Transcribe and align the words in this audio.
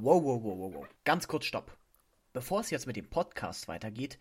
Wow, 0.00 0.22
wow, 0.22 0.40
wow, 0.44 0.56
wow, 0.56 0.74
wow. 0.74 0.88
Ganz 1.02 1.26
kurz 1.26 1.46
Stopp. 1.46 1.76
Bevor 2.32 2.60
es 2.60 2.70
jetzt 2.70 2.86
mit 2.86 2.94
dem 2.94 3.10
Podcast 3.10 3.66
weitergeht, 3.66 4.16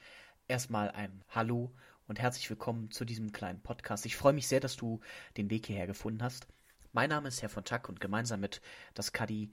erstmal 0.47 0.89
ein 0.89 1.23
Hallo 1.29 1.71
und 2.07 2.17
herzlich 2.17 2.50
willkommen 2.50 2.89
zu 2.89 3.05
diesem 3.05 3.31
kleinen 3.31 3.62
Podcast. 3.62 4.08
Ich 4.08 4.18
freue 4.18 4.34
mich 4.34 4.48
sehr, 4.48 4.60
dass 4.60 4.76
du 4.76 5.02
den 5.38 5.52
Weg 5.52 5.68
hierher 5.68 5.86
gefunden 5.86 6.24
hast. 6.24 6.48
Mein 6.94 7.12
Name 7.12 7.28
ist 7.28 7.44
Herr 7.44 7.50
von 7.50 7.63
Tack 7.63 7.90
und 7.90 8.02
gemeinsam 8.02 8.40
mit 8.40 8.60
das 8.96 9.13
Kadi 9.13 9.52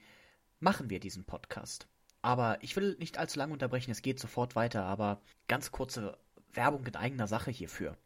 machen 0.61 0.89
wir 0.89 0.99
diesen 0.99 1.25
Podcast. 1.25 1.89
Aber 2.22 2.56
ich 2.63 2.75
will 2.75 2.97
nicht 2.99 3.19
allzu 3.19 3.38
lange 3.38 3.53
unterbrechen, 3.53 3.91
es 3.91 4.01
geht 4.01 4.19
sofort 4.19 4.56
weiter, 4.56 4.85
aber 4.85 5.21
ganz 5.47 5.72
kurze 5.72 6.17
Werbung 6.54 6.87
in 6.87 6.97
eigener 6.97 7.27
Sache 7.27 7.51
hierfür. 7.51 7.99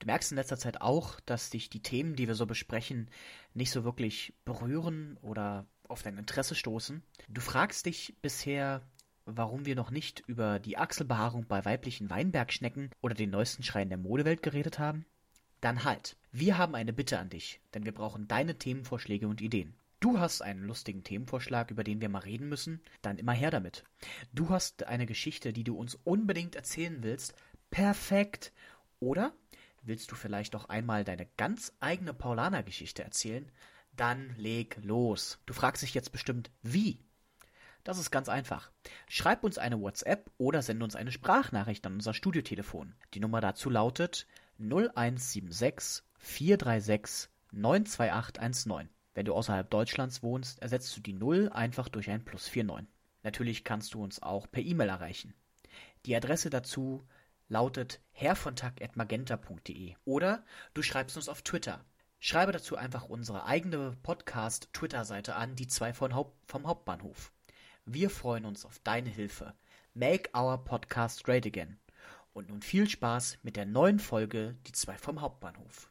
Du 0.00 0.06
merkst 0.06 0.32
in 0.32 0.36
letzter 0.36 0.58
Zeit 0.58 0.82
auch, 0.82 1.18
dass 1.20 1.48
dich 1.48 1.70
die 1.70 1.82
Themen, 1.82 2.14
die 2.14 2.28
wir 2.28 2.34
so 2.34 2.44
besprechen, 2.44 3.10
nicht 3.54 3.70
so 3.70 3.84
wirklich 3.84 4.34
berühren 4.44 5.16
oder 5.22 5.66
auf 5.88 6.02
dein 6.02 6.18
Interesse 6.18 6.54
stoßen. 6.54 7.02
Du 7.28 7.40
fragst 7.40 7.86
dich 7.86 8.14
bisher, 8.22 8.82
warum 9.26 9.66
wir 9.66 9.74
noch 9.74 9.90
nicht 9.90 10.22
über 10.26 10.58
die 10.58 10.76
Achselbehaarung 10.76 11.46
bei 11.46 11.64
weiblichen 11.64 12.10
Weinbergschnecken 12.10 12.90
oder 13.00 13.14
den 13.14 13.30
neuesten 13.30 13.62
Schreien 13.62 13.88
der 13.88 13.98
Modewelt 13.98 14.42
geredet 14.42 14.78
haben? 14.78 15.04
Dann 15.60 15.84
halt. 15.84 16.16
Wir 16.30 16.58
haben 16.58 16.74
eine 16.74 16.92
Bitte 16.92 17.18
an 17.18 17.30
dich, 17.30 17.60
denn 17.72 17.84
wir 17.84 17.92
brauchen 17.92 18.28
deine 18.28 18.58
Themenvorschläge 18.58 19.28
und 19.28 19.40
Ideen. 19.40 19.74
Du 20.00 20.18
hast 20.18 20.42
einen 20.42 20.64
lustigen 20.64 21.02
Themenvorschlag, 21.02 21.70
über 21.70 21.82
den 21.82 22.02
wir 22.02 22.10
mal 22.10 22.18
reden 22.18 22.50
müssen, 22.50 22.82
dann 23.00 23.16
immer 23.16 23.32
her 23.32 23.50
damit. 23.50 23.84
Du 24.34 24.50
hast 24.50 24.84
eine 24.84 25.06
Geschichte, 25.06 25.54
die 25.54 25.64
du 25.64 25.78
uns 25.78 25.94
unbedingt 25.94 26.56
erzählen 26.56 27.02
willst, 27.02 27.34
perfekt. 27.70 28.52
Oder 29.00 29.32
willst 29.82 30.12
du 30.12 30.14
vielleicht 30.14 30.52
doch 30.52 30.68
einmal 30.68 31.04
deine 31.04 31.26
ganz 31.38 31.72
eigene 31.80 32.12
Paulaner-Geschichte 32.12 33.02
erzählen? 33.02 33.50
Dann 33.96 34.34
leg 34.36 34.78
los. 34.82 35.38
Du 35.46 35.54
fragst 35.54 35.82
dich 35.82 35.94
jetzt 35.94 36.12
bestimmt, 36.12 36.50
wie? 36.62 36.98
Das 37.84 37.98
ist 37.98 38.10
ganz 38.10 38.28
einfach. 38.28 38.70
Schreib 39.08 39.44
uns 39.44 39.58
eine 39.58 39.80
WhatsApp 39.80 40.30
oder 40.38 40.62
sende 40.62 40.84
uns 40.84 40.96
eine 40.96 41.12
Sprachnachricht 41.12 41.86
an 41.86 41.94
unser 41.94 42.14
Studiotelefon. 42.14 42.94
Die 43.12 43.20
Nummer 43.20 43.40
dazu 43.40 43.68
lautet 43.68 44.26
0176 44.58 46.02
436 46.18 47.30
92819. 47.52 48.88
Wenn 49.14 49.26
du 49.26 49.34
außerhalb 49.34 49.70
Deutschlands 49.70 50.22
wohnst, 50.22 50.60
ersetzt 50.60 50.96
du 50.96 51.00
die 51.00 51.12
0 51.12 51.50
einfach 51.50 51.88
durch 51.88 52.10
ein 52.10 52.24
Plus 52.24 52.50
49. 52.52 52.88
Natürlich 53.22 53.64
kannst 53.64 53.94
du 53.94 54.02
uns 54.02 54.22
auch 54.22 54.50
per 54.50 54.62
E-Mail 54.62 54.88
erreichen. 54.88 55.34
Die 56.06 56.16
Adresse 56.16 56.50
dazu 56.50 57.06
lautet 57.48 58.00
herrvontack.magenta.de 58.12 59.94
oder 60.04 60.44
du 60.72 60.82
schreibst 60.82 61.16
uns 61.16 61.28
auf 61.28 61.42
Twitter. 61.42 61.84
Schreibe 62.26 62.52
dazu 62.52 62.78
einfach 62.78 63.04
unsere 63.04 63.44
eigene 63.44 63.98
Podcast-Twitter-Seite 64.02 65.36
an, 65.36 65.56
die 65.56 65.66
zwei 65.66 65.92
von 65.92 66.14
Haupt 66.14 66.34
vom 66.50 66.66
Hauptbahnhof. 66.66 67.30
Wir 67.84 68.08
freuen 68.08 68.46
uns 68.46 68.64
auf 68.64 68.78
deine 68.78 69.10
Hilfe. 69.10 69.52
Make 69.92 70.30
our 70.34 70.56
podcast 70.56 71.22
great 71.24 71.44
again. 71.44 71.78
Und 72.32 72.48
nun 72.48 72.62
viel 72.62 72.88
Spaß 72.88 73.40
mit 73.42 73.56
der 73.56 73.66
neuen 73.66 73.98
Folge 73.98 74.56
Die 74.66 74.72
zwei 74.72 74.96
vom 74.96 75.20
Hauptbahnhof. 75.20 75.90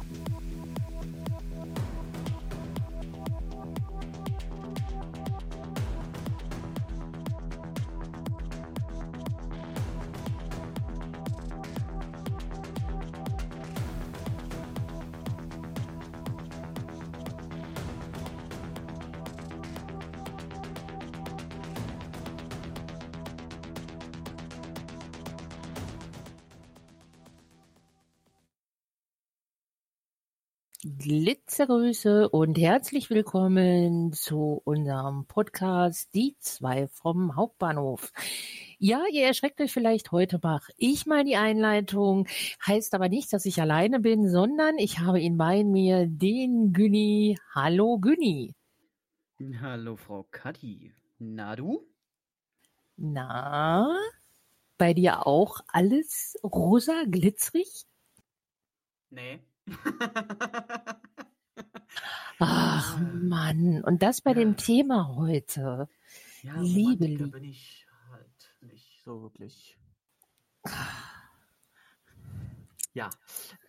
Glitzergrüße 31.01 32.29
und 32.29 32.59
herzlich 32.59 33.09
willkommen 33.09 34.13
zu 34.13 34.61
unserem 34.63 35.25
Podcast 35.25 36.13
Die 36.13 36.35
zwei 36.37 36.89
vom 36.89 37.35
Hauptbahnhof. 37.35 38.11
Ja, 38.77 39.01
ihr 39.11 39.25
erschreckt 39.25 39.59
euch 39.61 39.73
vielleicht 39.73 40.11
heute 40.11 40.39
mache 40.43 40.71
ich 40.77 41.07
mal 41.07 41.23
die 41.23 41.37
Einleitung, 41.37 42.27
heißt 42.67 42.93
aber 42.93 43.09
nicht, 43.09 43.33
dass 43.33 43.47
ich 43.47 43.59
alleine 43.59 43.99
bin, 43.99 44.29
sondern 44.29 44.77
ich 44.77 44.99
habe 44.99 45.19
ihn 45.19 45.37
bei 45.37 45.63
mir, 45.63 46.05
den 46.05 46.71
Günni. 46.71 47.39
Hallo 47.55 47.97
Günni. 47.97 48.53
Hallo 49.59 49.95
Frau 49.95 50.27
Kadi. 50.29 50.93
Na 51.17 51.55
du? 51.55 51.83
Na, 52.97 53.97
bei 54.77 54.93
dir 54.93 55.25
auch 55.25 55.61
alles 55.67 56.37
rosa 56.43 57.05
glitzerig? 57.07 57.87
Nee. 59.09 59.39
Ach 62.39 62.97
Mann, 62.99 63.83
und 63.83 64.01
das 64.01 64.21
bei 64.21 64.31
Ja. 64.31 64.35
dem 64.39 64.57
Thema 64.57 65.15
heute. 65.15 65.87
Ja, 66.41 66.59
Liebe, 66.59 67.05
Romantiker 67.05 67.23
lieb. 67.25 67.31
bin 67.33 67.43
ich 67.43 67.87
halt 68.09 68.55
nicht 68.61 69.01
so 69.03 69.21
wirklich. 69.21 69.77
Ja, 72.93 73.09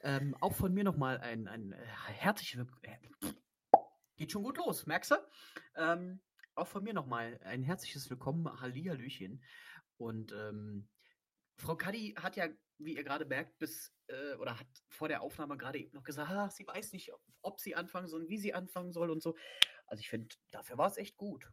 ähm, 0.02 0.34
auch 0.40 0.54
von 0.54 0.72
mir 0.74 0.84
nochmal 0.84 1.18
ein, 1.20 1.46
ein 1.48 1.72
äh, 1.72 1.76
herzlich 2.16 2.56
willk- 2.56 2.78
äh, 2.82 2.96
Geht 4.16 4.32
schon 4.32 4.42
gut 4.42 4.56
los, 4.56 4.86
merkst 4.86 5.12
du? 5.12 5.16
Ähm, 5.76 6.20
auch 6.54 6.66
von 6.66 6.82
mir 6.82 6.92
nochmal 6.94 7.38
ein 7.44 7.62
herzliches 7.62 8.10
Willkommen, 8.10 8.60
Hallihallöchen. 8.60 9.42
Und 9.96 10.32
ähm, 10.32 10.88
Frau 11.56 11.76
Kadi 11.76 12.14
hat 12.18 12.36
ja, 12.36 12.46
wie 12.84 12.96
ihr 12.96 13.04
gerade 13.04 13.24
merkt, 13.24 13.58
bis 13.58 13.92
äh, 14.08 14.34
oder 14.34 14.58
hat 14.58 14.66
vor 14.88 15.08
der 15.08 15.22
Aufnahme 15.22 15.56
gerade 15.56 15.78
eben 15.78 15.94
noch 15.94 16.04
gesagt, 16.04 16.30
ah, 16.30 16.50
sie 16.50 16.66
weiß 16.66 16.92
nicht, 16.92 17.12
ob, 17.12 17.22
ob 17.42 17.60
sie 17.60 17.74
anfangen 17.74 18.08
soll 18.08 18.22
und 18.22 18.28
wie 18.28 18.38
sie 18.38 18.54
anfangen 18.54 18.92
soll 18.92 19.10
und 19.10 19.22
so. 19.22 19.36
Also 19.86 20.00
ich 20.00 20.08
finde, 20.08 20.34
dafür 20.50 20.78
war 20.78 20.88
es 20.88 20.96
echt 20.96 21.16
gut. 21.16 21.50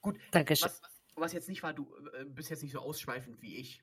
Gut, 0.00 0.18
Dankeschön. 0.32 0.68
was, 0.68 0.82
was 1.16 1.32
jetzt 1.32 1.48
nicht 1.48 1.62
war, 1.62 1.72
du 1.72 1.94
äh, 2.14 2.24
bist 2.24 2.50
jetzt 2.50 2.62
nicht 2.62 2.72
so 2.72 2.80
ausschweifend 2.80 3.40
wie 3.40 3.56
ich. 3.56 3.82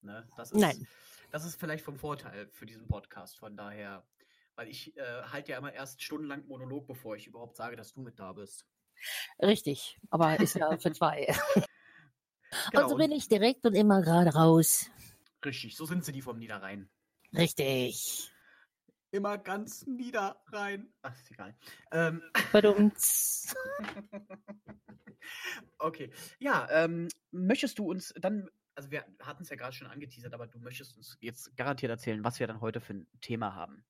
Ne? 0.00 0.28
Das 0.36 0.52
ist, 0.52 0.60
Nein. 0.60 0.86
Das 1.30 1.44
ist 1.44 1.58
vielleicht 1.58 1.84
vom 1.84 1.98
Vorteil 1.98 2.48
für 2.52 2.66
diesen 2.66 2.86
Podcast. 2.86 3.38
Von 3.38 3.56
daher, 3.56 4.06
weil 4.54 4.68
ich 4.68 4.96
äh, 4.96 5.22
halte 5.24 5.52
ja 5.52 5.58
immer 5.58 5.72
erst 5.72 6.02
stundenlang 6.02 6.46
Monolog, 6.46 6.86
bevor 6.86 7.16
ich 7.16 7.26
überhaupt 7.26 7.56
sage, 7.56 7.76
dass 7.76 7.92
du 7.92 8.00
mit 8.00 8.18
da 8.18 8.32
bist. 8.32 8.66
Richtig, 9.40 9.98
aber 10.10 10.38
ist 10.40 10.54
ja 10.54 10.76
für 10.78 10.92
zwei. 10.92 11.26
Genau, 12.70 12.84
also 12.84 12.96
bin 12.96 13.12
ich 13.12 13.28
direkt 13.28 13.66
und 13.66 13.74
immer 13.74 14.02
gerade 14.02 14.32
raus. 14.32 14.90
Richtig, 15.46 15.76
so 15.76 15.86
sind 15.86 16.04
sie 16.04 16.10
die 16.10 16.22
vom 16.22 16.38
Niederrhein. 16.38 16.90
Richtig. 17.32 18.32
Immer 19.12 19.38
ganz 19.38 19.86
Niederrhein. 19.86 20.92
Ach, 21.02 21.16
ist 21.16 21.30
egal. 21.30 21.56
Ähm, 21.92 22.20
okay. 25.78 26.10
Ja, 26.40 26.68
ähm, 26.70 27.08
möchtest 27.30 27.78
du 27.78 27.88
uns 27.88 28.12
dann, 28.20 28.50
also 28.74 28.90
wir 28.90 29.06
hatten 29.22 29.44
es 29.44 29.50
ja 29.50 29.56
gerade 29.56 29.74
schon 29.74 29.86
angeteasert, 29.86 30.34
aber 30.34 30.48
du 30.48 30.58
möchtest 30.58 30.96
uns 30.96 31.16
jetzt 31.20 31.56
garantiert 31.56 31.90
erzählen, 31.90 32.24
was 32.24 32.40
wir 32.40 32.48
dann 32.48 32.60
heute 32.60 32.80
für 32.80 32.94
ein 32.94 33.06
Thema 33.20 33.54
haben. 33.54 33.84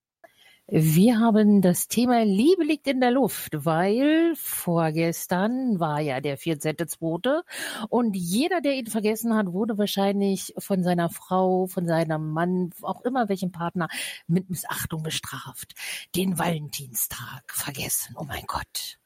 Wir 0.69 1.21
haben 1.21 1.63
das 1.63 1.87
Thema 1.87 2.25
Liebe 2.25 2.65
liegt 2.65 2.89
in 2.89 3.01
der 3.01 3.13
Luft, 3.13 3.65
weil 3.65 4.35
vorgestern 4.35 5.79
war 5.79 6.01
ja 6.01 6.21
der 6.21 6.37
14.2. 6.37 7.43
und 7.89 8.17
jeder, 8.17 8.61
der 8.61 8.75
ihn 8.75 8.89
vergessen 8.89 9.37
hat, 9.37 9.53
wurde 9.53 9.79
wahrscheinlich 9.79 10.53
von 10.59 10.83
seiner 10.83 11.09
Frau, 11.09 11.69
von 11.69 11.87
seinem 11.87 12.33
Mann, 12.33 12.71
auch 12.83 13.03
immer 13.03 13.29
welchen 13.29 13.53
Partner 13.53 13.87
mit 14.27 14.51
Missachtung 14.51 15.05
bestraft. 15.05 15.75
Den 16.17 16.37
Valentinstag 16.37 17.45
vergessen. 17.47 18.17
Oh 18.19 18.25
mein 18.25 18.45
Gott. 18.49 18.99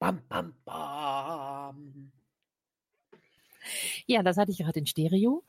Bam, 0.00 0.22
bam, 0.28 0.54
bam. 0.64 2.10
Ja, 4.06 4.24
das 4.24 4.36
hatte 4.36 4.50
ich 4.50 4.58
gerade 4.58 4.80
in 4.80 4.86
Stereo. 4.86 5.44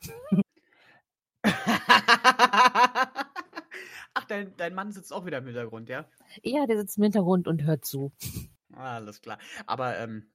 Dein, 4.28 4.56
dein 4.56 4.74
Mann 4.74 4.92
sitzt 4.92 5.12
auch 5.12 5.26
wieder 5.26 5.38
im 5.38 5.46
Hintergrund, 5.46 5.88
ja? 5.88 6.08
Ja, 6.42 6.66
der 6.66 6.78
sitzt 6.78 6.96
im 6.96 7.04
Hintergrund 7.04 7.48
und 7.48 7.64
hört 7.64 7.84
zu. 7.84 8.12
Alles 8.72 9.20
klar. 9.20 9.38
Aber 9.66 9.98
ähm, 9.98 10.32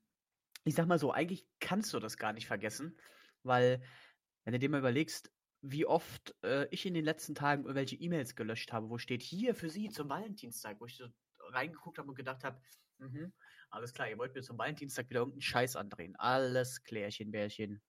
ich 0.63 0.75
sag 0.75 0.88
mal 0.88 0.99
so, 0.99 1.11
eigentlich 1.11 1.45
kannst 1.59 1.93
du 1.93 1.99
das 1.99 2.17
gar 2.17 2.33
nicht 2.33 2.47
vergessen, 2.47 2.97
weil, 3.43 3.81
wenn 4.43 4.53
du 4.53 4.59
dir 4.59 4.69
mal 4.69 4.79
überlegst, 4.79 5.31
wie 5.61 5.85
oft 5.85 6.35
äh, 6.43 6.67
ich 6.71 6.85
in 6.85 6.93
den 6.93 7.05
letzten 7.05 7.35
Tagen 7.35 7.63
irgendwelche 7.63 7.95
E-Mails 7.95 8.35
gelöscht 8.35 8.73
habe, 8.73 8.89
wo 8.89 8.97
steht 8.97 9.21
hier 9.21 9.53
für 9.53 9.69
Sie 9.69 9.89
zum 9.89 10.09
Valentinstag, 10.09 10.79
wo 10.79 10.85
ich 10.85 10.97
so 10.97 11.05
reingeguckt 11.49 11.97
habe 11.97 12.09
und 12.09 12.15
gedacht 12.15 12.43
habe, 12.43 12.59
mhm, 12.97 13.33
alles 13.69 13.93
klar, 13.93 14.09
ihr 14.09 14.17
wollt 14.17 14.33
mir 14.33 14.41
zum 14.41 14.57
Valentinstag 14.57 15.09
wieder 15.09 15.19
irgendeinen 15.19 15.41
Scheiß 15.41 15.75
andrehen. 15.75 16.15
Alles 16.17 16.83
Klärchen, 16.83 17.31
Bärchen. 17.31 17.81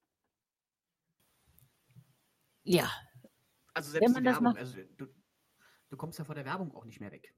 Ja. 2.64 2.90
Also 3.74 3.90
selbst 3.90 4.16
die 4.16 4.24
Werbung, 4.24 4.56
also 4.56 4.76
du, 4.96 5.06
du 5.92 5.96
kommst 5.98 6.18
ja 6.18 6.24
vor 6.24 6.34
der 6.34 6.46
Werbung 6.46 6.74
auch 6.74 6.86
nicht 6.86 7.00
mehr 7.00 7.12
weg. 7.12 7.34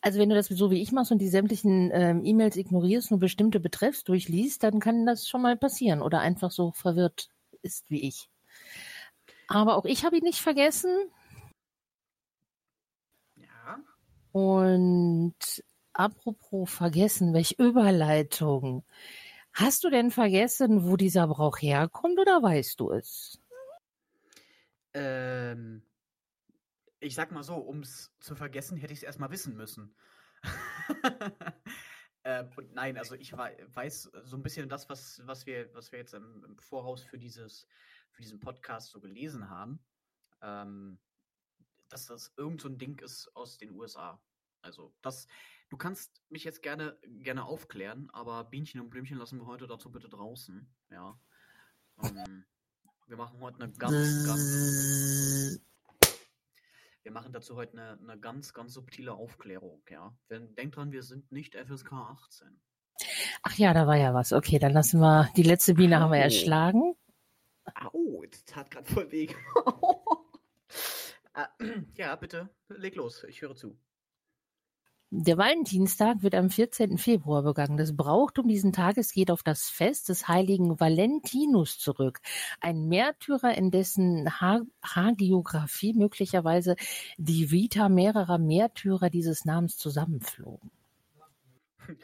Also 0.00 0.18
wenn 0.18 0.30
du 0.30 0.34
das 0.34 0.46
so 0.46 0.70
wie 0.70 0.82
ich 0.82 0.92
machst 0.92 1.12
und 1.12 1.18
die 1.18 1.28
sämtlichen 1.28 1.90
ähm, 1.92 2.24
E-Mails 2.24 2.56
ignorierst, 2.56 3.10
nur 3.10 3.20
bestimmte 3.20 3.60
Betreffs 3.60 4.02
durchliest, 4.02 4.62
dann 4.62 4.80
kann 4.80 5.06
das 5.06 5.28
schon 5.28 5.42
mal 5.42 5.56
passieren 5.56 6.02
oder 6.02 6.20
einfach 6.20 6.50
so 6.50 6.72
verwirrt 6.72 7.28
ist 7.62 7.90
wie 7.90 8.08
ich. 8.08 8.28
Aber 9.48 9.76
auch 9.76 9.84
ich 9.84 10.04
habe 10.04 10.16
ihn 10.16 10.24
nicht 10.24 10.40
vergessen. 10.40 10.90
Ja. 13.36 13.78
Und 14.32 15.64
apropos 15.92 16.70
vergessen, 16.70 17.34
welche 17.34 17.62
Überleitung. 17.62 18.84
Hast 19.52 19.84
du 19.84 19.90
denn 19.90 20.10
vergessen, 20.10 20.88
wo 20.88 20.96
dieser 20.96 21.26
Brauch 21.28 21.58
herkommt 21.58 22.18
oder 22.18 22.42
weißt 22.42 22.80
du 22.80 22.90
es? 22.90 23.38
Ähm, 24.98 25.45
ich 27.06 27.14
sag 27.14 27.30
mal 27.30 27.44
so, 27.44 27.56
um 27.56 27.80
es 27.80 28.12
zu 28.18 28.34
vergessen, 28.34 28.76
hätte 28.76 28.92
ich 28.92 28.98
es 28.98 29.04
erstmal 29.04 29.30
wissen 29.30 29.56
müssen. 29.56 29.94
äh, 32.24 32.44
und 32.56 32.74
nein, 32.74 32.98
also 32.98 33.14
ich 33.14 33.32
weiß 33.32 34.10
so 34.24 34.36
ein 34.36 34.42
bisschen 34.42 34.68
das, 34.68 34.88
was, 34.88 35.22
was, 35.24 35.46
wir, 35.46 35.72
was 35.74 35.92
wir 35.92 36.00
jetzt 36.00 36.14
im, 36.14 36.44
im 36.44 36.58
Voraus 36.58 37.02
für, 37.02 37.18
dieses, 37.18 37.66
für 38.10 38.22
diesen 38.22 38.40
Podcast 38.40 38.90
so 38.90 39.00
gelesen 39.00 39.48
haben, 39.48 39.78
ähm, 40.42 40.98
dass 41.88 42.06
das 42.06 42.32
irgend 42.36 42.60
so 42.60 42.68
ein 42.68 42.78
Ding 42.78 42.98
ist 42.98 43.34
aus 43.36 43.56
den 43.56 43.70
USA. 43.70 44.20
Also 44.60 44.92
das, 45.00 45.28
du 45.68 45.76
kannst 45.76 46.22
mich 46.28 46.42
jetzt 46.42 46.62
gerne, 46.62 46.98
gerne 47.02 47.44
aufklären, 47.44 48.10
aber 48.10 48.42
Bienchen 48.44 48.80
und 48.80 48.90
Blümchen 48.90 49.18
lassen 49.18 49.38
wir 49.38 49.46
heute 49.46 49.68
dazu 49.68 49.92
bitte 49.92 50.08
draußen. 50.08 50.68
Ja. 50.90 51.20
Ähm, 52.02 52.44
wir 53.06 53.16
machen 53.16 53.38
heute 53.38 53.62
eine 53.62 53.72
ganz, 53.72 54.26
ganz 54.26 55.60
wir 57.06 57.12
machen 57.12 57.32
dazu 57.32 57.54
heute 57.54 57.74
eine, 57.74 57.98
eine 58.02 58.18
ganz, 58.18 58.52
ganz 58.52 58.74
subtile 58.74 59.12
Aufklärung, 59.14 59.80
ja. 59.88 60.12
Denkt 60.28 60.74
dran, 60.74 60.90
wir 60.90 61.04
sind 61.04 61.30
nicht 61.30 61.54
FSK 61.54 61.92
18. 61.92 62.60
Ach 63.44 63.54
ja, 63.54 63.72
da 63.72 63.86
war 63.86 63.94
ja 63.94 64.12
was. 64.12 64.32
Okay, 64.32 64.58
dann 64.58 64.72
lassen 64.72 64.98
wir, 64.98 65.30
die 65.36 65.44
letzte 65.44 65.74
Biene 65.74 65.98
Au. 65.98 66.00
haben 66.00 66.10
wir 66.10 66.18
erschlagen. 66.18 66.96
Au, 67.76 68.24
das 68.28 68.44
tat 68.44 68.72
gerade 68.72 68.92
voll 68.92 69.12
weh. 69.12 69.28
Ah, 71.32 71.48
ja, 71.96 72.16
bitte, 72.16 72.48
leg 72.70 72.96
los, 72.96 73.22
ich 73.22 73.40
höre 73.40 73.54
zu. 73.54 73.78
Der 75.18 75.38
Valentinstag 75.38 76.22
wird 76.22 76.34
am 76.34 76.50
14. 76.50 76.98
Februar 76.98 77.42
begangen. 77.42 77.78
Das 77.78 77.96
Brauchtum 77.96 78.48
diesen 78.48 78.74
Tages 78.74 79.12
geht 79.12 79.30
auf 79.30 79.42
das 79.42 79.70
Fest 79.70 80.10
des 80.10 80.28
heiligen 80.28 80.78
Valentinus 80.78 81.78
zurück, 81.78 82.20
ein 82.60 82.86
Märtyrer, 82.86 83.56
in 83.56 83.70
dessen 83.70 84.28
ha 84.42 84.60
Hagiografie 84.84 85.94
möglicherweise 85.94 86.76
die 87.16 87.50
Vita 87.50 87.88
mehrerer 87.88 88.36
Märtyrer 88.36 89.08
dieses 89.08 89.46
Namens 89.46 89.78
zusammenflogen. 89.78 90.70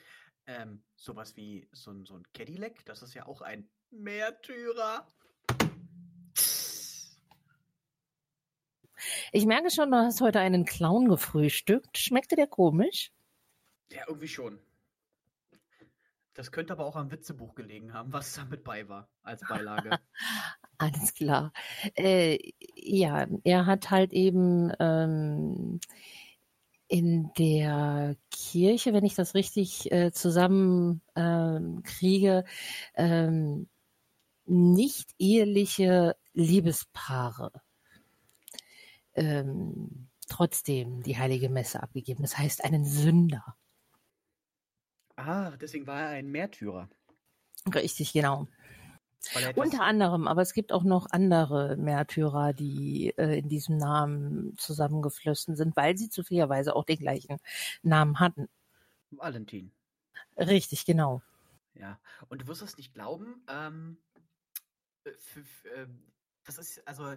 Ähm, 0.44 0.82
sowas 0.96 1.36
wie 1.36 1.68
so, 1.70 2.04
so 2.04 2.16
ein 2.16 2.24
Cadillac, 2.34 2.84
das 2.84 3.02
ist 3.02 3.14
ja 3.14 3.26
auch 3.26 3.42
ein 3.42 3.68
Märtyrer. 3.92 5.06
Ich 9.32 9.46
merke 9.46 9.70
schon, 9.70 9.90
du 9.90 9.96
hast 9.96 10.20
heute 10.20 10.40
einen 10.40 10.64
Clown 10.64 11.08
gefrühstückt. 11.08 11.98
Schmeckte 11.98 12.36
der 12.36 12.46
komisch? 12.46 13.12
Ja, 13.90 14.02
irgendwie 14.06 14.28
schon. 14.28 14.58
Das 16.34 16.50
könnte 16.50 16.72
aber 16.72 16.86
auch 16.86 16.96
am 16.96 17.10
Witzebuch 17.10 17.54
gelegen 17.54 17.92
haben, 17.92 18.12
was 18.12 18.34
da 18.34 18.44
mit 18.46 18.64
bei 18.64 18.88
war, 18.88 19.08
als 19.22 19.42
Beilage. 19.46 19.90
Alles 20.78 21.12
klar. 21.14 21.52
Äh, 21.94 22.38
ja, 22.74 23.26
er 23.44 23.66
hat 23.66 23.90
halt 23.90 24.14
eben 24.14 24.72
ähm, 24.80 25.78
in 26.88 27.30
der 27.36 28.16
Kirche, 28.30 28.94
wenn 28.94 29.04
ich 29.04 29.14
das 29.14 29.34
richtig 29.34 29.92
äh, 29.92 30.10
zusammen 30.12 31.02
ähm, 31.14 31.82
ähm, 32.94 33.68
nicht 34.46 35.10
eheliche 35.18 36.16
Liebespaare 36.32 37.52
ähm, 39.14 40.08
trotzdem 40.28 41.02
die 41.02 41.18
heilige 41.18 41.48
Messe 41.48 41.82
abgegeben. 41.82 42.22
Das 42.22 42.38
heißt, 42.38 42.64
einen 42.64 42.84
Sünder. 42.84 43.56
Ah, 45.16 45.50
deswegen 45.52 45.86
war 45.86 46.00
er 46.00 46.08
ein 46.08 46.30
Märtyrer. 46.30 46.88
Richtig, 47.74 48.12
genau. 48.12 48.48
Unter 49.54 49.82
anderem, 49.82 50.26
aber 50.26 50.42
es 50.42 50.52
gibt 50.52 50.72
auch 50.72 50.82
noch 50.82 51.06
andere 51.10 51.76
Märtyrer, 51.76 52.52
die 52.52 53.14
äh, 53.16 53.38
in 53.38 53.48
diesem 53.48 53.76
Namen 53.76 54.56
zusammengeflossen 54.56 55.54
sind, 55.54 55.76
weil 55.76 55.96
sie 55.96 56.10
zufälligerweise 56.10 56.74
auch 56.74 56.84
den 56.84 56.98
gleichen 56.98 57.38
Namen 57.82 58.18
hatten. 58.18 58.48
Valentin. 59.10 59.72
Richtig, 60.36 60.84
genau. 60.84 61.22
Ja, 61.74 62.00
und 62.28 62.42
du 62.42 62.46
wirst 62.48 62.62
es 62.62 62.76
nicht 62.76 62.94
glauben, 62.94 63.44
ähm, 63.48 63.98
äh, 65.04 65.10
äh, 65.10 65.86
das 66.44 66.58
ist, 66.58 66.86
also 66.86 67.14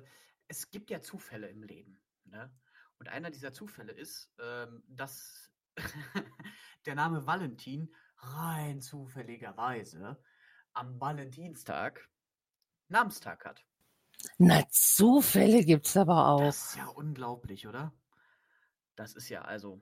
es 0.48 0.72
gibt 0.72 0.90
ja 0.90 1.02
Zufälle 1.02 1.48
im 1.48 1.64
Leben. 1.64 2.00
Ne? 2.26 2.52
Und 3.00 3.10
einer 3.10 3.32
dieser 3.32 3.54
Zufälle 3.54 3.92
ist, 3.92 4.32
ähm, 4.40 4.84
dass 4.88 5.52
der 6.86 6.96
Name 6.96 7.26
Valentin 7.26 7.94
rein 8.18 8.82
zufälligerweise 8.82 10.22
am 10.74 11.00
Valentinstag 11.00 12.10
Namenstag 12.88 13.46
hat. 13.46 13.66
Na, 14.38 14.68
Zufälle 14.70 15.64
gibt's 15.64 15.98
aber 15.98 16.28
auch. 16.28 16.42
Das 16.42 16.70
ist 16.70 16.78
ja 16.78 16.88
unglaublich, 16.88 17.68
oder? 17.68 17.94
Das 18.96 19.14
ist 19.14 19.30
ja 19.30 19.42
also 19.42 19.82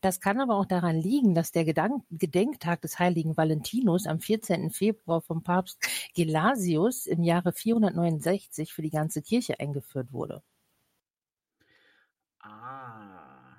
das 0.00 0.20
kann 0.20 0.40
aber 0.40 0.56
auch 0.56 0.66
daran 0.66 0.96
liegen, 0.96 1.34
dass 1.34 1.52
der 1.52 1.64
Gedank 1.64 2.04
Gedenktag 2.10 2.82
des 2.82 2.98
heiligen 2.98 3.36
Valentinus 3.36 4.06
am 4.06 4.20
14. 4.20 4.70
Februar 4.70 5.20
vom 5.20 5.42
Papst 5.42 5.78
Gelasius 6.14 7.06
im 7.06 7.22
Jahre 7.22 7.52
469 7.52 8.72
für 8.72 8.82
die 8.82 8.90
ganze 8.90 9.22
Kirche 9.22 9.60
eingeführt 9.60 10.12
wurde. 10.12 10.42
Ah. 12.40 13.56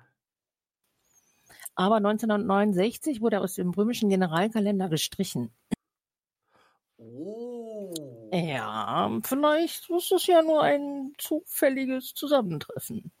Aber 1.74 1.96
1969 1.96 3.20
wurde 3.20 3.36
er 3.36 3.42
aus 3.42 3.54
dem 3.54 3.70
römischen 3.70 4.08
Generalkalender 4.08 4.88
gestrichen. 4.88 5.52
Oh. 6.98 8.30
Ja, 8.32 9.20
vielleicht 9.22 9.90
ist 9.90 10.12
es 10.12 10.26
ja 10.26 10.42
nur 10.42 10.62
ein 10.62 11.12
zufälliges 11.18 12.14
Zusammentreffen. 12.14 13.12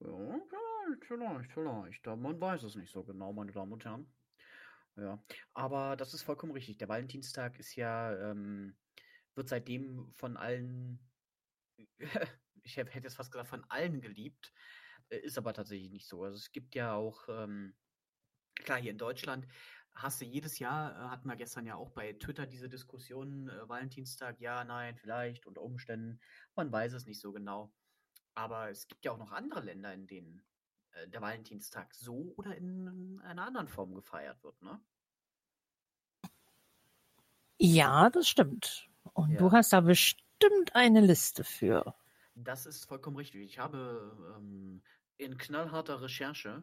Ja, 0.00 0.37
vielleicht, 1.00 1.52
vielleicht. 1.52 2.06
Man 2.06 2.40
weiß 2.40 2.62
es 2.64 2.76
nicht 2.76 2.92
so 2.92 3.04
genau, 3.04 3.32
meine 3.32 3.52
Damen 3.52 3.72
und 3.72 3.84
Herren. 3.84 4.12
Ja, 4.96 5.22
aber 5.54 5.96
das 5.96 6.12
ist 6.12 6.22
vollkommen 6.22 6.52
richtig. 6.52 6.78
Der 6.78 6.88
Valentinstag 6.88 7.58
ist 7.58 7.76
ja, 7.76 8.12
ähm, 8.30 8.76
wird 9.34 9.48
seitdem 9.48 10.12
von 10.12 10.36
allen, 10.36 10.98
ich 12.64 12.76
hätte 12.76 12.98
jetzt 12.98 13.14
fast 13.14 13.30
gesagt, 13.30 13.48
von 13.48 13.64
allen 13.68 14.00
geliebt, 14.00 14.52
äh, 15.10 15.18
ist 15.18 15.38
aber 15.38 15.52
tatsächlich 15.54 15.90
nicht 15.90 16.08
so. 16.08 16.24
Also 16.24 16.36
es 16.36 16.50
gibt 16.50 16.74
ja 16.74 16.94
auch, 16.94 17.28
ähm, 17.28 17.76
klar, 18.56 18.78
hier 18.78 18.90
in 18.90 18.98
Deutschland 18.98 19.46
hast 19.94 20.20
du 20.20 20.24
jedes 20.24 20.58
Jahr, 20.58 20.92
äh, 20.92 21.08
hatten 21.10 21.28
wir 21.28 21.36
gestern 21.36 21.66
ja 21.66 21.76
auch 21.76 21.90
bei 21.90 22.14
Twitter 22.14 22.46
diese 22.46 22.68
Diskussion, 22.68 23.48
äh, 23.48 23.68
Valentinstag, 23.68 24.40
ja, 24.40 24.64
nein, 24.64 24.96
vielleicht, 24.96 25.46
unter 25.46 25.62
Umständen, 25.62 26.20
man 26.56 26.72
weiß 26.72 26.92
es 26.94 27.06
nicht 27.06 27.20
so 27.20 27.32
genau. 27.32 27.72
Aber 28.34 28.70
es 28.70 28.88
gibt 28.88 29.04
ja 29.04 29.12
auch 29.12 29.18
noch 29.18 29.32
andere 29.32 29.60
Länder, 29.60 29.92
in 29.92 30.06
denen 30.06 30.47
der 31.06 31.20
Valentinstag 31.20 31.94
so 31.94 32.34
oder 32.36 32.56
in 32.56 33.20
einer 33.24 33.46
anderen 33.46 33.68
Form 33.68 33.94
gefeiert 33.94 34.42
wird, 34.42 34.60
ne? 34.62 34.80
Ja, 37.58 38.10
das 38.10 38.28
stimmt. 38.28 38.88
Und 39.14 39.32
ja. 39.32 39.38
du 39.38 39.52
hast 39.52 39.72
da 39.72 39.80
bestimmt 39.80 40.74
eine 40.74 41.00
Liste 41.00 41.44
für. 41.44 41.94
Das 42.34 42.66
ist 42.66 42.84
vollkommen 42.84 43.16
richtig. 43.16 43.42
Ich 43.42 43.58
habe 43.58 44.16
ähm, 44.36 44.82
in 45.16 45.36
knallharter 45.38 46.00
Recherche, 46.00 46.62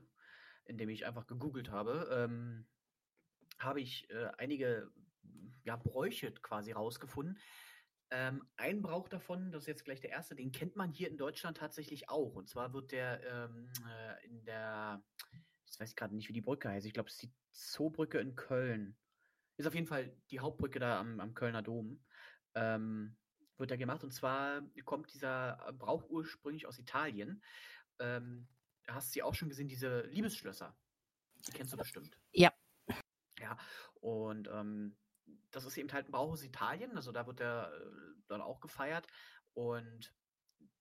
indem 0.63 0.89
ich 0.89 1.05
einfach 1.05 1.27
gegoogelt 1.27 1.69
habe, 1.69 2.07
ähm, 2.11 2.65
habe 3.59 3.81
ich 3.81 4.09
äh, 4.09 4.27
einige 4.37 4.89
ja, 5.63 5.75
Bräuche 5.75 6.31
quasi 6.31 6.71
rausgefunden, 6.71 7.37
ähm, 8.11 8.47
ein 8.57 8.81
Brauch 8.81 9.07
davon, 9.09 9.51
das 9.51 9.63
ist 9.63 9.67
jetzt 9.67 9.85
gleich 9.85 9.99
der 9.99 10.11
erste, 10.11 10.35
den 10.35 10.51
kennt 10.51 10.75
man 10.75 10.91
hier 10.91 11.09
in 11.09 11.17
Deutschland 11.17 11.57
tatsächlich 11.57 12.09
auch. 12.09 12.35
Und 12.35 12.49
zwar 12.49 12.73
wird 12.73 12.91
der 12.91 13.23
ähm, 13.23 13.71
äh, 13.87 14.25
in 14.25 14.43
der, 14.45 15.03
ich 15.65 15.79
weiß 15.79 15.95
gerade 15.95 16.15
nicht, 16.15 16.29
wie 16.29 16.33
die 16.33 16.41
Brücke 16.41 16.69
heißt. 16.69 16.85
Ich 16.85 16.93
glaube, 16.93 17.09
es 17.09 17.15
ist 17.15 17.23
die 17.23 17.33
Zoobrücke 17.51 18.19
in 18.19 18.35
Köln. 18.35 18.97
Ist 19.57 19.67
auf 19.67 19.75
jeden 19.75 19.87
Fall 19.87 20.15
die 20.29 20.39
Hauptbrücke 20.39 20.79
da 20.79 20.99
am, 20.99 21.19
am 21.19 21.33
Kölner 21.33 21.61
Dom. 21.61 22.03
Ähm, 22.53 23.15
wird 23.57 23.71
da 23.71 23.75
gemacht. 23.75 24.03
Und 24.03 24.11
zwar 24.11 24.61
kommt 24.83 25.13
dieser 25.13 25.73
Brauch 25.77 26.09
ursprünglich 26.09 26.67
aus 26.67 26.79
Italien. 26.79 27.41
Ähm, 27.99 28.47
hast 28.87 29.13
sie 29.13 29.23
auch 29.23 29.33
schon 29.33 29.49
gesehen, 29.49 29.67
diese 29.67 30.01
Liebesschlösser. 30.01 30.77
Die 31.47 31.51
kennst 31.51 31.73
du 31.73 31.77
bestimmt. 31.77 32.17
Ja. 32.31 32.53
Ja, 33.39 33.57
und 33.95 34.47
ähm, 34.51 34.97
das 35.51 35.65
ist 35.65 35.77
eben 35.77 35.91
halt 35.91 36.07
ein 36.07 36.11
Brauch 36.11 36.31
aus 36.31 36.43
Italien, 36.43 36.95
also 36.95 37.11
da 37.11 37.27
wird 37.27 37.39
er 37.39 37.71
äh, 37.73 37.85
dann 38.27 38.41
auch 38.41 38.59
gefeiert. 38.59 39.07
Und 39.53 40.13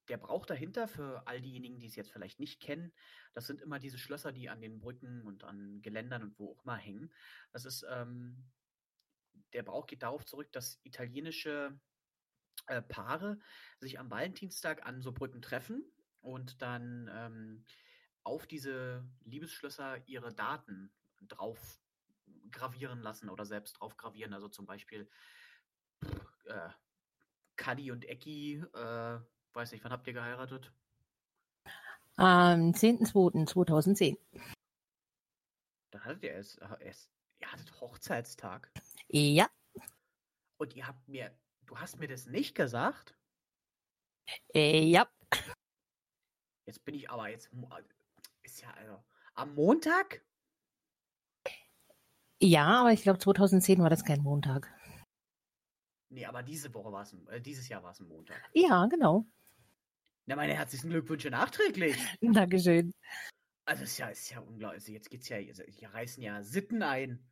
der 0.08 0.18
Brauch 0.18 0.46
dahinter, 0.46 0.86
für 0.88 1.26
all 1.26 1.40
diejenigen, 1.40 1.78
die 1.78 1.86
es 1.86 1.96
jetzt 1.96 2.12
vielleicht 2.12 2.40
nicht 2.40 2.60
kennen, 2.60 2.92
das 3.32 3.46
sind 3.46 3.62
immer 3.62 3.78
diese 3.78 3.98
Schlösser, 3.98 4.32
die 4.32 4.48
an 4.48 4.60
den 4.60 4.78
Brücken 4.80 5.22
und 5.22 5.44
an 5.44 5.80
Geländern 5.80 6.22
und 6.22 6.38
wo 6.38 6.52
auch 6.52 6.64
immer 6.64 6.76
hängen. 6.76 7.12
Das 7.52 7.64
ist, 7.64 7.86
ähm, 7.90 8.44
der 9.52 9.62
Brauch 9.62 9.86
geht 9.86 10.02
darauf 10.02 10.24
zurück, 10.24 10.52
dass 10.52 10.80
italienische 10.82 11.78
äh, 12.66 12.82
Paare 12.82 13.38
sich 13.78 13.98
am 13.98 14.10
Valentinstag 14.10 14.86
an 14.86 15.00
so 15.00 15.12
Brücken 15.12 15.40
treffen 15.40 15.84
und 16.20 16.60
dann 16.60 17.10
ähm, 17.12 17.64
auf 18.24 18.46
diese 18.46 19.06
Liebesschlösser 19.24 20.06
ihre 20.06 20.34
Daten 20.34 20.92
drauf 21.28 21.80
gravieren 22.50 23.00
lassen 23.00 23.28
oder 23.28 23.44
selbst 23.44 23.74
drauf 23.74 23.96
gravieren. 23.96 24.32
Also 24.32 24.48
zum 24.48 24.66
Beispiel 24.66 25.08
äh, 26.46 26.68
Kadi 27.56 27.90
und 27.90 28.04
Ecki, 28.04 28.64
äh, 28.74 29.18
weiß 29.52 29.72
nicht, 29.72 29.84
wann 29.84 29.92
habt 29.92 30.06
ihr 30.06 30.12
geheiratet? 30.12 30.72
Am 32.16 32.70
10.02.2010. 32.72 34.18
Dann 35.90 36.04
hattet 36.04 36.22
ihr 36.22 36.34
es, 36.36 36.58
es, 36.80 37.10
ihr 37.40 37.50
hattet 37.50 37.80
Hochzeitstag. 37.80 38.70
Ja. 39.08 39.48
Und 40.58 40.74
ihr 40.74 40.86
habt 40.86 41.08
mir, 41.08 41.36
du 41.66 41.78
hast 41.78 41.98
mir 41.98 42.08
das 42.08 42.26
nicht 42.26 42.54
gesagt? 42.54 43.16
Äh, 44.54 44.84
ja. 44.84 45.08
Jetzt 46.66 46.84
bin 46.84 46.94
ich 46.94 47.10
aber 47.10 47.28
jetzt, 47.28 47.50
ist 48.42 48.62
ja 48.62 48.70
also, 48.72 49.04
am 49.34 49.54
Montag? 49.54 50.24
Ja, 52.44 52.80
aber 52.80 52.92
ich 52.92 53.00
glaube 53.00 53.18
2010 53.18 53.78
war 53.78 53.88
das 53.88 54.04
kein 54.04 54.20
Montag. 54.20 54.70
Nee, 56.10 56.26
aber 56.26 56.42
diese 56.42 56.74
Woche 56.74 56.92
war 56.92 57.00
es, 57.00 57.16
äh, 57.30 57.40
dieses 57.40 57.70
Jahr 57.70 57.82
war 57.82 57.92
es 57.92 58.00
ein 58.00 58.06
Montag. 58.06 58.36
Ja, 58.52 58.84
genau. 58.84 59.24
Na, 60.26 60.36
meine 60.36 60.52
herzlichen 60.52 60.90
Glückwünsche 60.90 61.30
nachträglich. 61.30 61.96
Dankeschön. 62.20 62.92
Also, 63.64 63.84
ist 63.84 63.96
ja, 63.96 64.08
ist 64.08 64.28
ja 64.28 64.40
unglaublich. 64.40 64.82
Also 64.82 64.92
jetzt 64.92 65.10
geht's 65.10 65.30
ja, 65.30 65.38
hier 65.38 65.88
reißen 65.88 66.22
ja 66.22 66.42
Sitten 66.42 66.82
ein. 66.82 67.26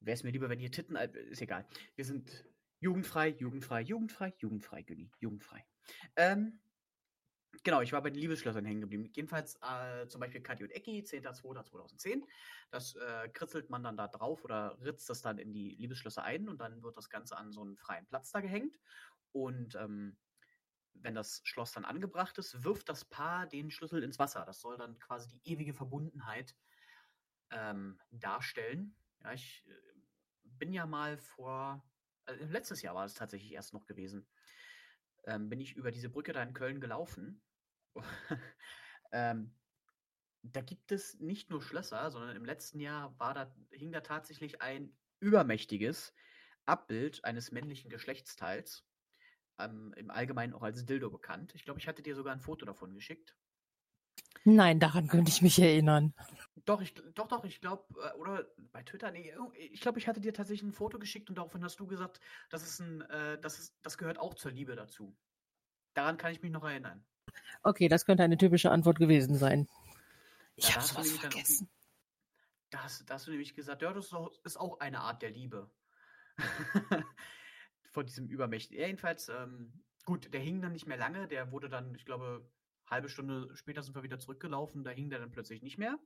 Wäre 0.00 0.14
es 0.16 0.22
mir 0.22 0.32
lieber, 0.32 0.50
wenn 0.50 0.58
hier 0.58 0.70
Titten, 0.70 0.96
ist 0.96 1.40
egal. 1.40 1.66
Wir 1.94 2.04
sind 2.04 2.44
jugendfrei, 2.80 3.30
jugendfrei, 3.30 3.80
jugendfrei, 3.80 4.34
jugendfrei, 4.36 4.82
Günni, 4.82 5.10
jugendfrei. 5.18 5.64
Ähm, 6.16 6.60
Genau, 7.64 7.80
ich 7.80 7.94
war 7.94 8.02
bei 8.02 8.10
den 8.10 8.20
Liebesschlössern 8.20 8.66
hängen 8.66 8.82
geblieben. 8.82 9.10
Jedenfalls 9.14 9.58
äh, 9.62 10.06
zum 10.06 10.20
Beispiel 10.20 10.42
Kathi 10.42 10.64
und 10.64 10.70
Ecki, 10.70 11.00
10.02.2010. 11.00 12.22
Das 12.70 12.94
äh, 12.94 13.28
kritzelt 13.30 13.70
man 13.70 13.82
dann 13.82 13.96
da 13.96 14.06
drauf 14.06 14.44
oder 14.44 14.78
ritzt 14.82 15.08
das 15.08 15.22
dann 15.22 15.38
in 15.38 15.54
die 15.54 15.74
Liebesschlösser 15.76 16.22
ein 16.22 16.50
und 16.50 16.60
dann 16.60 16.82
wird 16.82 16.98
das 16.98 17.08
Ganze 17.08 17.38
an 17.38 17.52
so 17.52 17.62
einen 17.62 17.78
freien 17.78 18.06
Platz 18.06 18.30
da 18.32 18.40
gehängt. 18.40 18.78
Und 19.32 19.76
ähm, 19.76 20.18
wenn 20.92 21.14
das 21.14 21.40
Schloss 21.44 21.72
dann 21.72 21.86
angebracht 21.86 22.36
ist, 22.36 22.64
wirft 22.64 22.90
das 22.90 23.06
Paar 23.06 23.46
den 23.46 23.70
Schlüssel 23.70 24.02
ins 24.02 24.18
Wasser. 24.18 24.44
Das 24.44 24.60
soll 24.60 24.76
dann 24.76 24.98
quasi 24.98 25.28
die 25.28 25.50
ewige 25.50 25.72
Verbundenheit 25.72 26.54
ähm, 27.50 27.98
darstellen. 28.10 28.94
Ja, 29.22 29.32
ich 29.32 29.64
äh, 29.66 29.72
bin 30.42 30.74
ja 30.74 30.84
mal 30.84 31.16
vor, 31.16 31.82
also 32.26 32.44
letztes 32.44 32.82
Jahr 32.82 32.94
war 32.94 33.06
es 33.06 33.14
tatsächlich 33.14 33.52
erst 33.52 33.72
noch 33.72 33.86
gewesen, 33.86 34.28
ähm, 35.24 35.48
bin 35.48 35.60
ich 35.60 35.76
über 35.76 35.90
diese 35.90 36.10
Brücke 36.10 36.34
da 36.34 36.42
in 36.42 36.52
Köln 36.52 36.80
gelaufen. 36.80 37.42
ähm, 39.12 39.54
da 40.42 40.60
gibt 40.60 40.92
es 40.92 41.18
nicht 41.20 41.50
nur 41.50 41.62
Schlösser, 41.62 42.10
sondern 42.10 42.36
im 42.36 42.44
letzten 42.44 42.80
Jahr 42.80 43.18
war 43.18 43.34
da, 43.34 43.54
hing 43.70 43.92
da 43.92 44.00
tatsächlich 44.00 44.60
ein 44.60 44.94
übermächtiges 45.20 46.14
Abbild 46.66 47.24
eines 47.24 47.50
männlichen 47.50 47.90
Geschlechtsteils, 47.90 48.86
ähm, 49.58 49.94
im 49.96 50.10
Allgemeinen 50.10 50.54
auch 50.54 50.62
als 50.62 50.84
Dildo 50.84 51.10
bekannt. 51.10 51.54
Ich 51.54 51.64
glaube, 51.64 51.80
ich 51.80 51.88
hatte 51.88 52.02
dir 52.02 52.14
sogar 52.14 52.34
ein 52.34 52.40
Foto 52.40 52.66
davon 52.66 52.94
geschickt. 52.94 53.36
Nein, 54.44 54.78
daran 54.80 55.08
könnte 55.08 55.30
ich 55.30 55.40
mich 55.40 55.58
erinnern. 55.58 56.12
Doch, 56.66 56.80
ich, 56.80 56.94
doch, 57.14 57.28
doch, 57.28 57.44
ich 57.44 57.60
glaube, 57.60 57.84
äh, 58.00 58.16
oder 58.18 58.46
bei 58.72 58.82
Twitter, 58.82 59.10
nee, 59.10 59.34
ich 59.56 59.80
glaube, 59.80 59.98
ich 59.98 60.08
hatte 60.08 60.20
dir 60.20 60.34
tatsächlich 60.34 60.68
ein 60.68 60.74
Foto 60.74 60.98
geschickt 60.98 61.30
und 61.30 61.36
daraufhin 61.36 61.64
hast 61.64 61.80
du 61.80 61.86
gesagt, 61.86 62.20
das 62.50 62.62
ist 62.62 62.80
ein, 62.80 63.00
äh, 63.02 63.38
das 63.40 63.58
ist, 63.58 63.78
das 63.82 63.96
gehört 63.96 64.18
auch 64.18 64.34
zur 64.34 64.50
Liebe 64.50 64.76
dazu. 64.76 65.16
Daran 65.94 66.18
kann 66.18 66.32
ich 66.32 66.42
mich 66.42 66.50
noch 66.50 66.64
erinnern. 66.64 67.04
Okay, 67.62 67.88
das 67.88 68.04
könnte 68.04 68.22
eine 68.22 68.36
typische 68.36 68.70
Antwort 68.70 68.98
gewesen 68.98 69.36
sein. 69.36 69.68
Ich 70.56 70.68
ja, 70.68 70.76
habe 70.76 70.84
sowas 70.84 71.10
vergessen. 71.12 71.68
Da 72.70 72.82
hast, 72.84 73.08
da 73.08 73.14
hast 73.14 73.26
du 73.26 73.30
nämlich 73.30 73.54
gesagt, 73.54 73.82
ja, 73.82 73.92
das 73.92 74.12
ist 74.44 74.56
auch 74.56 74.80
eine 74.80 75.00
Art 75.00 75.22
der 75.22 75.30
Liebe. 75.30 75.70
Von 77.92 78.06
diesem 78.06 78.28
Übermächtigen. 78.28 78.84
Jedenfalls, 78.84 79.28
ähm, 79.28 79.84
gut, 80.04 80.32
der 80.34 80.40
hing 80.40 80.60
dann 80.60 80.72
nicht 80.72 80.86
mehr 80.86 80.96
lange, 80.96 81.28
der 81.28 81.52
wurde 81.52 81.68
dann, 81.68 81.94
ich 81.94 82.04
glaube, 82.04 82.50
halbe 82.86 83.08
Stunde 83.08 83.54
später 83.54 83.82
sind 83.82 83.94
wir 83.94 84.02
wieder 84.02 84.18
zurückgelaufen, 84.18 84.84
da 84.84 84.90
hing 84.90 85.10
der 85.10 85.20
dann 85.20 85.30
plötzlich 85.30 85.62
nicht 85.62 85.78
mehr. 85.78 85.98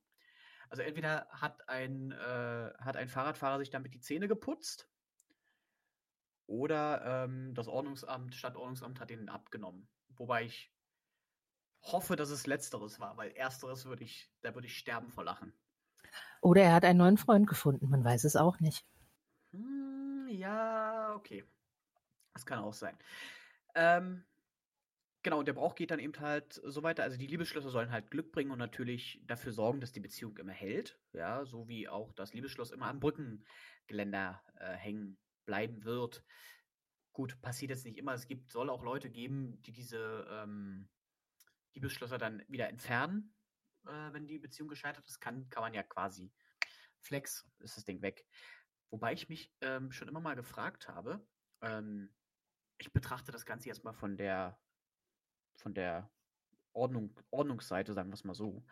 Also 0.70 0.82
entweder 0.82 1.26
hat 1.30 1.68
ein, 1.68 2.12
äh, 2.12 2.73
hat 2.78 2.97
ein 2.97 3.08
Fahrradfahrer 3.08 3.58
sich 3.58 3.70
damit 3.70 3.94
die 3.94 4.00
Zähne 4.00 4.28
geputzt 4.28 4.88
oder 6.47 7.25
ähm, 7.25 7.54
das 7.54 7.68
Ordnungsamt, 7.68 8.35
Stadtordnungsamt 8.35 9.00
hat 9.00 9.11
ihn 9.11 9.28
abgenommen. 9.28 9.88
Wobei 10.16 10.44
ich 10.44 10.73
hoffe, 11.82 12.16
dass 12.16 12.30
es 12.30 12.47
letzteres 12.47 13.00
war, 13.00 13.16
weil 13.16 13.30
ersteres 13.32 13.85
würde 13.87 14.04
ich, 14.04 14.30
da 14.42 14.54
würde 14.54 14.66
ich 14.66 14.76
sterben 14.76 15.11
vor 15.11 15.25
Lachen. 15.25 15.52
Oder 16.40 16.62
er 16.62 16.75
hat 16.75 16.85
einen 16.85 16.99
neuen 16.99 17.18
Freund 17.18 17.47
gefunden, 17.47 17.88
man 17.88 18.04
weiß 18.04 18.25
es 18.25 18.37
auch 18.37 18.61
nicht. 18.61 18.85
Hm, 19.50 20.28
ja, 20.30 21.14
okay. 21.14 21.44
Das 22.35 22.47
kann 22.47 22.61
auch 22.61 22.75
sein. 22.75 22.97
Ähm, 23.75 24.25
Genau, 25.25 25.42
der 25.42 25.52
Brauch 25.52 25.75
geht 25.75 25.90
dann 25.90 25.99
eben 25.99 26.18
halt 26.20 26.54
so 26.64 26.82
weiter. 26.82 27.02
Also 27.02 27.18
die 27.18 27.26
Liebesschlösser 27.26 27.70
sollen 27.70 27.90
halt 27.90 28.11
Glück 28.11 28.30
bringen 28.30 28.52
und 28.52 28.58
natürlich 28.58 29.20
dafür 29.26 29.52
sorgen, 29.52 29.80
dass 29.80 29.92
die 29.92 30.00
Beziehung 30.00 30.37
immer 30.38 30.52
hält. 30.52 30.99
Ja, 31.12 31.44
so 31.44 31.68
wie 31.68 31.88
auch 31.88 32.12
das 32.12 32.35
Liebesschloss 32.35 32.70
immer 32.70 32.87
am 32.87 33.00
Brückengeländer 33.00 34.40
äh, 34.58 34.73
hängen 34.75 35.18
bleiben 35.44 35.85
wird. 35.85 36.25
Gut, 37.12 37.40
passiert 37.42 37.70
jetzt 37.70 37.85
nicht 37.85 37.99
immer. 37.99 38.14
Es 38.14 38.28
gibt, 38.28 38.52
soll 38.52 38.70
auch 38.70 38.85
Leute 38.85 39.11
geben, 39.11 39.61
die 39.62 39.73
diese 39.73 40.26
ähm, 40.30 40.88
Liebesschlösser 41.75 42.19
dann 42.19 42.43
wieder 42.49 42.69
entfernen, 42.69 43.35
äh, 43.87 44.13
wenn 44.13 44.27
die 44.27 44.39
Beziehung 44.39 44.69
gescheitert 44.69 45.07
ist. 45.07 45.21
Kann, 45.21 45.49
kann 45.49 45.63
man 45.63 45.75
ja 45.75 45.83
quasi 45.83 46.33
flex, 47.01 47.49
ist 47.61 47.77
das 47.77 47.85
Ding 47.85 48.03
weg. 48.03 48.27
Wobei 48.91 49.13
ich 49.13 49.29
mich 49.29 49.53
ähm, 49.61 49.93
schon 49.93 50.09
immer 50.09 50.21
mal 50.21 50.35
gefragt 50.35 50.89
habe, 50.89 51.27
ähm, 51.61 52.15
ich 52.79 52.93
betrachte 52.93 53.33
das 53.33 53.45
Ganze 53.45 53.69
jetzt 53.69 53.85
mal 53.85 53.93
von 53.93 54.17
der 54.17 54.59
von 55.59 55.75
der 55.75 56.11
Ordnung, 56.73 57.15
Ordnungsseite, 57.31 57.93
sagen 57.93 58.11
wir 58.11 58.15
es 58.15 58.25
mal 58.25 58.35
so. 58.35 58.65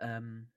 Ähm, 0.00 0.50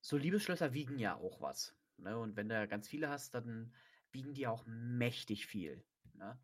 so 0.00 0.16
Liebesschlösser 0.16 0.72
wiegen 0.72 0.98
ja 0.98 1.16
auch 1.16 1.40
was. 1.40 1.76
Ne? 1.98 2.18
Und 2.18 2.36
wenn 2.36 2.48
du 2.48 2.66
ganz 2.68 2.88
viele 2.88 3.08
hast, 3.08 3.34
dann 3.34 3.74
wiegen 4.10 4.34
die 4.34 4.46
auch 4.46 4.64
mächtig 4.66 5.46
viel. 5.46 5.84
Ne? 6.14 6.38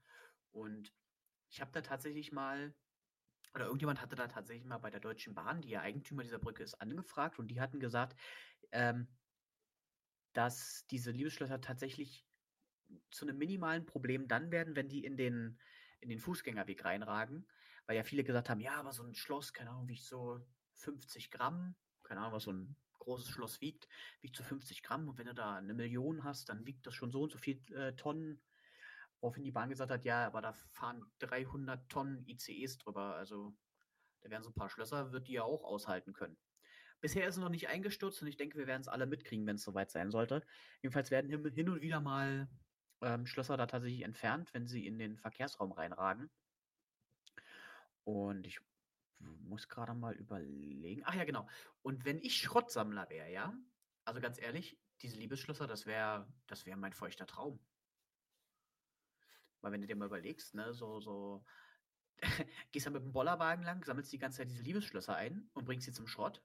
Und 0.51 0.93
ich 1.49 1.61
habe 1.61 1.73
da 1.73 1.81
tatsächlich 1.81 2.33
mal, 2.33 2.75
oder 3.55 3.65
irgendjemand 3.65 4.01
hatte 4.01 4.17
da 4.17 4.29
tatsächlich 4.29 4.67
mal 4.67 4.79
bei 4.79 4.91
der 4.91 5.01
Deutschen 5.01 5.35
Bahn, 5.35 5.61
die 5.61 5.71
ja 5.71 5.81
Eigentümer 5.81 6.23
dieser 6.23 6.39
Brücke 6.39 6.63
ist, 6.63 6.75
angefragt 6.81 7.39
und 7.39 7.49
die 7.49 7.61
hatten 7.61 7.81
gesagt, 7.81 8.19
ähm, 8.73 9.09
dass 10.33 10.87
diese 10.91 11.11
Liebesschlösser 11.11 11.61
tatsächlich 11.61 12.25
zu 13.11 13.25
einem 13.27 13.39
minimalen 13.39 13.87
Problem 13.87 14.29
dann 14.29 14.51
werden, 14.51 14.77
wenn 14.77 14.89
die 14.89 15.05
in 15.05 15.17
den, 15.17 15.59
in 16.01 16.09
den 16.09 16.19
Fußgängerweg 16.19 16.85
reinragen, 16.85 17.47
weil 17.87 17.97
ja 17.97 18.05
viele 18.05 18.25
gesagt 18.25 18.49
haben, 18.49 18.61
ja, 18.61 18.75
aber 18.75 18.93
so 18.93 19.03
ein 19.03 19.15
Schloss, 19.15 19.53
keine 19.53 19.71
Ahnung, 19.71 19.89
wiegt 19.89 20.05
so 20.05 20.41
50 20.75 21.31
Gramm, 21.31 21.75
keine 22.05 22.21
Ahnung, 22.21 22.33
was 22.33 22.45
so 22.45 22.53
ein 22.53 22.77
großes 23.01 23.29
Schloss 23.29 23.61
wiegt, 23.61 23.89
wiegt 24.21 24.37
so 24.37 24.45
50 24.45 24.83
Gramm 24.83 25.09
und 25.09 25.19
wenn 25.19 25.27
du 25.27 25.35
da 25.35 25.57
eine 25.57 25.75
Million 25.75 26.23
hast, 26.25 26.49
dann 26.49 26.67
wiegt 26.67 26.87
das 26.87 26.95
schon 26.95 27.11
so 27.11 27.23
und 27.23 27.33
so 27.33 27.39
viel 27.39 27.61
äh, 27.75 27.95
Tonnen. 27.97 28.41
Woraufhin 29.21 29.45
die 29.45 29.53
Bahn 29.53 29.69
gesagt 29.69 29.91
hat, 29.91 30.05
ja, 30.05 30.27
aber 30.27 30.41
da 30.41 30.53
fahren 30.53 31.05
300 31.19 31.89
Tonnen 31.89 32.27
ICEs 32.27 32.79
drüber, 32.79 33.17
also 33.17 33.55
da 34.23 34.31
werden 34.31 34.43
so 34.43 34.51
ein 34.51 34.55
paar 34.55 34.71
Schlösser, 34.71 35.13
wird 35.13 35.29
die 35.29 35.35
ja 35.35 35.43
auch 35.43 35.65
aushalten 35.65 36.13
können. 36.13 36.37
Bisher 37.01 37.27
ist 37.27 37.37
es 37.37 37.41
noch 37.41 37.49
nicht 37.49 37.69
eingestürzt 37.69 38.21
und 38.21 38.29
ich 38.29 38.37
denke, 38.37 38.59
wir 38.59 38.67
werden 38.67 38.83
es 38.83 38.89
alle 38.89 39.07
mitkriegen, 39.07 39.47
wenn 39.47 39.57
es 39.57 39.63
soweit 39.63 39.91
sein 39.91 40.11
sollte. 40.11 40.45
Jedenfalls 40.83 41.11
werden 41.11 41.31
hin 41.31 41.69
und 41.69 41.81
wieder 41.81 42.01
mal 42.01 42.49
ähm, 43.01 43.27
Schlösser 43.27 43.57
da 43.57 43.67
tatsächlich 43.67 44.03
entfernt, 44.03 44.53
wenn 44.53 44.67
sie 44.67 44.87
in 44.87 44.99
den 44.99 45.17
Verkehrsraum 45.17 45.73
reinragen. 45.73 46.31
Und 48.05 48.47
ich 48.47 48.61
muss 49.19 49.69
gerade 49.69 49.95
mal 49.95 50.15
überlegen. 50.15 51.03
Ach 51.05 51.15
ja, 51.15 51.25
genau. 51.25 51.49
Und 51.83 52.05
wenn 52.05 52.19
ich 52.19 52.37
Schrottsammler 52.37 53.09
wäre, 53.09 53.31
ja, 53.31 53.55
also 54.05 54.21
ganz 54.21 54.41
ehrlich, 54.41 54.79
diese 55.03 55.17
Liebesschlösser, 55.17 55.67
das 55.67 55.87
wäre 55.87 56.27
das 56.47 56.67
wär 56.67 56.77
mein 56.77 56.93
feuchter 56.93 57.27
Traum. 57.27 57.61
Weil 59.61 59.73
wenn 59.73 59.81
du 59.81 59.87
dir 59.87 59.97
mal 59.97 60.07
überlegst, 60.07 60.55
ne, 60.55 60.73
so, 60.73 61.01
so, 61.01 61.45
gehst 62.73 62.87
dann 62.87 62.93
mit 62.93 63.03
dem 63.03 63.13
Bollerwagen 63.13 63.65
lang, 63.65 63.85
sammelst 63.85 64.13
die 64.13 64.19
ganze 64.19 64.39
Zeit 64.39 64.51
diese 64.51 64.63
Liebesschlösser 64.63 65.17
ein 65.17 65.51
und 65.55 65.65
bringst 65.65 65.87
sie 65.87 65.93
zum 65.93 66.07
Schrott. 66.07 66.43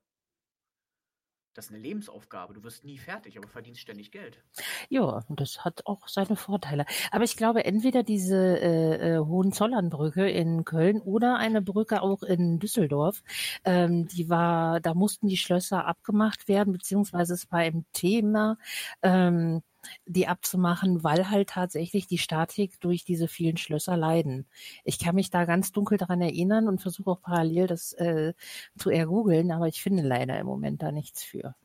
Das 1.55 1.67
ist 1.67 1.72
eine 1.72 1.81
Lebensaufgabe. 1.81 2.53
Du 2.53 2.63
wirst 2.63 2.84
nie 2.84 2.98
fertig, 2.98 3.38
aber 3.38 3.48
verdienst 3.48 3.79
ständig 3.79 4.12
Geld. 4.12 4.43
Ja, 4.89 5.24
das 5.29 5.63
hat 5.63 5.86
auch 5.86 6.05
seine 6.10 6.36
Vorteile. 6.36 6.86
Aber 7.12 7.24
ich 7.24 7.38
glaube, 7.38 7.63
entweder 7.63 8.03
diese 8.03 8.60
äh, 8.60 9.15
äh, 9.15 9.19
Hohenzollernbrücke 9.19 10.29
in 10.29 10.65
Köln 10.65 11.00
oder 11.00 11.38
eine 11.38 11.62
Brücke 11.62 12.01
auch 12.01 12.24
in 12.24 12.60
Düsseldorf, 12.60 13.24
ähm, 13.63 14.05
die 14.10 14.29
war, 14.29 14.81
da 14.81 14.93
mussten 14.93 15.29
die 15.29 15.38
Schlösser 15.38 15.88
abgemacht 15.88 16.50
werden, 16.50 16.74
beziehungsweise 16.74 17.34
es 17.36 17.50
war 17.50 17.63
im 17.63 17.86
Thema, 17.93 18.57
ähm, 19.01 19.63
die 20.06 20.27
abzumachen, 20.27 21.04
weil 21.04 21.30
halt 21.30 21.50
tatsächlich 21.50 22.08
die 22.08 22.18
Statik 22.18 22.80
durch 22.80 23.06
diese 23.06 23.27
vielen 23.27 23.58
Schlösser 23.58 23.98
leiden. 23.98 24.48
Ich 24.84 25.00
kann 25.00 25.15
mich 25.15 25.30
da 25.30 25.46
ganz 25.46 25.72
dunkel 25.72 25.98
daran 25.98 26.22
erinnern 26.22 26.68
und 26.68 26.82
versuche 26.82 27.12
auch 27.12 27.22
parallel 27.22 27.68
das 27.68 27.94
äh, 27.94 28.34
zu 28.77 28.89
ergoogeln, 28.89 29.51
aber 29.51 29.68
ich 29.68 29.82
finde 29.82 30.04
leider 30.04 30.39
im 30.39 30.48
Moment 30.48 30.82
da 30.82 30.92
nichts 30.92 31.24
für. 31.24 31.56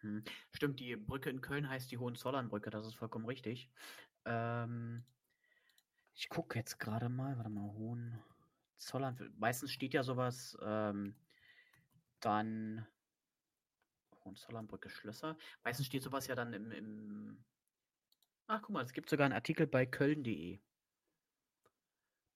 Hm. 0.00 0.22
Stimmt, 0.52 0.80
die 0.80 0.96
Brücke 0.96 1.30
in 1.30 1.40
Köln 1.40 1.68
heißt 1.68 1.90
die 1.90 1.98
Hohenzollernbrücke, 1.98 2.70
das 2.70 2.86
ist 2.86 2.96
vollkommen 2.96 3.24
richtig. 3.24 3.70
Ähm, 4.24 5.04
ich 6.14 6.28
gucke 6.28 6.58
jetzt 6.58 6.78
gerade 6.78 7.08
mal, 7.08 7.36
warte 7.36 7.50
mal, 7.50 7.72
Hohenzollern. 7.72 9.32
Meistens 9.38 9.72
steht 9.72 9.94
ja 9.94 10.02
sowas, 10.02 10.56
ähm, 10.62 11.16
dann 12.20 12.86
Hohenzollernbrücke 14.24 14.90
Schlösser. 14.90 15.36
Meistens 15.64 15.86
steht 15.86 16.02
sowas 16.02 16.26
ja 16.26 16.34
dann 16.34 16.52
im, 16.52 16.70
im 16.70 17.44
Ach, 18.46 18.60
guck 18.60 18.70
mal, 18.70 18.84
es 18.84 18.92
gibt 18.92 19.08
sogar 19.08 19.24
einen 19.24 19.34
Artikel 19.34 19.66
bei 19.66 19.86
köln.de. 19.86 20.60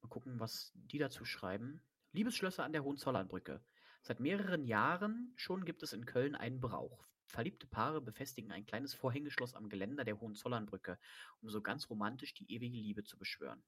Mal 0.00 0.08
gucken, 0.08 0.40
was 0.40 0.72
die 0.74 0.96
dazu 0.96 1.26
schreiben. 1.26 1.82
Liebesschlösser 2.12 2.64
an 2.64 2.72
der 2.72 2.82
Hohenzollernbrücke. 2.82 3.62
Seit 4.00 4.18
mehreren 4.18 4.64
Jahren 4.64 5.34
schon 5.36 5.66
gibt 5.66 5.82
es 5.82 5.92
in 5.92 6.06
Köln 6.06 6.34
einen 6.34 6.60
Brauch. 6.60 7.06
Verliebte 7.26 7.66
Paare 7.66 8.00
befestigen 8.00 8.52
ein 8.52 8.64
kleines 8.64 8.94
Vorhängeschloss 8.94 9.52
am 9.52 9.68
Geländer 9.68 10.04
der 10.04 10.18
Hohenzollernbrücke, 10.18 10.98
um 11.42 11.50
so 11.50 11.60
ganz 11.60 11.90
romantisch 11.90 12.32
die 12.32 12.50
ewige 12.50 12.78
Liebe 12.78 13.04
zu 13.04 13.18
beschwören. 13.18 13.62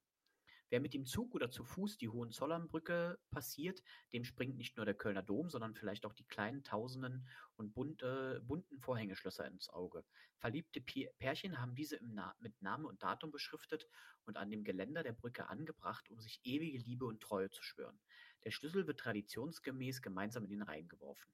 Wer 0.70 0.80
mit 0.80 0.94
dem 0.94 1.04
Zug 1.04 1.34
oder 1.34 1.50
zu 1.50 1.64
Fuß 1.64 1.98
die 1.98 2.08
Hohenzollernbrücke 2.08 3.18
passiert, 3.32 3.82
dem 4.12 4.22
springt 4.22 4.56
nicht 4.56 4.76
nur 4.76 4.86
der 4.86 4.94
Kölner 4.94 5.22
Dom, 5.24 5.50
sondern 5.50 5.74
vielleicht 5.74 6.06
auch 6.06 6.12
die 6.12 6.26
kleinen 6.28 6.62
Tausenden 6.62 7.26
und 7.56 7.74
bunte, 7.74 8.40
bunten 8.46 8.78
Vorhängeschlösser 8.78 9.48
ins 9.48 9.68
Auge. 9.68 10.04
Verliebte 10.38 10.80
Pärchen 10.80 11.60
haben 11.60 11.74
diese 11.74 11.98
Na 12.02 12.36
mit 12.38 12.62
Name 12.62 12.86
und 12.86 13.02
Datum 13.02 13.32
beschriftet 13.32 13.88
und 14.26 14.36
an 14.36 14.48
dem 14.48 14.62
Geländer 14.62 15.02
der 15.02 15.12
Brücke 15.12 15.48
angebracht, 15.48 16.08
um 16.08 16.20
sich 16.20 16.40
ewige 16.44 16.78
Liebe 16.78 17.04
und 17.04 17.20
Treue 17.20 17.50
zu 17.50 17.64
schwören. 17.64 17.98
Der 18.44 18.52
Schlüssel 18.52 18.86
wird 18.86 19.00
traditionsgemäß 19.00 20.02
gemeinsam 20.02 20.44
in 20.44 20.50
den 20.50 20.62
Rhein 20.62 20.86
geworfen. 20.86 21.32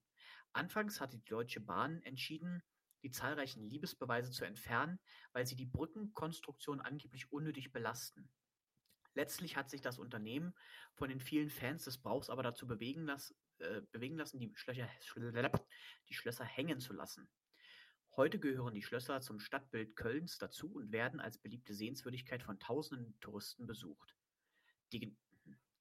Anfangs 0.55 0.99
hatte 0.99 1.19
die 1.19 1.29
Deutsche 1.29 1.61
Bahn 1.61 2.01
entschieden, 2.05 2.63
die 3.03 3.11
zahlreichen 3.11 3.63
Liebesbeweise 3.63 4.31
zu 4.31 4.47
entfernen, 4.47 4.99
weil 5.33 5.47
sie 5.47 5.57
die 5.57 5.67
Brückenkonstruktion 5.67 6.81
angeblich 6.81 7.31
unnötig 7.31 7.71
belasten. 7.71 8.31
Letztlich 9.17 9.57
hat 9.57 9.71
sich 9.71 9.81
das 9.81 9.99
Unternehmen 9.99 10.55
von 10.93 11.09
den 11.09 11.21
vielen 11.21 11.49
Fans 11.49 11.85
des 11.85 11.97
Brauchs 11.97 12.29
aber 12.29 12.43
dazu 12.43 12.67
bewegen, 12.67 13.07
las, 13.07 13.35
äh, 13.59 13.81
bewegen 13.91 14.19
lassen, 14.19 14.39
die 14.39 14.53
Schlösser, 14.55 14.89
die 16.11 16.15
Schlösser 16.15 16.45
hängen 16.45 16.81
zu 16.81 16.93
lassen. 16.93 17.27
Heute 18.15 18.39
gehören 18.39 18.75
die 18.75 18.83
Schlösser 18.83 19.23
zum 19.23 19.41
Stadtbild 19.41 19.97
Kölns 19.97 20.37
dazu 20.37 20.71
und 20.75 20.93
werden 20.93 21.19
als 21.19 21.39
beliebte 21.39 21.73
Sehenswürdigkeit 21.73 22.43
von 22.43 22.59
tausenden 22.59 23.19
Touristen 23.21 23.67
besucht. 23.67 24.15
Die, 24.93 25.17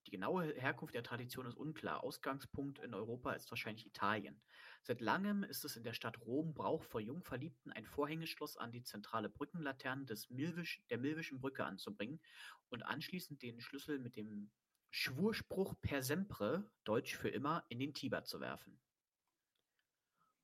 die 0.06 0.12
genaue 0.12 0.54
Herkunft 0.54 0.94
der 0.94 1.04
Tradition 1.04 1.48
ist 1.48 1.58
unklar. 1.58 2.04
Ausgangspunkt 2.04 2.80
in 2.80 2.94
Europa 2.94 3.34
ist 3.34 3.50
wahrscheinlich 3.50 3.88
Italien. 3.88 4.40
Seit 4.84 5.02
langem 5.02 5.44
ist 5.44 5.66
es 5.66 5.76
in 5.76 5.84
der 5.84 5.94
Stadt 5.94 6.20
Rom 6.22 6.54
Brauch, 6.54 6.84
vor 6.84 7.02
Jungverliebten 7.02 7.72
ein 7.72 7.86
Vorhängeschloss 7.86 8.58
an 8.58 8.72
die 8.72 8.84
zentrale 8.84 9.30
Brückenlaterne 9.30 10.06
des 10.06 10.28
der 10.30 10.98
Milwischen 11.00 11.39
Brücke 11.39 11.65
anzubringen 11.65 12.22
und 12.70 12.84
anschließend 12.84 13.41
den 13.41 13.60
Schlüssel 13.60 13.98
mit 13.98 14.15
dem 14.15 14.52
Schwurspruch 14.91 15.74
per 15.82 16.04
sempre, 16.04 16.70
Deutsch 16.84 17.15
für 17.15 17.30
immer, 17.30 17.65
in 17.70 17.80
den 17.80 17.94
Tiber 17.94 18.24
zu 18.24 18.39
werfen. 18.39 18.80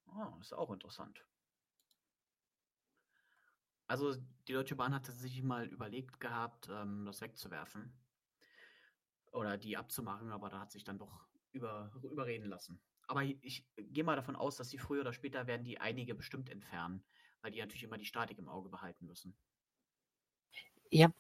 Oh, 0.08 0.40
ist 0.42 0.54
auch 0.54 0.72
interessant. 0.72 1.24
Also 3.88 4.16
die 4.48 4.54
Deutsche 4.54 4.76
Bahn 4.76 4.94
hatte 4.94 5.12
sich 5.12 5.44
mal 5.44 5.68
überlegt 5.68 6.20
gehabt, 6.20 6.68
ähm, 6.70 7.06
das 7.06 7.22
wegzuwerfen 7.22 8.01
oder 9.32 9.58
die 9.58 9.78
abzumachen, 9.78 10.32
aber 10.32 10.50
da 10.50 10.60
hat 10.60 10.72
sich 10.72 10.84
dann 10.84 10.98
doch 10.98 11.28
über, 11.52 11.92
überreden 12.04 12.48
lassen. 12.48 12.82
Aber 13.08 13.24
ich 13.24 13.66
gehe 13.76 14.04
mal 14.04 14.16
davon 14.16 14.36
aus, 14.36 14.56
dass 14.56 14.70
sie 14.70 14.78
früher 14.78 15.02
oder 15.02 15.14
später 15.14 15.48
werden 15.48 15.66
die 15.66 15.80
einige 15.80 16.16
bestimmt 16.16 16.50
entfernen, 16.50 17.04
weil 17.42 17.52
die 17.52 17.60
natürlich 17.60 17.84
immer 17.84 17.98
die 17.98 18.06
Statik 18.06 18.38
im 18.38 18.48
Auge 18.48 18.70
behalten 18.70 19.06
müssen. 19.06 19.36
Ja. 20.90 21.08
ja. 21.08 21.14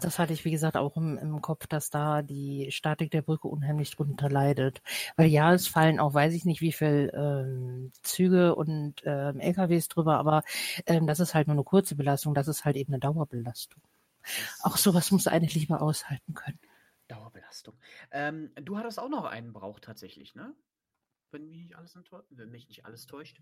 Das 0.00 0.18
hatte 0.18 0.32
ich, 0.32 0.46
wie 0.46 0.50
gesagt, 0.50 0.76
auch 0.78 0.96
im, 0.96 1.18
im, 1.18 1.42
Kopf, 1.42 1.66
dass 1.66 1.90
da 1.90 2.22
die 2.22 2.70
Statik 2.72 3.10
der 3.10 3.20
Brücke 3.20 3.48
unheimlich 3.48 3.94
drunter 3.94 4.30
leidet. 4.30 4.80
Weil 5.16 5.26
ja, 5.26 5.52
es 5.52 5.68
fallen 5.68 6.00
auch, 6.00 6.14
weiß 6.14 6.32
ich 6.32 6.46
nicht, 6.46 6.62
wie 6.62 6.72
viel 6.72 7.12
ähm, 7.14 7.92
Züge 8.02 8.54
und 8.54 9.02
ähm, 9.04 9.38
LKWs 9.38 9.88
drüber, 9.88 10.16
aber 10.16 10.44
ähm, 10.86 11.06
das 11.06 11.20
ist 11.20 11.34
halt 11.34 11.46
nur 11.46 11.56
eine 11.56 11.64
kurze 11.64 11.94
Belastung, 11.94 12.32
das 12.32 12.48
ist 12.48 12.64
halt 12.64 12.76
eben 12.76 12.94
eine 12.94 13.00
Dauerbelastung. 13.00 13.82
Auch 14.62 14.78
sowas 14.78 15.10
muss 15.10 15.26
eigentlich 15.26 15.54
lieber 15.54 15.82
aushalten 15.82 16.32
können. 16.32 16.58
Dauerbelastung. 17.52 17.74
Ähm, 18.10 18.50
du 18.56 18.78
hattest 18.78 18.98
auch 18.98 19.08
noch 19.08 19.24
einen 19.24 19.52
Brauch 19.52 19.80
tatsächlich, 19.80 20.34
ne? 20.34 20.54
Wenn 21.30 21.48
mich 21.48 21.62
nicht 21.62 21.76
alles, 21.76 21.96
wenn 22.30 22.50
mich 22.50 22.68
nicht 22.68 22.84
alles 22.84 23.06
täuscht. 23.06 23.40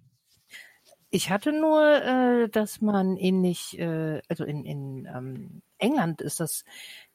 Ich 1.11 1.31
hatte 1.31 1.53
nur, 1.53 1.83
äh, 1.83 2.49
dass 2.49 2.81
man 2.81 3.17
ähnlich, 3.17 3.79
äh, 3.79 4.23
also 4.29 4.45
in, 4.45 4.65
in 4.65 5.07
ähm, 5.07 5.63
England 5.79 6.21
ist 6.21 6.39
das 6.39 6.65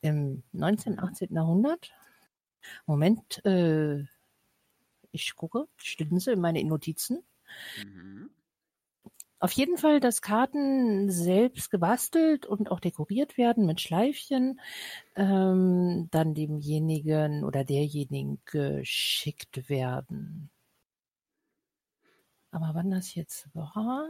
im 0.01 0.43
19., 0.51 0.99
18. 0.99 1.33
Jahrhundert. 1.33 1.93
Moment, 2.85 3.45
äh, 3.45 4.03
ich 5.11 5.35
gucke, 5.35 5.67
stimmen 5.77 6.19
sie 6.19 6.33
in 6.33 6.41
meine 6.41 6.63
Notizen. 6.63 7.23
Mhm. 7.81 8.24
Auf 9.45 9.51
jeden 9.51 9.77
Fall, 9.77 9.99
dass 9.99 10.23
Karten 10.23 11.11
selbst 11.11 11.69
gebastelt 11.69 12.47
und 12.47 12.71
auch 12.71 12.79
dekoriert 12.79 13.37
werden 13.37 13.67
mit 13.67 13.79
Schleifchen, 13.79 14.59
ähm, 15.15 16.07
dann 16.09 16.33
demjenigen 16.33 17.43
oder 17.43 17.63
derjenigen 17.63 18.41
geschickt 18.45 19.69
werden. 19.69 20.49
Aber 22.49 22.71
wann 22.73 22.89
das 22.89 23.13
jetzt 23.13 23.47
war? 23.53 24.07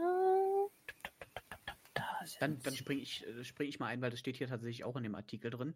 Dann, 2.40 2.58
dann 2.62 2.74
springe 2.74 3.02
ich, 3.02 3.26
äh, 3.26 3.44
spring 3.44 3.68
ich 3.68 3.78
mal 3.78 3.88
ein, 3.88 4.00
weil 4.00 4.10
das 4.10 4.20
steht 4.20 4.38
hier 4.38 4.48
tatsächlich 4.48 4.84
auch 4.84 4.96
in 4.96 5.02
dem 5.02 5.14
Artikel 5.14 5.50
drin. 5.50 5.74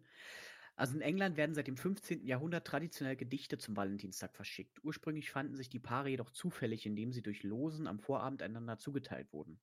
Also 0.75 0.95
in 0.95 1.01
England 1.01 1.37
werden 1.37 1.53
seit 1.53 1.67
dem 1.67 1.77
15. 1.77 2.25
Jahrhundert 2.25 2.65
traditionell 2.65 3.15
Gedichte 3.15 3.57
zum 3.57 3.75
Valentinstag 3.75 4.35
verschickt. 4.35 4.83
Ursprünglich 4.83 5.29
fanden 5.29 5.55
sich 5.55 5.69
die 5.69 5.79
Paare 5.79 6.09
jedoch 6.09 6.31
zufällig, 6.31 6.85
indem 6.85 7.11
sie 7.11 7.21
durch 7.21 7.43
Losen 7.43 7.87
am 7.87 7.99
Vorabend 7.99 8.41
einander 8.41 8.77
zugeteilt 8.77 9.31
wurden. 9.31 9.59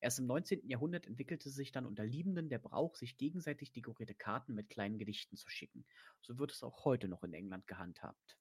Erst 0.00 0.20
im 0.20 0.26
19. 0.26 0.68
Jahrhundert 0.68 1.06
entwickelte 1.06 1.50
sich 1.50 1.72
dann 1.72 1.86
unter 1.86 2.04
Liebenden 2.04 2.48
der 2.48 2.58
Brauch, 2.58 2.94
sich 2.94 3.16
gegenseitig 3.16 3.72
dekorierte 3.72 4.14
Karten 4.14 4.54
mit 4.54 4.68
kleinen 4.68 4.98
Gedichten 4.98 5.36
zu 5.36 5.48
schicken. 5.48 5.84
So 6.20 6.38
wird 6.38 6.52
es 6.52 6.62
auch 6.62 6.84
heute 6.84 7.08
noch 7.08 7.24
in 7.24 7.32
England 7.32 7.66
gehandhabt. 7.66 8.38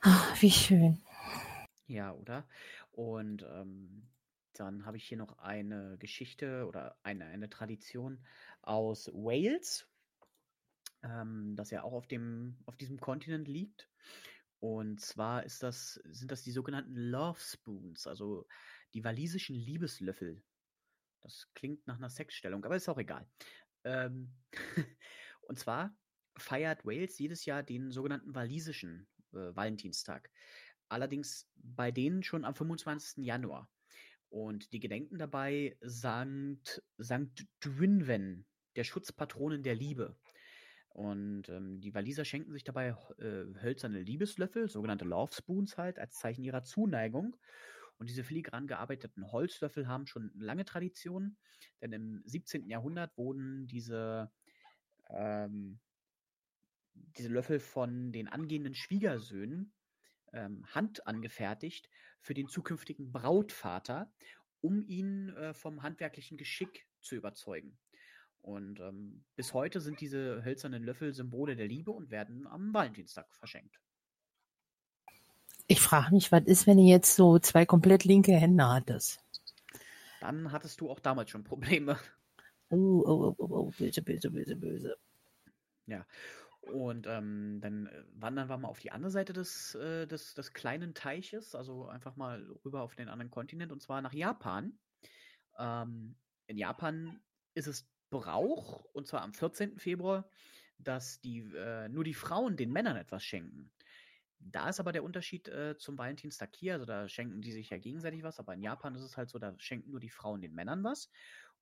Ach, 0.00 0.42
wie 0.42 0.50
schön. 0.50 1.02
Ja, 1.86 2.12
oder? 2.12 2.48
Und 2.90 3.44
ähm, 3.48 4.08
dann 4.60 4.86
habe 4.86 4.96
ich 4.96 5.04
hier 5.04 5.18
noch 5.18 5.38
eine 5.38 5.96
Geschichte 5.98 6.66
oder 6.66 6.98
eine, 7.02 7.26
eine 7.26 7.48
Tradition 7.48 8.24
aus 8.62 9.08
Wales, 9.08 9.88
ähm, 11.02 11.54
das 11.56 11.70
ja 11.70 11.82
auch 11.82 11.92
auf, 11.92 12.06
dem, 12.06 12.58
auf 12.66 12.76
diesem 12.76 12.98
Kontinent 12.98 13.48
liegt. 13.48 13.88
Und 14.58 15.00
zwar 15.00 15.44
ist 15.44 15.62
das, 15.62 16.00
sind 16.04 16.32
das 16.32 16.42
die 16.42 16.52
sogenannten 16.52 16.96
Love 16.96 17.38
Spoons, 17.38 18.06
also 18.06 18.46
die 18.94 19.04
walisischen 19.04 19.54
Liebeslöffel. 19.54 20.42
Das 21.20 21.48
klingt 21.54 21.86
nach 21.86 21.96
einer 21.96 22.10
Sexstellung, 22.10 22.64
aber 22.64 22.76
ist 22.76 22.88
auch 22.88 22.98
egal. 22.98 23.28
Ähm 23.84 24.32
und 25.42 25.58
zwar 25.58 25.96
feiert 26.38 26.84
Wales 26.84 27.18
jedes 27.18 27.44
Jahr 27.44 27.62
den 27.62 27.90
sogenannten 27.90 28.34
walisischen 28.34 29.08
äh, 29.32 29.54
Valentinstag. 29.54 30.30
Allerdings 30.88 31.48
bei 31.56 31.90
denen 31.90 32.22
schon 32.22 32.44
am 32.44 32.54
25. 32.54 33.24
Januar. 33.24 33.68
Und 34.36 34.74
die 34.74 34.80
gedenken 34.80 35.16
dabei 35.16 35.78
Sankt, 35.80 36.82
Sankt 36.98 37.46
Dwynwen, 37.64 38.44
der 38.76 38.84
Schutzpatronin 38.84 39.62
der 39.62 39.74
Liebe. 39.74 40.14
Und 40.90 41.48
ähm, 41.48 41.80
die 41.80 41.94
Waliser 41.94 42.26
schenken 42.26 42.52
sich 42.52 42.62
dabei 42.62 42.94
äh, 43.16 43.46
hölzerne 43.62 44.02
Liebeslöffel, 44.02 44.68
sogenannte 44.68 45.06
Love 45.06 45.32
Spoons 45.32 45.78
halt, 45.78 45.98
als 45.98 46.16
Zeichen 46.16 46.44
ihrer 46.44 46.64
Zuneigung. 46.64 47.34
Und 47.96 48.10
diese 48.10 48.24
filigran 48.24 48.66
gearbeiteten 48.66 49.32
Holzlöffel 49.32 49.88
haben 49.88 50.06
schon 50.06 50.30
lange 50.34 50.66
Tradition, 50.66 51.38
denn 51.80 51.94
im 51.94 52.22
17. 52.26 52.68
Jahrhundert 52.68 53.16
wurden 53.16 53.66
diese 53.66 54.30
ähm, 55.08 55.80
diese 56.92 57.30
Löffel 57.30 57.58
von 57.58 58.12
den 58.12 58.28
angehenden 58.28 58.74
Schwiegersöhnen 58.74 59.72
ähm, 60.34 60.66
handangefertigt 60.74 61.88
für 62.26 62.34
den 62.34 62.48
zukünftigen 62.48 63.12
Brautvater, 63.12 64.10
um 64.60 64.82
ihn 64.82 65.28
äh, 65.36 65.54
vom 65.54 65.84
handwerklichen 65.84 66.36
Geschick 66.36 66.88
zu 67.00 67.14
überzeugen. 67.14 67.78
Und 68.42 68.80
ähm, 68.80 69.24
bis 69.36 69.54
heute 69.54 69.80
sind 69.80 70.00
diese 70.00 70.44
hölzernen 70.44 70.82
Löffel 70.82 71.14
Symbole 71.14 71.54
der 71.54 71.68
Liebe 71.68 71.92
und 71.92 72.10
werden 72.10 72.48
am 72.48 72.74
Valentinstag 72.74 73.32
verschenkt. 73.32 73.80
Ich 75.68 75.80
frage 75.80 76.14
mich, 76.14 76.32
was 76.32 76.44
ist, 76.44 76.66
wenn 76.66 76.78
ihr 76.78 76.88
jetzt 76.96 77.14
so 77.14 77.38
zwei 77.38 77.64
komplett 77.64 78.04
linke 78.04 78.32
Hände 78.32 78.68
hattest? 78.68 79.20
Dann 80.20 80.50
hattest 80.50 80.80
du 80.80 80.90
auch 80.90 80.98
damals 80.98 81.30
schon 81.30 81.44
Probleme. 81.44 81.96
Oh, 82.70 83.04
oh, 83.06 83.06
oh, 83.06 83.34
oh, 83.38 83.48
oh 83.50 83.72
böse, 83.78 84.02
böse, 84.02 84.30
böse, 84.30 84.56
böse. 84.56 84.96
Ja. 85.86 86.04
Und 86.72 87.06
ähm, 87.06 87.60
dann 87.60 87.86
äh, 87.86 88.04
wandern 88.14 88.48
wir 88.48 88.58
mal 88.58 88.68
auf 88.68 88.80
die 88.80 88.90
andere 88.90 89.10
Seite 89.10 89.32
des, 89.32 89.74
äh, 89.76 90.06
des, 90.06 90.34
des 90.34 90.52
kleinen 90.52 90.94
Teiches, 90.94 91.54
also 91.54 91.86
einfach 91.86 92.16
mal 92.16 92.44
rüber 92.64 92.82
auf 92.82 92.96
den 92.96 93.08
anderen 93.08 93.30
Kontinent 93.30 93.70
und 93.70 93.82
zwar 93.82 94.02
nach 94.02 94.12
Japan. 94.12 94.78
Ähm, 95.58 96.16
in 96.46 96.58
Japan 96.58 97.20
ist 97.54 97.68
es 97.68 97.88
Brauch, 98.10 98.84
und 98.92 99.06
zwar 99.06 99.22
am 99.22 99.32
14. 99.32 99.78
Februar, 99.78 100.28
dass 100.78 101.20
die, 101.20 101.38
äh, 101.56 101.88
nur 101.88 102.04
die 102.04 102.14
Frauen 102.14 102.56
den 102.56 102.72
Männern 102.72 102.96
etwas 102.96 103.24
schenken. 103.24 103.72
Da 104.38 104.68
ist 104.68 104.80
aber 104.80 104.92
der 104.92 105.04
Unterschied 105.04 105.48
äh, 105.48 105.76
zum 105.76 105.98
Valentinstag 105.98 106.54
hier, 106.54 106.74
also 106.74 106.84
da 106.84 107.08
schenken 107.08 107.42
die 107.42 107.52
sich 107.52 107.70
ja 107.70 107.78
gegenseitig 107.78 108.22
was, 108.22 108.38
aber 108.38 108.54
in 108.54 108.62
Japan 108.62 108.94
ist 108.94 109.02
es 109.02 109.16
halt 109.16 109.30
so, 109.30 109.38
da 109.38 109.54
schenken 109.58 109.90
nur 109.90 110.00
die 110.00 110.10
Frauen 110.10 110.40
den 110.40 110.54
Männern 110.54 110.84
was. 110.84 111.10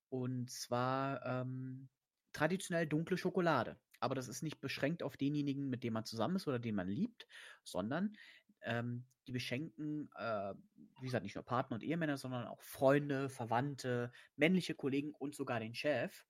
Und 0.09 0.51
zwar 0.51 1.25
ähm, 1.25 1.89
traditionell 2.33 2.87
dunkle 2.87 3.17
Schokolade. 3.17 3.79
Aber 3.99 4.15
das 4.15 4.27
ist 4.27 4.43
nicht 4.43 4.61
beschränkt 4.61 5.03
auf 5.03 5.17
denjenigen, 5.17 5.69
mit 5.69 5.83
dem 5.83 5.93
man 5.93 6.05
zusammen 6.05 6.35
ist 6.35 6.47
oder 6.47 6.59
den 6.59 6.75
man 6.75 6.87
liebt, 6.87 7.27
sondern 7.63 8.15
ähm, 8.61 9.05
die 9.27 9.31
beschenken, 9.31 10.09
äh, 10.15 10.53
wie 10.99 11.05
gesagt, 11.05 11.23
nicht 11.23 11.35
nur 11.35 11.43
Partner 11.43 11.75
und 11.75 11.83
Ehemänner, 11.83 12.17
sondern 12.17 12.47
auch 12.47 12.61
Freunde, 12.61 13.29
Verwandte, 13.29 14.11
männliche 14.35 14.75
Kollegen 14.75 15.13
und 15.13 15.35
sogar 15.35 15.59
den 15.59 15.75
Chef. 15.75 16.25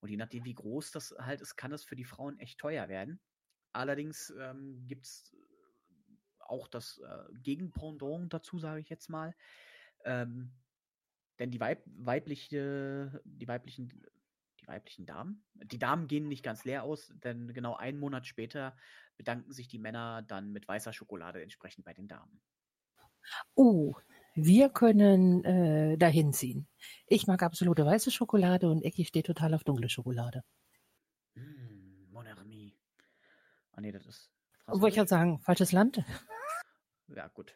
Und 0.00 0.10
je 0.10 0.16
nachdem, 0.16 0.44
wie 0.44 0.54
groß 0.54 0.90
das 0.90 1.14
halt 1.18 1.40
ist, 1.40 1.56
kann 1.56 1.70
das 1.70 1.84
für 1.84 1.96
die 1.96 2.04
Frauen 2.04 2.38
echt 2.38 2.58
teuer 2.58 2.88
werden. 2.88 3.20
Allerdings 3.72 4.32
ähm, 4.38 4.86
gibt 4.86 5.06
es 5.06 5.34
auch 6.38 6.68
das 6.68 6.98
äh, 6.98 7.32
Gegenpendant 7.42 8.32
dazu, 8.32 8.58
sage 8.58 8.80
ich 8.80 8.88
jetzt 8.88 9.08
mal. 9.08 9.34
Ähm, 10.04 10.52
denn 11.38 11.50
die 11.50 11.60
Weib 11.60 11.82
weibliche, 11.86 13.20
die 13.24 13.48
weiblichen, 13.48 13.90
die 14.64 14.68
weiblichen 14.68 15.06
Damen, 15.06 15.44
die 15.54 15.78
Damen 15.78 16.08
gehen 16.08 16.28
nicht 16.28 16.42
ganz 16.42 16.64
leer 16.64 16.82
aus, 16.82 17.12
denn 17.22 17.52
genau 17.52 17.76
einen 17.76 17.98
Monat 17.98 18.26
später 18.26 18.76
bedanken 19.16 19.52
sich 19.52 19.68
die 19.68 19.78
Männer 19.78 20.22
dann 20.22 20.52
mit 20.52 20.66
weißer 20.66 20.92
Schokolade 20.92 21.42
entsprechend 21.42 21.84
bei 21.84 21.92
den 21.92 22.08
Damen. 22.08 22.40
Oh, 23.54 23.94
wir 24.34 24.68
können 24.68 25.44
äh, 25.44 25.96
dahin 25.96 26.32
ziehen. 26.32 26.66
Ich 27.06 27.26
mag 27.26 27.42
absolute 27.42 27.86
weiße 27.86 28.10
Schokolade 28.10 28.68
und 28.68 28.82
Ecki 28.82 29.04
steht 29.04 29.26
total 29.26 29.54
auf 29.54 29.64
dunkle 29.64 29.88
Schokolade. 29.88 30.42
Mm, 31.34 32.10
mon 32.10 32.26
ami. 32.26 32.76
Ah 33.72 33.80
nee, 33.80 33.92
das 33.92 34.06
ist. 34.06 34.30
Wollte 34.66 34.88
ich 34.88 34.94
gerade 34.94 35.08
sagen, 35.08 35.40
falsches 35.40 35.72
Land. 35.72 36.02
Ja, 37.08 37.28
gut. 37.28 37.54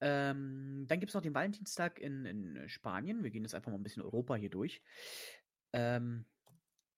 Ähm, 0.00 0.84
dann 0.86 1.00
gibt 1.00 1.10
es 1.10 1.14
noch 1.14 1.22
den 1.22 1.34
Valentinstag 1.34 1.98
in, 1.98 2.26
in 2.26 2.68
Spanien. 2.68 3.22
Wir 3.22 3.30
gehen 3.30 3.42
jetzt 3.42 3.54
einfach 3.54 3.70
mal 3.70 3.78
ein 3.78 3.82
bisschen 3.82 4.02
Europa 4.02 4.34
hier 4.34 4.50
durch. 4.50 4.82
Ähm, 5.72 6.26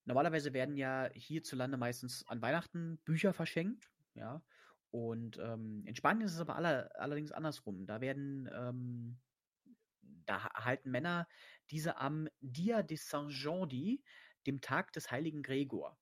normalerweise 0.04 0.52
werden 0.52 0.76
ja 0.76 1.08
hierzulande 1.14 1.76
meistens 1.76 2.26
an 2.28 2.42
Weihnachten 2.42 2.98
Bücher 3.04 3.32
verschenkt. 3.32 3.90
Ja. 4.14 4.42
Und 4.90 5.38
ähm, 5.38 5.82
in 5.86 5.96
Spanien 5.96 6.26
ist 6.26 6.34
es 6.34 6.40
aber 6.40 6.56
aller, 6.56 6.90
allerdings 6.94 7.32
andersrum. 7.32 7.86
Da 7.86 8.00
werden, 8.00 8.48
ähm, 8.54 9.18
da 10.26 10.46
erhalten 10.54 10.90
Männer 10.90 11.26
diese 11.70 11.96
am 11.96 12.28
Dia 12.40 12.82
de 12.82 12.96
Saint 12.96 13.32
Jordi, 13.32 14.04
dem 14.46 14.60
Tag 14.60 14.92
des 14.92 15.10
heiligen 15.10 15.42
Gregor. 15.42 15.98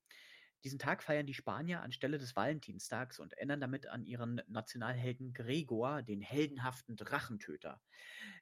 Diesen 0.64 0.78
Tag 0.78 1.02
feiern 1.02 1.26
die 1.26 1.34
Spanier 1.34 1.82
anstelle 1.82 2.18
des 2.18 2.36
Valentinstags 2.36 3.18
und 3.18 3.32
erinnern 3.32 3.60
damit 3.60 3.86
an 3.86 4.04
ihren 4.04 4.40
Nationalhelden 4.46 5.32
Gregor, 5.32 6.02
den 6.02 6.20
heldenhaften 6.20 6.96
Drachentöter. 6.96 7.80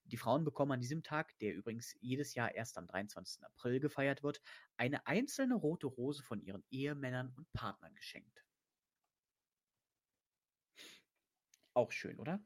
Die 0.04 0.18
Frauen 0.18 0.44
bekommen 0.44 0.72
an 0.72 0.80
diesem 0.80 1.02
Tag, 1.02 1.38
der 1.38 1.54
übrigens 1.54 1.96
jedes 2.00 2.34
Jahr 2.34 2.54
erst 2.54 2.76
am 2.76 2.86
23. 2.86 3.42
April 3.44 3.80
gefeiert 3.80 4.22
wird, 4.22 4.42
eine 4.76 5.06
einzelne 5.06 5.54
rote 5.54 5.86
Rose 5.86 6.22
von 6.22 6.42
ihren 6.42 6.62
Ehemännern 6.70 7.32
und 7.36 7.50
Partnern 7.54 7.94
geschenkt. 7.94 8.44
Auch 11.72 11.92
schön, 11.92 12.18
oder? 12.18 12.40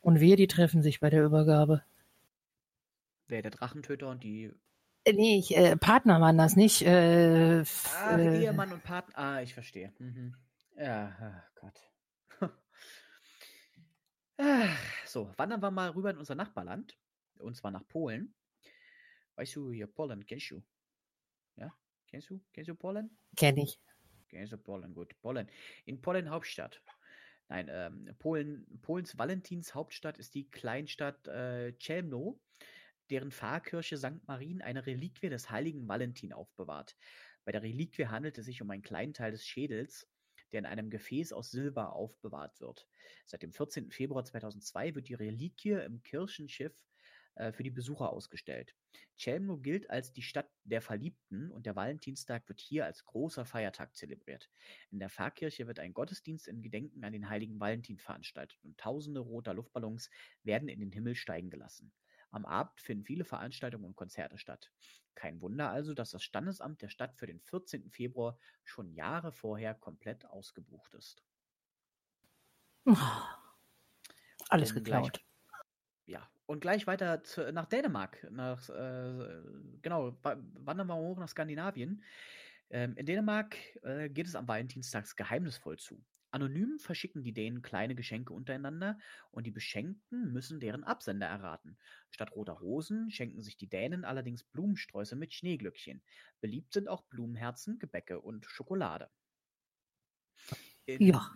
Und 0.00 0.20
wir, 0.20 0.36
die 0.36 0.48
treffen 0.48 0.82
sich 0.82 1.00
bei 1.00 1.08
der 1.08 1.24
Übergabe. 1.24 1.82
Wer 3.26 3.40
der 3.40 3.50
Drachentöter 3.50 4.08
und 4.08 4.22
die 4.22 4.52
nee, 5.12 5.38
ich, 5.38 5.56
äh, 5.56 5.76
Partner 5.76 6.20
waren 6.20 6.38
das 6.38 6.56
nicht. 6.56 6.82
Äh, 6.82 7.62
ah, 7.96 8.18
äh, 8.18 8.42
Ehemann 8.42 8.72
und 8.72 8.82
Partner. 8.82 9.18
Ah, 9.18 9.42
ich 9.42 9.54
verstehe. 9.54 9.92
Mhm. 9.98 10.34
Ja, 10.76 11.16
oh 11.20 11.60
Gott. 11.60 12.50
so, 15.06 15.32
wandern 15.36 15.62
wir 15.62 15.70
mal 15.70 15.90
rüber 15.90 16.10
in 16.10 16.18
unser 16.18 16.34
Nachbarland. 16.34 16.96
Und 17.38 17.56
zwar 17.56 17.70
nach 17.70 17.86
Polen. 17.88 18.34
Weißt 19.36 19.54
du, 19.56 19.72
hier 19.72 19.86
Polen, 19.86 20.26
kennst 20.26 20.50
du? 20.50 20.62
Ja? 21.56 21.72
Kennst 22.08 22.30
du? 22.30 22.40
Kennst 22.52 22.68
du 22.68 22.74
Polen? 22.74 23.16
Kenn 23.36 23.56
ich. 23.56 23.78
Kennst 24.28 24.52
du 24.52 24.58
Polen, 24.58 24.94
gut. 24.94 25.18
Polen. 25.20 25.48
In 25.84 26.00
Polen 26.00 26.30
Hauptstadt. 26.30 26.82
Nein, 27.48 27.68
ähm, 27.70 28.14
Polen, 28.18 28.66
Polens 28.82 29.16
Valentins 29.16 29.74
Hauptstadt 29.74 30.18
ist 30.18 30.34
die 30.34 30.50
Kleinstadt 30.50 31.26
äh, 31.28 31.72
Chelmno 31.78 32.38
deren 33.10 33.30
Pfarrkirche 33.30 33.96
St. 33.96 34.26
Marien 34.26 34.62
eine 34.62 34.86
Reliquie 34.86 35.28
des 35.28 35.50
heiligen 35.50 35.88
Valentin 35.88 36.32
aufbewahrt. 36.32 36.96
Bei 37.44 37.52
der 37.52 37.62
Reliquie 37.62 38.06
handelt 38.06 38.38
es 38.38 38.46
sich 38.46 38.60
um 38.62 38.70
einen 38.70 38.82
kleinen 38.82 39.14
Teil 39.14 39.32
des 39.32 39.46
Schädels, 39.46 40.08
der 40.52 40.60
in 40.60 40.66
einem 40.66 40.90
Gefäß 40.90 41.32
aus 41.32 41.50
Silber 41.50 41.92
aufbewahrt 41.92 42.60
wird. 42.60 42.86
Seit 43.26 43.42
dem 43.42 43.52
14. 43.52 43.90
Februar 43.90 44.24
2002 44.24 44.94
wird 44.94 45.08
die 45.08 45.14
Reliquie 45.14 45.72
im 45.72 46.02
Kirchenschiff 46.02 46.74
äh, 47.38 47.52
für 47.52 47.62
die 47.62 47.70
Besucher 47.70 48.10
ausgestellt. 48.10 48.74
Chelmno 49.16 49.58
gilt 49.58 49.90
als 49.90 50.12
die 50.12 50.22
Stadt 50.22 50.50
der 50.64 50.82
Verliebten 50.82 51.50
und 51.50 51.66
der 51.66 51.76
Valentinstag 51.76 52.48
wird 52.48 52.60
hier 52.60 52.84
als 52.84 53.04
großer 53.04 53.44
Feiertag 53.44 53.94
zelebriert. 53.94 54.50
In 54.90 54.98
der 54.98 55.08
Pfarrkirche 55.08 55.66
wird 55.66 55.78
ein 55.78 55.94
Gottesdienst 55.94 56.48
in 56.48 56.62
Gedenken 56.62 57.04
an 57.04 57.12
den 57.12 57.28
heiligen 57.28 57.60
Valentin 57.60 57.98
veranstaltet 57.98 58.58
und 58.62 58.78
tausende 58.78 59.20
roter 59.20 59.54
Luftballons 59.54 60.10
werden 60.42 60.68
in 60.68 60.80
den 60.80 60.92
Himmel 60.92 61.14
steigen 61.14 61.50
gelassen. 61.50 61.92
Am 62.30 62.44
Abend 62.44 62.80
finden 62.80 63.04
viele 63.04 63.24
Veranstaltungen 63.24 63.84
und 63.84 63.96
Konzerte 63.96 64.38
statt. 64.38 64.70
Kein 65.14 65.40
Wunder 65.40 65.70
also, 65.70 65.94
dass 65.94 66.10
das 66.10 66.22
Standesamt 66.22 66.82
der 66.82 66.88
Stadt 66.88 67.16
für 67.16 67.26
den 67.26 67.40
14. 67.40 67.90
Februar 67.90 68.38
schon 68.64 68.92
Jahre 68.92 69.32
vorher 69.32 69.74
komplett 69.74 70.24
ausgebucht 70.26 70.94
ist. 70.94 71.24
Alles 74.48 74.70
und 74.70 74.84
geklaut. 74.84 75.20
Ja, 76.06 76.30
und 76.46 76.60
gleich 76.60 76.86
weiter 76.86 77.22
zu, 77.22 77.52
nach 77.52 77.66
Dänemark. 77.66 78.26
Nach, 78.30 78.68
äh, 78.70 79.42
genau, 79.82 80.16
wandern 80.22 80.86
wir 80.86 80.96
hoch 80.96 81.18
nach 81.18 81.28
Skandinavien. 81.28 82.02
Ähm, 82.70 82.96
in 82.96 83.06
Dänemark 83.06 83.56
äh, 83.82 84.08
geht 84.08 84.26
es 84.26 84.34
am 84.34 84.46
Valentinstags 84.48 85.16
geheimnisvoll 85.16 85.78
zu. 85.78 86.02
Anonym 86.30 86.78
verschicken 86.78 87.22
die 87.22 87.32
Dänen 87.32 87.62
kleine 87.62 87.94
Geschenke 87.94 88.32
untereinander 88.32 88.98
und 89.30 89.46
die 89.46 89.50
Beschenkten 89.50 90.32
müssen 90.32 90.60
deren 90.60 90.84
Absender 90.84 91.26
erraten. 91.26 91.78
Statt 92.10 92.32
roter 92.32 92.54
Rosen 92.54 93.10
schenken 93.10 93.42
sich 93.42 93.56
die 93.56 93.68
Dänen 93.68 94.04
allerdings 94.04 94.44
Blumensträuße 94.44 95.16
mit 95.16 95.32
Schneeglöckchen. 95.32 96.02
Beliebt 96.40 96.72
sind 96.72 96.88
auch 96.88 97.02
Blumenherzen, 97.04 97.78
Gebäcke 97.78 98.20
und 98.20 98.46
Schokolade. 98.46 99.10
In, 100.86 101.02
ja. 101.06 101.34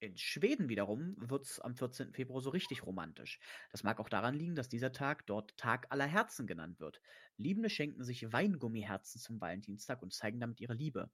in 0.00 0.16
Schweden 0.16 0.68
wiederum 0.68 1.16
wird 1.18 1.44
es 1.44 1.60
am 1.60 1.74
14. 1.74 2.12
Februar 2.12 2.40
so 2.40 2.50
richtig 2.50 2.86
romantisch. 2.86 3.40
Das 3.70 3.82
mag 3.82 3.98
auch 3.98 4.08
daran 4.08 4.34
liegen, 4.34 4.54
dass 4.54 4.68
dieser 4.68 4.92
Tag 4.92 5.26
dort 5.26 5.56
Tag 5.56 5.86
aller 5.90 6.06
Herzen 6.06 6.46
genannt 6.46 6.78
wird. 6.78 7.00
Liebende 7.36 7.68
schenken 7.68 8.04
sich 8.04 8.32
Weingummiherzen 8.32 9.20
zum 9.20 9.40
Valentinstag 9.40 10.02
und 10.02 10.12
zeigen 10.12 10.38
damit 10.40 10.60
ihre 10.60 10.74
Liebe. 10.74 11.10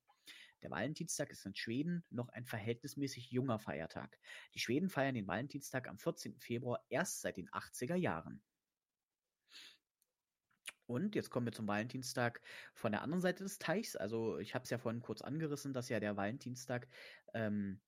Der 0.63 0.71
Valentinstag 0.71 1.31
ist 1.31 1.47
in 1.47 1.55
Schweden 1.55 2.05
noch 2.11 2.29
ein 2.31 2.45
verhältnismäßig 2.45 3.31
junger 3.31 3.59
Feiertag. 3.59 4.19
Die 4.55 4.59
Schweden 4.59 4.89
feiern 4.89 5.15
den 5.15 5.27
Valentinstag 5.27 5.89
am 5.89 5.99
14. 5.99 6.39
Februar 6.39 6.85
erst 6.89 7.21
seit 7.21 7.37
den 7.37 7.49
80er 7.51 7.95
Jahren. 7.95 8.43
Und 10.87 11.15
jetzt 11.15 11.29
kommen 11.29 11.47
wir 11.47 11.53
zum 11.53 11.69
Valentinstag 11.69 12.41
von 12.73 12.93
der 12.93 13.03
anderen 13.03 13.21
Seite 13.21 13.45
des 13.45 13.59
Teichs. 13.59 13.95
Also 13.95 14.39
ich 14.39 14.55
habe 14.55 14.65
es 14.65 14.71
ja 14.71 14.79
vorhin 14.79 15.03
kurz 15.03 15.21
angerissen, 15.21 15.75
dass 15.75 15.91
ja 15.91 16.01
der 16.01 16.17
Valentinstag, 16.17 16.89
ähm, 17.35 17.81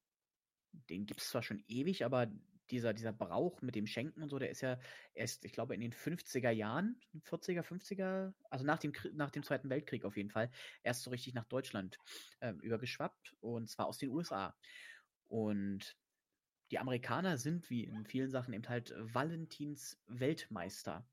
den 0.90 1.06
gibt 1.06 1.22
es 1.22 1.30
zwar 1.30 1.42
schon 1.42 1.64
ewig, 1.66 2.04
aber 2.04 2.30
dieser, 2.70 2.92
dieser 2.94 3.12
Brauch 3.12 3.60
mit 3.62 3.74
dem 3.74 3.86
Schenken 3.86 4.22
und 4.22 4.28
so, 4.28 4.38
der 4.38 4.50
ist 4.50 4.60
ja 4.60 4.78
erst, 5.14 5.44
ich 5.44 5.52
glaube, 5.52 5.74
in 5.74 5.80
den 5.80 5.92
50er 5.92 6.50
Jahren, 6.50 7.00
40er, 7.24 7.62
50er, 7.62 8.32
also 8.50 8.64
nach 8.64 8.78
dem, 8.78 8.92
nach 9.12 9.30
dem 9.30 9.42
Zweiten 9.42 9.70
Weltkrieg 9.70 10.04
auf 10.04 10.16
jeden 10.16 10.30
Fall, 10.30 10.50
erst 10.82 11.02
so 11.02 11.10
richtig 11.10 11.34
nach 11.34 11.46
Deutschland 11.46 11.98
äh, 12.40 12.52
übergeschwappt 12.52 13.36
und 13.40 13.68
zwar 13.68 13.86
aus 13.86 13.98
den 13.98 14.10
USA. 14.10 14.56
Und 15.28 15.96
die 16.70 16.78
Amerikaner 16.78 17.36
sind, 17.36 17.68
wie 17.70 17.84
in 17.84 18.06
vielen 18.06 18.30
Sachen, 18.30 18.54
eben 18.54 18.68
halt 18.68 18.94
Valentins 18.96 20.00
Weltmeister. 20.06 21.06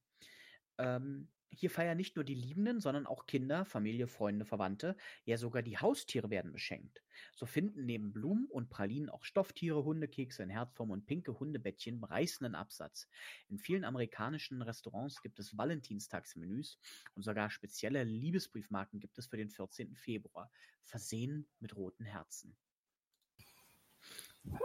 Ähm, 0.78 1.30
hier 1.49 1.69
feiern 1.69 1.97
nicht 1.97 2.15
nur 2.15 2.25
die 2.25 2.36
Liebenden, 2.36 2.79
sondern 2.79 3.05
auch 3.05 3.25
Kinder, 3.25 3.65
Familie, 3.65 4.07
Freunde, 4.07 4.45
Verwandte, 4.45 4.95
ja 5.25 5.38
sogar 5.38 5.62
die 5.62 5.77
Haustiere 5.77 6.29
werden 6.29 6.51
beschenkt. 6.51 7.03
So 7.36 7.45
finden 7.45 7.86
neben 7.86 8.13
Blumen 8.13 8.45
und 8.45 8.69
Pralinen 8.69 9.10
auch 9.10 9.23
Stofftiere, 9.23 9.83
Hundekekse 9.83 10.43
in 10.43 10.49
Herzform 10.49 10.91
und 10.91 11.05
pinke 11.05 11.39
Hundebettchen 11.39 12.03
reißenden 12.03 12.55
Absatz. 12.55 13.07
In 13.49 13.57
vielen 13.57 13.86
amerikanischen 13.86 14.62
Restaurants 14.62 15.21
gibt 15.21 15.39
es 15.39 15.57
Valentinstagsmenüs 15.57 16.77
und 17.15 17.23
sogar 17.23 17.49
spezielle 17.49 18.03
Liebesbriefmarken 18.03 18.99
gibt 18.99 19.17
es 19.17 19.27
für 19.27 19.38
den 19.38 19.49
14. 19.49 19.95
Februar, 19.95 20.51
versehen 20.83 21.47
mit 21.60 21.75
roten 21.75 22.05
Herzen. 22.05 22.55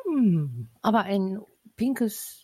Hm, 0.05 0.69
aber 0.83 1.03
ein 1.03 1.41
pinkes 1.77 2.42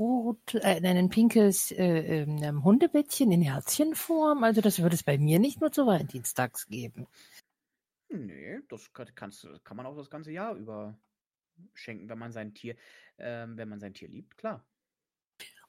rot, 0.00 0.54
äh, 0.54 0.80
ein 0.82 1.10
pinkes 1.10 1.70
äh, 1.72 2.24
ähm, 2.24 2.64
Hundebettchen 2.64 3.30
in 3.30 3.42
Herzchenform. 3.42 4.42
Also 4.42 4.60
das 4.60 4.80
würde 4.80 4.94
es 4.94 5.02
bei 5.02 5.18
mir 5.18 5.38
nicht 5.38 5.60
nur 5.60 5.70
zu 5.70 5.86
Valentinstags 5.86 6.66
geben. 6.66 7.06
Nee, 8.08 8.58
das 8.68 8.90
kannst, 9.14 9.46
kann 9.62 9.76
man 9.76 9.86
auch 9.86 9.96
das 9.96 10.10
ganze 10.10 10.32
Jahr 10.32 10.56
über 10.56 10.98
schenken, 11.74 12.08
wenn 12.08 12.18
man 12.18 12.32
sein 12.32 12.54
Tier, 12.54 12.74
äh, 13.18 13.46
wenn 13.48 13.68
man 13.68 13.78
sein 13.78 13.94
Tier 13.94 14.08
liebt, 14.08 14.36
klar. 14.36 14.64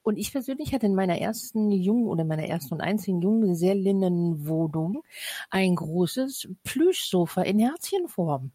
Und 0.02 0.16
ich 0.16 0.32
persönlich 0.32 0.74
hatte 0.74 0.86
in 0.86 0.96
meiner 0.96 1.18
ersten 1.18 1.70
jungen 1.70 2.08
oder 2.08 2.24
meiner 2.24 2.46
ersten 2.48 2.74
und 2.74 2.80
einzigen 2.80 3.22
jungen 3.22 3.42
Gesellinnenwohnung 3.42 5.04
ein 5.50 5.76
großes 5.76 6.48
Plüschsofa 6.64 7.42
in 7.42 7.60
Herzchenform. 7.60 8.50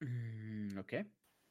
Hm, 0.00 0.76
okay. 0.78 1.06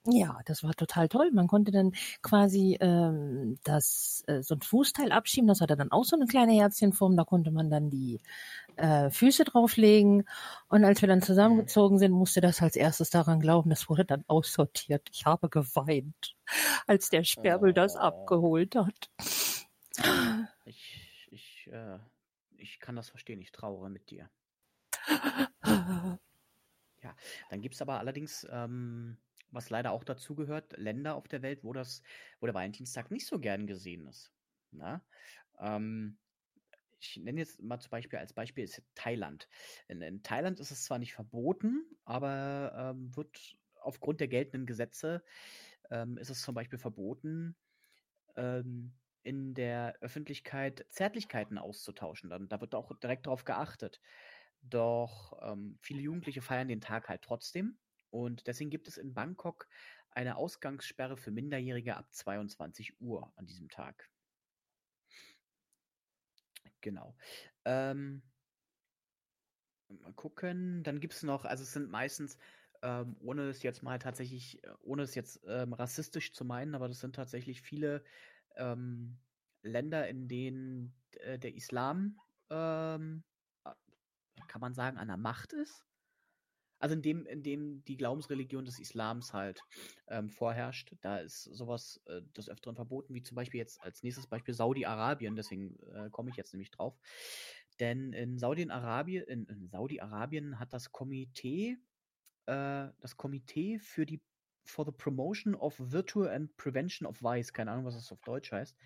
Ja, 0.06 0.42
das 0.46 0.64
war 0.64 0.74
total 0.74 1.08
toll. 1.08 1.32
Man 1.32 1.48
konnte 1.48 1.72
dann 1.72 1.94
quasi 2.22 2.78
ähm, 2.82 3.58
das 3.64 4.24
äh, 4.28 4.42
so 4.44 4.56
ein 4.56 4.62
Fußteil 4.62 5.14
abschieben. 5.14 5.48
Das 5.48 5.62
hatte 5.62 5.78
dann 5.78 5.94
auch 5.94 6.04
so 6.04 6.18
eine 6.18 6.26
kleine 6.26 6.52
Herzchenform. 6.54 7.16
Da 7.16 7.24
konnte 7.24 7.52
man 7.52 7.70
dann 7.70 7.90
die 7.90 8.20
äh, 8.76 9.10
Füße 9.10 9.46
drauflegen. 9.46 10.28
Und 10.68 10.84
als 10.84 11.02
wir 11.02 11.08
dann 11.08 11.22
zusammengezogen 11.22 12.00
sind, 12.00 12.12
musste 12.12 12.42
das 12.42 12.62
als 12.62 12.76
erstes 12.76 13.12
daran 13.12 13.40
glauben. 13.40 13.70
Das 13.70 13.88
wurde 13.88 14.04
dann 14.04 14.26
aussortiert. 14.28 15.08
Ich 15.14 15.26
habe 15.26 15.48
geweint, 15.48 16.36
als 16.86 17.10
der 17.10 17.24
Sperrmüll 17.24 17.72
oh. 17.72 17.74
das 17.74 17.96
abgeholt 17.96 18.76
hat. 18.76 19.10
Ich, 20.66 21.30
ich, 21.32 21.70
äh, 21.72 22.00
ich 22.58 22.82
kann 22.82 22.98
das 22.98 23.10
verstehen. 23.10 23.42
Ich 23.42 23.54
trauere 23.54 23.88
mit 23.88 24.10
dir. 24.10 24.30
Ja, 27.04 27.14
dann 27.50 27.62
gibt 27.62 27.76
es 27.76 27.82
aber 27.82 28.00
allerdings 28.00 28.48
ähm, 28.50 29.18
was 29.54 29.70
leider 29.70 29.92
auch 29.92 30.04
dazu 30.04 30.36
gehört, 30.36 30.78
Länder 30.78 31.16
auf 31.16 31.28
der 31.28 31.42
Welt, 31.42 31.64
wo 31.64 31.74
das, 31.74 32.02
wo 32.40 32.46
der 32.46 32.56
Valentinstag 32.56 33.12
nicht 33.12 33.28
so 33.28 33.40
gern 33.40 33.68
gesehen 33.68 34.08
ist. 34.08 34.34
Na? 34.72 35.06
Ähm, 35.60 36.18
ich 37.00 37.18
nenne 37.18 37.42
jetzt 37.42 37.62
mal 37.62 37.80
zum 37.80 37.92
Beispiel 37.92 38.20
als 38.20 38.34
Beispiel 38.34 38.64
ist 38.64 38.82
Thailand. 38.96 39.50
In, 39.88 40.02
in 40.02 40.24
Thailand 40.24 40.60
ist 40.60 40.72
es 40.72 40.86
zwar 40.86 41.00
nicht 41.00 41.14
verboten, 41.14 41.86
aber 42.06 42.94
ähm, 42.96 43.16
wird 43.16 43.58
aufgrund 43.82 44.22
der 44.22 44.30
geltenden 44.30 44.66
Gesetze 44.66 45.24
ähm, 45.92 46.18
ist 46.18 46.30
es 46.30 46.42
zum 46.42 46.56
Beispiel 46.56 46.80
verboten, 46.80 47.56
ähm, 48.36 48.94
in 49.24 49.54
der 49.54 49.96
Öffentlichkeit 50.02 50.86
Zärtlichkeiten 50.90 51.58
auszutauschen. 51.58 52.30
Dann, 52.30 52.50
da 52.50 52.60
wird 52.62 52.76
auch 52.76 52.98
direkt 53.00 53.26
darauf 53.28 53.46
geachtet. 53.46 54.02
Doch 54.62 55.38
ähm, 55.42 55.78
viele 55.82 56.02
Jugendliche 56.02 56.42
feiern 56.42 56.68
den 56.70 56.82
Tag 56.82 57.10
halt 57.10 57.22
trotzdem 57.22 57.78
und 58.14 58.46
deswegen 58.46 58.70
gibt 58.70 58.88
es 58.88 58.98
in 58.98 59.16
Bangkok 59.16 59.68
eine 60.12 60.36
Ausgangssperre 60.36 61.18
für 61.18 61.32
Minderjährige 61.32 61.98
ab 61.98 62.14
22 62.14 63.02
Uhr 63.02 63.34
an 63.36 63.48
diesem 63.48 63.70
Tag. 63.70 64.08
Genau. 66.82 67.16
Ähm, 67.66 68.22
mal 69.88 70.14
gucken. 70.14 70.84
Dann 70.84 71.00
gibt 71.00 71.16
es 71.16 71.24
noch, 71.24 71.44
also 71.44 71.64
es 71.64 71.74
sind 71.74 71.90
meistens, 71.90 72.38
ähm, 72.84 73.16
ohne 73.20 73.50
es 73.50 73.64
jetzt 73.64 73.82
mal 73.82 73.98
tatsächlich, 73.98 74.64
äh, 74.64 74.74
ohne 74.82 75.02
es 75.02 75.16
jetzt 75.16 75.42
ähm, 75.48 75.74
rassistisch 75.74 76.34
zu 76.34 76.46
meinen, 76.46 76.76
aber 76.76 76.88
das 76.88 77.00
sind 77.00 77.16
tatsächlich 77.16 77.64
viele 77.64 78.04
ähm, 78.58 79.18
Länder, 79.64 80.08
in 80.08 80.28
denen 80.28 80.94
äh, 81.14 81.40
der 81.40 81.56
Islam, 81.56 82.20
ähm, 82.52 83.24
kann 84.48 84.62
man 84.62 84.76
sagen, 84.76 85.00
an 85.00 85.08
der 85.08 85.18
Macht 85.18 85.54
ist. 85.54 85.84
Also 86.84 86.96
in 86.96 87.02
dem, 87.02 87.26
in 87.28 87.44
dem 87.44 87.86
die 87.86 87.96
Glaubensreligion 87.96 88.66
des 88.66 88.78
Islams 88.78 89.32
halt 89.32 89.64
ähm, 90.10 90.30
vorherrscht, 90.30 90.94
da 91.00 91.20
ist 91.20 91.44
sowas 91.46 92.02
äh, 92.08 92.22
des 92.36 92.50
Öfteren 92.50 92.76
verboten, 92.76 93.14
wie 93.14 93.24
zum 93.24 93.36
Beispiel 93.36 93.62
jetzt 93.62 93.82
als 93.82 94.04
nächstes 94.04 94.28
Beispiel 94.28 94.54
Saudi-Arabien, 94.54 95.38
deswegen 95.38 95.80
äh, 95.94 96.10
komme 96.10 96.30
ich 96.30 96.36
jetzt 96.36 96.52
nämlich 96.52 96.72
drauf. 96.72 97.00
Denn 97.80 98.12
in 98.12 98.38
Saudi-Arabien, 98.38 99.24
in, 99.24 99.46
in 99.46 99.70
Saudi-Arabien 99.70 100.60
hat 100.60 100.74
das 100.74 100.92
Komitee, 100.92 101.78
äh, 102.48 102.90
das 103.00 103.16
Komitee 103.16 103.80
für 103.80 104.06
die 104.06 104.22
for 104.66 104.84
the 104.84 104.92
Promotion 104.92 105.56
of 105.56 105.76
Virtue 105.80 106.30
and 106.30 106.56
Prevention 106.58 107.08
of 107.08 107.22
Vice, 107.22 107.54
keine 107.54 107.72
Ahnung, 107.72 107.86
was 107.86 107.96
das 107.96 108.12
auf 108.12 108.22
Deutsch 108.24 108.52
heißt, 108.52 108.78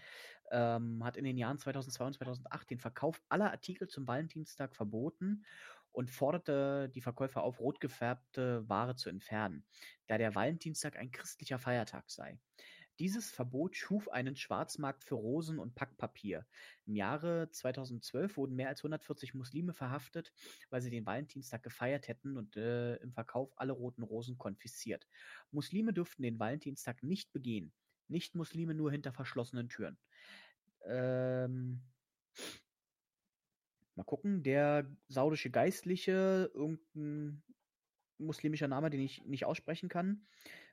ähm, 0.52 1.04
hat 1.04 1.18
in 1.18 1.26
den 1.26 1.38
Jahren 1.38 1.58
2002 1.58 2.06
und 2.06 2.14
2008 2.14 2.70
den 2.70 2.80
Verkauf 2.80 3.22
aller 3.30 3.52
Artikel 3.52 3.88
zum 3.88 4.08
Valentinstag 4.08 4.76
verboten 4.76 5.44
und 5.92 6.12
forderte 6.12 6.90
die 6.90 7.02
Verkäufer 7.02 7.44
auf, 7.44 7.60
rot 7.60 7.80
gefärbte 7.80 8.68
Ware 8.70 8.96
zu 8.96 9.10
entfernen, 9.10 9.66
da 10.08 10.18
der 10.18 10.36
Valentinstag 10.36 10.98
ein 10.98 11.12
christlicher 11.12 11.60
Feiertag 11.60 12.10
sei. 12.10 12.40
Dieses 13.00 13.30
Verbot 13.30 13.76
schuf 13.76 14.10
einen 14.10 14.36
Schwarzmarkt 14.36 15.04
für 15.04 15.16
Rosen 15.16 15.60
und 15.60 15.76
Packpapier. 15.76 16.48
Im 16.88 16.96
Jahre 16.96 17.48
2012 17.52 18.38
wurden 18.38 18.56
mehr 18.56 18.70
als 18.70 18.80
140 18.80 19.36
Muslime 19.36 19.74
verhaftet, 19.74 20.34
weil 20.72 20.82
sie 20.82 20.90
den 20.90 21.06
Valentinstag 21.06 21.62
gefeiert 21.62 22.08
hätten 22.08 22.38
und 22.38 22.58
äh, 22.58 22.96
im 22.96 23.14
Verkauf 23.14 23.54
alle 23.56 23.74
roten 23.74 24.02
Rosen 24.02 24.40
konfisziert. 24.40 25.08
Muslime 25.52 25.94
dürften 25.94 26.24
den 26.24 26.40
Valentinstag 26.40 27.04
nicht 27.04 27.32
begehen. 27.34 27.72
Nicht-Muslime 28.08 28.74
nur 28.74 28.92
hinter 28.92 29.14
verschlossenen 29.14 29.70
Türen. 29.70 30.00
Ähm, 30.86 31.84
Mal 33.98 34.04
gucken, 34.04 34.44
der 34.44 34.86
saudische 35.08 35.50
Geistliche, 35.50 36.52
irgendein 36.54 37.42
muslimischer 38.20 38.68
Name, 38.68 38.92
den 38.92 39.02
ich 39.02 39.26
nicht 39.26 39.46
aussprechen 39.46 39.90
kann, 39.90 40.28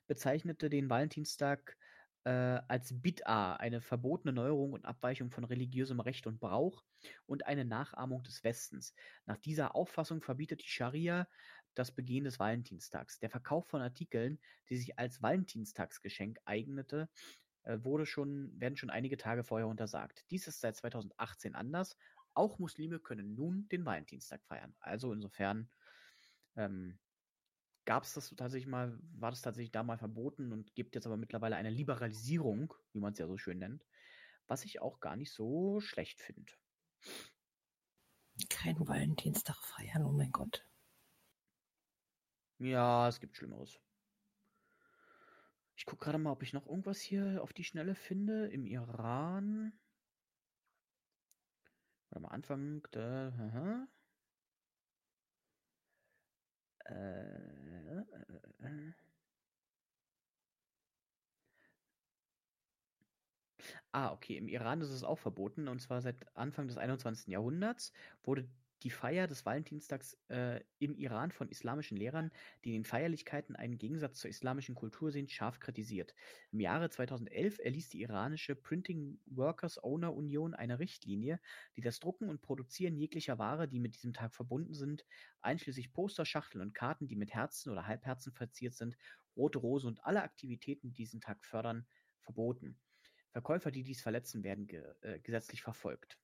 bezeichnete 0.06 0.68
den 0.68 0.90
Valentinstag 0.90 1.78
äh, 2.24 2.30
als 2.68 2.94
Bid'a, 2.94 3.56
eine 3.56 3.80
verbotene 3.80 4.34
Neuerung 4.34 4.74
und 4.74 4.84
Abweichung 4.84 5.30
von 5.30 5.44
religiösem 5.44 6.00
Recht 6.00 6.26
und 6.26 6.38
Brauch 6.38 6.84
und 7.24 7.46
eine 7.46 7.64
Nachahmung 7.64 8.22
des 8.24 8.44
Westens. 8.44 8.94
Nach 9.24 9.38
dieser 9.38 9.74
Auffassung 9.74 10.20
verbietet 10.20 10.62
die 10.62 10.68
Scharia 10.68 11.26
das 11.74 11.92
Begehen 11.92 12.24
des 12.24 12.38
Valentinstags. 12.38 13.20
Der 13.20 13.30
Verkauf 13.30 13.66
von 13.66 13.80
Artikeln, 13.80 14.38
die 14.68 14.76
sich 14.76 14.98
als 14.98 15.22
Valentinstagsgeschenk 15.22 16.40
eignete, 16.44 17.08
äh, 17.64 17.78
wurde 17.82 18.04
schon, 18.04 18.52
werden 18.60 18.76
schon 18.76 18.90
einige 18.90 19.16
Tage 19.16 19.44
vorher 19.44 19.66
untersagt. 19.66 20.24
Dies 20.30 20.46
ist 20.46 20.60
seit 20.60 20.76
2018 20.76 21.54
anders 21.54 21.96
auch 22.34 22.58
Muslime 22.58 22.98
können 22.98 23.34
nun 23.34 23.68
den 23.68 23.84
Valentinstag 23.84 24.42
feiern. 24.44 24.74
Also 24.80 25.12
insofern 25.12 25.70
ähm, 26.56 26.98
gab 27.84 28.04
es 28.04 28.14
das 28.14 28.34
tatsächlich 28.36 28.68
mal, 28.68 28.98
war 29.12 29.30
das 29.30 29.42
tatsächlich 29.42 29.72
da 29.72 29.82
mal 29.82 29.98
verboten 29.98 30.52
und 30.52 30.74
gibt 30.74 30.94
jetzt 30.94 31.06
aber 31.06 31.16
mittlerweile 31.16 31.56
eine 31.56 31.70
Liberalisierung, 31.70 32.74
wie 32.92 33.00
man 33.00 33.12
es 33.12 33.18
ja 33.18 33.26
so 33.26 33.36
schön 33.36 33.58
nennt, 33.58 33.84
was 34.46 34.64
ich 34.64 34.80
auch 34.80 35.00
gar 35.00 35.16
nicht 35.16 35.32
so 35.32 35.80
schlecht 35.80 36.20
finde. 36.20 36.52
Kein 38.48 38.78
Valentinstag 38.86 39.56
feiern, 39.56 40.04
oh 40.04 40.12
mein 40.12 40.32
Gott. 40.32 40.66
Ja, 42.58 43.08
es 43.08 43.20
gibt 43.20 43.36
Schlimmeres. 43.36 43.80
Ich 45.76 45.86
gucke 45.86 46.04
gerade 46.04 46.18
mal, 46.18 46.30
ob 46.30 46.42
ich 46.42 46.52
noch 46.52 46.66
irgendwas 46.66 47.00
hier 47.00 47.42
auf 47.42 47.52
die 47.52 47.64
Schnelle 47.64 47.94
finde. 47.94 48.46
Im 48.46 48.64
Iran 48.64 49.72
am 52.16 52.26
Anfang 52.26 52.82
der. 52.92 53.32
Aha. 53.38 53.88
Äh, 56.86 56.94
äh, 56.94 58.04
äh. 58.60 58.92
Ah, 63.92 64.12
okay. 64.12 64.36
Im 64.36 64.48
Iran 64.48 64.80
ist 64.82 64.90
es 64.90 65.04
auch 65.04 65.18
verboten 65.18 65.68
und 65.68 65.80
zwar 65.80 66.00
seit 66.02 66.16
Anfang 66.36 66.66
des 66.68 66.76
21. 66.78 67.32
Jahrhunderts 67.32 67.92
wurde 68.22 68.48
die 68.84 68.90
Feier 68.90 69.26
des 69.26 69.46
Valentinstags 69.46 70.18
äh, 70.28 70.60
im 70.78 70.94
Iran 70.94 71.32
von 71.32 71.48
islamischen 71.48 71.96
Lehrern, 71.96 72.30
die 72.64 72.68
in 72.68 72.82
den 72.82 72.84
Feierlichkeiten 72.84 73.56
einen 73.56 73.78
Gegensatz 73.78 74.18
zur 74.18 74.28
islamischen 74.28 74.74
Kultur 74.74 75.10
sehen, 75.10 75.26
scharf 75.26 75.58
kritisiert. 75.58 76.14
Im 76.52 76.60
Jahre 76.60 76.90
2011 76.90 77.60
erließ 77.60 77.88
die 77.88 78.02
iranische 78.02 78.54
Printing 78.54 79.18
Workers 79.24 79.82
Owner 79.82 80.12
Union 80.12 80.52
eine 80.52 80.78
Richtlinie, 80.78 81.40
die 81.76 81.80
das 81.80 81.98
Drucken 81.98 82.28
und 82.28 82.42
Produzieren 82.42 82.94
jeglicher 82.94 83.38
Ware, 83.38 83.66
die 83.68 83.80
mit 83.80 83.94
diesem 83.94 84.12
Tag 84.12 84.34
verbunden 84.34 84.74
sind, 84.74 85.06
einschließlich 85.40 85.94
Poster, 85.94 86.26
Schachteln 86.26 86.60
und 86.60 86.74
Karten, 86.74 87.08
die 87.08 87.16
mit 87.16 87.32
Herzen 87.32 87.72
oder 87.72 87.86
Halbherzen 87.86 88.32
verziert 88.32 88.74
sind, 88.74 88.98
rote 89.34 89.58
Rose 89.58 89.86
und 89.86 90.04
alle 90.04 90.22
Aktivitäten, 90.22 90.88
die 90.88 90.94
diesen 90.94 91.22
Tag 91.22 91.42
fördern, 91.42 91.86
verboten. 92.20 92.78
Verkäufer, 93.30 93.70
die 93.70 93.82
dies 93.82 94.02
verletzen, 94.02 94.44
werden 94.44 94.66
ge 94.66 94.84
äh, 95.00 95.20
gesetzlich 95.20 95.62
verfolgt. 95.62 96.18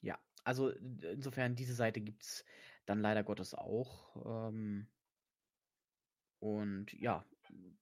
Ja, 0.00 0.18
also 0.44 0.70
insofern, 0.70 1.56
diese 1.56 1.74
Seite 1.74 2.00
gibt 2.00 2.22
es 2.22 2.44
dann 2.86 3.00
leider 3.00 3.24
Gottes 3.24 3.54
auch. 3.54 4.48
Ähm, 4.48 4.88
und 6.40 6.92
ja, 6.92 7.24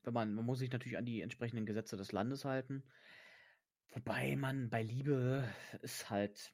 wenn 0.02 0.14
man, 0.14 0.34
man 0.34 0.44
muss 0.44 0.58
sich 0.58 0.70
natürlich 0.70 0.98
an 0.98 1.04
die 1.04 1.20
entsprechenden 1.20 1.66
Gesetze 1.66 1.96
des 1.96 2.12
Landes 2.12 2.44
halten. 2.44 2.84
Wobei 3.90 4.36
man 4.36 4.68
bei 4.68 4.82
Liebe 4.82 5.48
ist 5.82 6.10
halt, 6.10 6.52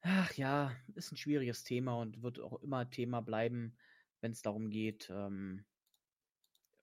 ach 0.00 0.32
ja, 0.34 0.72
ist 0.94 1.12
ein 1.12 1.16
schwieriges 1.16 1.64
Thema 1.64 1.98
und 1.98 2.22
wird 2.22 2.40
auch 2.40 2.62
immer 2.62 2.88
Thema 2.88 3.20
bleiben, 3.20 3.76
wenn 4.20 4.32
es 4.32 4.42
darum 4.42 4.70
geht, 4.70 5.10
ähm, 5.10 5.64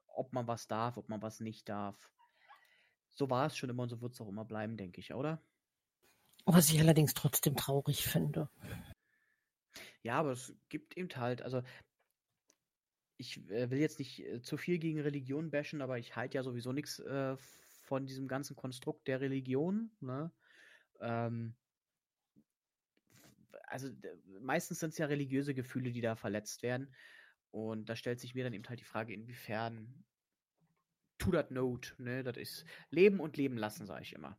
ob 0.07 0.33
man 0.33 0.47
was 0.47 0.67
darf, 0.67 0.97
ob 0.97 1.09
man 1.09 1.21
was 1.21 1.39
nicht 1.39 1.69
darf. 1.69 2.11
So 3.11 3.29
war 3.29 3.45
es 3.45 3.57
schon 3.57 3.69
immer 3.69 3.83
und 3.83 3.89
so 3.89 4.01
wird 4.01 4.13
es 4.13 4.21
auch 4.21 4.27
immer 4.27 4.45
bleiben, 4.45 4.77
denke 4.77 4.99
ich, 4.99 5.13
oder? 5.13 5.41
Was 6.45 6.69
ich 6.69 6.79
allerdings 6.79 7.13
trotzdem 7.13 7.55
traurig 7.55 8.07
finde. 8.07 8.49
Ja, 10.03 10.19
aber 10.19 10.31
es 10.31 10.53
gibt 10.69 10.97
eben 10.97 11.09
halt, 11.15 11.41
also 11.41 11.61
ich 13.17 13.37
äh, 13.49 13.69
will 13.69 13.79
jetzt 13.79 13.99
nicht 13.99 14.25
äh, 14.25 14.41
zu 14.41 14.57
viel 14.57 14.79
gegen 14.79 14.99
Religion 14.99 15.51
bashen, 15.51 15.81
aber 15.81 15.99
ich 15.99 16.15
halte 16.15 16.37
ja 16.37 16.43
sowieso 16.43 16.73
nichts 16.73 16.99
äh, 16.99 17.37
von 17.37 18.05
diesem 18.07 18.27
ganzen 18.27 18.55
Konstrukt 18.55 19.07
der 19.07 19.21
Religion. 19.21 19.91
Ne? 19.99 20.31
Ähm, 20.99 21.55
also 23.67 23.89
meistens 24.41 24.79
sind 24.79 24.89
es 24.89 24.97
ja 24.97 25.05
religiöse 25.05 25.53
Gefühle, 25.53 25.91
die 25.91 26.01
da 26.01 26.15
verletzt 26.15 26.63
werden. 26.63 26.93
Und 27.51 27.89
da 27.89 27.95
stellt 27.95 28.19
sich 28.19 28.33
mir 28.33 28.43
dann 28.43 28.53
eben 28.53 28.67
halt 28.67 28.79
die 28.79 28.85
Frage, 28.85 29.13
inwiefern 29.13 30.03
to 31.17 31.31
that 31.31 31.51
note, 31.51 31.93
ne, 32.01 32.23
das 32.23 32.37
ist 32.37 32.65
Leben 32.89 33.19
und 33.19 33.37
Leben 33.37 33.57
lassen, 33.57 33.85
sage 33.85 34.03
ich 34.03 34.13
immer. 34.13 34.37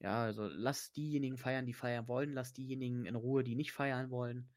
Ja, 0.00 0.24
also 0.24 0.48
lass 0.48 0.92
diejenigen 0.92 1.36
feiern, 1.36 1.66
die 1.66 1.74
feiern 1.74 2.08
wollen, 2.08 2.32
lass 2.32 2.54
diejenigen 2.54 3.04
in 3.04 3.14
Ruhe, 3.14 3.44
die 3.44 3.54
nicht 3.54 3.72
feiern 3.72 4.10
wollen. 4.10 4.48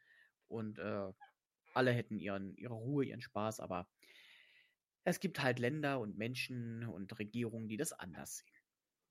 Und 0.47 0.79
äh, 0.79 1.11
alle 1.73 1.91
hätten 1.91 2.17
ihren, 2.17 2.55
ihre 2.55 2.73
Ruhe, 2.73 3.05
ihren 3.05 3.21
Spaß, 3.21 3.59
aber 3.59 3.87
es 5.03 5.19
gibt 5.19 5.41
halt 5.41 5.59
Länder 5.59 5.99
und 5.99 6.17
Menschen 6.17 6.87
und 6.87 7.19
Regierungen, 7.19 7.67
die 7.67 7.75
das 7.77 7.91
anders 7.91 8.37
sehen. 8.37 8.53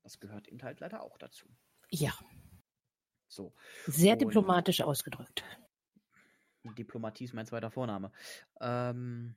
Das 0.01 0.19
gehört 0.19 0.47
eben 0.47 0.61
halt 0.63 0.79
leider 0.79 1.03
auch 1.03 1.17
dazu. 1.17 1.47
Ja. 1.91 2.13
So. 3.27 3.53
Sehr 3.85 4.13
und 4.13 4.19
diplomatisch 4.23 4.81
ausgedrückt. 4.81 5.43
Diplomatie 6.77 7.25
ist 7.25 7.33
mein 7.33 7.45
zweiter 7.45 7.69
Vorname. 7.69 8.11
Ähm, 8.59 9.35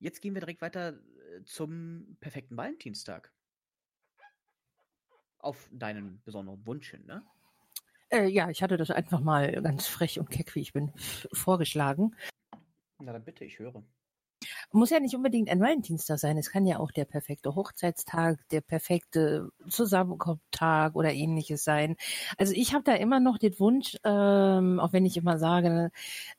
jetzt 0.00 0.20
gehen 0.20 0.34
wir 0.34 0.40
direkt 0.40 0.62
weiter 0.62 0.94
äh, 0.94 1.44
zum 1.44 2.16
perfekten 2.20 2.56
Valentinstag 2.56 3.32
auf 5.38 5.68
deinen 5.72 6.20
besonderen 6.24 6.66
Wunsch 6.66 6.90
hin, 6.90 7.04
ne? 7.06 7.22
Äh, 8.10 8.28
ja, 8.28 8.48
ich 8.48 8.62
hatte 8.62 8.76
das 8.76 8.90
einfach 8.90 9.20
mal 9.20 9.52
ganz 9.62 9.86
frech 9.86 10.18
und 10.18 10.30
keck, 10.30 10.54
wie 10.54 10.60
ich 10.60 10.72
bin, 10.72 10.92
vorgeschlagen. 11.32 12.14
Na 12.98 13.12
dann 13.12 13.24
bitte, 13.24 13.44
ich 13.44 13.58
höre. 13.58 13.82
Muss 14.70 14.90
ja 14.90 15.00
nicht 15.00 15.14
unbedingt 15.14 15.50
ein 15.50 15.60
Valentinstag 15.60 16.18
sein. 16.18 16.38
Es 16.38 16.50
kann 16.50 16.66
ja 16.66 16.78
auch 16.78 16.90
der 16.90 17.04
perfekte 17.04 17.54
Hochzeitstag, 17.54 18.38
der 18.50 18.60
perfekte 18.60 19.50
Zusammenkommtag 19.68 20.94
oder 20.94 21.12
ähnliches 21.12 21.64
sein. 21.64 21.96
Also 22.36 22.52
ich 22.54 22.74
habe 22.74 22.84
da 22.84 22.94
immer 22.94 23.20
noch 23.20 23.38
den 23.38 23.58
Wunsch, 23.58 23.96
ähm, 24.04 24.78
auch 24.78 24.92
wenn 24.92 25.06
ich 25.06 25.16
immer 25.16 25.38
sage, 25.38 25.90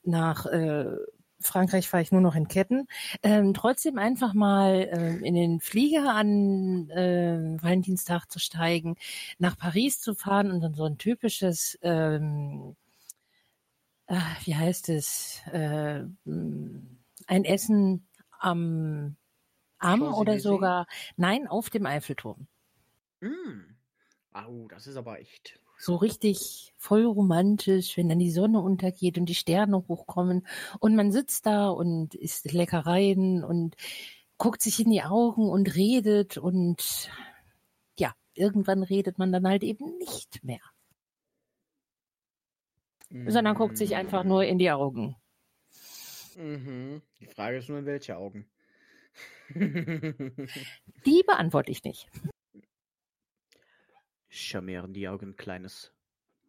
nach 0.03 0.45
äh, 0.45 0.95
Frankreich 1.41 1.87
fahre 1.87 2.03
ich 2.03 2.11
nur 2.11 2.21
noch 2.21 2.35
in 2.35 2.47
Ketten. 2.47 2.87
Ähm, 3.23 3.53
trotzdem 3.53 3.97
einfach 3.97 4.33
mal 4.33 4.89
ähm, 4.91 5.23
in 5.23 5.35
den 5.35 5.59
Flieger 5.59 6.13
an 6.13 6.89
äh, 6.89 7.61
Valentinstag 7.61 8.29
zu 8.29 8.39
steigen, 8.39 8.95
nach 9.37 9.57
Paris 9.57 10.01
zu 10.01 10.15
fahren 10.15 10.51
und 10.51 10.61
dann 10.61 10.73
so 10.73 10.85
ein 10.85 10.97
typisches, 10.97 11.77
ähm, 11.81 12.75
äh, 14.07 14.19
wie 14.43 14.55
heißt 14.55 14.89
es, 14.89 15.41
äh, 15.51 16.03
ein 16.25 17.45
Essen 17.45 18.07
am 18.39 19.15
am 19.79 20.01
oder 20.01 20.39
sogar, 20.39 20.87
nein, 21.15 21.47
auf 21.47 21.69
dem 21.69 21.85
Eiffelturm. 21.85 22.47
Mm. 23.21 23.75
Au, 24.33 24.67
das 24.67 24.87
ist 24.87 24.97
aber 24.97 25.19
echt 25.19 25.59
so 25.79 25.95
richtig 25.95 26.73
voll 26.77 27.05
romantisch, 27.05 27.95
wenn 27.95 28.09
dann 28.09 28.19
die 28.19 28.31
Sonne 28.31 28.59
untergeht 28.59 29.17
und 29.17 29.27
die 29.27 29.35
Sterne 29.35 29.77
hochkommen 29.87 30.45
und 30.79 30.95
man 30.95 31.11
sitzt 31.11 31.45
da 31.45 31.69
und 31.69 32.15
isst 32.15 32.51
Leckereien 32.51 33.45
und 33.45 33.75
guckt 34.37 34.61
sich 34.61 34.81
in 34.81 34.91
die 34.91 35.01
Augen 35.01 35.49
und 35.49 35.75
redet 35.75 36.37
und 36.37 37.09
ja, 37.97 38.13
irgendwann 38.33 38.83
redet 38.83 39.17
man 39.17 39.31
dann 39.31 39.47
halt 39.47 39.63
eben 39.63 39.97
nicht 39.97 40.43
mehr. 40.43 40.61
Mhm. 43.09 43.31
Sondern 43.31 43.55
guckt 43.55 43.77
sich 43.77 43.95
einfach 43.95 44.25
nur 44.25 44.43
in 44.43 44.57
die 44.57 44.71
Augen. 44.71 45.15
Mhm. 46.35 47.01
Die 47.21 47.27
Frage 47.27 47.57
ist 47.57 47.69
nur, 47.69 47.79
in 47.79 47.85
welche 47.85 48.17
Augen. 48.17 48.49
die 49.55 51.23
beantworte 51.25 51.71
ich 51.71 51.83
nicht. 51.83 52.09
Charmieren 54.29 54.93
die 54.93 55.07
Augen, 55.07 55.35
Kleines. 55.35 55.91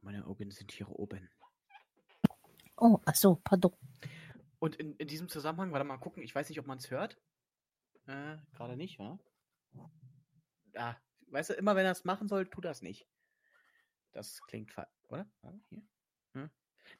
Meine 0.02 0.26
Augen 0.26 0.50
sind 0.50 0.72
hier 0.72 0.88
oben. 0.90 1.30
Oh, 2.76 2.98
ach 3.04 3.14
so, 3.14 3.36
pardon. 3.42 3.72
Und 4.58 4.76
in, 4.76 4.94
in 4.96 5.08
diesem 5.08 5.28
Zusammenhang, 5.28 5.72
warte 5.72 5.84
mal 5.84 5.98
gucken, 5.98 6.22
ich 6.22 6.34
weiß 6.34 6.48
nicht, 6.48 6.58
ob 6.58 6.66
man 6.66 6.78
es 6.78 6.90
hört. 6.90 7.18
Äh, 8.06 8.36
gerade 8.52 8.76
nicht, 8.76 8.98
wa? 8.98 9.18
Ah, 10.74 10.96
weißt 11.28 11.50
du, 11.50 11.54
immer 11.54 11.76
wenn 11.76 11.86
er 11.86 11.92
es 11.92 12.04
machen 12.04 12.28
soll, 12.28 12.46
tut 12.46 12.64
das 12.64 12.82
nicht. 12.82 13.06
Das 14.12 14.42
klingt 14.42 14.72
falsch, 14.72 14.88
oder? 15.08 15.30
Hier. 15.68 15.82
Hm? 16.34 16.50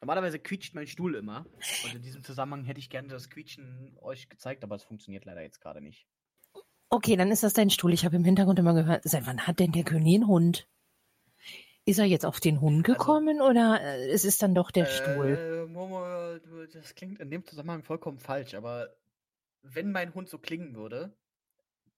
Normalerweise 0.01 0.39
quietscht 0.39 0.75
mein 0.75 0.87
Stuhl 0.87 1.15
immer. 1.15 1.47
Und 1.85 1.95
in 1.95 2.03
diesem 2.03 2.23
Zusammenhang 2.23 2.65
hätte 2.65 2.81
ich 2.81 2.91
gerne 2.91 3.09
das 3.09 3.29
Quietschen 3.29 3.97
euch 4.01 4.29
gezeigt, 4.29 4.65
aber 4.65 4.77
es 4.77 4.85
funktioniert 4.85 5.25
leider 5.25 5.43
jetzt 5.43 5.61
gerade 5.61 5.81
nicht. 5.81 6.07
Okay, 6.93 7.15
dann 7.17 7.31
ist 7.31 7.45
das 7.45 7.53
dein 7.53 7.71
Stuhl. 7.71 7.93
Ich 7.93 8.05
habe 8.05 8.17
im 8.17 8.25
Hintergrund 8.25 8.59
immer 8.59 8.75
gehört, 8.75 9.05
seit 9.05 9.25
wann 9.25 9.47
hat 9.47 9.61
denn 9.61 9.71
der 9.71 9.85
König 9.85 10.17
einen 10.17 10.27
Hund? 10.27 10.69
Ist 11.85 12.01
er 12.01 12.05
jetzt 12.05 12.27
auf 12.27 12.41
den 12.41 12.61
Hund 12.61 12.89
also 12.89 12.99
gekommen 12.99 13.41
also, 13.41 13.51
oder 13.51 13.81
äh, 13.81 14.11
es 14.11 14.25
ist 14.25 14.43
dann 14.43 14.57
doch 14.57 14.73
der 14.73 14.89
äh, 14.89 14.91
Stuhl? 14.91 15.69
Momo, 15.69 16.05
das 16.73 16.97
klingt 16.97 17.21
in 17.21 17.31
dem 17.31 17.45
Zusammenhang 17.45 17.85
vollkommen 17.85 18.19
falsch, 18.19 18.55
aber 18.55 18.93
wenn 19.63 19.93
mein 19.93 20.15
Hund 20.15 20.29
so 20.29 20.39
klingen 20.39 20.75
würde, 20.75 21.17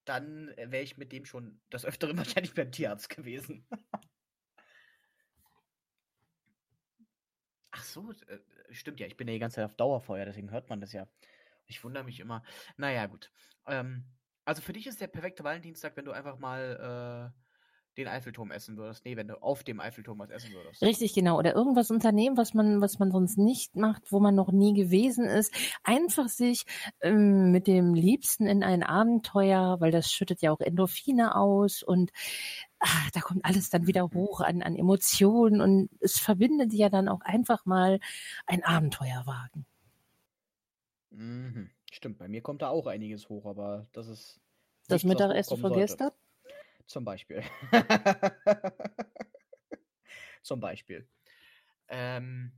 dann 0.04 0.48
wäre 0.56 0.82
ich 0.82 0.98
mit 0.98 1.10
dem 1.12 1.24
schon 1.24 1.58
das 1.70 1.86
Öfteren 1.86 2.16
wahrscheinlich 2.18 2.52
beim 2.54 2.70
Tierarzt 2.70 3.08
gewesen. 3.08 3.66
Ach 7.70 7.84
so, 7.84 8.12
äh, 8.26 8.38
stimmt 8.72 9.00
ja, 9.00 9.06
ich 9.06 9.16
bin 9.16 9.26
ja 9.26 9.32
die 9.32 9.40
ganze 9.40 9.54
Zeit 9.56 9.64
auf 9.64 9.74
Dauerfeuer, 9.74 10.26
deswegen 10.26 10.50
hört 10.50 10.68
man 10.68 10.82
das 10.82 10.92
ja. 10.92 11.08
Ich 11.66 11.82
wundere 11.82 12.04
mich 12.04 12.20
immer. 12.20 12.42
Naja, 12.76 13.06
gut. 13.06 13.32
Ähm, 13.66 14.04
also 14.44 14.62
für 14.62 14.72
dich 14.72 14.86
ist 14.86 15.00
der 15.00 15.06
perfekte 15.08 15.44
Valentinstag, 15.44 15.96
wenn 15.96 16.04
du 16.04 16.12
einfach 16.12 16.38
mal 16.38 17.32
äh, 17.32 17.42
den 17.96 18.08
Eiffelturm 18.08 18.50
essen 18.50 18.76
würdest. 18.76 19.04
Nee, 19.04 19.16
wenn 19.16 19.28
du 19.28 19.42
auf 19.42 19.64
dem 19.64 19.78
Eiffelturm 19.78 20.18
was 20.18 20.30
essen 20.30 20.52
würdest. 20.52 20.82
Richtig, 20.82 21.14
genau. 21.14 21.38
Oder 21.38 21.54
irgendwas 21.54 21.90
unternehmen, 21.90 22.36
was 22.36 22.54
man, 22.54 22.80
was 22.80 22.98
man 22.98 23.12
sonst 23.12 23.36
nicht 23.36 23.76
macht, 23.76 24.10
wo 24.10 24.18
man 24.18 24.34
noch 24.34 24.50
nie 24.50 24.72
gewesen 24.72 25.26
ist. 25.26 25.52
Einfach 25.82 26.28
sich 26.28 26.64
ähm, 27.02 27.52
mit 27.52 27.66
dem 27.66 27.94
Liebsten 27.94 28.46
in 28.46 28.62
ein 28.62 28.82
Abenteuer, 28.82 29.80
weil 29.80 29.90
das 29.90 30.10
schüttet 30.10 30.40
ja 30.40 30.52
auch 30.52 30.60
Endorphine 30.60 31.36
aus 31.36 31.82
und 31.82 32.12
ach, 32.78 33.10
da 33.10 33.20
kommt 33.20 33.44
alles 33.44 33.68
dann 33.68 33.86
wieder 33.86 34.06
mhm. 34.06 34.14
hoch 34.14 34.40
an, 34.40 34.62
an 34.62 34.74
Emotionen 34.74 35.60
und 35.60 35.90
es 36.00 36.18
verbindet 36.18 36.72
ja 36.72 36.88
dann 36.88 37.08
auch 37.08 37.20
einfach 37.20 37.66
mal 37.66 38.00
ein 38.46 38.64
Abenteuerwagen. 38.64 39.66
Mhm. 41.10 41.70
Stimmt, 41.92 42.16
bei 42.16 42.26
mir 42.26 42.40
kommt 42.40 42.62
da 42.62 42.70
auch 42.70 42.86
einiges 42.86 43.28
hoch, 43.28 43.44
aber 43.44 43.86
das 43.92 44.08
ist. 44.08 44.40
Das 44.88 45.04
Mittagessen 45.04 45.58
von 45.58 45.74
gestern? 45.74 46.10
Zum 46.86 47.04
Beispiel. 47.04 47.42
Zum 50.42 50.58
Beispiel. 50.58 51.06
Ähm, 51.88 52.52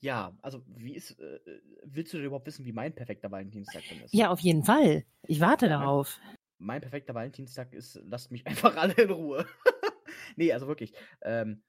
ja, 0.00 0.34
also 0.40 0.64
wie 0.66 0.94
ist, 0.94 1.20
äh, 1.20 1.40
willst 1.84 2.14
du 2.14 2.18
überhaupt 2.18 2.46
wissen, 2.46 2.64
wie 2.64 2.72
mein 2.72 2.94
perfekter 2.94 3.30
Valentinstag 3.30 3.82
denn 3.90 4.00
ist? 4.00 4.14
Ja, 4.14 4.30
auf 4.30 4.40
jeden 4.40 4.64
Fall. 4.64 5.04
Ich 5.26 5.40
warte 5.40 5.66
ja, 5.66 5.78
darauf. 5.78 6.18
Mein, 6.56 6.58
mein, 6.58 6.80
perfekter 6.80 7.14
Valentinstag 7.14 7.74
ist, 7.74 8.00
lasst 8.04 8.30
mich 8.30 8.46
einfach 8.46 8.76
alle 8.76 8.94
in 8.94 9.10
Ruhe. 9.10 9.46
nee, 10.36 10.54
also 10.54 10.66
wirklich. 10.66 10.94
Ähm, 11.20 11.62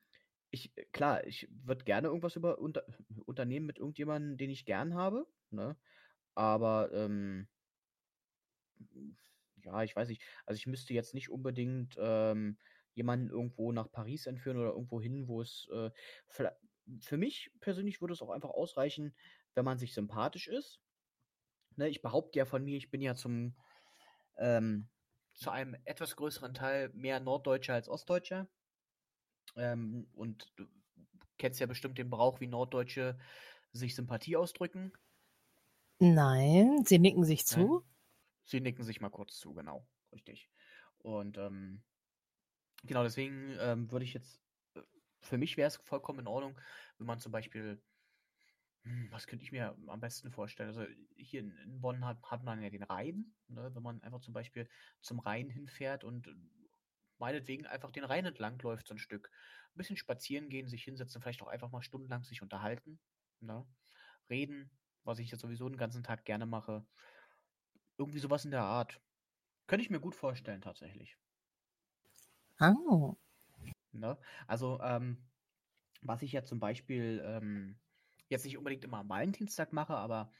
ich, 0.50 0.72
äh, 0.78 0.86
klar, 0.94 1.28
ich 1.28 1.50
würde 1.52 1.84
gerne 1.84 2.08
irgendwas 2.08 2.38
über 2.38 2.60
unter, 2.60 2.86
unternehmen 3.26 3.66
mit 3.66 3.80
irgendjemandem, 3.80 4.38
den 4.38 4.50
ich 4.50 4.66
gern 4.66 4.94
habe, 4.94 5.28
ne? 5.52 5.76
Aber, 6.36 6.92
ähm, 6.94 7.48
ja, 9.64 9.84
ich 9.84 9.96
weiß 9.96 10.10
nicht. 10.10 10.24
Also 10.46 10.58
ich 10.58 10.68
müsste 10.68 10.94
jetzt 10.94 11.14
nicht 11.14 11.30
unbedingt 11.30 11.98
ähm, 12.00 12.58
jemanden 12.94 13.30
irgendwo 13.30 13.72
nach 13.72 13.92
Paris 13.92 14.26
entführen 14.26 14.58
oder 14.58 14.72
irgendwo 14.72 15.02
hin, 15.02 15.28
wo 15.28 15.42
es 15.42 15.68
äh, 15.72 15.92
für 16.28 17.18
mich 17.18 17.52
persönlich 17.60 18.02
würde 18.02 18.14
es 18.14 18.22
auch 18.22 18.32
einfach 18.32 18.50
ausreichen, 18.50 19.16
wenn 19.54 19.66
man 19.66 19.78
sich 19.78 19.94
sympathisch 19.94 20.48
ist. 20.48 20.82
Ne, 21.76 21.88
ich 21.88 22.02
behaupte 22.02 22.40
ja 22.40 22.46
von 22.46 22.64
mir, 22.64 22.78
ich 22.78 22.90
bin 22.90 23.02
ja 23.02 23.16
zum 23.16 23.56
ähm, 24.38 24.90
zu 25.34 25.52
einem 25.52 25.76
etwas 25.86 26.16
größeren 26.16 26.54
Teil 26.54 26.90
mehr 26.94 27.20
Norddeutscher 27.20 27.74
als 27.74 27.88
Ostdeutscher. 27.88 28.50
Ähm, 29.56 30.10
und 30.14 30.52
du 30.58 30.66
kennst 31.38 31.60
ja 31.60 31.68
bestimmt 31.68 31.98
den 31.98 32.10
Brauch, 32.10 32.40
wie 32.42 32.48
Norddeutsche 32.48 33.18
sich 33.72 33.96
Sympathie 33.96 34.36
ausdrücken. 34.36 34.92
Nein, 36.00 36.84
sie 36.86 37.00
nicken 37.00 37.24
sich 37.24 37.45
zu. 37.45 37.84
Sie 38.45 38.60
nicken 38.60 38.84
sich 38.84 39.00
mal 39.02 39.10
kurz 39.10 39.38
zu, 39.38 39.54
genau. 39.54 39.88
Richtig. 40.12 40.50
Und 40.97 41.38
ähm, 41.38 41.84
genau 42.84 43.04
deswegen 43.04 43.56
ähm, 43.60 43.91
würde 43.91 44.06
ich 44.06 44.14
jetzt, 44.14 44.41
äh, 44.76 44.82
für 45.22 45.38
mich 45.38 45.58
wäre 45.58 45.68
es 45.68 45.78
vollkommen 45.78 46.20
in 46.20 46.28
Ordnung, 46.28 46.60
wenn 46.97 47.08
man 47.08 47.20
zum 47.20 47.32
Beispiel, 47.32 47.82
hm, 48.84 49.08
was 49.12 49.28
könnte 49.28 49.43
ich 49.43 49.52
mir 49.52 49.76
am 49.88 50.00
besten 50.00 50.32
vorstellen? 50.32 50.70
Also 50.70 50.86
hier 51.16 51.41
in, 51.41 51.52
in 51.58 51.82
Bonn 51.82 52.06
hat, 52.06 52.22
hat 52.24 52.43
man 52.43 52.62
ja 52.62 52.70
den 52.70 52.84
Rhein, 52.84 53.34
ne? 53.47 53.72
wenn 53.74 53.84
man 53.84 54.02
einfach 54.04 54.22
zum 54.22 54.34
Beispiel 54.34 54.70
zum 55.02 55.20
Rhein 55.20 55.50
hinfährt 55.50 56.04
und 56.04 56.28
äh, 56.28 56.34
meinetwegen 57.18 57.66
einfach 57.66 57.91
den 57.91 58.06
Rhein 58.06 58.26
entlang 58.26 58.60
läuft 58.60 58.88
so 58.88 58.93
ein 58.93 59.00
Stück. 59.00 59.32
Ein 59.74 59.78
bisschen 59.78 59.97
spazieren 59.97 60.50
gehen, 60.50 60.68
sich 60.68 60.84
hinsetzen, 60.84 61.22
vielleicht 61.22 61.41
auch 61.41 61.47
einfach 61.47 61.72
mal 61.72 61.82
stundenlang 61.82 62.24
sich 62.24 62.41
unterhalten, 62.41 63.00
ne? 63.41 63.68
reden, 64.30 64.72
was 65.10 65.20
ich 65.20 65.32
jetzt 65.32 65.41
sowieso 65.41 65.68
den 65.68 65.78
ganzen 65.78 66.03
Tag 66.03 66.24
gerne 66.24 66.45
mache. 66.45 66.86
Irgendwie 67.97 68.20
sowas 68.20 68.45
in 68.45 68.51
der 68.51 68.64
Art. 68.64 69.01
Könnte 69.68 69.84
ich 69.84 69.89
mir 69.89 69.99
gut 69.99 70.16
vorstellen, 70.16 70.62
tatsächlich. 70.62 71.18
Oh. 72.62 73.16
Ne? 73.91 74.18
Also, 74.47 74.80
ähm, 74.82 75.28
was 76.01 76.22
ich 76.22 76.32
ja 76.32 76.43
zum 76.43 76.60
Beispiel 76.60 77.22
ähm, 77.26 77.80
jetzt 78.30 78.45
nicht 78.45 78.57
unbedingt 78.57 78.84
immer 78.84 78.99
am 78.99 79.10
Valentinstag 79.10 79.74
mache, 79.74 79.95
aber 79.95 80.32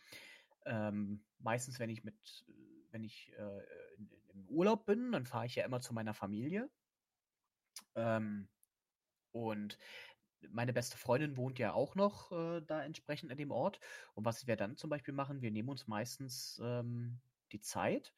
ähm, 0.66 1.26
meistens, 1.40 1.80
wenn 1.80 1.90
ich 1.90 2.04
mit, 2.04 2.46
wenn 2.92 3.04
ich 3.04 3.34
äh, 3.38 3.96
in, 3.98 4.10
im 4.34 4.48
Urlaub 4.50 4.86
bin, 4.86 5.12
dann 5.12 5.26
fahre 5.26 5.48
ich 5.48 5.56
ja 5.56 5.66
immer 5.66 5.82
zu 5.82 5.94
meiner 5.94 6.14
Familie. 6.14 6.70
Ähm, 7.96 8.48
und 9.32 9.78
meine 10.52 10.74
beste 10.74 10.98
Freundin 10.98 11.38
wohnt 11.38 11.60
ja 11.60 11.74
auch 11.74 11.96
noch 11.96 12.32
äh, 12.32 12.62
da 12.62 12.84
entsprechend 12.84 13.32
in 13.32 13.38
dem 13.38 13.52
Ort. 13.52 13.80
Und 14.14 14.26
was 14.26 14.48
wir 14.48 14.56
dann 14.56 14.78
zum 14.78 14.90
Beispiel 14.90 15.14
machen, 15.14 15.42
wir 15.42 15.52
nehmen 15.52 15.70
uns 15.70 15.88
meistens 15.88 16.62
ähm, 16.64 17.20
die 17.52 17.60
Zeit. 17.60 18.14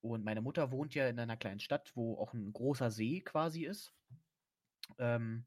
Und 0.00 0.24
meine 0.24 0.42
Mutter 0.42 0.70
wohnt 0.70 0.94
ja 0.94 1.08
in 1.08 1.18
einer 1.18 1.36
kleinen 1.36 1.60
Stadt, 1.60 1.92
wo 1.94 2.18
auch 2.18 2.34
ein 2.34 2.52
großer 2.52 2.90
See 2.90 3.20
quasi 3.20 3.64
ist. 3.64 3.94
Ähm, 4.98 5.46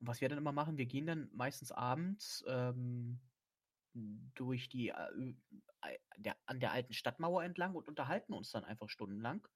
und 0.00 0.06
was 0.06 0.20
wir 0.20 0.28
dann 0.28 0.38
immer 0.38 0.52
machen, 0.52 0.78
wir 0.78 0.86
gehen 0.86 1.06
dann 1.06 1.28
meistens 1.32 1.72
abends 1.72 2.44
ähm, 2.46 3.20
durch 4.34 4.68
die 4.68 4.90
äh, 4.90 5.34
der, 6.16 6.36
an 6.46 6.60
der 6.60 6.72
alten 6.72 6.92
Stadtmauer 6.92 7.42
entlang 7.44 7.74
und 7.74 7.88
unterhalten 7.88 8.32
uns 8.32 8.50
dann 8.50 8.64
einfach 8.64 8.88
stundenlang. 8.88 9.46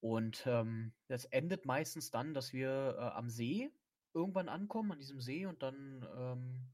Und 0.00 0.44
ähm, 0.46 0.92
das 1.08 1.24
endet 1.24 1.66
meistens 1.66 2.10
dann, 2.10 2.34
dass 2.34 2.52
wir 2.52 2.96
äh, 2.98 3.02
am 3.16 3.28
See 3.28 3.70
irgendwann 4.18 4.48
ankommen, 4.48 4.92
an 4.92 4.98
diesem 4.98 5.20
See 5.20 5.46
und 5.46 5.62
dann 5.62 6.06
ähm, 6.16 6.68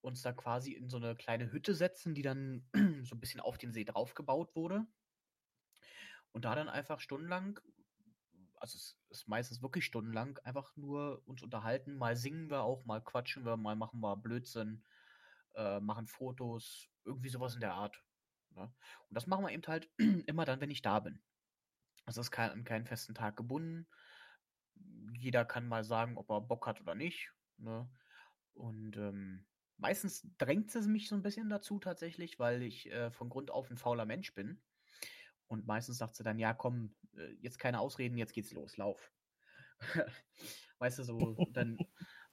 uns 0.00 0.22
da 0.22 0.32
quasi 0.32 0.72
in 0.72 0.88
so 0.88 0.96
eine 0.96 1.16
kleine 1.16 1.52
Hütte 1.52 1.74
setzen, 1.74 2.14
die 2.14 2.22
dann 2.22 2.68
so 3.04 3.14
ein 3.14 3.20
bisschen 3.20 3.40
auf 3.40 3.58
den 3.58 3.72
See 3.72 3.84
draufgebaut 3.84 4.54
wurde. 4.54 4.86
Und 6.32 6.44
da 6.44 6.54
dann 6.54 6.68
einfach 6.68 7.00
stundenlang, 7.00 7.58
also 8.56 8.76
es 8.76 8.98
ist 9.10 9.28
meistens 9.28 9.62
wirklich 9.62 9.84
stundenlang, 9.84 10.38
einfach 10.44 10.76
nur 10.76 11.22
uns 11.26 11.42
unterhalten. 11.42 11.96
Mal 11.96 12.16
singen 12.16 12.50
wir 12.50 12.62
auch, 12.62 12.84
mal 12.84 13.02
quatschen 13.02 13.44
wir, 13.44 13.56
mal 13.56 13.76
machen 13.76 14.00
wir 14.00 14.16
Blödsinn, 14.16 14.84
äh, 15.54 15.80
machen 15.80 16.06
Fotos, 16.06 16.88
irgendwie 17.04 17.30
sowas 17.30 17.54
in 17.54 17.60
der 17.60 17.74
Art. 17.74 18.02
Ne? 18.50 18.62
Und 19.08 19.14
das 19.14 19.26
machen 19.26 19.44
wir 19.44 19.52
eben 19.52 19.66
halt 19.66 19.90
immer 20.26 20.44
dann, 20.44 20.60
wenn 20.60 20.70
ich 20.70 20.82
da 20.82 21.00
bin. 21.00 21.20
Also 22.04 22.20
es 22.20 22.28
ist 22.28 22.30
kein, 22.30 22.50
an 22.50 22.64
keinen 22.64 22.86
festen 22.86 23.14
Tag 23.14 23.36
gebunden. 23.36 23.86
Jeder 25.14 25.44
kann 25.44 25.66
mal 25.66 25.84
sagen, 25.84 26.16
ob 26.16 26.30
er 26.30 26.40
Bock 26.40 26.66
hat 26.66 26.80
oder 26.80 26.94
nicht. 26.94 27.32
Ne? 27.58 27.88
Und 28.54 28.96
ähm, 28.96 29.46
meistens 29.76 30.26
drängt 30.38 30.74
es 30.74 30.86
mich 30.86 31.08
so 31.08 31.14
ein 31.14 31.22
bisschen 31.22 31.48
dazu 31.48 31.78
tatsächlich, 31.78 32.38
weil 32.38 32.62
ich 32.62 32.90
äh, 32.90 33.10
von 33.10 33.28
Grund 33.28 33.50
auf 33.50 33.70
ein 33.70 33.78
fauler 33.78 34.06
Mensch 34.06 34.34
bin. 34.34 34.60
Und 35.46 35.66
meistens 35.66 35.98
sagt 35.98 36.16
sie 36.16 36.24
dann, 36.24 36.38
ja, 36.38 36.52
komm, 36.52 36.94
äh, 37.16 37.32
jetzt 37.40 37.58
keine 37.58 37.80
Ausreden, 37.80 38.18
jetzt 38.18 38.34
geht's 38.34 38.52
los, 38.52 38.76
lauf. 38.76 39.12
weißt 40.78 40.98
du, 40.98 41.02
so, 41.04 41.36
dann 41.52 41.78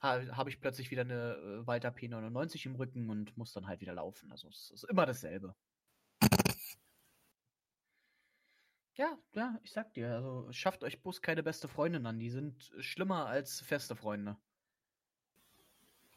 ha, 0.00 0.20
habe 0.36 0.50
ich 0.50 0.60
plötzlich 0.60 0.90
wieder 0.90 1.02
eine 1.02 1.34
äh, 1.36 1.66
Walter 1.66 1.90
P99 1.90 2.66
im 2.66 2.76
Rücken 2.76 3.08
und 3.08 3.36
muss 3.36 3.52
dann 3.52 3.66
halt 3.66 3.80
wieder 3.80 3.94
laufen. 3.94 4.30
Also 4.32 4.48
es 4.48 4.70
ist 4.70 4.84
immer 4.84 5.06
dasselbe. 5.06 5.54
Ja, 8.96 9.18
ja, 9.34 9.58
ich 9.62 9.72
sag 9.72 9.92
dir, 9.92 10.14
also 10.14 10.50
schafft 10.52 10.82
euch 10.82 11.02
bloß 11.02 11.20
keine 11.20 11.42
beste 11.42 11.68
Freundin 11.68 12.06
an. 12.06 12.18
Die 12.18 12.30
sind 12.30 12.72
schlimmer 12.78 13.26
als 13.26 13.60
feste 13.60 13.94
Freunde. 13.94 14.38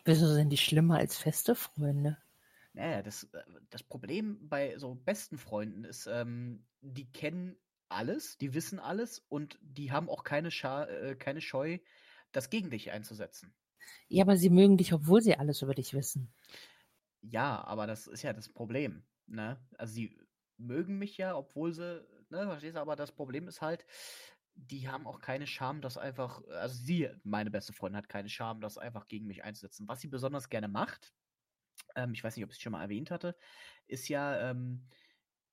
Wieso 0.06 0.28
sind 0.34 0.50
die 0.50 0.58
schlimmer 0.58 0.98
als 0.98 1.18
feste 1.18 1.56
Freunde? 1.56 2.18
Naja, 2.74 3.02
das, 3.02 3.26
äh, 3.34 3.44
das 3.70 3.84
Problem 3.84 4.48
bei 4.48 4.78
so 4.78 4.96
besten 4.96 5.38
Freunden 5.38 5.84
ist, 5.84 6.08
ähm, 6.08 6.66
die 6.82 7.12
kennen 7.12 7.58
alles, 7.90 8.38
die 8.38 8.54
wissen 8.54 8.80
alles 8.80 9.20
und 9.28 9.60
die 9.62 9.92
haben 9.92 10.08
auch 10.10 10.24
keine, 10.24 10.50
Scha 10.50 10.86
äh, 10.86 11.16
keine 11.16 11.42
Scheu, 11.42 11.80
das 12.32 12.50
gegen 12.50 12.70
dich 12.70 12.92
einzusetzen. 12.92 13.54
Ja, 14.08 14.24
aber 14.24 14.38
sie 14.38 14.50
mögen 14.50 14.78
dich, 14.78 14.94
obwohl 14.94 15.22
sie 15.22 15.36
alles 15.36 15.62
über 15.62 15.74
dich 15.74 15.94
wissen. 15.94 16.32
Ja, 17.22 17.62
aber 17.66 17.88
das 17.88 18.08
ist 18.08 18.22
ja 18.22 18.32
das 18.32 18.48
Problem. 18.48 19.04
Ne? 19.28 19.60
Also 19.78 19.94
sie 19.96 20.18
mögen 20.58 20.98
mich 20.98 21.18
ja, 21.18 21.36
obwohl 21.36 21.74
sie, 21.74 22.06
ne, 22.30 22.46
verstehst 22.46 22.76
du, 22.76 22.82
aber 22.82 22.96
das 22.96 23.12
Problem 23.12 23.48
ist 23.48 23.62
halt, 23.62 23.86
die 24.56 24.90
haben 24.90 25.08
auch 25.08 25.22
keine 25.22 25.48
Scham, 25.48 25.82
das 25.82 25.98
einfach, 25.98 26.44
also 26.48 26.76
sie, 26.76 27.10
meine 27.24 27.52
beste 27.52 27.74
Freundin, 27.74 27.98
hat 27.98 28.10
keine 28.10 28.30
Scham, 28.30 28.62
das 28.62 28.78
einfach 28.78 29.08
gegen 29.08 29.28
mich 29.28 29.44
einzusetzen. 29.44 29.88
Was 29.88 30.02
sie 30.02 30.08
besonders 30.08 30.50
gerne 30.50 30.68
macht, 30.68 31.14
ähm, 31.96 32.14
ich 32.14 32.24
weiß 32.24 32.36
nicht, 32.36 32.46
ob 32.46 32.52
ich 32.52 32.58
es 32.58 32.62
schon 32.62 32.74
mal 32.74 32.82
erwähnt 32.82 33.12
hatte, 33.12 33.38
ist 33.88 34.08
ja, 34.10 34.50
ähm, 34.50 34.88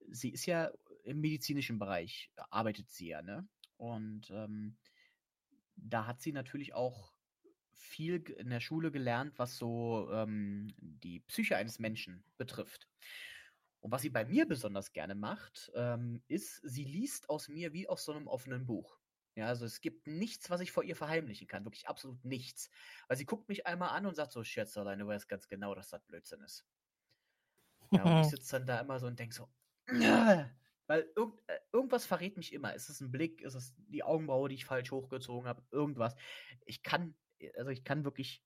sie 0.08 0.30
ist 0.30 0.46
ja 0.46 0.72
im 1.04 1.20
medizinischen 1.20 1.78
Bereich, 1.78 2.32
arbeitet 2.50 2.90
sie 2.90 3.08
ja, 3.08 3.22
ne? 3.22 3.48
Und 3.76 4.30
ähm, 4.30 4.76
da 5.76 6.06
hat 6.06 6.20
sie 6.20 6.32
natürlich 6.32 6.74
auch 6.74 7.14
viel 7.72 8.22
in 8.30 8.50
der 8.50 8.60
Schule 8.60 8.90
gelernt, 8.90 9.38
was 9.38 9.56
so 9.56 10.08
ähm, 10.12 10.74
die 10.78 11.20
Psyche 11.20 11.56
eines 11.56 11.78
Menschen 11.78 12.24
betrifft. 12.38 12.88
Und 13.86 13.92
was 13.92 14.02
sie 14.02 14.10
bei 14.10 14.24
mir 14.24 14.48
besonders 14.48 14.92
gerne 14.92 15.14
macht, 15.14 15.70
ähm, 15.76 16.20
ist, 16.26 16.56
sie 16.64 16.82
liest 16.82 17.30
aus 17.30 17.46
mir 17.46 17.72
wie 17.72 17.88
aus 17.88 18.04
so 18.04 18.10
einem 18.10 18.26
offenen 18.26 18.66
Buch. 18.66 18.98
Ja, 19.36 19.46
also 19.46 19.64
es 19.64 19.80
gibt 19.80 20.08
nichts, 20.08 20.50
was 20.50 20.60
ich 20.60 20.72
vor 20.72 20.82
ihr 20.82 20.96
verheimlichen 20.96 21.46
kann. 21.46 21.64
Wirklich 21.64 21.86
absolut 21.86 22.24
nichts. 22.24 22.68
Weil 23.06 23.16
sie 23.16 23.26
guckt 23.26 23.48
mich 23.48 23.64
einmal 23.64 23.90
an 23.90 24.04
und 24.04 24.16
sagt 24.16 24.32
so, 24.32 24.42
Scherzerlein, 24.42 24.98
du 24.98 25.06
weißt 25.06 25.28
ganz 25.28 25.46
genau, 25.46 25.72
dass 25.76 25.90
das 25.90 26.02
Blödsinn 26.02 26.40
ist. 26.40 26.66
Ja, 27.92 28.02
und 28.02 28.22
ich 28.22 28.26
sitze 28.30 28.58
dann 28.58 28.66
da 28.66 28.80
immer 28.80 28.98
so 28.98 29.06
und 29.06 29.20
denke 29.20 29.36
so, 29.36 29.48
weil 30.88 31.08
irgend, 31.14 31.40
äh, 31.46 31.60
irgendwas 31.72 32.06
verrät 32.06 32.36
mich 32.36 32.52
immer. 32.52 32.74
Ist 32.74 32.88
es 32.88 33.00
ein 33.00 33.12
Blick? 33.12 33.40
Ist 33.40 33.54
es 33.54 33.72
die 33.76 34.02
Augenbraue, 34.02 34.48
die 34.48 34.56
ich 34.56 34.64
falsch 34.64 34.90
hochgezogen 34.90 35.48
habe? 35.48 35.62
Irgendwas. 35.70 36.16
Ich 36.64 36.82
kann, 36.82 37.14
also 37.54 37.70
ich 37.70 37.84
kann 37.84 38.04
wirklich 38.04 38.42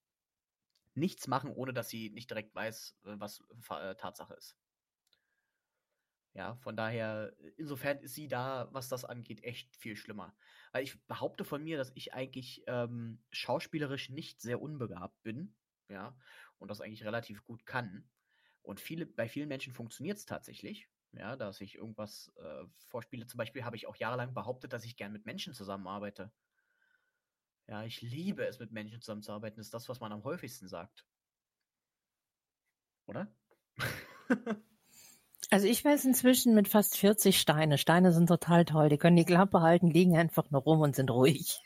nichts 0.93 1.25
machen, 1.27 1.49
ohne 1.49 1.73
dass 1.73 1.89
sie 1.89 2.11
nicht 2.11 2.29
direkt 2.29 2.53
weiß, 2.53 2.99
äh, 3.05 3.15
was 3.17 3.43
äh, 3.71 3.95
Tatsache 3.95 4.35
ist. 4.35 4.55
Ja, 6.33 6.55
von 6.55 6.77
daher, 6.77 7.35
insofern 7.57 7.99
ist 7.99 8.15
sie 8.15 8.29
da, 8.29 8.69
was 8.71 8.87
das 8.87 9.03
angeht, 9.03 9.43
echt 9.43 9.75
viel 9.75 9.97
schlimmer. 9.97 10.33
Weil 10.71 10.83
ich 10.83 11.05
behaupte 11.05 11.43
von 11.43 11.61
mir, 11.61 11.77
dass 11.77 11.91
ich 11.95 12.13
eigentlich 12.13 12.63
ähm, 12.67 13.21
schauspielerisch 13.31 14.09
nicht 14.09 14.39
sehr 14.39 14.61
unbegabt 14.61 15.21
bin, 15.23 15.53
ja, 15.89 16.17
und 16.57 16.71
das 16.71 16.79
eigentlich 16.79 17.03
relativ 17.03 17.43
gut 17.43 17.65
kann. 17.65 18.09
Und 18.61 18.79
viele, 18.79 19.05
bei 19.05 19.27
vielen 19.27 19.49
Menschen 19.49 19.73
funktioniert 19.73 20.17
es 20.19 20.25
tatsächlich, 20.25 20.87
ja, 21.11 21.35
dass 21.35 21.59
ich 21.59 21.75
irgendwas 21.75 22.31
äh, 22.37 22.63
vorspiele. 22.87 23.27
Zum 23.27 23.37
Beispiel 23.37 23.65
habe 23.65 23.75
ich 23.75 23.87
auch 23.87 23.97
jahrelang 23.97 24.33
behauptet, 24.33 24.71
dass 24.71 24.85
ich 24.85 24.95
gern 24.95 25.11
mit 25.11 25.25
Menschen 25.25 25.53
zusammenarbeite. 25.53 26.31
Ja, 27.67 27.83
ich 27.83 28.01
liebe 28.01 28.45
es, 28.45 28.59
mit 28.59 28.71
Menschen 28.71 29.01
zusammenzuarbeiten. 29.01 29.57
Das 29.57 29.67
ist 29.67 29.73
das, 29.73 29.89
was 29.89 29.99
man 29.99 30.13
am 30.13 30.23
häufigsten 30.23 30.67
sagt. 30.69 31.05
Oder? 33.05 33.33
Also 35.53 35.67
ich 35.67 35.83
weiß 35.83 36.05
inzwischen 36.05 36.55
mit 36.55 36.69
fast 36.69 36.97
40 36.97 37.37
Steine. 37.37 37.77
Steine 37.77 38.13
sind 38.13 38.27
total 38.27 38.63
toll. 38.63 38.87
Die 38.87 38.97
können 38.97 39.17
die 39.17 39.25
Klappe 39.25 39.59
halten, 39.59 39.89
liegen 39.89 40.17
einfach 40.17 40.49
nur 40.49 40.61
rum 40.61 40.79
und 40.79 40.95
sind 40.95 41.11
ruhig. 41.11 41.61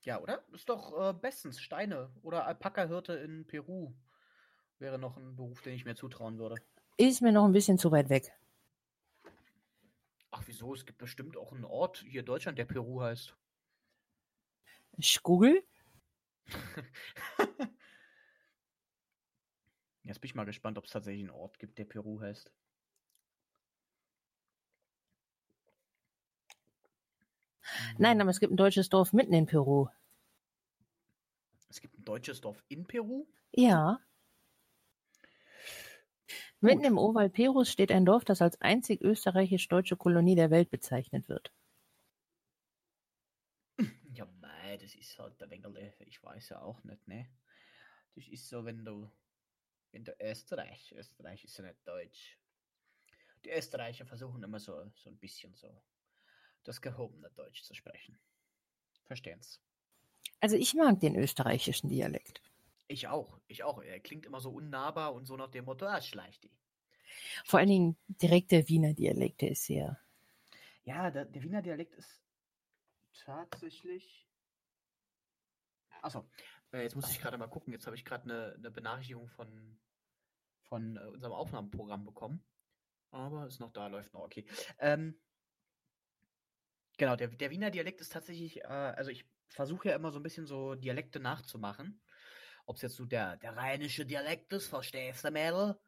Ja, 0.00 0.18
oder? 0.18 0.42
Ist 0.54 0.70
doch 0.70 0.98
äh, 0.98 1.12
bestens 1.12 1.60
Steine 1.60 2.10
oder 2.22 2.46
Alpaka-Hirte 2.46 3.12
in 3.12 3.46
Peru 3.46 3.92
wäre 4.78 4.98
noch 4.98 5.18
ein 5.18 5.36
Beruf, 5.36 5.60
den 5.60 5.74
ich 5.74 5.84
mir 5.84 5.94
zutrauen 5.94 6.38
würde. 6.38 6.56
Ist 6.96 7.20
mir 7.20 7.32
noch 7.32 7.44
ein 7.44 7.52
bisschen 7.52 7.76
zu 7.76 7.92
weit 7.92 8.08
weg. 8.08 8.32
Ach, 10.30 10.42
wieso? 10.46 10.72
Es 10.72 10.86
gibt 10.86 10.98
bestimmt 10.98 11.36
auch 11.36 11.52
einen 11.52 11.66
Ort 11.66 12.02
hier 12.08 12.20
in 12.20 12.26
Deutschland, 12.26 12.56
der 12.56 12.64
Peru 12.64 13.02
heißt. 13.02 13.36
Google. 15.22 15.62
Jetzt 20.02 20.20
bin 20.20 20.28
ich 20.28 20.34
mal 20.34 20.44
gespannt, 20.44 20.78
ob 20.78 20.84
es 20.84 20.92
tatsächlich 20.92 21.24
einen 21.24 21.30
Ort 21.30 21.58
gibt, 21.58 21.76
der 21.78 21.84
Peru 21.84 22.20
heißt. 22.20 22.50
Nein, 27.98 28.20
aber 28.20 28.30
es 28.30 28.40
gibt 28.40 28.52
ein 28.52 28.56
deutsches 28.56 28.88
Dorf 28.88 29.12
mitten 29.12 29.32
in 29.32 29.46
Peru. 29.46 29.88
Es 31.68 31.80
gibt 31.80 31.98
ein 31.98 32.04
deutsches 32.04 32.40
Dorf 32.40 32.62
in 32.68 32.86
Peru? 32.86 33.26
Ja. 33.52 34.00
Mitten 36.60 36.84
im 36.84 36.98
Oval 36.98 37.28
Perus 37.28 37.70
steht 37.70 37.92
ein 37.92 38.04
Dorf, 38.04 38.24
das 38.24 38.42
als 38.42 38.60
einzig 38.60 39.02
österreichisch-deutsche 39.02 39.96
Kolonie 39.96 40.34
der 40.34 40.50
Welt 40.50 40.70
bezeichnet 40.70 41.28
wird. 41.28 41.52
Ja, 44.12 44.26
mei, 44.40 44.78
das 44.78 44.94
ist 44.94 45.18
halt 45.18 45.38
der 45.40 45.50
Wengerle, 45.50 45.94
ich 46.00 46.22
weiß 46.22 46.48
ja 46.50 46.62
auch 46.62 46.82
nicht, 46.84 47.06
ne? 47.06 47.28
Das 48.14 48.26
ist 48.28 48.48
so, 48.48 48.64
wenn 48.64 48.84
du, 48.84 49.10
wenn 49.92 50.04
du 50.04 50.16
Österreich, 50.18 50.94
Österreich 50.96 51.44
ist 51.44 51.58
ja 51.58 51.64
nicht 51.64 51.86
Deutsch. 51.86 52.38
Die 53.44 53.50
Österreicher 53.50 54.06
versuchen 54.06 54.42
immer 54.42 54.58
so, 54.58 54.90
so 54.94 55.10
ein 55.10 55.18
bisschen 55.18 55.54
so 55.54 55.68
das 56.66 56.80
gehobene 56.80 57.30
Deutsch 57.30 57.62
zu 57.62 57.74
sprechen. 57.74 58.18
Verstehen's. 59.04 59.60
Also 60.40 60.56
ich 60.56 60.74
mag 60.74 61.00
den 61.00 61.16
österreichischen 61.16 61.88
Dialekt. 61.88 62.42
Ich 62.88 63.08
auch, 63.08 63.40
ich 63.48 63.64
auch. 63.64 63.82
Er 63.82 64.00
klingt 64.00 64.26
immer 64.26 64.40
so 64.40 64.50
unnahbar 64.50 65.14
und 65.14 65.26
so 65.26 65.36
nach 65.36 65.50
dem 65.50 65.64
Motto, 65.64 65.86
ah, 65.86 66.00
schleicht 66.00 66.44
die. 66.44 66.52
Vor 67.44 67.58
allen 67.58 67.68
Dingen 67.68 67.96
direkt 68.08 68.52
der 68.52 68.68
Wiener 68.68 68.94
Dialekt, 68.94 69.40
der 69.40 69.52
ist 69.52 69.64
sehr. 69.64 69.98
Ja, 70.84 71.10
der, 71.10 71.24
der 71.24 71.42
Wiener 71.42 71.62
Dialekt 71.62 71.94
ist 71.94 72.20
tatsächlich. 73.24 74.28
Achso, 76.02 76.28
äh, 76.72 76.82
jetzt 76.82 76.94
muss 76.94 77.10
ich 77.10 77.20
gerade 77.20 77.38
mal 77.38 77.48
gucken. 77.48 77.72
Jetzt 77.72 77.86
habe 77.86 77.96
ich 77.96 78.04
gerade 78.04 78.24
eine, 78.24 78.54
eine 78.54 78.70
Benachrichtigung 78.70 79.28
von, 79.28 79.78
von 80.62 80.96
äh, 80.96 81.00
unserem 81.00 81.32
Aufnahmeprogramm 81.32 82.04
bekommen. 82.04 82.44
Aber 83.10 83.46
ist 83.46 83.60
noch 83.60 83.72
da, 83.72 83.86
läuft 83.86 84.12
noch, 84.12 84.20
okay. 84.20 84.46
Ähm, 84.78 85.18
genau, 86.96 87.16
der, 87.16 87.28
der 87.28 87.50
Wiener 87.50 87.70
Dialekt 87.70 88.00
ist 88.00 88.12
tatsächlich, 88.12 88.62
äh, 88.62 88.66
also 88.66 89.10
ich 89.10 89.24
versuche 89.48 89.88
ja 89.88 89.96
immer 89.96 90.12
so 90.12 90.18
ein 90.18 90.22
bisschen 90.22 90.46
so 90.46 90.74
Dialekte 90.74 91.20
nachzumachen. 91.20 92.00
Ob 92.66 92.76
es 92.76 92.82
jetzt 92.82 92.96
so 92.96 93.04
der, 93.04 93.36
der 93.36 93.56
rheinische 93.56 94.04
Dialekt 94.04 94.52
ist, 94.52 94.66
verstehst 94.66 95.24
du, 95.24 95.30
Mädel? 95.30 95.78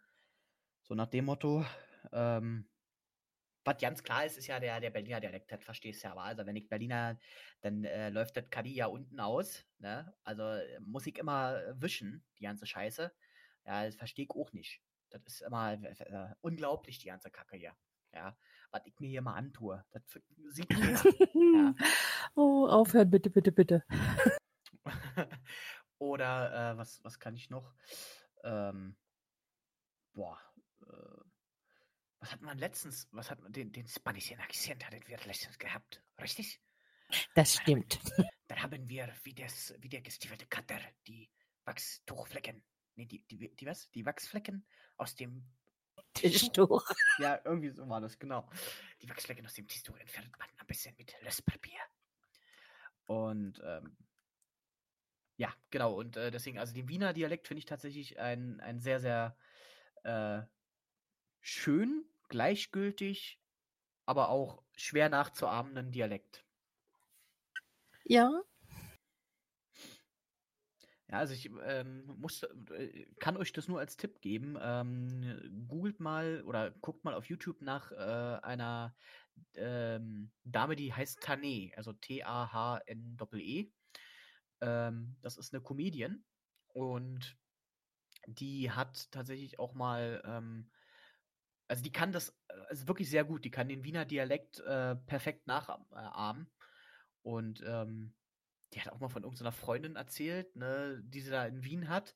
So 0.82 0.94
nach 0.94 1.08
dem 1.08 1.24
Motto. 1.24 1.64
Ähm, 2.12 2.68
was 3.64 3.78
ganz 3.78 4.02
klar 4.02 4.24
ist, 4.24 4.38
ist 4.38 4.46
ja 4.46 4.60
der, 4.60 4.80
der 4.80 4.90
Berliner 4.90 5.20
Dialekt, 5.20 5.52
das 5.52 5.62
verstehst 5.62 6.02
du 6.02 6.06
ja 6.06 6.12
aber. 6.12 6.22
Also 6.22 6.46
wenn 6.46 6.56
ich 6.56 6.68
Berliner, 6.68 7.18
dann 7.60 7.84
äh, 7.84 8.08
läuft 8.10 8.36
das 8.36 8.48
Kadi 8.48 8.74
ja 8.74 8.86
unten 8.86 9.20
aus. 9.20 9.66
Ne? 9.78 10.14
Also 10.22 10.42
äh, 10.42 10.80
muss 10.80 11.06
ich 11.06 11.18
immer 11.18 11.60
wischen, 11.74 12.24
die 12.38 12.44
ganze 12.44 12.64
Scheiße. 12.64 13.12
Ja, 13.66 13.84
das 13.84 13.96
verstehe 13.96 14.24
ich 14.24 14.30
auch 14.30 14.52
nicht. 14.52 14.80
Das 15.10 15.22
ist 15.26 15.42
immer 15.42 15.74
äh, 15.74 16.34
unglaublich, 16.40 16.98
die 16.98 17.08
ganze 17.08 17.30
Kacke 17.30 17.56
hier. 17.56 17.76
Ja, 18.12 18.36
was 18.70 18.82
ich 18.86 18.98
mir 19.00 19.08
hier 19.08 19.22
mal 19.22 19.34
antue. 19.34 19.84
Das 19.90 20.02
sieht 20.50 20.68
keiner. 20.68 21.02
ja. 21.34 21.74
Oh, 22.34 22.66
aufhören, 22.68 23.10
bitte, 23.10 23.30
bitte, 23.30 23.52
bitte. 23.52 23.84
Oder 25.98 26.72
äh, 26.72 26.76
was, 26.76 27.02
was 27.02 27.18
kann 27.18 27.34
ich 27.34 27.50
noch? 27.50 27.74
Ähm, 28.44 28.96
boah, 30.12 30.38
äh, 30.82 31.24
was 32.20 32.32
hat 32.32 32.40
man 32.40 32.58
letztens, 32.58 33.08
was 33.12 33.30
hat 33.30 33.40
man, 33.40 33.52
den, 33.52 33.72
den 33.72 33.86
spanischen 33.88 34.38
Akzent 34.40 34.84
hatten 34.86 35.06
wir 35.06 35.18
letztens 35.24 35.58
gehabt, 35.58 36.02
richtig? 36.20 36.60
Das 37.34 37.54
stimmt. 37.54 37.98
Dann 38.48 38.62
haben 38.62 38.88
wir, 38.88 39.12
wie, 39.24 39.34
das, 39.34 39.74
wie 39.78 39.88
der 39.88 40.02
gestiefelte 40.02 40.46
Cutter, 40.46 40.80
die 41.06 41.30
Wachstuchflecken, 41.64 42.62
nee, 42.96 43.06
die, 43.06 43.22
die, 43.24 43.54
die 43.54 43.66
was? 43.66 43.90
Die 43.90 44.04
Wachsflecken 44.04 44.66
aus 44.96 45.14
dem 45.14 45.48
Tischtuch. 46.14 46.84
Ja, 47.18 47.40
irgendwie 47.44 47.70
so 47.70 47.88
war 47.88 48.00
das, 48.00 48.18
genau. 48.18 48.48
Die 49.02 49.08
Wachsflecken 49.08 49.44
aus 49.46 49.54
dem 49.54 49.66
Tischtuch 49.66 49.96
entfernt 49.98 50.30
man 50.38 50.48
ein 50.58 50.66
bisschen 50.66 50.94
mit 50.96 51.14
Lösspapier. 51.22 51.78
Und 53.06 53.60
ähm, 53.64 53.96
ja, 55.36 55.54
genau. 55.70 55.94
Und 55.94 56.16
äh, 56.16 56.30
deswegen, 56.30 56.58
also 56.58 56.74
den 56.74 56.88
Wiener 56.88 57.12
Dialekt 57.12 57.46
finde 57.46 57.60
ich 57.60 57.64
tatsächlich 57.64 58.18
ein, 58.18 58.60
ein 58.60 58.80
sehr, 58.80 59.00
sehr 59.00 59.36
äh, 60.02 60.42
schön, 61.40 62.04
gleichgültig, 62.28 63.40
aber 64.04 64.28
auch 64.30 64.62
schwer 64.76 65.08
nachzuahmenden 65.08 65.92
Dialekt. 65.92 66.44
Ja. 68.04 68.42
Ja, 71.10 71.18
also 71.18 71.32
ich 71.32 71.50
ähm, 71.64 72.04
muss, 72.18 72.42
äh, 72.42 73.06
kann 73.18 73.36
euch 73.36 73.52
das 73.52 73.66
nur 73.68 73.78
als 73.78 73.96
Tipp 73.96 74.20
geben. 74.20 74.58
Ähm, 74.60 75.66
googelt 75.66 76.00
mal 76.00 76.42
oder 76.44 76.70
guckt 76.70 77.04
mal 77.04 77.14
auf 77.14 77.26
YouTube 77.26 77.62
nach 77.62 77.92
äh, 77.92 78.40
einer 78.42 78.94
ähm, 79.54 80.30
Dame, 80.44 80.76
die 80.76 80.92
heißt 80.92 81.20
Tane, 81.22 81.72
also 81.76 81.92
T-A-H-N-E. 81.94 83.16
-E. 83.16 83.72
Ähm, 84.60 85.16
das 85.22 85.38
ist 85.38 85.54
eine 85.54 85.62
Comedian 85.62 86.24
und 86.74 87.38
die 88.26 88.70
hat 88.70 89.10
tatsächlich 89.10 89.58
auch 89.58 89.72
mal, 89.74 90.22
ähm, 90.26 90.70
also 91.68 91.82
die 91.82 91.92
kann 91.92 92.12
das 92.12 92.38
also 92.68 92.88
wirklich 92.88 93.10
sehr 93.10 93.24
gut. 93.24 93.44
Die 93.44 93.50
kann 93.50 93.68
den 93.68 93.84
Wiener 93.84 94.04
Dialekt 94.04 94.60
äh, 94.60 94.96
perfekt 94.96 95.46
nachahmen. 95.46 96.50
Und 97.22 97.62
ähm, 97.66 98.14
die 98.72 98.80
hat 98.80 98.92
auch 98.92 99.00
mal 99.00 99.08
von 99.08 99.22
irgendeiner 99.22 99.52
Freundin 99.52 99.96
erzählt, 99.96 100.54
ne, 100.56 101.00
die 101.04 101.20
sie 101.20 101.30
da 101.30 101.46
in 101.46 101.64
Wien 101.64 101.88
hat. 101.88 102.14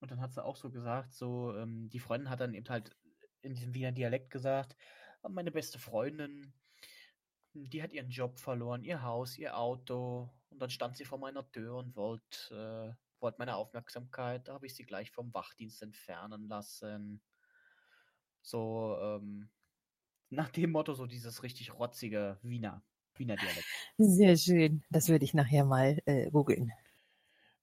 Und 0.00 0.10
dann 0.10 0.20
hat 0.20 0.32
sie 0.32 0.44
auch 0.44 0.56
so 0.56 0.70
gesagt, 0.70 1.12
so, 1.12 1.54
ähm, 1.56 1.88
die 1.88 1.98
Freundin 1.98 2.30
hat 2.30 2.40
dann 2.40 2.54
eben 2.54 2.68
halt 2.68 2.96
in 3.42 3.54
diesem 3.54 3.74
Wiener 3.74 3.92
Dialekt 3.92 4.30
gesagt, 4.30 4.76
meine 5.28 5.50
beste 5.50 5.78
Freundin, 5.78 6.52
die 7.52 7.82
hat 7.82 7.92
ihren 7.92 8.10
Job 8.10 8.38
verloren, 8.38 8.84
ihr 8.84 9.02
Haus, 9.02 9.36
ihr 9.36 9.56
Auto. 9.56 10.30
Und 10.50 10.60
dann 10.60 10.70
stand 10.70 10.96
sie 10.96 11.04
vor 11.04 11.18
meiner 11.18 11.50
Tür 11.50 11.76
und 11.76 11.96
wollte 11.96 12.96
äh, 12.96 13.08
wollt 13.20 13.38
meine 13.38 13.56
Aufmerksamkeit. 13.56 14.46
Da 14.48 14.54
habe 14.54 14.66
ich 14.66 14.74
sie 14.74 14.84
gleich 14.84 15.10
vom 15.10 15.32
Wachdienst 15.34 15.82
entfernen 15.82 16.48
lassen. 16.48 17.20
So, 18.42 18.96
ähm, 19.00 19.50
nach 20.30 20.50
dem 20.50 20.72
Motto, 20.72 20.94
so 20.94 21.06
dieses 21.06 21.42
richtig 21.42 21.74
rotzige 21.74 22.38
Wiener, 22.42 22.82
Wiener 23.18 23.36
Dialekt. 23.36 23.64
Sehr 23.98 24.36
schön. 24.36 24.82
Das 24.90 25.08
würde 25.08 25.24
ich 25.24 25.34
nachher 25.34 25.64
mal 25.64 25.98
äh, 26.06 26.30
googeln. 26.30 26.72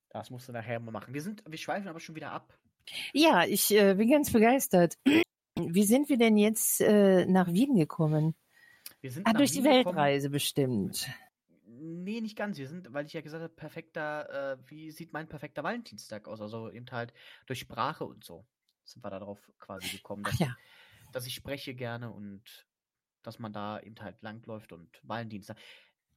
Das 0.10 0.30
musst 0.30 0.48
du 0.48 0.54
nachher 0.54 0.80
mal 0.80 0.92
machen. 0.92 1.14
Wir 1.14 1.22
sind, 1.22 1.44
wir 1.48 1.58
schweifen 1.58 1.88
aber 1.88 2.00
schon 2.00 2.16
wieder 2.16 2.32
ab. 2.32 2.58
Ja, 3.14 3.44
ich 3.46 3.72
äh, 3.72 3.96
bin 3.96 4.10
ganz 4.10 4.32
begeistert. 4.32 4.98
Wie 5.56 5.84
sind 5.84 6.10
wir 6.10 6.18
denn 6.18 6.38
jetzt 6.38 6.82
äh, 6.82 7.26
nach 7.26 7.52
Wien 7.52 7.76
gekommen? 7.76 8.36
Wir 9.02 9.12
sind 9.12 9.28
Ah, 9.28 9.34
durch 9.34 9.52
die 9.52 9.64
Wien 9.64 9.78
gekommen. 9.78 9.96
Weltreise 9.98 10.30
bestimmt. 10.30 11.08
Nee, 11.68 12.22
nicht 12.22 12.38
ganz. 12.38 12.58
Wir 12.58 12.68
sind, 12.68 12.94
weil 12.94 13.06
ich 13.06 13.14
ja 13.14 13.22
gesagt 13.22 13.44
habe, 13.44 13.54
perfekter, 13.54 14.54
äh, 14.54 14.58
wie 14.70 14.92
sieht 14.92 15.14
mein 15.14 15.28
perfekter 15.28 15.64
Valentinstag 15.64 16.28
aus? 16.28 16.42
Also 16.42 16.70
eben 16.72 16.86
halt 16.92 17.14
durch 17.48 17.60
Sprache 17.60 18.06
und 18.06 18.24
so 18.24 18.46
sind 18.84 19.04
wir 19.04 19.10
darauf 19.10 19.40
quasi 19.60 19.88
gekommen, 19.90 20.24
Ach 20.26 20.32
dass, 20.32 20.40
ja. 20.40 20.56
dass 21.12 21.26
ich 21.26 21.34
spreche 21.34 21.74
gerne 21.74 22.12
und 22.12 22.42
dass 23.28 23.40
man 23.40 23.54
da 23.54 23.80
eben 23.80 23.96
halt 24.00 24.22
langläuft 24.22 24.72
und 24.72 24.90
Valentinstag. 25.04 25.58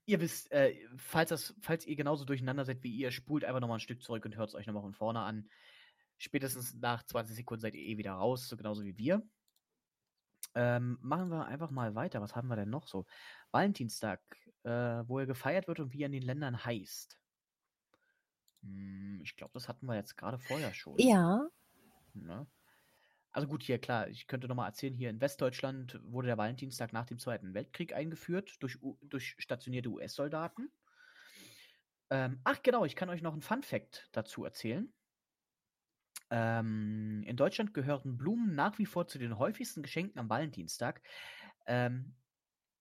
Ihr 0.07 0.21
wisst, 0.21 0.51
äh, 0.53 0.75
falls, 0.97 1.31
das, 1.31 1.55
falls 1.61 1.87
ihr 1.87 1.97
genauso 1.97 2.25
durcheinander 2.25 2.65
seid 2.65 2.83
wie 2.83 2.95
ihr, 2.95 3.11
spult 3.11 3.45
einfach 3.45 3.61
nochmal 3.61 3.77
ein 3.77 3.81
Stück 3.81 4.03
zurück 4.03 4.25
und 4.25 4.37
hört 4.37 4.49
es 4.49 4.55
euch 4.55 4.67
nochmal 4.67 4.83
von 4.83 4.95
vorne 4.95 5.21
an. 5.21 5.49
Spätestens 6.17 6.75
nach 6.75 7.03
20 7.05 7.37
Sekunden 7.37 7.61
seid 7.61 7.75
ihr 7.75 7.83
eh 7.83 7.99
wieder 7.99 8.13
raus, 8.13 8.49
so 8.49 8.57
genauso 8.57 8.85
wie 8.85 8.97
wir. 8.97 9.23
Ähm, 10.55 10.99
machen 11.03 11.31
wir 11.31 11.47
einfach 11.47 11.71
mal 11.71 11.95
weiter. 11.95 12.21
Was 12.21 12.35
haben 12.35 12.49
wir 12.49 12.57
denn 12.57 12.71
noch 12.71 12.89
so? 12.89 13.07
Valentinstag, 13.51 14.21
äh, 14.65 14.71
wo 15.07 15.19
er 15.19 15.27
gefeiert 15.27 15.69
wird 15.69 15.79
und 15.81 15.93
wie 15.93 16.03
er 16.03 16.07
in 16.07 16.13
den 16.13 16.23
Ländern 16.23 16.65
heißt. 16.65 17.19
Hm, 18.63 19.21
ich 19.23 19.37
glaube, 19.37 19.53
das 19.55 19.69
hatten 19.69 19.87
wir 19.87 19.95
jetzt 19.95 20.17
gerade 20.17 20.39
vorher 20.39 20.75
schon. 20.75 20.97
Ja. 20.99 21.49
Ne? 22.15 22.47
Also 23.39 23.47
gut, 23.47 23.63
hier 23.63 23.79
klar, 23.79 24.09
ich 24.09 24.27
könnte 24.27 24.49
nochmal 24.49 24.67
erzählen, 24.67 24.95
hier 24.95 25.11
in 25.11 25.21
Westdeutschland 25.21 26.01
wurde 26.03 26.27
der 26.27 26.39
Valentinstag 26.39 26.93
nach 26.93 27.05
dem 27.05 27.21
Zweiten 27.21 27.55
Weltkrieg 27.55 27.95
eingeführt 27.95 28.57
durch, 28.59 28.81
durch 29.01 29.37
stationierte 29.39 29.91
US-Soldaten. 29.91 30.73
Ähm, 32.11 32.41
ach 32.43 32.61
genau, 32.65 32.85
ich 32.85 32.97
kann 32.97 33.09
euch 33.11 33.23
noch 33.23 33.35
einen 33.35 33.43
Fun-Fact 33.43 34.09
dazu 34.11 34.45
erzählen. 34.45 34.93
Ähm, 36.33 37.23
in 37.25 37.37
Deutschland 37.37 37.75
gehören 37.75 38.17
Blumen 38.17 38.57
nach 38.57 38.77
wie 38.81 38.87
vor 38.87 39.07
zu 39.07 39.21
den 39.21 39.39
häufigsten 39.39 39.85
Geschenken 39.85 40.19
am 40.19 40.29
Valentinstag. 40.29 41.01
Ähm, 41.69 42.17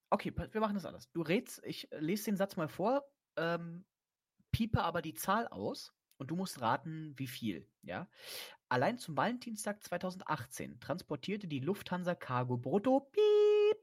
okay, 0.10 0.34
wir 0.36 0.60
machen 0.60 0.74
das 0.74 0.86
anders. 0.86 1.12
Du 1.12 1.22
rätst, 1.22 1.64
ich 1.66 1.88
lese 1.92 2.26
den 2.26 2.38
Satz 2.38 2.56
mal 2.56 2.68
vor. 2.68 3.04
Ähm, 3.36 3.86
piepe 4.52 4.82
aber 4.82 5.04
die 5.04 5.14
Zahl 5.14 5.48
aus 5.50 5.94
und 6.18 6.32
du 6.32 6.36
musst 6.36 6.62
raten, 6.62 7.14
wie 7.16 7.28
viel, 7.28 7.70
ja? 7.84 8.10
Allein 8.70 8.98
zum 8.98 9.16
Valentinstag 9.16 9.84
2018 9.84 10.80
transportierte 10.80 11.48
die 11.48 11.60
Lufthansa 11.60 12.16
Cargo 12.16 12.58
brutto 12.58 13.10
piep, 13.12 13.78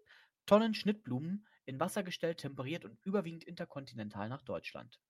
Tonnen 0.47 0.75
Schnittblumen 0.75 1.47
in 1.65 1.81
Wasser 1.81 2.03
gestellt, 2.03 2.39
temperiert 2.39 2.85
und 2.85 2.99
überwiegend 3.05 3.45
interkontinental 3.45 4.29
nach 4.29 4.43
Deutschland. 4.43 5.01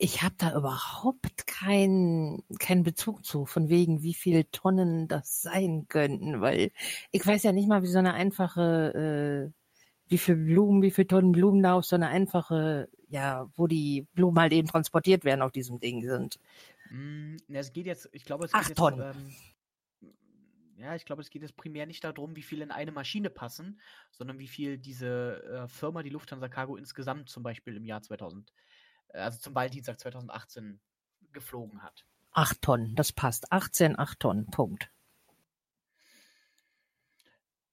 Ich 0.00 0.22
habe 0.22 0.36
da 0.38 0.54
überhaupt 0.56 1.46
keinen 1.48 2.44
keinen 2.60 2.84
Bezug 2.84 3.24
zu, 3.24 3.46
von 3.46 3.68
wegen, 3.68 4.02
wie 4.02 4.14
viele 4.14 4.48
Tonnen 4.52 5.08
das 5.08 5.42
sein 5.42 5.86
könnten, 5.88 6.40
weil 6.40 6.70
ich 7.10 7.26
weiß 7.26 7.42
ja 7.42 7.52
nicht 7.52 7.68
mal, 7.68 7.82
wie 7.82 7.88
so 7.88 7.98
eine 7.98 8.14
einfache, 8.14 9.50
äh, 9.52 9.52
wie 10.08 10.18
viel 10.18 10.36
Blumen, 10.36 10.82
wie 10.82 10.90
viele 10.90 11.06
Tonnen 11.06 11.32
Blumen 11.32 11.62
da 11.62 11.74
auf 11.74 11.84
so 11.84 11.96
eine 11.96 12.08
einfache, 12.08 12.88
ja, 13.08 13.48
wo 13.54 13.66
die 13.66 14.06
Blumen 14.14 14.38
halt 14.38 14.52
eben 14.52 14.68
transportiert 14.68 15.24
werden 15.24 15.42
auf 15.42 15.52
diesem 15.52 15.80
Ding 15.80 16.02
sind. 16.02 16.38
Mm, 16.90 17.36
es 17.48 17.72
geht 17.72 17.86
jetzt, 17.86 18.08
ich 18.12 18.24
glaube, 18.24 18.46
es 18.46 18.54
Acht 18.54 18.68
geht 18.68 18.76
Tonnen. 18.76 18.98
jetzt, 18.98 19.16
ähm, 19.16 19.36
ja, 20.78 20.94
ich 20.94 21.04
glaube, 21.04 21.22
es 21.22 21.30
geht 21.30 21.42
jetzt 21.42 21.56
primär 21.56 21.86
nicht 21.86 22.04
darum, 22.04 22.36
wie 22.36 22.42
viel 22.42 22.62
in 22.62 22.70
eine 22.70 22.92
Maschine 22.92 23.30
passen, 23.30 23.80
sondern 24.12 24.38
wie 24.38 24.48
viel 24.48 24.78
diese 24.78 25.42
äh, 25.44 25.68
Firma, 25.68 26.02
die 26.02 26.10
Lufthansa 26.10 26.48
Cargo, 26.48 26.76
insgesamt 26.76 27.28
zum 27.28 27.42
Beispiel 27.42 27.76
im 27.76 27.84
Jahr 27.84 28.00
2000, 28.00 28.52
äh, 29.08 29.18
also 29.18 29.38
zum 29.38 29.54
Valentinstag 29.54 29.98
2018 29.98 30.80
geflogen 31.32 31.82
hat. 31.82 32.06
Acht 32.32 32.62
Tonnen, 32.62 32.94
das 32.94 33.12
passt. 33.12 33.50
18, 33.52 33.98
acht 33.98 34.20
Tonnen, 34.20 34.46
Punkt. 34.46 34.90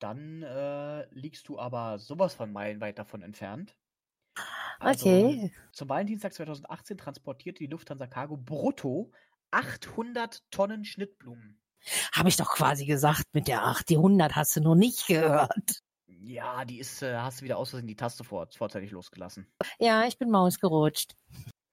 Dann 0.06 0.44
äh, 0.44 1.08
liegst 1.16 1.48
du 1.48 1.58
aber 1.58 1.98
sowas 1.98 2.36
von 2.36 2.52
meilenweit 2.52 3.00
davon 3.00 3.24
entfernt. 3.24 3.76
Also, 4.78 5.10
Okay. 5.10 5.52
Zum 5.72 5.90
Valentinstag 5.90 6.32
2018 6.32 7.00
transportierte 7.00 7.64
die 7.64 7.72
Lufthansa 7.72 8.06
Cargo 8.06 8.38
brutto 8.38 9.12
800 9.50 10.44
Tonnen 10.52 10.86
Schnittblumen. 10.86 11.60
Habe 12.14 12.30
ich 12.30 12.38
doch 12.38 12.54
quasi 12.54 12.86
gesagt, 12.86 13.24
mit 13.34 13.48
der 13.48 13.66
8, 13.66 13.90
die 13.90 13.96
100 13.96 14.36
hast 14.36 14.56
du 14.56 14.62
noch 14.62 14.76
nicht 14.76 15.08
gehört. 15.08 15.82
Ja, 16.06 16.66
die 16.66 16.78
ist, 16.78 17.02
äh, 17.02 17.18
hast 17.18 17.42
du 17.42 17.46
wieder 17.46 17.58
aus 17.58 17.72
Versehen 17.72 17.88
die 17.88 17.96
Taste 17.96 18.24
vor, 18.24 18.48
vorzeitig 18.56 18.92
losgelassen. 18.92 19.48
Ja, 19.80 20.06
ich 20.06 20.20
bin 20.20 20.30
Maus 20.30 20.60
gerutscht. 20.60 21.16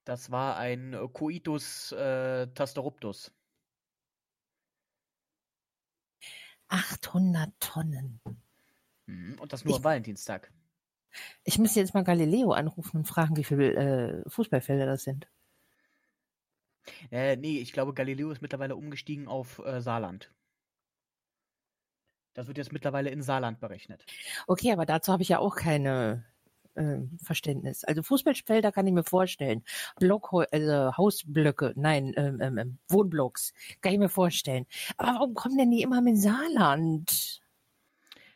Das 0.05 0.31
war 0.31 0.57
ein 0.57 0.93
äh, 0.93 1.07
Coitus 1.07 1.91
äh, 1.91 2.47
Tasteruptus. 2.47 3.31
800 6.73 7.51
Tonnen. 7.59 8.19
Mhm. 9.05 9.37
Und 9.39 9.53
das 9.53 9.63
nur 9.63 9.73
Ich- 9.73 9.77
am 9.77 9.83
Valentinstag. 9.83 10.51
Ich 11.43 11.59
müsste 11.59 11.79
jetzt 11.79 11.93
mal 11.93 12.03
Galileo 12.03 12.53
anrufen 12.53 12.97
und 12.97 13.07
fragen, 13.07 13.37
wie 13.37 13.43
viele 13.43 14.23
äh, 14.25 14.29
Fußballfelder 14.29 14.87
das 14.87 15.03
sind. 15.03 15.27
Äh, 17.11 17.35
nee, 17.35 17.59
ich 17.59 17.71
glaube, 17.71 17.93
Galileo 17.93 18.31
ist 18.31 18.41
mittlerweile 18.41 18.75
umgestiegen 18.75 19.27
auf 19.27 19.59
äh, 19.59 19.79
Saarland. 19.79 20.31
Das 22.33 22.47
wird 22.47 22.57
jetzt 22.57 22.73
mittlerweile 22.73 23.11
in 23.11 23.21
Saarland 23.21 23.59
berechnet. 23.59 24.03
Okay, 24.47 24.71
aber 24.71 24.87
dazu 24.87 25.11
habe 25.13 25.21
ich 25.21 25.29
ja 25.29 25.37
auch 25.37 25.55
keine 25.55 26.25
äh, 26.75 26.99
Verständnis. 27.21 27.83
Also 27.83 28.03
Fußballfelder 28.03 28.71
kann 28.71 28.87
ich 28.87 28.93
mir 28.93 29.03
vorstellen. 29.03 29.63
Block, 29.97 30.33
also 30.51 30.97
Hausblöcke, 30.97 31.73
nein, 31.75 32.13
ähm, 32.15 32.39
ähm, 32.41 32.57
ähm, 32.57 32.77
Wohnblocks, 32.89 33.53
kann 33.81 33.93
ich 33.93 33.99
mir 33.99 34.09
vorstellen. 34.09 34.65
Aber 34.97 35.13
warum 35.13 35.33
kommen 35.33 35.57
denn 35.57 35.71
die 35.71 35.81
immer 35.81 36.01
mit 36.01 36.17
Saarland? 36.17 37.41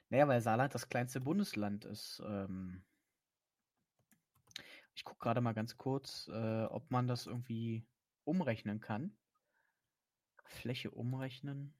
Naja, 0.09 0.27
weil 0.27 0.41
Saarland 0.41 0.73
das 0.73 0.89
kleinste 0.89 1.19
Bundesland 1.19 1.85
ist. 1.85 2.21
Ähm 2.25 2.83
ich 4.97 5.03
gucke 5.03 5.19
gerade 5.19 5.41
mal 5.41 5.53
ganz 5.53 5.77
kurz, 5.77 6.27
äh, 6.33 6.63
ob 6.65 6.89
man 6.89 7.07
das 7.07 7.27
irgendwie 7.27 7.85
umrechnen 8.23 8.79
kann. 8.79 9.15
Fläche 10.43 10.89
umrechnen. 10.89 11.73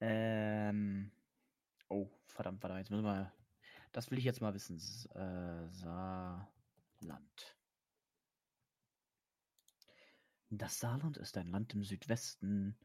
Ähm. 0.00 1.12
Oh, 1.88 2.08
verdammt, 2.26 2.62
warte, 2.62 2.78
jetzt 2.78 2.90
müssen 2.90 3.04
wir. 3.04 3.32
Das 3.92 4.10
will 4.10 4.18
ich 4.18 4.24
jetzt 4.24 4.40
mal 4.40 4.54
wissen. 4.54 4.76
Äh, 5.14 5.68
Saarland. 5.68 7.56
Das 10.48 10.78
Saarland 10.80 11.16
ist 11.18 11.36
ein 11.36 11.46
Land 11.46 11.74
im 11.74 11.84
Südwesten 11.84 12.76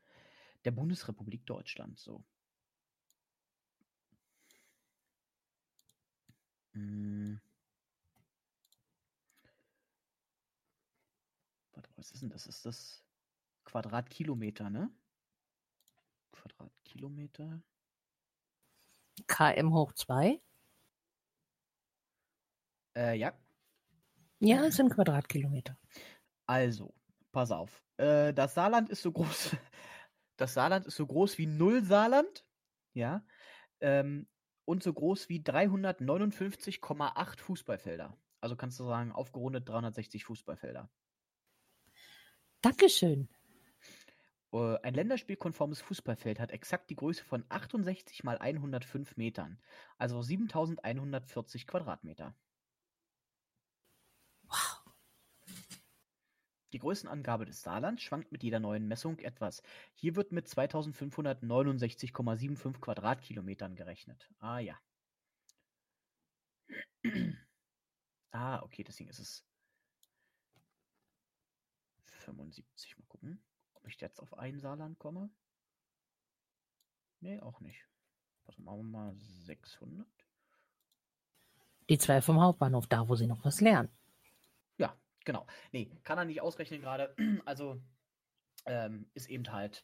der 0.65 0.71
Bundesrepublik 0.71 1.45
Deutschland. 1.45 1.99
So. 1.99 2.23
Mm. 6.73 7.37
Warte, 11.73 11.89
was 11.95 12.11
ist 12.11 12.21
denn 12.21 12.29
das? 12.29 12.47
Ist 12.47 12.65
das 12.65 13.03
Quadratkilometer, 13.63 14.69
ne? 14.69 14.91
Quadratkilometer. 16.31 17.61
KM 19.27 19.73
hoch 19.73 19.93
2? 19.93 20.41
Äh, 22.97 23.15
ja. 23.15 23.33
Ja, 24.39 24.65
es 24.65 24.75
sind 24.77 24.89
Quadratkilometer. 24.89 25.77
Also, 26.47 26.95
pass 27.31 27.51
auf. 27.51 27.83
Äh, 27.97 28.33
das 28.33 28.55
Saarland 28.55 28.89
ist 28.89 29.03
so 29.03 29.11
groß. 29.11 29.55
Das 30.39 30.53
Saarland 30.53 30.85
ist 30.85 30.97
so 30.97 31.07
groß 31.07 31.39
wie 31.39 31.47
null 31.47 31.83
Saarland. 31.83 32.45
Ja. 32.93 33.25
Ähm, 33.79 34.27
und 34.65 34.83
so 34.83 34.93
groß 34.93 35.29
wie 35.29 35.39
359,8 35.39 37.39
Fußballfelder. 37.39 38.15
Also 38.39 38.55
kannst 38.55 38.79
du 38.79 38.85
sagen, 38.85 39.11
aufgerundet 39.11 39.67
360 39.67 40.25
Fußballfelder. 40.25 40.91
Dankeschön. 42.61 43.29
Äh, 44.53 44.77
Ein 44.83 44.93
länderspielkonformes 44.93 45.81
Fußballfeld 45.81 46.39
hat 46.39 46.51
exakt 46.51 46.91
die 46.91 46.95
Größe 46.95 47.23
von 47.23 47.43
68 47.49 48.23
mal 48.23 48.37
105 48.37 49.17
Metern, 49.17 49.59
also 49.97 50.21
7140 50.21 51.65
Quadratmeter. 51.65 52.35
Die 56.73 56.79
Größenangabe 56.79 57.45
des 57.45 57.61
Saarlands 57.61 58.01
schwankt 58.01 58.31
mit 58.31 58.43
jeder 58.43 58.59
neuen 58.59 58.87
Messung 58.87 59.19
etwas. 59.19 59.61
Hier 59.93 60.15
wird 60.15 60.31
mit 60.31 60.47
2569,75 60.47 62.79
Quadratkilometern 62.79 63.75
gerechnet. 63.75 64.29
Ah 64.39 64.59
ja. 64.59 64.79
ah, 68.31 68.61
okay, 68.63 68.83
deswegen 68.83 69.09
ist 69.09 69.19
es 69.19 69.45
75. 72.03 72.97
Mal 72.97 73.05
gucken, 73.07 73.41
ob 73.73 73.87
ich 73.87 73.99
jetzt 74.01 74.19
auf 74.19 74.37
ein 74.37 74.59
Saarland 74.59 74.99
komme. 74.99 75.29
Nee, 77.21 77.39
auch 77.39 77.61
nicht. 77.61 77.87
Was 78.45 78.57
machen 78.57 78.79
wir 78.79 78.83
mal 78.83 79.15
600? 79.15 80.05
Die 81.89 81.97
zwei 81.97 82.21
vom 82.21 82.41
Hauptbahnhof, 82.41 82.87
da 82.87 83.07
wo 83.07 83.15
sie 83.15 83.27
noch 83.27 83.45
was 83.45 83.61
lernen. 83.61 83.89
Genau. 85.27 85.45
Nee, 85.73 85.91
kann 86.05 86.17
er 86.17 86.23
nicht 86.23 86.41
ausrechnen 86.41 86.79
gerade. 86.79 87.13
Also 87.45 87.81
ähm, 88.65 89.11
ist 89.13 89.29
eben 89.29 89.51
halt 89.51 89.83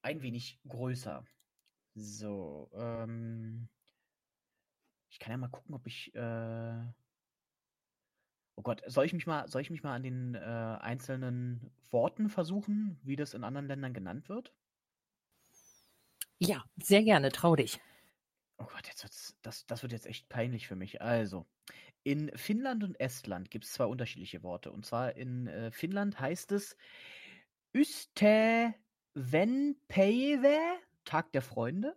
ein 0.00 0.22
wenig 0.22 0.60
größer. 0.66 1.26
So, 1.94 2.70
ähm, 2.74 3.68
ich 5.10 5.18
kann 5.18 5.32
ja 5.32 5.36
mal 5.36 5.48
gucken, 5.50 5.74
ob 5.74 5.86
ich, 5.86 6.14
äh, 6.14 6.86
oh 8.56 8.62
Gott, 8.62 8.82
soll 8.86 9.04
ich 9.04 9.12
mich 9.12 9.26
mal, 9.26 9.46
soll 9.46 9.60
ich 9.60 9.68
mich 9.68 9.82
mal 9.82 9.94
an 9.94 10.02
den 10.02 10.34
äh, 10.36 10.38
einzelnen 10.38 11.70
Worten 11.90 12.30
versuchen, 12.30 12.98
wie 13.02 13.16
das 13.16 13.34
in 13.34 13.44
anderen 13.44 13.66
Ländern 13.68 13.92
genannt 13.92 14.30
wird? 14.30 14.54
Ja, 16.38 16.64
sehr 16.82 17.02
gerne, 17.02 17.30
trau 17.30 17.56
dich. 17.56 17.80
Oh 18.58 18.64
Gott, 18.66 18.86
jetzt 18.88 19.02
wird's, 19.02 19.36
das, 19.42 19.66
das 19.66 19.82
wird 19.82 19.92
jetzt 19.92 20.06
echt 20.06 20.28
peinlich 20.28 20.66
für 20.68 20.76
mich. 20.76 21.02
Also, 21.02 21.46
in 22.04 22.30
Finnland 22.36 22.82
und 22.84 22.98
Estland 23.00 23.50
gibt 23.50 23.64
es 23.64 23.72
zwei 23.72 23.84
unterschiedliche 23.86 24.42
Worte. 24.42 24.72
Und 24.72 24.84
zwar 24.86 25.16
in 25.16 25.46
äh, 25.46 25.70
Finnland 25.70 26.18
heißt 26.18 26.52
es 26.52 26.76
Ystävänpäivä, 27.74 28.74
Tag 31.04 31.32
der 31.32 31.42
Freunde. 31.42 31.96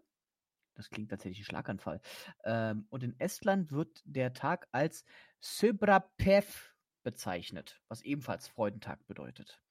Das 0.75 0.89
klingt 0.89 1.09
tatsächlich 1.09 1.39
ein 1.41 1.45
Schlaganfall. 1.45 2.01
Ähm, 2.43 2.85
und 2.89 3.03
in 3.03 3.19
Estland 3.19 3.71
wird 3.71 4.01
der 4.05 4.33
Tag 4.33 4.67
als 4.71 5.05
Söbrapäv 5.39 6.75
bezeichnet, 7.03 7.81
was 7.87 8.01
ebenfalls 8.01 8.47
Freudentag 8.47 9.05
bedeutet. 9.07 9.61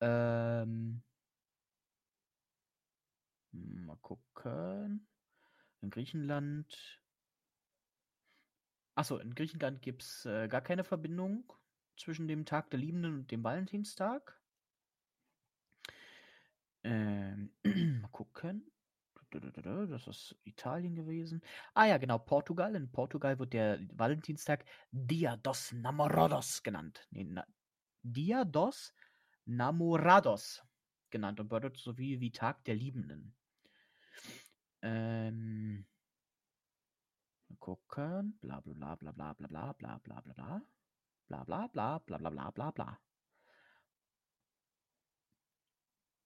Ähm, 0.00 1.02
mal 3.52 3.96
gucken. 3.98 5.06
In 5.82 5.90
Griechenland. 5.90 7.00
Achso, 8.94 9.18
in 9.18 9.34
Griechenland 9.34 9.82
gibt 9.82 10.02
es 10.02 10.26
äh, 10.26 10.48
gar 10.48 10.60
keine 10.60 10.84
Verbindung 10.84 11.52
zwischen 11.96 12.28
dem 12.28 12.44
Tag 12.44 12.70
der 12.70 12.80
Liebenden 12.80 13.14
und 13.14 13.30
dem 13.30 13.44
Valentinstag. 13.44 14.40
Ähm, 16.82 17.52
mal 18.02 18.08
gucken. 18.08 18.70
Das 19.30 20.08
ist 20.08 20.36
Italien 20.42 20.96
gewesen. 20.96 21.40
Ah 21.74 21.86
ja, 21.86 21.98
genau, 21.98 22.18
Portugal. 22.18 22.74
In 22.74 22.90
Portugal 22.90 23.38
wird 23.38 23.52
der 23.52 23.78
Valentinstag 23.92 24.64
Dia 24.90 25.36
dos 25.36 25.70
Namorados 25.70 26.64
genannt. 26.64 27.06
Nee, 27.10 27.24
na, 27.24 27.46
Dia 28.02 28.44
dos 28.44 28.92
Namorados 29.44 30.64
genannt 31.10 31.38
und 31.38 31.48
bedeutet 31.48 31.78
so 31.78 31.96
wie, 31.96 32.20
wie 32.20 32.32
Tag 32.32 32.64
der 32.64 32.74
Liebenden. 32.74 33.36
Ähm, 34.82 35.86
mal 37.50 37.56
gucken. 37.58 38.38
Bla 38.40 38.60
bla 38.60 38.74
bla 38.74 38.96
bla 38.96 39.12
bla 39.12 39.34
bla 39.34 39.72
bla 39.74 39.98
bla 39.98 39.98
bla 39.98 40.20
bla. 40.22 40.62
Bla 41.28 41.44
bla 41.44 41.66
bla 41.68 41.98
bla 41.98 42.18
bla 42.18 42.30
bla 42.30 42.50
bla 42.50 42.70
bla. 42.70 43.00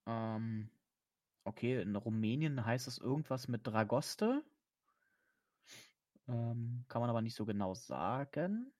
Ähm, 0.06 0.70
okay, 1.44 1.82
in 1.82 1.96
Rumänien 1.96 2.64
heißt 2.64 2.86
es 2.86 2.98
irgendwas 2.98 3.48
mit 3.48 3.66
Dragoste. 3.66 4.44
Ähm, 6.28 6.84
kann 6.88 7.00
man 7.00 7.10
aber 7.10 7.22
nicht 7.22 7.34
so 7.34 7.44
genau 7.44 7.74
sagen. 7.74 8.72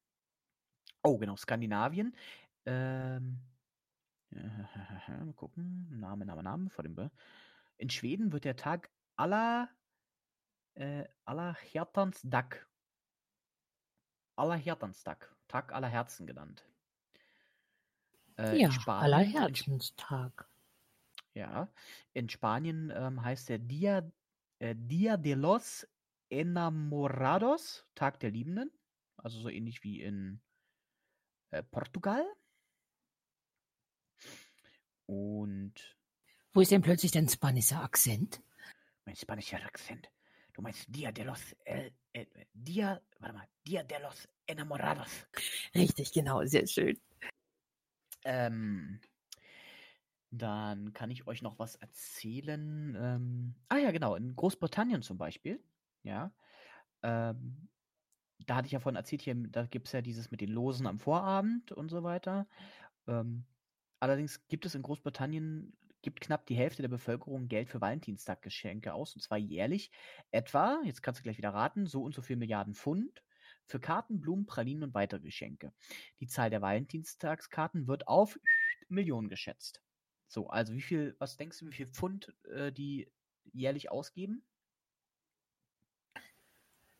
Oh, 1.02 1.18
genau, 1.18 1.36
Skandinavien. 1.36 2.14
Ähm, 2.66 3.40
mal 4.30 5.32
gucken. 5.34 5.88
Name, 5.98 6.24
Name, 6.24 6.42
Name 6.42 6.70
vor 6.70 6.82
dem. 6.82 6.94
Be 6.94 7.10
in 7.76 7.90
Schweden 7.90 8.32
wird 8.32 8.44
der 8.44 8.56
Tag 8.56 8.90
aller 9.16 9.68
äh, 10.74 11.04
aller 11.24 11.54
Hertansdag. 11.54 12.66
Aller 14.36 14.56
Hertansdag. 14.56 15.34
Tag 15.48 15.72
aller 15.72 15.88
Herzen 15.88 16.26
genannt. 16.26 16.64
Äh, 18.36 18.60
ja, 18.60 18.70
aller 18.86 19.18
Herzenstag. 19.18 20.48
Ja, 21.34 21.68
in 22.12 22.28
Spanien 22.28 22.92
ähm, 22.94 23.22
heißt 23.22 23.48
der 23.48 23.58
Dia, 23.58 24.10
äh, 24.58 24.74
Dia 24.76 25.16
de 25.16 25.34
los 25.34 25.86
Enamorados, 26.30 27.86
Tag 27.94 28.20
der 28.20 28.30
Liebenden. 28.30 28.70
Also 29.16 29.40
so 29.40 29.48
ähnlich 29.48 29.82
wie 29.84 30.02
in 30.02 30.40
äh, 31.50 31.62
Portugal. 31.62 32.24
Und. 35.06 35.74
Wo 36.52 36.60
ist 36.60 36.70
denn 36.70 36.82
plötzlich 36.82 37.12
dein 37.12 37.28
spanischer 37.28 37.82
Akzent? 37.82 38.42
Mein 39.04 39.16
spanischer 39.16 39.62
Akzent. 39.64 40.08
Du 40.54 40.62
meinst 40.62 40.86
Dia 40.88 41.10
de 41.12 41.24
los 41.24 41.56
El, 41.64 41.92
El, 42.12 42.28
Dia, 42.52 43.02
warte 43.18 43.34
mal, 43.34 43.48
Dia 43.66 43.82
de 43.82 43.98
los 43.98 44.28
Enamorados. 44.46 45.26
Richtig, 45.74 46.12
genau, 46.12 46.44
sehr 46.44 46.66
schön. 46.66 47.00
Ähm, 48.24 49.00
dann 50.30 50.92
kann 50.92 51.10
ich 51.10 51.26
euch 51.26 51.42
noch 51.42 51.58
was 51.58 51.74
erzählen. 51.76 52.96
Ähm, 52.96 53.54
ah 53.68 53.78
ja, 53.78 53.90
genau, 53.90 54.14
in 54.14 54.36
Großbritannien 54.36 55.02
zum 55.02 55.18
Beispiel, 55.18 55.62
ja. 56.04 56.32
Ähm, 57.02 57.68
da 58.46 58.56
hatte 58.56 58.66
ich 58.66 58.72
ja 58.72 58.80
vorhin 58.80 58.96
erzählt, 58.96 59.22
hier, 59.22 59.34
da 59.34 59.66
gibt 59.66 59.88
es 59.88 59.92
ja 59.92 60.02
dieses 60.02 60.30
mit 60.30 60.40
den 60.40 60.50
Losen 60.50 60.86
am 60.86 61.00
Vorabend 61.00 61.72
und 61.72 61.88
so 61.88 62.04
weiter. 62.04 62.46
Ähm, 63.08 63.44
allerdings 63.98 64.46
gibt 64.46 64.66
es 64.66 64.74
in 64.74 64.82
Großbritannien, 64.82 65.76
gibt 66.04 66.20
knapp 66.20 66.44
die 66.46 66.54
Hälfte 66.54 66.82
der 66.82 66.90
Bevölkerung 66.90 67.48
Geld 67.48 67.70
für 67.70 67.80
Valentinstaggeschenke 67.80 68.92
aus, 68.92 69.14
und 69.14 69.22
zwar 69.22 69.38
jährlich. 69.38 69.90
Etwa, 70.30 70.80
jetzt 70.84 71.02
kannst 71.02 71.20
du 71.20 71.22
gleich 71.22 71.38
wieder 71.38 71.54
raten, 71.54 71.86
so 71.86 72.02
und 72.02 72.14
so 72.14 72.20
viel 72.20 72.36
Milliarden 72.36 72.74
Pfund 72.74 73.24
für 73.66 73.80
Karten, 73.80 74.20
Blumen, 74.20 74.44
Pralinen 74.44 74.84
und 74.84 74.94
weitere 74.94 75.20
Geschenke. 75.20 75.72
Die 76.20 76.26
Zahl 76.26 76.50
der 76.50 76.60
Valentinstagskarten 76.60 77.88
wird 77.88 78.06
auf 78.06 78.38
Millionen 78.88 79.30
geschätzt. 79.30 79.82
So, 80.28 80.48
also 80.48 80.74
wie 80.74 80.82
viel, 80.82 81.16
was 81.18 81.38
denkst 81.38 81.60
du, 81.60 81.66
wie 81.68 81.72
viel 81.72 81.86
Pfund 81.86 82.34
äh, 82.50 82.70
die 82.70 83.10
jährlich 83.54 83.90
ausgeben? 83.90 84.44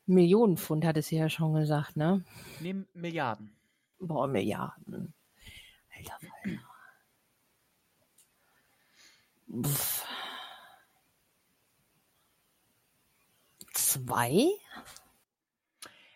Millionen 0.07 0.57
Pfund 0.57 0.87
hat 0.87 0.97
es 0.97 1.11
ja 1.11 1.29
schon 1.29 1.53
gesagt, 1.53 1.97
ne? 1.97 2.25
Nehmen 2.61 2.89
Milliarden. 2.95 3.55
Boah, 3.99 4.27
Milliarden. 4.27 5.13
Alter 5.95 6.19
Pff. 9.51 10.05
Zwei? 13.73 14.49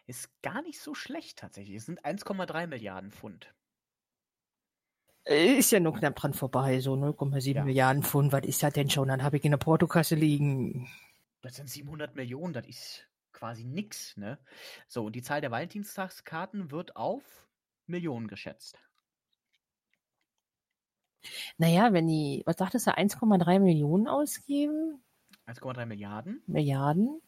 Ist 0.06 0.30
gar 0.42 0.62
nicht 0.62 0.80
so 0.80 0.94
schlecht 0.94 1.38
tatsächlich. 1.38 1.76
Es 1.76 1.86
sind 1.86 2.04
1,3 2.04 2.66
Milliarden 2.66 3.12
Pfund. 3.12 3.52
Ist 5.24 5.70
ja 5.72 5.80
nur 5.80 5.92
knapp 5.92 6.16
dran 6.16 6.32
vorbei, 6.32 6.80
so 6.80 6.94
0,7 6.94 7.54
ja. 7.54 7.64
Milliarden 7.64 8.02
Pfund. 8.02 8.32
Was 8.32 8.44
ist 8.44 8.62
das 8.62 8.72
denn 8.72 8.88
schon? 8.88 9.08
Dann 9.08 9.22
habe 9.22 9.36
ich 9.36 9.44
in 9.44 9.50
der 9.50 9.58
Portokasse 9.58 10.14
liegen. 10.14 10.88
Das 11.42 11.56
sind 11.56 11.68
700 11.68 12.16
Millionen, 12.16 12.54
das 12.54 12.66
ist 12.66 13.06
quasi 13.32 13.64
nix, 13.64 14.16
ne? 14.16 14.38
So, 14.88 15.04
und 15.04 15.14
die 15.14 15.22
Zahl 15.22 15.42
der 15.42 15.50
Valentinstagskarten 15.50 16.70
wird 16.70 16.96
auf 16.96 17.46
Millionen 17.86 18.26
geschätzt. 18.26 18.78
Naja, 21.56 21.92
wenn 21.92 22.06
die, 22.06 22.42
was 22.46 22.56
sagtest 22.56 22.86
du, 22.86 22.96
1,3 22.96 23.58
Millionen 23.60 24.08
ausgeben? 24.08 25.02
1,3 25.46 25.86
Milliarden? 25.86 26.42
Milliarden? 26.46 27.20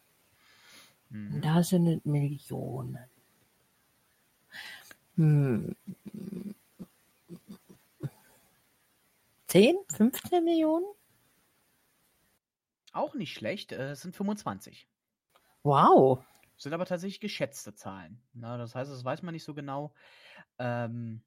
Mhm. 1.09 1.41
Da 1.41 1.63
sind 1.63 2.05
Millionen. 2.07 2.99
Hm. 5.17 5.75
10, 9.49 9.77
15 9.89 10.45
Millionen? 10.45 10.87
Auch 12.93 13.15
nicht 13.15 13.35
schlecht, 13.35 13.73
äh, 13.73 13.91
es 13.91 14.03
sind 14.03 14.15
25. 14.15 14.89
Wow. 15.63 16.25
Sind 16.57 16.73
aber 16.73 16.87
tatsächlich 16.87 17.21
geschätzte 17.21 17.75
Zahlen. 17.75 18.21
Na, 18.33 18.57
das 18.59 18.75
heißt, 18.75 18.91
das 18.91 19.05
weiß 19.05 19.23
man 19.23 19.35
nicht 19.35 19.45
so 19.45 19.55
genau. 19.55 19.93
Ähm, 20.59 21.23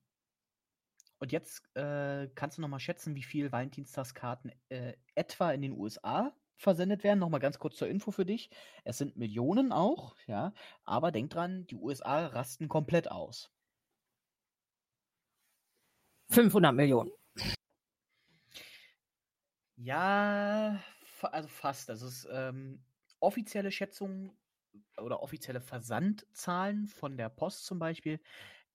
und 1.24 1.32
jetzt 1.32 1.64
äh, 1.78 2.28
kannst 2.36 2.58
du 2.58 2.62
nochmal 2.62 2.82
schätzen, 2.82 3.16
wie 3.16 3.24
viel 3.24 3.50
Valentinstagskarten 3.50 4.52
äh, 4.68 4.92
etwa 5.16 5.54
in 5.54 5.62
den 5.62 5.72
USA 5.72 6.36
versendet 6.58 7.06
werden. 7.06 7.20
Nochmal 7.20 7.40
ganz 7.40 7.60
kurz 7.60 7.78
zur 7.78 7.88
Info 7.88 8.12
für 8.12 8.26
dich. 8.26 8.50
Es 8.84 8.98
sind 8.98 9.16
Millionen 9.16 9.72
auch, 9.72 10.18
ja. 10.28 10.54
Aber 10.84 11.14
denk 11.14 11.30
dran, 11.30 11.66
die 11.68 11.78
USA 11.78 12.28
rasten 12.28 12.68
komplett 12.68 13.10
aus. 13.10 13.54
500 16.32 16.76
Millionen. 16.76 17.12
Ja, 19.78 20.78
also 21.22 21.48
fast. 21.48 21.88
Das 21.88 22.02
ist 22.02 22.28
ähm, 22.34 22.84
offizielle 23.22 23.72
Schätzungen 23.72 24.38
oder 24.98 25.24
offizielle 25.24 25.62
Versandzahlen 25.62 26.88
von 26.90 27.16
der 27.16 27.30
Post 27.30 27.64
zum 27.64 27.80
Beispiel 27.80 28.20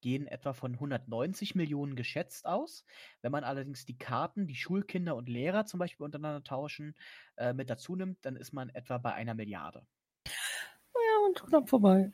gehen 0.01 0.26
etwa 0.26 0.53
von 0.53 0.74
190 0.74 1.55
Millionen 1.55 1.96
geschätzt 1.96 2.46
aus. 2.46 2.84
Wenn 3.22 3.32
man 3.32 3.44
allerdings 3.44 3.84
die 3.84 3.99
Karten, 3.99 4.46
die 4.46 4.55
Schulkinder 4.55 5.16
und 5.16 5.28
Lehrer 5.28 5.66
zum 5.66 5.78
Beispiel 5.78 6.05
untereinander 6.05 6.44
tauschen, 6.44 6.94
äh, 7.36 7.53
mit 7.53 7.70
dazu 7.70 7.96
nimmt, 7.96 8.24
dann 8.24 8.36
ist 8.36 8.53
man 8.53 8.68
etwa 8.70 8.99
bei 8.99 9.12
einer 9.14 9.34
Milliarde. 9.34 9.86
Ja, 10.26 11.26
und 11.26 11.42
knapp 11.42 11.68
vorbei. 11.68 12.12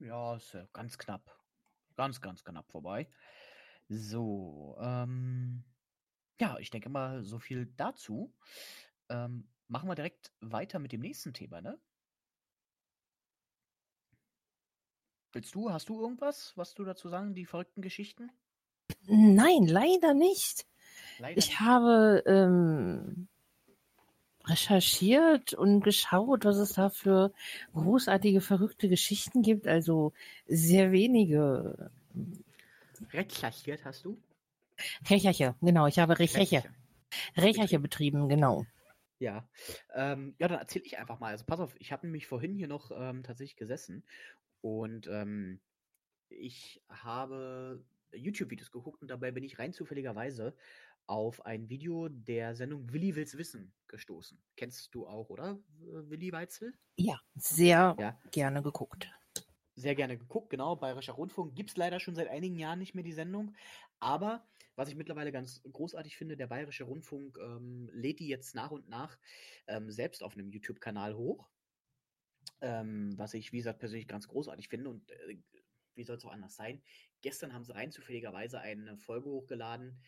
Ja, 0.00 0.36
ist 0.36 0.52
ja 0.54 0.66
ganz 0.72 0.98
knapp. 0.98 1.38
Ganz, 1.96 2.20
ganz 2.20 2.44
knapp 2.44 2.70
vorbei. 2.70 3.08
So, 3.88 4.76
ähm, 4.80 5.64
ja, 6.40 6.58
ich 6.58 6.70
denke 6.70 6.88
mal, 6.88 7.22
so 7.24 7.38
viel 7.38 7.66
dazu. 7.76 8.34
Ähm, 9.08 9.48
machen 9.68 9.88
wir 9.88 9.94
direkt 9.94 10.32
weiter 10.40 10.78
mit 10.78 10.92
dem 10.92 11.00
nächsten 11.00 11.32
Thema, 11.32 11.60
ne? 11.60 11.78
Willst 15.34 15.52
du, 15.56 15.72
hast 15.72 15.88
du 15.88 16.00
irgendwas, 16.00 16.52
was 16.54 16.74
du 16.74 16.84
dazu 16.84 17.08
sagen, 17.08 17.34
die 17.34 17.44
verrückten 17.44 17.82
Geschichten? 17.82 18.30
Nein, 19.06 19.66
leider 19.66 20.14
nicht. 20.14 20.64
Leider 21.18 21.36
ich 21.36 21.48
nicht. 21.48 21.60
habe 21.60 22.22
ähm, 22.24 23.26
recherchiert 24.44 25.52
und 25.52 25.80
geschaut, 25.80 26.44
was 26.44 26.56
es 26.58 26.74
da 26.74 26.88
für 26.88 27.32
großartige, 27.72 28.40
verrückte 28.40 28.88
Geschichten 28.88 29.42
gibt. 29.42 29.66
Also 29.66 30.12
sehr 30.46 30.92
wenige. 30.92 31.90
Recherchiert 33.12 33.84
hast 33.84 34.04
du? 34.04 34.16
Recherche, 35.10 35.56
genau. 35.60 35.88
Ich 35.88 35.98
habe 35.98 36.16
Recherche. 36.16 36.62
Recherche 37.36 37.80
betrieben, 37.80 38.28
genau. 38.28 38.66
Ja, 39.18 39.48
ähm, 39.94 40.36
ja, 40.38 40.46
dann 40.46 40.58
erzähle 40.58 40.84
ich 40.84 40.98
einfach 40.98 41.18
mal. 41.18 41.30
Also 41.30 41.44
pass 41.44 41.58
auf, 41.58 41.74
ich 41.80 41.90
habe 41.90 42.06
nämlich 42.06 42.28
vorhin 42.28 42.54
hier 42.54 42.68
noch 42.68 42.92
ähm, 42.94 43.24
tatsächlich 43.24 43.56
gesessen 43.56 44.04
und 44.64 45.08
ähm, 45.08 45.60
ich 46.30 46.82
habe 46.88 47.84
YouTube-Videos 48.12 48.70
geguckt 48.70 49.02
und 49.02 49.08
dabei 49.08 49.30
bin 49.30 49.44
ich 49.44 49.58
rein 49.58 49.74
zufälligerweise 49.74 50.56
auf 51.06 51.44
ein 51.44 51.68
Video 51.68 52.08
der 52.08 52.56
Sendung 52.56 52.90
Willi 52.90 53.14
will's 53.14 53.36
wissen 53.36 53.74
gestoßen. 53.88 54.42
Kennst 54.56 54.94
du 54.94 55.06
auch, 55.06 55.28
oder? 55.28 55.58
Willi 55.80 56.32
Weitzel? 56.32 56.72
Ja, 56.96 57.20
sehr 57.34 57.94
ja. 57.98 58.18
gerne 58.30 58.62
geguckt. 58.62 59.12
sehr 59.74 59.94
gerne 59.94 60.16
geguckt, 60.16 60.48
genau, 60.48 60.76
Bayerischer 60.76 61.12
Rundfunk. 61.12 61.54
Gibt 61.54 61.68
es 61.68 61.76
leider 61.76 62.00
schon 62.00 62.14
seit 62.14 62.28
einigen 62.28 62.58
Jahren 62.58 62.78
nicht 62.78 62.94
mehr 62.94 63.04
die 63.04 63.12
Sendung. 63.12 63.54
Aber 64.00 64.46
was 64.76 64.88
ich 64.88 64.96
mittlerweile 64.96 65.30
ganz 65.30 65.62
großartig 65.70 66.16
finde, 66.16 66.38
der 66.38 66.46
Bayerische 66.46 66.84
Rundfunk 66.84 67.36
ähm, 67.38 67.90
lädt 67.92 68.18
die 68.18 68.28
jetzt 68.28 68.54
nach 68.54 68.70
und 68.70 68.88
nach 68.88 69.18
ähm, 69.66 69.90
selbst 69.90 70.22
auf 70.22 70.32
einem 70.32 70.48
YouTube-Kanal 70.48 71.14
hoch. 71.16 71.50
Ähm, 72.60 73.12
was 73.16 73.34
ich, 73.34 73.52
wie 73.52 73.58
gesagt, 73.58 73.80
persönlich 73.80 74.08
ganz 74.08 74.28
großartig 74.28 74.68
finde. 74.68 74.90
Und 74.90 75.10
äh, 75.10 75.38
wie 75.94 76.04
soll 76.04 76.16
es 76.16 76.24
auch 76.24 76.32
anders 76.32 76.56
sein? 76.56 76.82
Gestern 77.20 77.52
haben 77.52 77.64
sie 77.64 77.74
rein 77.74 77.90
zufälligerweise 77.90 78.60
eine 78.60 78.96
Folge 78.96 79.30
hochgeladen, 79.30 80.00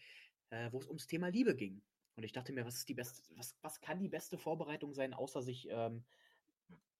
äh, 0.50 0.70
wo 0.72 0.78
es 0.78 0.86
ums 0.86 1.06
Thema 1.06 1.28
Liebe 1.28 1.54
ging. 1.54 1.82
Und 2.16 2.24
ich 2.24 2.32
dachte 2.32 2.52
mir, 2.52 2.64
was 2.64 2.76
ist 2.76 2.88
die 2.88 2.94
beste, 2.94 3.22
was, 3.36 3.56
was 3.60 3.80
kann 3.80 4.00
die 4.00 4.08
beste 4.08 4.38
Vorbereitung 4.38 4.94
sein, 4.94 5.12
außer 5.12 5.42
sich 5.42 5.68
ähm, 5.70 6.04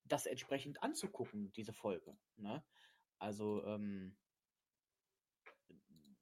das 0.04 0.26
entsprechend 0.26 0.82
anzugucken, 0.82 1.52
diese 1.52 1.72
Folge. 1.72 2.16
Ne? 2.36 2.62
Also 3.18 3.64
ähm, 3.64 4.16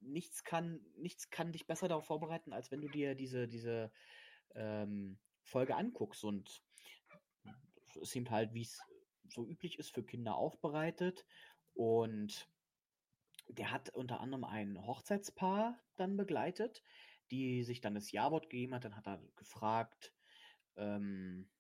nichts 0.01 0.45
kann, 0.45 0.81
nichts 0.97 1.31
kann 1.31 1.53
dich 1.53 1.66
besser 1.66 1.89
darauf 1.89 2.07
vorbereiten, 2.07 2.53
als 2.53 2.70
wenn 2.70 2.81
du 2.81 2.89
dir 2.89 3.14
diese, 3.14 3.49
diese 3.49 3.93
ähm, 4.55 5.18
Folge 5.43 5.75
anguckst. 5.75 6.25
Und 6.25 6.62
es 8.01 8.11
sind 8.11 8.31
halt, 8.31 8.55
wie 8.55 8.62
es 8.62 8.81
so 9.35 9.47
üblich 9.47 9.78
ist, 9.78 9.95
für 9.95 10.05
Kinder 10.05 10.37
aufbereitet. 10.37 11.26
Und 11.74 12.49
der 13.49 13.70
hat 13.70 13.91
unter 13.91 14.20
anderem 14.20 14.45
ein 14.45 14.87
Hochzeitspaar 14.87 15.78
dann 15.97 16.16
begleitet, 16.16 16.82
die 17.30 17.62
sich 17.62 17.80
dann 17.80 17.95
das 17.95 18.12
Ja-Wort 18.12 18.49
gegeben 18.49 18.74
hat. 18.74 18.85
Dann 18.85 18.97
hat 18.97 19.07
er 19.07 19.22
gefragt, 19.37 20.14
ähm, 20.76 21.51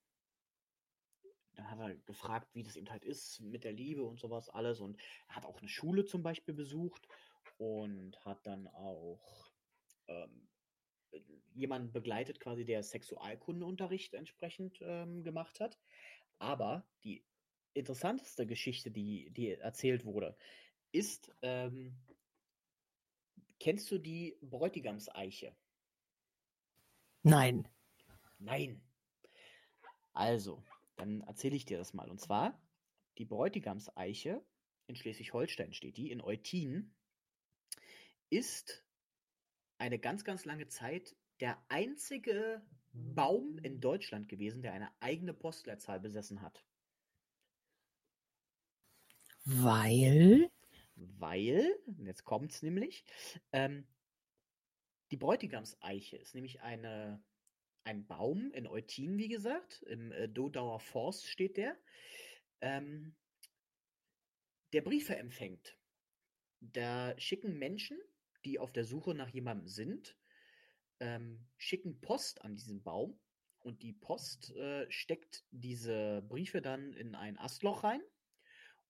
dann 1.54 1.70
hat 1.70 1.78
er 1.78 1.94
gefragt, 1.94 2.54
wie 2.54 2.62
das 2.62 2.76
eben 2.76 2.90
halt 2.90 3.04
ist 3.04 3.40
mit 3.40 3.64
der 3.64 3.72
Liebe 3.72 4.04
und 4.04 4.18
sowas 4.18 4.48
alles. 4.48 4.80
Und 4.80 5.00
er 5.28 5.36
hat 5.36 5.46
auch 5.46 5.58
eine 5.58 5.68
Schule 5.68 6.04
zum 6.04 6.22
Beispiel 6.22 6.54
besucht 6.54 7.06
und 7.58 8.24
hat 8.24 8.46
dann 8.46 8.66
auch 8.68 9.52
ähm, 10.08 10.48
jemanden 11.54 11.92
begleitet, 11.92 12.40
quasi 12.40 12.64
der 12.64 12.82
Sexualkundeunterricht 12.82 14.14
entsprechend 14.14 14.78
ähm, 14.82 15.22
gemacht 15.22 15.60
hat. 15.60 15.78
Aber 16.38 16.86
die 17.04 17.24
interessanteste 17.74 18.46
Geschichte, 18.46 18.90
die, 18.90 19.30
die 19.30 19.50
erzählt 19.50 20.04
wurde, 20.04 20.36
ist, 20.92 21.32
ähm, 21.42 21.96
kennst 23.58 23.90
du 23.90 23.98
die 23.98 24.36
Bräutigamseiche? 24.40 25.54
Nein. 27.22 27.68
Nein. 28.38 28.80
Also, 30.12 30.62
dann 30.96 31.22
erzähle 31.22 31.56
ich 31.56 31.64
dir 31.64 31.78
das 31.78 31.94
mal. 31.94 32.10
Und 32.10 32.20
zwar, 32.20 32.60
die 33.18 33.24
Bräutigamseiche, 33.24 34.44
in 34.86 34.96
Schleswig-Holstein 34.96 35.72
steht 35.72 35.96
die, 35.96 36.10
in 36.10 36.20
Eutin, 36.20 36.94
ist 38.30 38.84
eine 39.78 39.98
ganz, 39.98 40.24
ganz 40.24 40.44
lange 40.44 40.68
Zeit 40.68 41.16
der 41.40 41.58
einzige 41.68 42.62
Baum 42.92 43.58
in 43.58 43.80
Deutschland 43.80 44.28
gewesen, 44.28 44.62
der 44.62 44.72
eine 44.72 44.90
eigene 45.00 45.34
Postleitzahl 45.34 45.98
besessen 45.98 46.42
hat. 46.42 46.64
Weil? 49.44 50.50
Weil, 50.96 51.74
jetzt 51.98 52.24
kommt 52.24 52.52
es 52.52 52.62
nämlich, 52.62 53.04
ähm, 53.52 53.86
die 55.10 55.16
Bräutigamseiche 55.16 56.16
ist 56.16 56.34
nämlich 56.34 56.62
eine 56.62 57.22
ein 57.84 58.06
Baum 58.06 58.50
in 58.52 58.66
Eutin, 58.66 59.18
wie 59.18 59.28
gesagt, 59.28 59.82
im 59.82 60.10
äh, 60.12 60.28
Dodauer 60.28 60.80
Forst 60.80 61.28
steht 61.28 61.56
der, 61.56 61.76
ähm, 62.62 63.14
der 64.72 64.80
Briefe 64.80 65.16
empfängt. 65.16 65.76
Da 66.60 67.14
schicken 67.18 67.58
Menschen, 67.58 67.98
die 68.44 68.58
auf 68.58 68.72
der 68.72 68.84
Suche 68.84 69.14
nach 69.14 69.28
jemandem 69.28 69.68
sind, 69.68 70.16
ähm, 71.00 71.46
schicken 71.58 72.00
Post 72.00 72.42
an 72.42 72.56
diesen 72.56 72.82
Baum 72.82 73.20
und 73.58 73.82
die 73.82 73.92
Post 73.92 74.54
äh, 74.56 74.90
steckt 74.90 75.44
diese 75.50 76.22
Briefe 76.22 76.62
dann 76.62 76.94
in 76.94 77.14
ein 77.14 77.38
Astloch 77.38 77.84
rein 77.84 78.00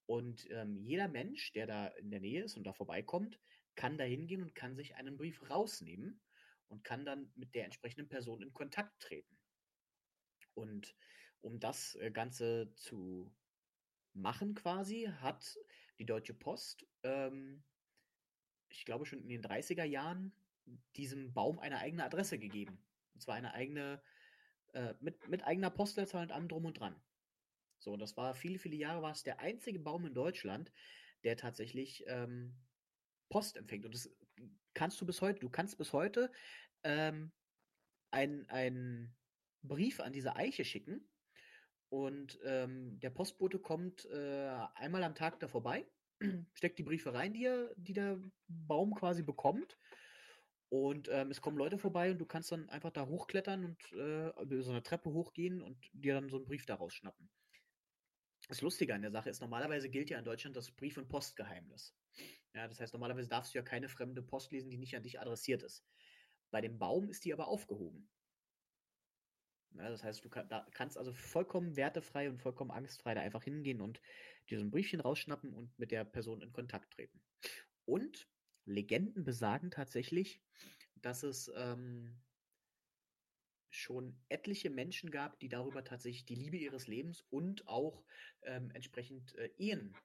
und 0.05 0.47
ähm, 0.51 0.77
jeder 0.77 1.07
Mensch, 1.07 1.51
der 1.53 1.67
da 1.67 1.87
in 1.87 2.11
der 2.11 2.19
Nähe 2.19 2.43
ist 2.43 2.57
und 2.57 2.63
da 2.63 2.73
vorbeikommt, 2.73 3.39
kann 3.75 3.97
da 3.97 4.03
hingehen 4.03 4.41
und 4.41 4.55
kann 4.55 4.75
sich 4.75 4.95
einen 4.95 5.17
Brief 5.17 5.49
rausnehmen 5.49 6.21
und 6.67 6.83
kann 6.83 7.05
dann 7.05 7.31
mit 7.35 7.55
der 7.55 7.65
entsprechenden 7.65 8.07
Person 8.07 8.41
in 8.41 8.53
Kontakt 8.53 8.99
treten. 9.01 9.37
Und 10.53 10.95
um 11.41 11.59
das 11.59 11.95
äh, 11.95 12.11
Ganze 12.11 12.73
zu 12.75 13.33
machen 14.13 14.55
quasi, 14.55 15.09
hat 15.19 15.57
die 15.99 16.05
Deutsche 16.05 16.33
Post, 16.33 16.85
ähm, 17.03 17.63
ich 18.69 18.85
glaube 18.85 19.05
schon 19.05 19.21
in 19.21 19.29
den 19.29 19.43
30er 19.43 19.83
Jahren, 19.83 20.33
diesem 20.95 21.33
Baum 21.33 21.59
eine 21.59 21.79
eigene 21.79 22.03
Adresse 22.03 22.39
gegeben. 22.39 22.83
Und 23.13 23.21
zwar 23.21 23.35
eine 23.35 23.53
eigene, 23.53 24.01
äh, 24.73 24.93
mit, 24.99 25.27
mit 25.27 25.43
eigener 25.43 25.69
Postleitzahl 25.69 26.23
und 26.23 26.31
allem 26.31 26.47
drum 26.47 26.65
und 26.65 26.79
dran. 26.79 26.95
So, 27.85 27.93
und 27.93 27.99
das 27.99 28.17
war 28.17 28.33
viele, 28.33 28.57
viele 28.57 28.75
Jahre 28.75 29.03
war 29.03 29.11
es 29.11 29.21
der 29.21 29.39
einzige 29.39 29.77
Baum 29.77 30.07
in 30.07 30.15
Deutschland, 30.15 30.71
der 31.23 31.37
tatsächlich 31.37 32.03
ähm, 32.07 32.55
Post 33.29 33.57
empfängt. 33.57 33.85
Und 33.85 33.93
das 33.93 34.09
kannst 34.73 34.99
du 34.99 35.05
bis 35.05 35.21
heute, 35.21 35.39
du 35.39 35.51
kannst 35.51 35.77
bis 35.77 35.93
heute 35.93 36.31
ähm, 36.81 37.31
einen 38.09 39.15
Brief 39.61 39.99
an 39.99 40.13
diese 40.13 40.35
Eiche 40.35 40.65
schicken 40.65 41.07
und 41.89 42.39
ähm, 42.43 42.99
der 43.01 43.11
Postbote 43.11 43.59
kommt 43.59 44.05
äh, 44.05 44.49
einmal 44.73 45.03
am 45.03 45.13
Tag 45.13 45.39
da 45.39 45.47
vorbei, 45.47 45.85
steckt 46.55 46.79
die 46.79 46.83
Briefe 46.83 47.13
rein, 47.13 47.33
die, 47.33 47.45
er, 47.45 47.71
die 47.75 47.93
der 47.93 48.19
Baum 48.47 48.95
quasi 48.95 49.21
bekommt. 49.21 49.77
Und 50.69 51.07
ähm, 51.11 51.29
es 51.29 51.39
kommen 51.39 51.57
Leute 51.57 51.77
vorbei 51.77 52.09
und 52.09 52.17
du 52.17 52.25
kannst 52.25 52.51
dann 52.51 52.67
einfach 52.69 52.91
da 52.91 53.05
hochklettern 53.05 53.63
und 53.63 53.93
äh, 53.93 54.61
so 54.63 54.71
eine 54.71 54.81
Treppe 54.81 55.11
hochgehen 55.11 55.61
und 55.61 55.77
dir 55.93 56.15
dann 56.15 56.29
so 56.29 56.37
einen 56.37 56.47
Brief 56.47 56.65
daraus 56.65 56.95
schnappen. 56.95 57.29
Das 58.47 58.61
Lustige 58.61 58.93
an 58.93 59.01
der 59.01 59.11
Sache 59.11 59.29
ist, 59.29 59.41
normalerweise 59.41 59.89
gilt 59.89 60.09
ja 60.09 60.19
in 60.19 60.25
Deutschland 60.25 60.55
das 60.55 60.71
Brief- 60.71 60.97
und 60.97 61.09
Postgeheimnis. 61.09 61.95
Ja, 62.53 62.67
das 62.67 62.79
heißt, 62.79 62.93
normalerweise 62.93 63.27
darfst 63.27 63.53
du 63.53 63.57
ja 63.57 63.63
keine 63.63 63.89
fremde 63.89 64.21
Post 64.21 64.51
lesen, 64.51 64.69
die 64.69 64.77
nicht 64.77 64.95
an 64.95 65.03
dich 65.03 65.19
adressiert 65.19 65.63
ist. 65.63 65.83
Bei 66.51 66.61
dem 66.61 66.77
Baum 66.77 67.09
ist 67.09 67.25
die 67.25 67.33
aber 67.33 67.47
aufgehoben. 67.47 68.09
Ja, 69.71 69.89
das 69.89 70.03
heißt, 70.03 70.23
du 70.23 70.29
kann, 70.29 70.47
da 70.47 70.65
kannst 70.71 70.97
also 70.97 71.11
vollkommen 71.11 71.75
wertefrei 71.75 72.29
und 72.29 72.41
vollkommen 72.41 72.71
angstfrei 72.71 73.13
da 73.13 73.21
einfach 73.21 73.43
hingehen 73.43 73.81
und 73.81 74.01
dir 74.49 74.57
so 74.57 74.63
ein 74.63 74.71
Briefchen 74.71 75.01
rausschnappen 75.01 75.53
und 75.53 75.77
mit 75.77 75.91
der 75.91 76.05
Person 76.05 76.41
in 76.41 76.53
Kontakt 76.53 76.93
treten. 76.93 77.21
Und 77.83 78.29
Legenden 78.65 79.23
besagen 79.25 79.69
tatsächlich, 79.71 80.41
dass 80.95 81.23
es 81.23 81.51
ähm, 81.55 82.17
schon 83.75 84.17
etliche 84.29 84.69
Menschen 84.69 85.11
gab, 85.11 85.39
die 85.39 85.49
darüber 85.49 85.83
tatsächlich 85.83 86.25
die 86.25 86.35
Liebe 86.35 86.57
ihres 86.57 86.87
Lebens 86.87 87.21
und 87.29 87.67
auch 87.67 88.03
ähm, 88.43 88.71
entsprechend 88.73 89.35
äh, 89.35 89.49
Ehen 89.57 89.95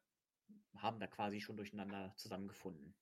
haben 0.76 1.00
da 1.00 1.06
quasi 1.06 1.40
schon 1.40 1.56
durcheinander 1.56 2.12
zusammengefunden. 2.16 2.94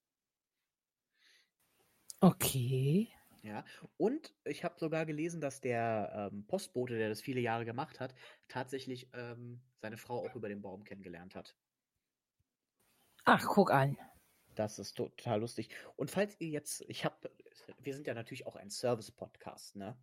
Okay. 2.20 3.08
Ja, 3.42 3.64
und 3.96 4.34
ich 4.44 4.64
habe 4.64 4.78
sogar 4.80 5.06
gelesen, 5.06 5.40
dass 5.40 5.60
der 5.60 6.30
ähm, 6.32 6.44
Postbote, 6.46 6.98
der 6.98 7.08
das 7.08 7.20
viele 7.20 7.40
Jahre 7.40 7.64
gemacht 7.64 8.00
hat, 8.00 8.14
tatsächlich 8.48 9.08
ähm, 9.12 9.62
seine 9.76 9.96
Frau 9.96 10.26
auch 10.26 10.34
über 10.34 10.48
den 10.48 10.60
Baum 10.60 10.82
kennengelernt 10.82 11.36
hat. 11.36 11.56
Ach, 13.24 13.44
guck 13.46 13.70
an. 13.70 13.96
Das 14.56 14.80
ist 14.80 14.94
total 14.94 15.40
lustig. 15.40 15.70
Und 15.94 16.10
falls 16.10 16.34
ihr 16.40 16.48
jetzt, 16.48 16.84
ich 16.88 17.04
habe, 17.04 17.30
wir 17.78 17.94
sind 17.94 18.08
ja 18.08 18.14
natürlich 18.14 18.46
auch 18.46 18.56
ein 18.56 18.70
Service-Podcast, 18.70 19.76
ne? 19.76 19.96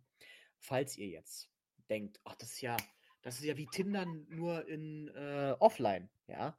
Falls 0.66 0.98
ihr 0.98 1.06
jetzt 1.06 1.48
denkt, 1.88 2.18
ach, 2.24 2.34
das 2.34 2.54
ist 2.54 2.60
ja, 2.60 2.76
das 3.22 3.36
ist 3.36 3.44
ja 3.44 3.56
wie 3.56 3.68
Tinder 3.68 4.04
nur 4.04 4.66
in 4.66 5.06
äh, 5.14 5.54
offline, 5.60 6.10
ja? 6.26 6.58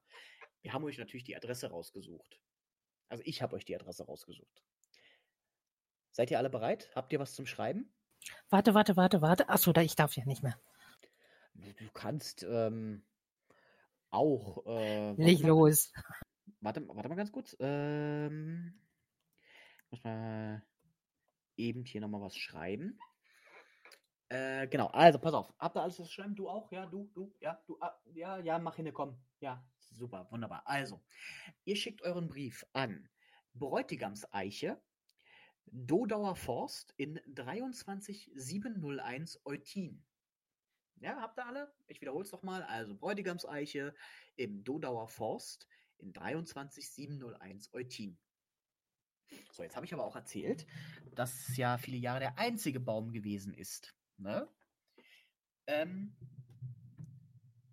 Wir 0.62 0.72
haben 0.72 0.86
euch 0.86 0.97
natürlich 0.97 1.26
die 1.26 1.36
Adresse 1.36 1.70
rausgesucht. 1.70 2.39
Also 3.10 3.22
ich 3.26 3.41
habe 3.41 3.58
euch 3.58 3.66
die 3.66 3.76
Adresse 3.76 4.05
rausgesucht. 4.05 4.64
Seid 6.12 6.32
ihr 6.32 6.38
alle 6.38 6.49
bereit? 6.49 6.89
Habt 6.95 7.12
ihr 7.12 7.20
was 7.20 7.36
zum 7.36 7.45
Schreiben? 7.45 7.93
Warte, 8.49 8.74
warte, 8.74 8.95
warte, 8.95 9.22
warte. 9.22 9.49
Achso, 9.49 9.74
da 9.74 9.82
ich 9.82 9.97
darf 9.97 10.16
ja 10.16 10.24
nicht 10.24 10.41
mehr. 10.41 10.58
Du 11.53 11.91
kannst 11.93 12.43
ähm, 12.43 13.03
auch. 14.10 14.66
Äh, 14.68 15.16
Leg 15.16 15.41
mal, 15.41 15.49
los. 15.49 15.91
Warte, 16.62 16.88
warte 16.88 17.10
mal 17.10 17.16
ganz 17.16 17.34
kurz. 17.34 17.58
Ähm, 17.60 18.80
muss 19.89 20.01
mal 20.05 20.66
eben 21.58 21.84
hier 21.84 21.99
nochmal 21.99 22.22
was 22.22 22.38
schreiben. 22.38 22.97
Äh, 24.30 24.68
genau, 24.68 24.88
also 24.88 25.20
pass 25.20 25.34
auf. 25.34 25.54
Habt 25.58 25.78
ihr 25.78 25.82
alles 25.82 26.00
was 26.00 26.12
schreiben? 26.12 26.36
Du 26.36 26.50
auch? 26.50 26.70
Ja, 26.72 26.86
du, 26.86 27.10
du, 27.14 27.34
ja, 27.40 27.62
du, 27.66 27.78
ah, 27.80 27.98
ja, 28.14 28.38
ja, 28.40 28.60
mach 28.60 28.76
hin, 28.76 28.92
komm. 28.94 29.18
Ja, 29.40 29.66
super, 29.78 30.28
wunderbar. 30.32 30.64
Also, 30.66 31.02
ihr 31.64 31.76
schickt 31.76 32.02
euren 32.02 32.28
Brief 32.28 32.66
an 32.74 33.08
Bräutigamseiche, 33.54 34.82
Dodauer 35.66 36.36
Forst 36.36 36.94
in 36.98 37.20
23701 37.28 39.42
Eutin. 39.46 40.04
Ja, 41.00 41.22
habt 41.22 41.38
ihr 41.38 41.46
alle? 41.46 41.72
Ich 41.88 42.02
wiederhole 42.02 42.26
es 42.26 42.32
nochmal. 42.32 42.64
Also 42.64 42.96
Bräutigamseiche 42.96 43.94
im 44.36 44.64
Dodauer 44.64 45.08
Forst 45.08 45.68
in 46.00 46.14
23701 46.14 47.74
Eutin. 47.74 48.18
So, 49.52 49.64
jetzt 49.64 49.76
habe 49.76 49.86
ich 49.86 49.94
aber 49.94 50.06
auch 50.06 50.16
erzählt, 50.16 50.66
dass 51.14 51.56
ja 51.58 51.78
viele 51.78 51.98
Jahre 51.98 52.22
der 52.22 52.40
einzige 52.40 52.80
Baum 52.80 53.12
gewesen 53.12 53.54
ist. 53.54 53.94
Ne? 54.18 54.47
Ähm, 55.68 56.15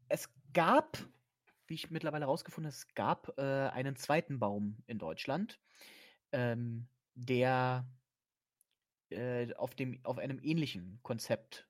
es 0.09 0.28
gab, 0.53 0.99
wie 1.66 1.74
ich 1.74 1.90
mittlerweile 1.90 2.26
herausgefunden 2.26 2.70
habe, 2.70 2.76
es 2.76 2.95
gab 2.95 3.38
äh, 3.38 3.68
einen 3.70 3.97
zweiten 3.97 4.38
Baum 4.38 4.76
in 4.86 4.99
Deutschland, 4.99 5.61
ähm, 6.32 6.88
der 7.14 7.86
äh, 9.11 9.53
auf, 9.55 9.74
dem, 9.74 10.01
auf 10.05 10.18
einem 10.18 10.40
ähnlichen 10.42 10.99
Konzept 11.03 11.68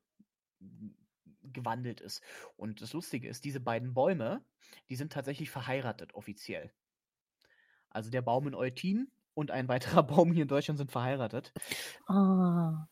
gewandelt 1.43 2.01
ist. 2.01 2.23
Und 2.57 2.81
das 2.81 2.93
Lustige 2.93 3.29
ist, 3.29 3.45
diese 3.45 3.61
beiden 3.61 3.95
Bäume, 3.95 4.45
die 4.89 4.97
sind 4.97 5.13
tatsächlich 5.13 5.51
verheiratet 5.51 6.15
offiziell. 6.15 6.73
Also 7.91 8.11
der 8.11 8.23
Baum 8.23 8.49
in 8.49 8.55
Eutin 8.55 9.11
und 9.35 9.51
ein 9.51 9.69
weiterer 9.69 10.03
Baum 10.07 10.33
hier 10.33 10.43
in 10.43 10.49
Deutschland 10.49 10.79
sind 10.79 10.91
verheiratet. 10.91 11.53
Ah. 12.07 12.89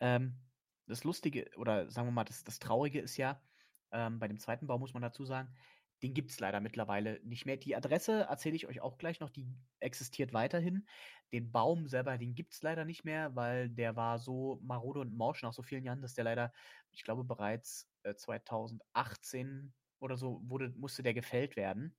Ähm, 0.00 0.38
das 0.86 1.04
Lustige, 1.04 1.50
oder 1.56 1.90
sagen 1.90 2.08
wir 2.08 2.12
mal, 2.12 2.24
das, 2.24 2.44
das 2.44 2.58
Traurige 2.58 3.00
ist 3.00 3.16
ja, 3.16 3.40
ähm, 3.92 4.18
bei 4.18 4.28
dem 4.28 4.38
zweiten 4.38 4.66
Baum 4.66 4.80
muss 4.80 4.94
man 4.94 5.02
dazu 5.02 5.24
sagen, 5.24 5.54
den 6.02 6.12
gibt 6.12 6.30
es 6.30 6.40
leider 6.40 6.60
mittlerweile 6.60 7.20
nicht 7.24 7.46
mehr. 7.46 7.56
Die 7.56 7.74
Adresse 7.74 8.26
erzähle 8.28 8.56
ich 8.56 8.66
euch 8.66 8.80
auch 8.80 8.98
gleich 8.98 9.20
noch, 9.20 9.30
die 9.30 9.46
existiert 9.80 10.32
weiterhin. 10.34 10.86
Den 11.32 11.50
Baum 11.50 11.88
selber, 11.88 12.18
den 12.18 12.34
gibt 12.34 12.52
es 12.52 12.62
leider 12.62 12.84
nicht 12.84 13.04
mehr, 13.04 13.34
weil 13.34 13.70
der 13.70 13.96
war 13.96 14.18
so 14.18 14.60
marode 14.62 15.00
und 15.00 15.16
morsch 15.16 15.42
nach 15.42 15.54
so 15.54 15.62
vielen 15.62 15.84
Jahren, 15.84 16.02
dass 16.02 16.14
der 16.14 16.24
leider, 16.24 16.52
ich 16.90 17.04
glaube, 17.04 17.24
bereits 17.24 17.88
äh, 18.02 18.14
2018 18.14 19.72
oder 19.98 20.16
so 20.18 20.42
wurde, 20.44 20.70
musste 20.76 21.02
der 21.02 21.14
gefällt 21.14 21.56
werden. 21.56 21.96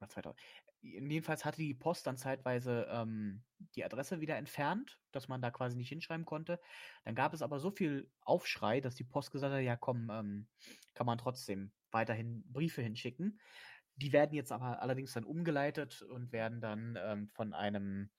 Oder 0.00 0.08
2000 0.08 0.40
jedenfalls 0.82 1.44
hatte 1.44 1.58
die 1.58 1.74
Post 1.74 2.06
dann 2.06 2.16
zeitweise 2.16 2.86
ähm, 2.90 3.42
die 3.76 3.84
Adresse 3.84 4.20
wieder 4.20 4.36
entfernt, 4.36 5.00
dass 5.12 5.28
man 5.28 5.40
da 5.40 5.50
quasi 5.50 5.76
nicht 5.76 5.88
hinschreiben 5.88 6.26
konnte. 6.26 6.60
Dann 7.04 7.14
gab 7.14 7.32
es 7.34 7.42
aber 7.42 7.60
so 7.60 7.70
viel 7.70 8.10
Aufschrei, 8.20 8.80
dass 8.80 8.96
die 8.96 9.04
Post 9.04 9.30
gesagt 9.30 9.54
hat, 9.54 9.62
ja 9.62 9.76
komm, 9.76 10.10
ähm, 10.10 10.48
kann 10.94 11.06
man 11.06 11.18
trotzdem 11.18 11.72
weiterhin 11.90 12.44
Briefe 12.52 12.82
hinschicken. 12.82 13.40
Die 13.96 14.12
werden 14.12 14.34
jetzt 14.34 14.52
aber 14.52 14.82
allerdings 14.82 15.12
dann 15.12 15.24
umgeleitet 15.24 16.02
und 16.02 16.32
werden 16.32 16.60
dann 16.60 16.98
ähm, 17.00 17.28
von 17.28 17.52
einem, 17.52 18.10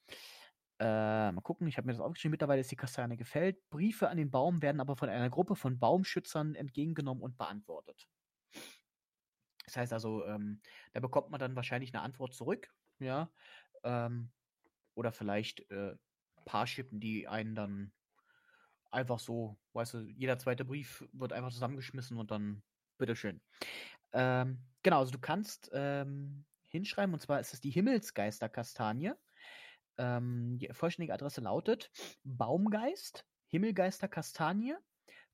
äh, 0.79 1.31
mal 1.31 1.41
gucken, 1.41 1.67
ich 1.67 1.77
habe 1.77 1.87
mir 1.87 1.93
das 1.93 2.01
aufgeschrieben, 2.01 2.31
mittlerweile 2.31 2.61
ist 2.61 2.71
die 2.71 2.75
Kastanie 2.75 3.17
gefällt. 3.17 3.69
Briefe 3.69 4.09
an 4.09 4.17
den 4.17 4.31
Baum 4.31 4.61
werden 4.61 4.79
aber 4.79 4.95
von 4.95 5.09
einer 5.09 5.29
Gruppe 5.29 5.55
von 5.55 5.79
Baumschützern 5.79 6.55
entgegengenommen 6.55 7.23
und 7.23 7.37
beantwortet. 7.37 8.07
Das 9.63 9.77
heißt 9.77 9.93
also, 9.93 10.25
ähm, 10.25 10.61
da 10.93 10.99
bekommt 10.99 11.29
man 11.29 11.39
dann 11.39 11.55
wahrscheinlich 11.55 11.93
eine 11.93 12.03
Antwort 12.03 12.33
zurück, 12.33 12.69
ja. 12.99 13.29
Ähm, 13.83 14.31
oder 14.95 15.11
vielleicht 15.11 15.69
äh, 15.71 15.95
Paarschippen, 16.45 16.99
die 16.99 17.27
einen 17.27 17.55
dann 17.55 17.91
einfach 18.91 19.19
so, 19.19 19.57
weißt 19.73 19.95
du, 19.95 19.99
jeder 20.01 20.37
zweite 20.37 20.65
Brief 20.65 21.03
wird 21.11 21.33
einfach 21.33 21.51
zusammengeschmissen 21.51 22.17
und 22.17 22.31
dann 22.31 22.61
bitteschön. 22.97 23.41
Ähm, 24.11 24.59
genau, 24.83 24.99
also 24.99 25.11
du 25.11 25.19
kannst 25.19 25.71
ähm, 25.73 26.45
hinschreiben, 26.67 27.13
und 27.13 27.19
zwar 27.19 27.39
ist 27.39 27.53
es 27.53 27.61
die 27.61 27.71
Himmelsgeisterkastanie. 27.71 29.13
Ähm, 29.97 30.57
die 30.59 30.69
vollständige 30.73 31.13
Adresse 31.13 31.41
lautet 31.41 31.91
Baumgeist, 32.23 33.25
Himmelgeisterkastanie, 33.47 34.75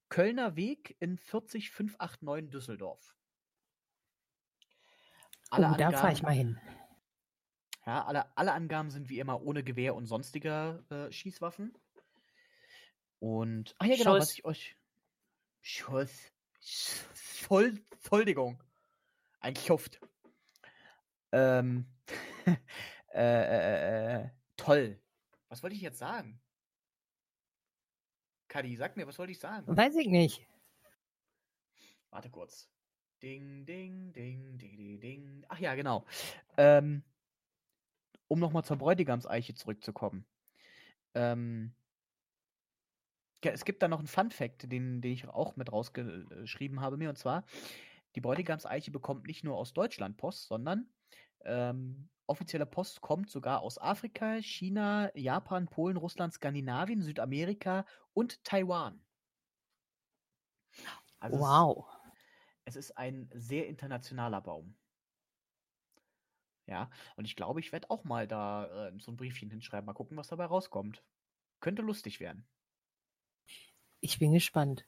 Kölner 0.09 0.55
Weg 0.55 0.95
in 0.99 1.17
40589 1.17 2.49
Düsseldorf. 2.49 3.15
Alle 5.49 5.71
oh, 5.71 5.77
da 5.77 5.91
fahre 5.91 6.13
ich 6.13 6.21
mal 6.21 6.31
hin. 6.31 6.59
Ja, 7.85 8.05
alle, 8.05 8.37
alle 8.37 8.53
Angaben 8.53 8.91
sind 8.91 9.09
wie 9.09 9.19
immer 9.19 9.41
ohne 9.41 9.63
Gewehr 9.63 9.95
und 9.95 10.05
sonstiger 10.05 10.83
äh, 10.91 11.11
Schießwaffen. 11.11 11.75
Und, 13.19 13.75
ach 13.79 13.85
ja, 13.85 13.95
genau, 13.95 14.15
Schuss. 14.15 14.21
was 14.21 14.33
ich 14.33 14.45
euch. 14.45 14.77
Schuss. 15.61 16.31
Voll, 17.13 17.81
Entschuldigung. 17.91 18.61
Ein 19.39 19.53
Kluft. 19.53 19.99
Ähm, 21.31 21.85
äh, 22.45 23.21
äh, 23.21 24.21
äh, 24.21 24.29
toll. 24.55 25.01
Was 25.47 25.63
wollte 25.63 25.75
ich 25.75 25.81
jetzt 25.81 25.99
sagen? 25.99 26.39
Kadi, 28.47 28.75
sag 28.75 28.97
mir, 28.97 29.07
was 29.07 29.17
wollte 29.19 29.31
ich 29.31 29.39
sagen? 29.39 29.65
Weiß 29.75 29.95
ich 29.95 30.07
nicht. 30.07 30.45
Warte 32.09 32.29
kurz. 32.29 32.69
Ding, 33.21 33.65
ding, 33.65 34.13
ding, 34.13 34.57
ding, 34.57 34.77
ding, 34.77 34.99
ding. 34.99 35.45
Ach 35.49 35.59
ja, 35.59 35.75
genau. 35.75 36.05
Ähm, 36.57 37.03
um 38.27 38.39
nochmal 38.39 38.63
zur 38.63 38.77
Bräutigamseiche 38.77 39.55
zurückzukommen. 39.55 40.25
Ähm, 41.15 41.73
es 43.41 43.65
gibt 43.65 43.81
da 43.81 43.87
noch 43.87 43.99
einen 43.99 44.07
Fun-Fact, 44.07 44.71
den, 44.71 45.01
den 45.01 45.11
ich 45.11 45.27
auch 45.27 45.55
mit 45.55 45.71
rausgeschrieben 45.71 46.81
habe 46.81 46.97
mir, 46.97 47.09
und 47.09 47.17
zwar, 47.17 47.45
die 48.15 48.21
Bräutigamseiche 48.21 48.91
bekommt 48.91 49.27
nicht 49.27 49.43
nur 49.43 49.57
aus 49.57 49.73
Deutschland 49.73 50.17
Post, 50.17 50.47
sondern 50.47 50.89
ähm, 51.45 52.09
offizielle 52.27 52.65
Post 52.65 53.01
kommt 53.01 53.29
sogar 53.29 53.61
aus 53.61 53.77
Afrika, 53.77 54.41
China, 54.41 55.11
Japan, 55.15 55.67
Polen, 55.67 55.97
Russland, 55.97 56.33
Skandinavien, 56.33 57.01
Südamerika 57.01 57.85
und 58.13 58.43
Taiwan. 58.43 59.01
Also 61.19 61.39
wow. 61.39 61.98
Es 62.69 62.75
ist 62.75 62.91
ein 62.99 63.27
sehr 63.33 63.65
internationaler 63.65 64.41
Baum. 64.41 64.75
Ja, 66.67 66.91
und 67.15 67.25
ich 67.25 67.35
glaube, 67.35 67.59
ich 67.59 67.71
werde 67.71 67.89
auch 67.89 68.03
mal 68.03 68.27
da 68.27 68.89
äh, 68.89 68.99
so 68.99 69.11
ein 69.11 69.17
Briefchen 69.17 69.49
hinschreiben. 69.49 69.87
Mal 69.87 69.93
gucken, 69.93 70.15
was 70.17 70.27
dabei 70.27 70.45
rauskommt. 70.45 71.03
Könnte 71.61 71.81
lustig 71.81 72.19
werden. 72.19 72.47
Ich 74.01 74.19
bin 74.19 74.33
gespannt. 74.33 74.87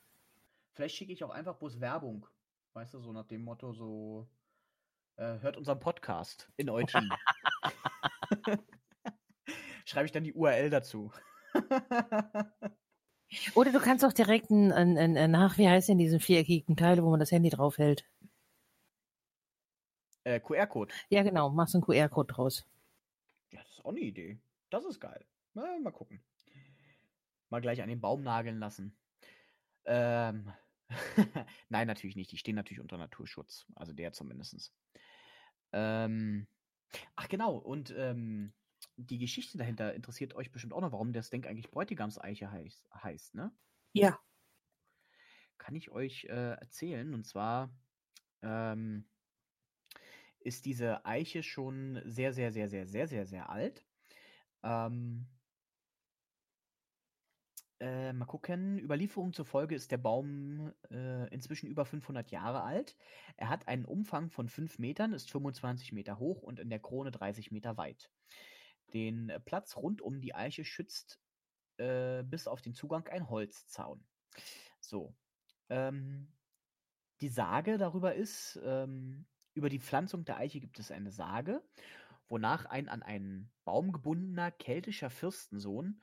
Vielleicht 0.74 0.96
schicke 0.96 1.12
ich 1.12 1.24
auch 1.24 1.32
einfach 1.32 1.58
bloß 1.58 1.80
Werbung. 1.80 2.28
Weißt 2.74 2.94
du, 2.94 3.00
so 3.00 3.12
nach 3.14 3.26
dem 3.26 3.44
Motto, 3.44 3.74
so 3.74 4.30
äh, 5.16 5.40
hört 5.40 5.58
unseren 5.58 5.80
Podcast 5.80 6.52
in 6.58 6.70
Eutin. 6.70 7.10
Schreibe 9.86 10.06
ich 10.06 10.12
dann 10.12 10.24
die 10.24 10.34
URL 10.34 10.70
dazu. 10.70 11.12
Oder 13.56 13.72
du 13.72 13.80
kannst 13.80 14.04
auch 14.04 14.14
direkt 14.14 14.50
ein, 14.50 14.72
ein, 14.72 14.98
ein, 14.98 15.32
nach, 15.32 15.58
wie 15.58 15.68
heißt 15.68 15.90
denn 15.90 15.98
diesen 15.98 16.20
viereckigen 16.20 16.76
Teil, 16.76 17.02
wo 17.04 17.10
man 17.10 17.20
das 17.20 17.32
Handy 17.32 17.50
draufhält? 17.50 18.06
Äh, 20.24 20.40
QR-Code. 20.40 20.94
Ja, 21.10 21.24
genau, 21.24 21.50
machst 21.50 21.76
einen 21.76 21.84
QR-Code 21.84 22.34
draus. 22.34 22.66
Ja, 23.52 23.62
das 23.62 23.72
ist 23.72 23.86
auch 23.86 23.90
eine 23.92 24.02
Idee. 24.02 24.40
Das 24.70 24.86
ist 24.86 25.00
geil. 25.00 25.26
Na, 25.54 25.80
mal 25.80 25.92
gucken. 25.92 26.22
Mal 27.50 27.62
gleich 27.62 27.82
an 27.82 27.90
den 27.90 28.02
Baum 28.02 28.22
nageln 28.22 28.60
lassen. 28.60 28.96
Ähm. 29.86 30.52
Nein, 31.70 31.88
natürlich 31.88 32.16
nicht. 32.16 32.32
Die 32.32 32.38
stehen 32.38 32.56
natürlich 32.56 32.82
unter 32.82 32.98
Naturschutz. 32.98 33.66
Also 33.76 33.94
der 33.94 34.12
zumindest. 34.12 34.74
Ähm. 35.74 36.48
Ach 37.16 37.30
genau, 37.30 37.56
und 37.56 37.94
ähm, 37.98 38.54
die 38.98 39.18
Geschichte 39.18 39.58
dahinter 39.58 39.94
interessiert 39.94 40.36
euch 40.36 40.52
bestimmt 40.52 40.74
auch 40.74 40.82
noch, 40.82 40.92
warum 40.92 41.14
das 41.14 41.30
Denk 41.30 41.48
eigentlich 41.48 41.72
Bräutigamseiche 41.72 42.52
heißt, 42.52 42.90
heißt, 42.94 43.36
ne? 43.36 43.52
Ja. 43.94 44.20
Kann 45.58 45.76
ich 45.76 45.92
euch 45.92 46.26
äh, 46.26 46.54
erzählen. 46.54 47.14
Und 47.14 47.26
zwar 47.26 47.72
ähm, 48.42 49.06
ist 50.40 50.66
diese 50.66 51.06
Eiche 51.06 51.44
schon 51.44 52.02
sehr, 52.06 52.34
sehr, 52.34 52.52
sehr, 52.52 52.68
sehr, 52.68 52.88
sehr, 52.88 53.08
sehr, 53.08 53.26
sehr 53.26 53.50
alt. 53.50 53.86
Ähm, 54.64 55.28
äh, 57.80 58.14
mal 58.14 58.26
gucken. 58.26 58.78
Überlieferungen 58.80 59.34
zufolge 59.34 59.76
ist 59.76 59.92
der 59.92 59.98
Baum 59.98 60.72
äh, 60.92 61.28
inzwischen 61.34 61.68
über 61.68 61.86
500 61.86 62.30
Jahre 62.30 62.62
alt. 62.62 62.96
Er 63.38 63.50
hat 63.50 63.68
einen 63.68 63.86
Umfang 63.86 64.30
von 64.30 64.48
5 64.50 64.78
Metern, 64.80 65.14
ist 65.14 65.32
25 65.32 65.92
Meter 65.92 66.20
hoch 66.20 66.44
und 66.44 66.60
in 66.60 66.70
der 66.70 66.80
Krone 66.80 67.12
30 67.12 67.52
Meter 67.52 67.78
weit. 67.78 68.12
Den 68.94 69.30
äh, 69.30 69.40
Platz 69.40 69.76
rund 69.76 70.02
um 70.02 70.22
die 70.22 70.36
Eiche 70.36 70.66
schützt 70.66 71.20
äh, 71.78 72.24
bis 72.24 72.48
auf 72.48 72.62
den 72.62 72.74
Zugang 72.74 73.08
ein 73.08 73.30
Holzzaun. 73.30 74.04
So. 74.80 75.16
Ähm, 75.70 76.32
die 77.22 77.30
Sage 77.30 77.78
darüber 77.78 78.16
ist, 78.16 78.60
ähm, 78.64 79.26
über 79.54 79.70
die 79.70 79.80
Pflanzung 79.80 80.26
der 80.26 80.38
Eiche 80.38 80.60
gibt 80.60 80.80
es 80.80 80.92
eine 80.92 81.12
Sage, 81.12 81.62
wonach 82.28 82.66
ein 82.66 82.90
an 82.90 83.04
einen 83.04 83.52
Baum 83.64 83.92
gebundener 83.92 84.52
keltischer 84.52 85.10
Fürstensohn 85.10 86.02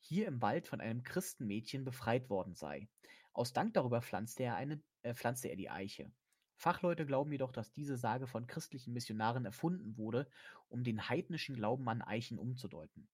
hier 0.00 0.26
im 0.26 0.42
Wald 0.42 0.66
von 0.68 0.80
einem 0.80 1.02
Christenmädchen 1.02 1.84
befreit 1.84 2.30
worden 2.30 2.54
sei. 2.54 2.88
Aus 3.32 3.52
Dank 3.52 3.74
darüber 3.74 4.02
pflanzte 4.02 4.44
er, 4.44 4.56
eine, 4.56 4.82
äh, 5.02 5.14
pflanzte 5.14 5.48
er 5.48 5.56
die 5.56 5.70
Eiche. 5.70 6.10
Fachleute 6.58 7.06
glauben 7.06 7.30
jedoch, 7.30 7.52
dass 7.52 7.72
diese 7.72 7.96
Sage 7.96 8.26
von 8.26 8.48
christlichen 8.48 8.92
Missionaren 8.92 9.44
erfunden 9.44 9.96
wurde, 9.96 10.28
um 10.68 10.82
den 10.82 11.08
heidnischen 11.08 11.54
Glauben 11.54 11.88
an 11.88 12.02
Eichen 12.02 12.36
umzudeuten. 12.36 13.08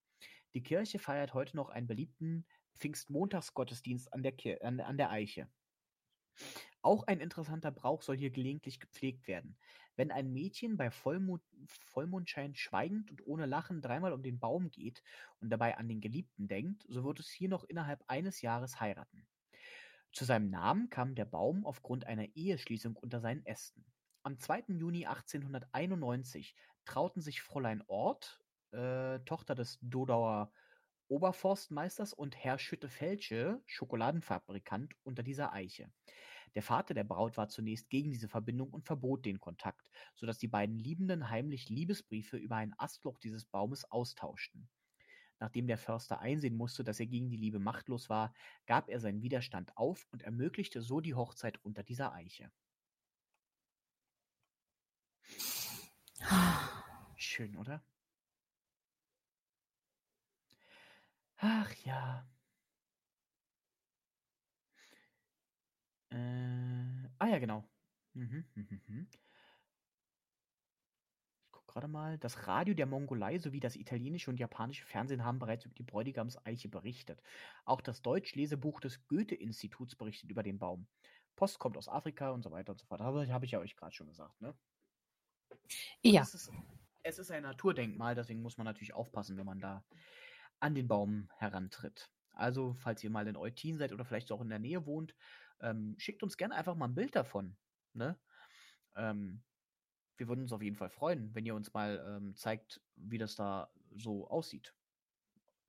Die 0.54 0.62
Kirche 0.62 0.98
feiert 0.98 1.34
heute 1.34 1.54
noch 1.54 1.68
einen 1.68 1.86
beliebten 1.86 2.46
Pfingstmontagsgottesdienst 2.78 4.10
an 4.14 4.22
der, 4.22 4.34
an, 4.62 4.80
an 4.80 4.96
der 4.96 5.10
Eiche. 5.10 5.46
Auch 6.80 7.06
ein 7.06 7.20
interessanter 7.20 7.70
Brauch 7.70 8.00
soll 8.00 8.16
hier 8.16 8.30
gelegentlich 8.30 8.80
gepflegt 8.80 9.28
werden. 9.28 9.58
Wenn 9.94 10.10
ein 10.10 10.32
Mädchen 10.32 10.78
bei 10.78 10.90
Vollmond, 10.90 11.42
Vollmondschein 11.66 12.54
schweigend 12.54 13.10
und 13.10 13.26
ohne 13.26 13.44
Lachen 13.44 13.82
dreimal 13.82 14.14
um 14.14 14.22
den 14.22 14.38
Baum 14.38 14.70
geht 14.70 15.02
und 15.40 15.50
dabei 15.50 15.76
an 15.76 15.86
den 15.86 16.00
Geliebten 16.00 16.48
denkt, 16.48 16.86
so 16.88 17.04
wird 17.04 17.20
es 17.20 17.30
hier 17.30 17.50
noch 17.50 17.64
innerhalb 17.64 18.02
eines 18.06 18.40
Jahres 18.40 18.80
heiraten. 18.80 19.26
Zu 20.14 20.24
seinem 20.24 20.48
Namen 20.48 20.90
kam 20.90 21.16
der 21.16 21.24
Baum 21.24 21.66
aufgrund 21.66 22.06
einer 22.06 22.28
Eheschließung 22.36 22.94
unter 22.94 23.18
seinen 23.18 23.44
Ästen. 23.44 23.84
Am 24.22 24.38
2. 24.38 24.66
Juni 24.68 25.06
1891 25.06 26.54
trauten 26.84 27.20
sich 27.20 27.42
Fräulein 27.42 27.82
Ort, 27.88 28.40
äh, 28.70 29.18
Tochter 29.24 29.56
des 29.56 29.80
Dodauer 29.82 30.52
Oberforstmeisters 31.08 32.12
und 32.12 32.36
Herr 32.36 32.60
Schütte-Felsche, 32.60 33.60
Schokoladenfabrikant, 33.66 34.94
unter 35.02 35.24
dieser 35.24 35.52
Eiche. 35.52 35.90
Der 36.54 36.62
Vater 36.62 36.94
der 36.94 37.02
Braut 37.02 37.36
war 37.36 37.48
zunächst 37.48 37.90
gegen 37.90 38.12
diese 38.12 38.28
Verbindung 38.28 38.70
und 38.70 38.86
verbot 38.86 39.24
den 39.24 39.40
Kontakt, 39.40 39.84
so 40.14 40.26
dass 40.26 40.38
die 40.38 40.46
beiden 40.46 40.78
Liebenden 40.78 41.28
heimlich 41.28 41.68
Liebesbriefe 41.70 42.36
über 42.36 42.54
ein 42.54 42.72
Astloch 42.78 43.18
dieses 43.18 43.46
Baumes 43.46 43.90
austauschten. 43.90 44.68
Nachdem 45.44 45.66
der 45.66 45.76
Förster 45.76 46.20
einsehen 46.20 46.56
musste, 46.56 46.84
dass 46.84 47.00
er 47.00 47.06
gegen 47.06 47.28
die 47.28 47.36
Liebe 47.36 47.58
machtlos 47.58 48.08
war, 48.08 48.32
gab 48.64 48.88
er 48.88 48.98
seinen 48.98 49.20
Widerstand 49.20 49.76
auf 49.76 50.06
und 50.10 50.22
ermöglichte 50.22 50.80
so 50.80 51.02
die 51.02 51.12
Hochzeit 51.12 51.62
unter 51.62 51.82
dieser 51.82 52.14
Eiche. 52.14 52.50
Schön, 57.16 57.56
oder? 57.58 57.82
Ach 61.36 61.72
ja. 61.84 62.26
Äh, 66.10 67.08
ah 67.18 67.26
ja, 67.28 67.38
genau. 67.38 67.68
Mhm, 68.14 68.44
mhm, 68.54 68.80
mhm. 68.86 69.08
Gerade 71.74 71.88
mal. 71.88 72.18
Das 72.18 72.46
Radio 72.46 72.72
der 72.72 72.86
Mongolei 72.86 73.38
sowie 73.38 73.58
das 73.58 73.74
italienische 73.74 74.30
und 74.30 74.38
japanische 74.38 74.84
Fernsehen 74.84 75.24
haben 75.24 75.40
bereits 75.40 75.64
über 75.64 75.74
die 75.74 75.82
Bräutigamseiche 75.82 76.68
berichtet. 76.68 77.20
Auch 77.64 77.80
das 77.80 78.00
Deutsch-Lesebuch 78.00 78.78
des 78.78 79.04
Goethe-Instituts 79.08 79.96
berichtet 79.96 80.30
über 80.30 80.44
den 80.44 80.60
Baum. 80.60 80.86
Post 81.34 81.58
kommt 81.58 81.76
aus 81.76 81.88
Afrika 81.88 82.30
und 82.30 82.42
so 82.42 82.52
weiter 82.52 82.70
und 82.70 82.78
so 82.78 82.86
fort. 82.86 83.00
Aber 83.00 83.26
habe 83.26 83.44
ich 83.44 83.50
ja 83.50 83.58
euch 83.58 83.74
gerade 83.74 83.92
schon 83.92 84.06
gesagt, 84.06 84.40
ne? 84.40 84.54
Ja. 86.00 86.22
Es 86.22 86.34
ist, 86.34 86.52
es 87.02 87.18
ist 87.18 87.32
ein 87.32 87.42
Naturdenkmal, 87.42 88.14
deswegen 88.14 88.40
muss 88.40 88.56
man 88.56 88.66
natürlich 88.66 88.94
aufpassen, 88.94 89.36
wenn 89.36 89.46
man 89.46 89.58
da 89.58 89.84
an 90.60 90.76
den 90.76 90.86
Baum 90.86 91.28
herantritt. 91.38 92.08
Also, 92.30 92.74
falls 92.74 93.02
ihr 93.02 93.10
mal 93.10 93.26
in 93.26 93.36
Eutin 93.36 93.78
seid 93.78 93.92
oder 93.92 94.04
vielleicht 94.04 94.30
auch 94.30 94.40
in 94.40 94.48
der 94.48 94.60
Nähe 94.60 94.86
wohnt, 94.86 95.16
ähm, 95.60 95.96
schickt 95.98 96.22
uns 96.22 96.36
gerne 96.36 96.54
einfach 96.54 96.76
mal 96.76 96.86
ein 96.86 96.94
Bild 96.94 97.16
davon. 97.16 97.56
Ne? 97.94 98.16
Ähm, 98.94 99.42
wir 100.16 100.28
würden 100.28 100.42
uns 100.42 100.52
auf 100.52 100.62
jeden 100.62 100.76
Fall 100.76 100.90
freuen, 100.90 101.34
wenn 101.34 101.46
ihr 101.46 101.54
uns 101.54 101.72
mal 101.72 102.02
ähm, 102.06 102.34
zeigt, 102.36 102.80
wie 102.96 103.18
das 103.18 103.34
da 103.34 103.70
so 103.96 104.28
aussieht. 104.28 104.74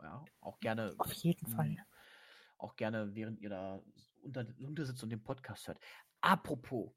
Ja, 0.02 0.24
auch 0.42 0.60
gerne. 0.60 0.94
Auf 0.98 1.14
jeden 1.14 1.48
Fall. 1.48 1.78
Auch 2.58 2.76
gerne, 2.76 3.16
während 3.16 3.40
ihr 3.40 3.50
da 3.50 3.82
unter, 4.22 4.46
unter 4.60 4.86
sitzt 4.86 5.04
und 5.04 5.10
den 5.10 5.24
Podcast 5.24 5.68
hört. 5.68 5.80
Apropos, 6.22 6.92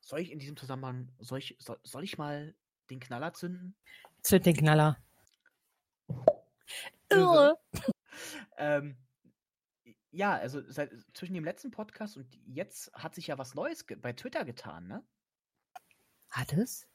soll 0.00 0.20
ich 0.20 0.30
in 0.30 0.38
diesem 0.38 0.56
Zusammenhang, 0.56 1.12
soll 1.18 1.38
ich, 1.38 1.56
soll, 1.58 1.78
soll 1.82 2.04
ich 2.04 2.18
mal 2.18 2.54
den 2.90 3.00
Knaller 3.00 3.32
zünden? 3.32 3.76
Zünd 4.22 4.46
den 4.46 4.56
Knaller. 4.56 4.98
Irre. 7.10 7.58
ähm, 8.56 8.96
ja, 10.10 10.34
also 10.34 10.62
seit, 10.70 10.92
zwischen 11.12 11.34
dem 11.34 11.44
letzten 11.44 11.70
Podcast 11.70 12.16
und 12.16 12.38
jetzt 12.46 12.92
hat 12.94 13.14
sich 13.14 13.28
ja 13.28 13.38
was 13.38 13.54
Neues 13.54 13.84
bei 13.84 14.12
Twitter 14.12 14.44
getan, 14.44 14.86
ne? 14.86 15.04
Hat 16.34 16.52
es? 16.52 16.88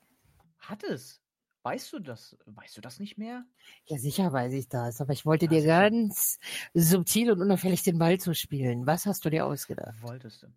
Hat 0.57 0.83
es. 0.83 1.21
Weißt 1.63 1.93
du 1.93 1.99
das? 1.99 2.37
Weißt 2.45 2.75
du 2.75 2.81
das 2.81 2.99
nicht 2.99 3.17
mehr? 3.17 3.45
Ja, 3.85 3.97
sicher 3.97 4.33
weiß 4.33 4.51
ich 4.51 4.67
das, 4.67 4.99
aber 4.99 5.13
ich 5.13 5.25
wollte 5.25 5.45
ja, 5.45 5.51
dir 5.51 5.61
sicher. 5.61 5.89
ganz 5.89 6.39
subtil 6.73 7.31
und 7.31 7.41
unauffällig 7.41 7.81
den 7.83 7.97
Ball 7.97 8.19
zu 8.19 8.35
spielen. 8.35 8.85
Was 8.85 9.05
hast 9.05 9.23
du 9.23 9.29
dir 9.29 9.45
ausgedacht? 9.45 10.01
Wolltest 10.01 10.43
du. 10.43 10.47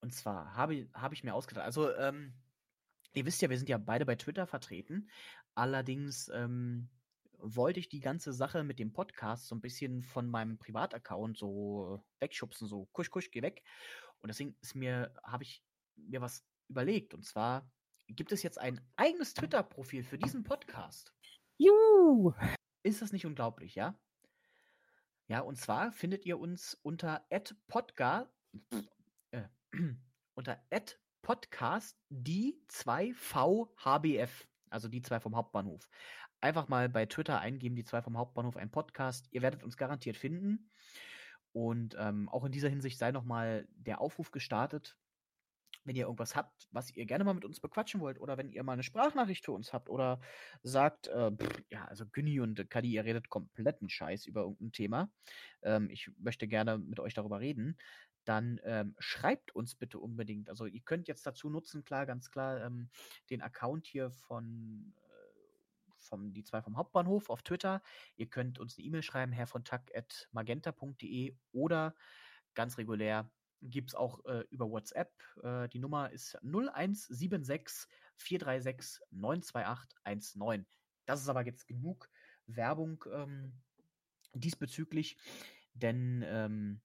Und 0.00 0.14
zwar 0.14 0.54
habe 0.54 0.88
hab 0.94 1.12
ich 1.12 1.24
mir 1.24 1.34
ausgedacht, 1.34 1.64
also 1.64 1.92
ähm, 1.96 2.32
ihr 3.12 3.26
wisst 3.26 3.42
ja, 3.42 3.50
wir 3.50 3.58
sind 3.58 3.68
ja 3.68 3.78
beide 3.78 4.06
bei 4.06 4.14
Twitter 4.14 4.46
vertreten. 4.46 5.10
Allerdings 5.56 6.28
ähm, 6.32 6.90
wollte 7.38 7.80
ich 7.80 7.88
die 7.88 8.00
ganze 8.00 8.32
Sache 8.32 8.62
mit 8.62 8.78
dem 8.78 8.92
Podcast 8.92 9.48
so 9.48 9.56
ein 9.56 9.60
bisschen 9.60 10.04
von 10.04 10.30
meinem 10.30 10.58
Privataccount 10.58 11.36
so 11.36 12.04
wegschubsen, 12.20 12.68
so 12.68 12.86
kusch, 12.92 13.10
kusch, 13.10 13.32
geh 13.32 13.42
weg. 13.42 13.64
Und 14.20 14.28
deswegen 14.28 14.54
ist 14.60 14.76
mir, 14.76 15.12
habe 15.24 15.42
ich 15.42 15.64
mir 15.96 16.20
was 16.20 16.44
überlegt. 16.68 17.14
Und 17.14 17.24
zwar 17.24 17.68
gibt 18.08 18.32
es 18.32 18.42
jetzt 18.42 18.58
ein 18.58 18.80
eigenes 18.96 19.34
Twitter-Profil 19.34 20.04
für 20.04 20.18
diesen 20.18 20.44
Podcast. 20.44 21.12
Juhu! 21.58 22.32
Ist 22.82 23.02
das 23.02 23.12
nicht 23.12 23.26
unglaublich, 23.26 23.74
ja? 23.74 23.98
Ja, 25.28 25.40
und 25.40 25.56
zwar 25.56 25.92
findet 25.92 26.26
ihr 26.26 26.38
uns 26.38 26.74
unter 26.82 27.26
@podcast 27.68 28.28
äh, 29.30 29.42
unter 30.34 30.62
@podcast 31.22 31.96
die 32.08 32.60
2VHBF, 32.68 34.30
also 34.70 34.88
die 34.88 35.02
zwei 35.02 35.20
vom 35.20 35.36
Hauptbahnhof 35.36 35.88
einfach 36.42 36.68
mal 36.68 36.88
bei 36.88 37.06
Twitter 37.06 37.40
eingeben, 37.40 37.76
die 37.76 37.84
zwei 37.84 38.02
vom 38.02 38.18
Hauptbahnhof, 38.18 38.56
ein 38.56 38.70
Podcast. 38.70 39.28
Ihr 39.30 39.42
werdet 39.42 39.62
uns 39.62 39.76
garantiert 39.76 40.16
finden. 40.16 40.70
Und 41.52 41.96
ähm, 41.98 42.28
auch 42.28 42.44
in 42.44 42.52
dieser 42.52 42.68
Hinsicht 42.68 42.98
sei 42.98 43.12
nochmal 43.12 43.66
der 43.74 44.00
Aufruf 44.00 44.30
gestartet, 44.30 44.96
wenn 45.84 45.96
ihr 45.96 46.04
irgendwas 46.04 46.36
habt, 46.36 46.68
was 46.70 46.94
ihr 46.94 47.06
gerne 47.06 47.24
mal 47.24 47.34
mit 47.34 47.44
uns 47.44 47.60
bequatschen 47.60 48.00
wollt, 48.00 48.20
oder 48.20 48.36
wenn 48.36 48.50
ihr 48.50 48.62
mal 48.62 48.72
eine 48.72 48.82
Sprachnachricht 48.82 49.44
für 49.44 49.52
uns 49.52 49.72
habt, 49.72 49.88
oder 49.88 50.20
sagt, 50.62 51.08
äh, 51.08 51.32
pff, 51.32 51.62
ja, 51.70 51.84
also 51.86 52.06
Günni 52.06 52.40
und 52.40 52.68
Kadi, 52.70 52.92
ihr 52.92 53.04
redet 53.04 53.28
kompletten 53.28 53.88
Scheiß 53.88 54.26
über 54.26 54.42
irgendein 54.42 54.72
Thema. 54.72 55.10
Ähm, 55.62 55.88
ich 55.90 56.10
möchte 56.18 56.48
gerne 56.48 56.78
mit 56.78 57.00
euch 57.00 57.14
darüber 57.14 57.40
reden. 57.40 57.76
Dann 58.24 58.60
ähm, 58.64 58.94
schreibt 58.98 59.54
uns 59.54 59.74
bitte 59.74 59.98
unbedingt. 59.98 60.48
Also 60.48 60.66
ihr 60.66 60.82
könnt 60.82 61.08
jetzt 61.08 61.26
dazu 61.26 61.50
nutzen, 61.50 61.84
klar, 61.84 62.06
ganz 62.06 62.30
klar, 62.30 62.64
ähm, 62.64 62.88
den 63.30 63.42
Account 63.42 63.86
hier 63.86 64.12
von 64.12 64.94
vom, 66.02 66.32
die 66.32 66.44
zwei 66.44 66.62
vom 66.62 66.76
Hauptbahnhof 66.76 67.30
auf 67.30 67.42
Twitter. 67.42 67.82
Ihr 68.16 68.28
könnt 68.28 68.58
uns 68.58 68.76
eine 68.76 68.86
E-Mail 68.86 69.02
schreiben, 69.02 69.32
herrvontack.magenta.de 69.32 71.36
oder 71.52 71.94
ganz 72.54 72.76
regulär 72.78 73.30
gibt 73.62 73.90
es 73.90 73.94
auch 73.94 74.24
äh, 74.26 74.44
über 74.50 74.70
WhatsApp. 74.70 75.12
Äh, 75.42 75.68
die 75.68 75.78
Nummer 75.78 76.10
ist 76.10 76.36
0176 76.42 77.88
436 78.16 79.00
928 79.10 80.36
19. 80.36 80.66
Das 81.06 81.20
ist 81.20 81.28
aber 81.28 81.44
jetzt 81.44 81.66
genug 81.66 82.08
Werbung 82.46 83.04
ähm, 83.12 83.52
diesbezüglich, 84.34 85.16
denn 85.74 86.24
ähm, 86.26 86.80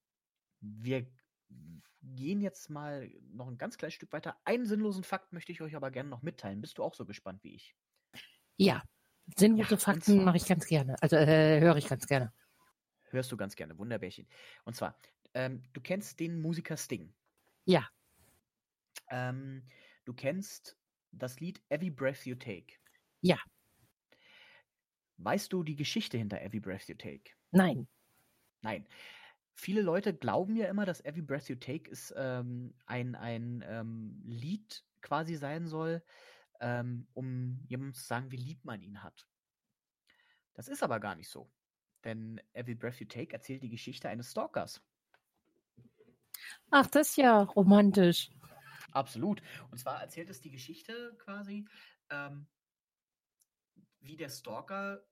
wir 0.60 1.06
gehen 2.02 2.40
jetzt 2.40 2.70
mal 2.70 3.10
noch 3.30 3.48
ein 3.48 3.58
ganz 3.58 3.78
kleines 3.78 3.94
Stück 3.94 4.12
weiter. 4.12 4.36
Einen 4.44 4.66
sinnlosen 4.66 5.04
Fakt 5.04 5.32
möchte 5.32 5.52
ich 5.52 5.60
euch 5.60 5.76
aber 5.76 5.90
gerne 5.90 6.08
noch 6.08 6.22
mitteilen. 6.22 6.60
Bist 6.60 6.78
du 6.78 6.82
auch 6.82 6.94
so 6.94 7.04
gespannt 7.04 7.42
wie 7.42 7.54
ich? 7.54 7.74
Ja, 8.56 8.82
Sinnlose 9.36 9.72
ja, 9.72 9.76
Fakten 9.76 10.24
mache 10.24 10.36
ich 10.36 10.46
ganz 10.46 10.66
gerne. 10.66 10.96
Also 11.02 11.16
äh, 11.16 11.60
höre 11.60 11.76
ich 11.76 11.88
ganz 11.88 12.06
gerne. 12.06 12.32
Hörst 13.10 13.32
du 13.32 13.36
ganz 13.36 13.56
gerne, 13.56 13.76
Wunderbärchen. 13.78 14.26
Und 14.64 14.74
zwar, 14.74 14.98
ähm, 15.34 15.62
du 15.72 15.80
kennst 15.80 16.20
den 16.20 16.40
Musiker 16.40 16.76
Sting. 16.76 17.12
Ja. 17.64 17.88
Ähm, 19.10 19.62
du 20.04 20.14
kennst 20.14 20.76
das 21.12 21.40
Lied 21.40 21.62
Every 21.68 21.90
Breath 21.90 22.24
You 22.26 22.34
Take. 22.34 22.74
Ja. 23.20 23.38
Weißt 25.18 25.52
du 25.52 25.62
die 25.62 25.76
Geschichte 25.76 26.16
hinter 26.16 26.40
Every 26.40 26.60
Breath 26.60 26.88
You 26.88 26.94
Take? 26.94 27.32
Nein. 27.50 27.88
Nein. 28.62 28.86
Viele 29.54 29.82
Leute 29.82 30.14
glauben 30.14 30.54
ja 30.56 30.66
immer, 30.68 30.86
dass 30.86 31.04
Every 31.04 31.22
Breath 31.22 31.48
You 31.48 31.56
Take 31.56 31.90
ist 31.90 32.14
ähm, 32.16 32.74
ein, 32.86 33.16
ein 33.16 33.64
ähm, 33.66 34.22
Lied 34.24 34.84
quasi 35.00 35.34
sein 35.34 35.66
soll, 35.66 36.02
ähm, 36.60 37.08
um 37.14 37.60
jemandem 37.66 37.94
zu 37.94 38.04
sagen, 38.04 38.30
wie 38.30 38.36
lieb 38.36 38.64
man 38.64 38.82
ihn 38.82 39.02
hat. 39.02 39.26
Das 40.54 40.68
ist 40.68 40.82
aber 40.82 41.00
gar 41.00 41.16
nicht 41.16 41.28
so. 41.28 41.50
Denn 42.04 42.40
Every 42.52 42.74
Breath 42.74 43.00
You 43.00 43.06
Take 43.06 43.32
erzählt 43.32 43.62
die 43.64 43.68
Geschichte 43.68 44.08
eines 44.08 44.30
Stalkers. 44.30 44.80
Ach, 46.70 46.86
das 46.86 47.10
ist 47.10 47.16
ja 47.16 47.42
romantisch. 47.42 48.30
Absolut. 48.92 49.42
Und 49.70 49.78
zwar 49.78 50.00
erzählt 50.00 50.30
es 50.30 50.40
die 50.40 50.50
Geschichte 50.50 51.14
quasi, 51.18 51.66
ähm, 52.10 52.46
wie 54.00 54.16
der 54.16 54.28
Stalker, 54.28 55.04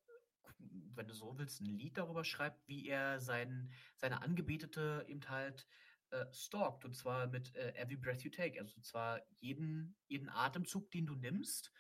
wenn 0.59 1.07
du 1.07 1.15
so 1.15 1.37
willst, 1.39 1.61
ein 1.61 1.79
Lied 1.79 1.99
darüber 1.99 2.25
schreibt, 2.25 2.67
wie 2.67 2.89
er 2.89 3.21
sein, 3.21 3.71
seine 3.97 4.23
Angebetete 4.23 5.05
eben 5.09 5.29
halt 5.29 5.67
äh, 6.11 6.25
stalkt. 6.33 6.85
Und 6.85 6.95
zwar 6.97 7.27
mit 7.27 7.55
äh, 7.55 7.75
Every 7.75 7.97
Breath 7.97 8.23
You 8.23 8.31
Take. 8.31 8.59
Also 8.61 8.81
zwar 8.81 9.21
jeden, 9.41 9.97
jeden 10.09 10.29
Atemzug, 10.29 10.91
den 10.91 11.07
du 11.07 11.15
nimmst, 11.15 11.73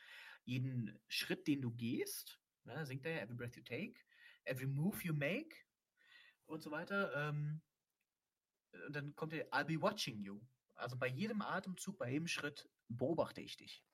jeden 0.44 0.98
Schritt, 1.08 1.46
den 1.46 1.62
du 1.62 1.70
gehst. 1.70 2.40
Ne, 2.64 2.84
singt 2.84 3.06
er 3.06 3.12
ja 3.12 3.18
Every 3.20 3.36
Breath 3.36 3.56
You 3.56 3.62
Take. 3.62 4.00
Every 4.44 4.66
Move 4.66 4.98
You 5.02 5.14
Make. 5.14 5.56
Und 6.46 6.62
so 6.62 6.70
weiter. 6.70 7.12
Ähm, 7.14 7.62
dann 8.90 9.14
kommt 9.14 9.32
der 9.32 9.50
I'll 9.50 9.64
Be 9.64 9.80
Watching 9.80 10.20
You. 10.20 10.40
Also 10.74 10.96
bei 10.96 11.06
jedem 11.06 11.42
Atemzug, 11.42 11.98
bei 11.98 12.10
jedem 12.10 12.26
Schritt 12.26 12.68
beobachte 12.88 13.40
ich 13.40 13.56
dich. 13.56 13.84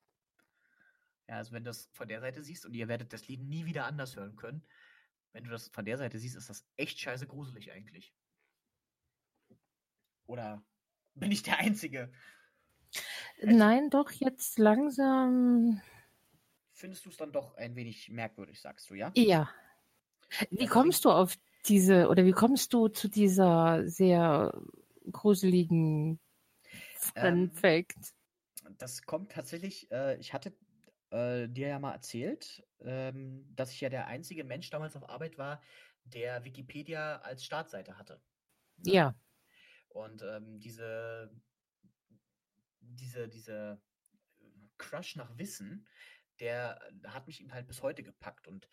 Ja, 1.29 1.37
also 1.37 1.53
wenn 1.53 1.65
du 1.65 1.71
das 1.71 1.89
von 1.93 2.09
der 2.09 2.21
Seite 2.21 2.43
siehst 2.43 2.67
und 2.67 2.75
ihr 2.75 2.89
werdet 2.89 3.13
das 3.13 3.29
Lied 3.29 3.41
nie 3.41 3.65
wieder 3.65 3.87
anders 3.87 4.17
hören 4.17 4.37
können, 4.37 4.67
wenn 5.33 5.45
du 5.45 5.51
das 5.51 5.69
von 5.69 5.85
der 5.85 5.97
Seite 5.97 6.19
siehst, 6.19 6.37
ist 6.37 6.51
das 6.51 6.67
echt 6.77 6.99
scheiße 6.99 7.27
gruselig 7.27 7.73
eigentlich. 7.73 8.15
Oder 10.27 10.65
bin 11.15 11.31
ich 11.31 11.43
der 11.43 11.59
Einzige? 11.59 12.13
Nein, 13.41 13.91
doch 13.91 14.11
jetzt 14.11 14.59
langsam. 14.59 15.81
Findest 16.73 17.05
du 17.05 17.11
es 17.11 17.17
dann 17.17 17.33
doch 17.33 17.55
ein 17.57 17.77
wenig 17.77 18.09
merkwürdig, 18.09 18.61
sagst 18.61 18.91
du, 18.91 18.95
ja? 18.95 19.13
Ja. 19.15 19.51
Wie 20.51 20.63
Also 20.63 20.73
kommst 20.73 21.05
du 21.05 21.11
auf 21.11 21.37
diese 21.67 22.09
oder 22.09 22.25
wie 22.25 22.33
kommst 22.33 22.73
du 22.73 22.89
zu 22.89 23.09
dieser 23.09 23.89
sehr 23.89 24.61
gruseligen 25.11 26.21
Fun 26.95 27.15
Ähm, 27.25 27.51
Fact? 27.53 28.15
Das 28.79 29.03
kommt 29.03 29.33
tatsächlich, 29.33 29.91
äh, 29.91 30.17
ich 30.19 30.33
hatte 30.33 30.57
äh, 31.11 31.49
dir 31.49 31.69
ja 31.69 31.79
mal 31.79 31.93
erzählt, 31.93 32.65
ähm, 32.81 33.47
dass 33.55 33.73
ich 33.73 33.81
ja 33.81 33.89
der 33.89 34.07
einzige 34.07 34.45
Mensch 34.45 34.71
damals 34.71 34.97
auf 34.97 35.09
Arbeit 35.09 35.39
war, 35.39 35.61
der 36.05 36.45
Wikipedia 36.45 37.19
als 37.21 37.45
Startseite 37.45 37.99
hatte. 37.99 38.21
Ne? 38.79 38.93
Ja. 38.93 39.15
Und 39.89 40.23
ähm, 40.23 40.59
diese, 40.61 41.31
diese, 42.81 43.29
diese 43.29 43.81
Crush 44.79 45.17
nach 45.17 45.37
Wissen, 45.39 45.87
der 46.41 46.81
hat 47.07 47.27
mich 47.27 47.41
eben 47.41 47.53
halt 47.53 47.67
bis 47.67 47.83
heute 47.83 48.03
gepackt. 48.03 48.49
Und 48.49 48.69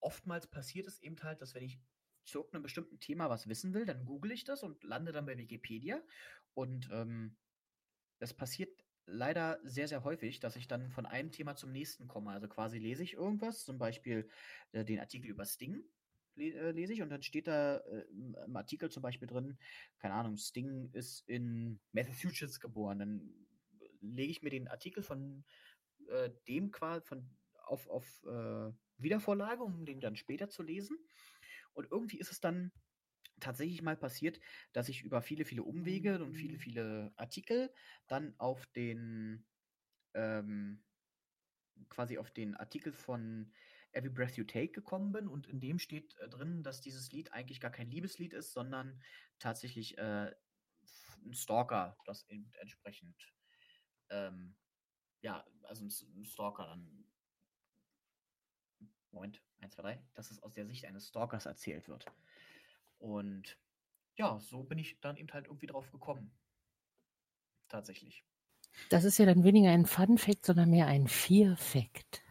oftmals 0.00 0.46
passiert 0.46 0.86
es 0.86 1.00
eben 1.00 1.22
halt, 1.22 1.40
dass 1.40 1.54
wenn 1.54 1.62
ich 1.62 1.80
zu 2.24 2.38
irgendeinem 2.38 2.62
bestimmten 2.62 3.00
Thema 3.00 3.30
was 3.30 3.48
wissen 3.48 3.74
will, 3.74 3.84
dann 3.84 4.04
google 4.04 4.32
ich 4.32 4.44
das 4.44 4.62
und 4.62 4.82
lande 4.84 5.12
dann 5.12 5.26
bei 5.26 5.36
Wikipedia. 5.36 6.02
Und 6.54 6.88
ähm, 6.92 7.36
das 8.18 8.34
passiert 8.34 8.84
leider 9.06 9.60
sehr, 9.64 9.88
sehr 9.88 10.04
häufig, 10.04 10.40
dass 10.40 10.56
ich 10.56 10.66
dann 10.66 10.90
von 10.90 11.06
einem 11.06 11.30
Thema 11.30 11.56
zum 11.56 11.72
nächsten 11.72 12.08
komme. 12.08 12.30
Also 12.30 12.48
quasi 12.48 12.78
lese 12.78 13.02
ich 13.02 13.14
irgendwas, 13.14 13.64
zum 13.64 13.78
Beispiel 13.78 14.28
äh, 14.72 14.84
den 14.84 15.00
Artikel 15.00 15.28
über 15.28 15.44
Sting 15.44 15.84
äh, 16.36 16.70
lese 16.72 16.92
ich 16.92 17.02
und 17.02 17.10
dann 17.10 17.22
steht 17.22 17.46
da 17.46 17.78
äh, 17.78 18.06
im 18.10 18.34
im 18.46 18.56
Artikel 18.56 18.90
zum 18.90 19.02
Beispiel 19.02 19.28
drin, 19.28 19.58
keine 19.98 20.14
Ahnung, 20.14 20.36
Sting 20.36 20.90
ist 20.92 21.28
in 21.28 21.80
Massachusetts 21.92 22.60
geboren. 22.60 22.98
Dann 22.98 23.46
lege 24.00 24.30
ich 24.30 24.42
mir 24.42 24.50
den 24.50 24.68
Artikel 24.68 25.02
von 25.02 25.44
äh, 26.08 26.30
dem 26.48 26.70
quasi 26.70 27.04
von 27.06 27.28
auf, 27.66 27.88
auf 27.88 28.24
äh, 28.24 28.72
Wiedervorlage, 28.98 29.62
um 29.62 29.84
den 29.84 30.00
dann 30.00 30.16
später 30.16 30.48
zu 30.50 30.62
lesen. 30.62 30.98
Und 31.74 31.90
irgendwie 31.90 32.18
ist 32.18 32.32
es 32.32 32.40
dann 32.40 32.72
tatsächlich 33.40 33.82
mal 33.82 33.96
passiert, 33.96 34.40
dass 34.72 34.88
ich 34.88 35.02
über 35.02 35.22
viele, 35.22 35.44
viele 35.44 35.62
Umwege 35.62 36.22
und 36.22 36.34
viele, 36.34 36.58
viele 36.58 37.12
Artikel 37.16 37.72
dann 38.06 38.34
auf 38.38 38.66
den 38.66 39.46
ähm, 40.14 40.84
quasi 41.88 42.18
auf 42.18 42.30
den 42.30 42.54
Artikel 42.54 42.92
von 42.92 43.52
Every 43.92 44.10
Breath 44.10 44.36
You 44.36 44.44
Take 44.44 44.72
gekommen 44.72 45.12
bin 45.12 45.28
und 45.28 45.46
in 45.46 45.60
dem 45.60 45.78
steht 45.78 46.16
äh, 46.18 46.28
drin, 46.28 46.62
dass 46.62 46.80
dieses 46.80 47.10
Lied 47.12 47.32
eigentlich 47.32 47.60
gar 47.60 47.70
kein 47.70 47.90
Liebeslied 47.90 48.32
ist, 48.32 48.52
sondern 48.52 49.02
tatsächlich 49.38 49.98
äh, 49.98 50.32
ein 51.24 51.34
Stalker, 51.34 51.96
das 52.04 52.28
eben 52.28 52.50
entsprechend 52.60 53.34
ähm, 54.10 54.56
ja, 55.22 55.44
also 55.62 55.84
ein 55.84 56.24
Stalker 56.24 56.66
dann 56.66 57.06
Moment, 59.14 59.40
1, 59.60 59.74
2, 59.74 59.82
3, 59.82 60.02
dass 60.14 60.30
es 60.30 60.42
aus 60.42 60.52
der 60.54 60.66
Sicht 60.66 60.84
eines 60.84 61.08
Stalkers 61.08 61.46
erzählt 61.46 61.88
wird. 61.88 62.06
Und 62.98 63.58
ja, 64.16 64.38
so 64.40 64.62
bin 64.62 64.78
ich 64.78 65.00
dann 65.00 65.16
eben 65.16 65.32
halt 65.32 65.46
irgendwie 65.46 65.66
drauf 65.66 65.90
gekommen. 65.90 66.32
Tatsächlich. 67.68 68.24
Das 68.90 69.04
ist 69.04 69.18
ja 69.18 69.26
dann 69.26 69.44
weniger 69.44 69.70
ein 69.70 69.86
Fun 69.86 70.18
Fact, 70.18 70.44
sondern 70.44 70.70
mehr 70.70 70.86
ein 70.86 71.08
Fear 71.08 71.56
Fact. 71.56 72.22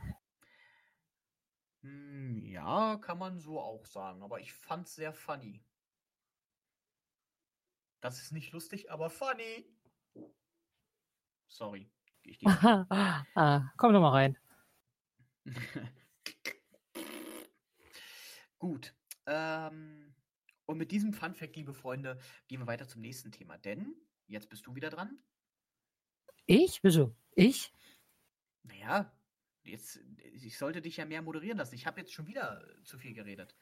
Hm, 1.81 2.45
ja, 2.45 2.97
kann 2.97 3.17
man 3.17 3.39
so 3.39 3.59
auch 3.59 3.85
sagen, 3.85 4.23
aber 4.23 4.39
ich 4.39 4.53
fand's 4.53 4.95
sehr 4.95 5.13
funny. 5.13 5.63
Das 8.01 8.21
ist 8.21 8.31
nicht 8.31 8.51
lustig, 8.51 8.91
aber 8.91 9.09
funny. 9.09 9.65
Sorry, 11.47 11.89
ich. 12.23 12.39
Ah, 13.35 13.71
komm 13.77 13.93
doch 13.93 14.01
mal 14.01 14.09
rein. 14.09 14.37
Gut. 18.63 18.95
Ähm, 19.25 20.15
und 20.65 20.77
mit 20.77 20.91
diesem 20.91 21.11
Fun 21.11 21.35
Fact, 21.35 21.57
liebe 21.57 21.73
Freunde, 21.73 22.17
gehen 22.47 22.61
wir 22.61 22.67
weiter 22.67 22.87
zum 22.87 23.01
nächsten 23.01 23.29
Thema. 23.29 23.57
Denn 23.57 23.93
jetzt 24.25 24.47
bist 24.47 24.65
du 24.65 24.73
wieder 24.73 24.89
dran. 24.89 25.19
Ich? 26.45 26.81
Wieso? 26.81 27.13
Ich? 27.35 27.73
Naja, 28.63 29.11
jetzt, 29.65 29.99
ich 30.31 30.57
sollte 30.57 30.81
dich 30.81 30.95
ja 30.95 31.03
mehr 31.03 31.21
moderieren 31.21 31.57
lassen. 31.57 31.75
Ich 31.75 31.85
habe 31.85 31.99
jetzt 31.99 32.13
schon 32.13 32.25
wieder 32.25 32.65
zu 32.85 32.97
viel 32.97 33.13
geredet. 33.13 33.53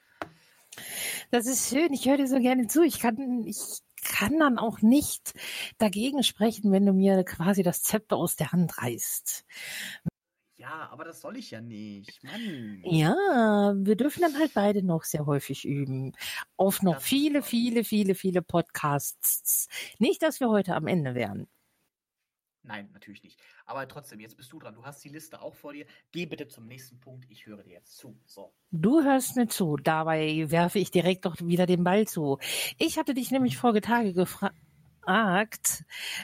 Das 1.32 1.48
ist 1.48 1.70
schön. 1.70 1.92
Ich 1.94 2.08
höre 2.08 2.18
dir 2.18 2.28
so 2.28 2.40
gerne 2.40 2.68
zu. 2.68 2.84
Ich 2.84 3.00
kann, 3.00 3.44
ich 3.48 3.82
kann 4.04 4.38
dann 4.38 4.60
auch 4.60 4.84
nicht 4.84 5.34
dagegen 5.80 6.22
sprechen, 6.22 6.72
wenn 6.72 6.86
du 6.86 6.94
mir 6.94 7.24
quasi 7.24 7.64
das 7.64 7.82
Zepter 7.82 8.18
aus 8.18 8.36
der 8.36 8.52
Hand 8.52 8.78
reißt. 8.78 9.48
Ja, 10.82 10.90
aber 10.90 11.04
das 11.04 11.22
soll 11.22 11.38
ich 11.38 11.52
ja 11.52 11.62
nicht. 11.62 12.24
Mann. 12.24 12.82
Ja, 12.84 13.76
wir 13.78 13.96
dürfen 13.96 14.22
dann 14.22 14.40
halt 14.40 14.52
beide 14.56 14.82
noch 14.82 15.04
sehr 15.04 15.28
häufig 15.28 15.64
üben. 15.64 16.14
Auf 16.58 16.82
noch 16.82 16.96
Das 16.96 17.04
viele, 17.04 17.44
viele, 17.44 17.84
viele, 17.84 18.16
viele 18.16 18.42
Podcasts. 18.42 19.68
Nicht, 20.00 20.24
dass 20.24 20.40
wir 20.40 20.50
heute 20.50 20.74
am 20.74 20.88
Ende 20.88 21.14
wären. 21.14 21.48
Nein, 22.64 22.90
natürlich 22.94 23.24
nicht. 23.24 23.40
Aber 23.66 23.88
trotzdem, 23.88 24.20
jetzt 24.20 24.38
bist 24.38 24.52
du 24.54 24.60
dran. 24.60 24.74
Du 24.74 24.84
hast 24.84 25.04
die 25.04 25.10
Liste 25.10 25.42
auch 25.42 25.54
vor 25.54 25.74
dir. 25.74 25.86
Geh 26.12 26.26
bitte 26.26 26.48
zum 26.48 26.66
nächsten 26.66 27.00
Punkt. 27.00 27.26
Ich 27.30 27.46
höre 27.46 27.64
dir 27.64 27.74
jetzt 27.74 27.98
zu. 27.98 28.20
So. 28.26 28.54
Du 28.72 29.04
hörst 29.04 29.36
mir 29.36 29.48
zu. 29.48 29.78
Dabei 29.78 30.50
werfe 30.50 30.80
ich 30.80 30.90
direkt 30.92 31.26
doch 31.26 31.36
wieder 31.42 31.66
den 31.68 31.84
Ball 31.84 32.08
zu. 32.08 32.40
Ich 32.80 32.98
hatte 32.98 33.14
dich 33.14 33.30
nämlich 33.30 33.58
vorige 33.58 33.82
Tage 33.82 34.14
gefragt, 34.14 34.56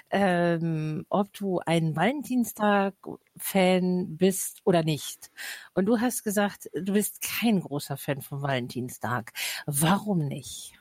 ähm, 0.09 1.05
ob 1.09 1.31
du 1.34 1.59
ein 1.59 1.95
Valentinstag-Fan 1.95 4.18
bist 4.18 4.61
oder 4.65 4.84
nicht. 4.84 5.31
Und 5.73 5.85
du 5.85 5.99
hast 5.99 6.23
gesagt, 6.23 6.69
du 6.73 6.93
bist 6.93 7.22
kein 7.22 7.61
großer 7.61 7.97
Fan 7.97 8.22
von 8.22 8.41
Valentinstag. 8.41 9.34
Warum 9.65 10.27
nicht? 10.27 10.73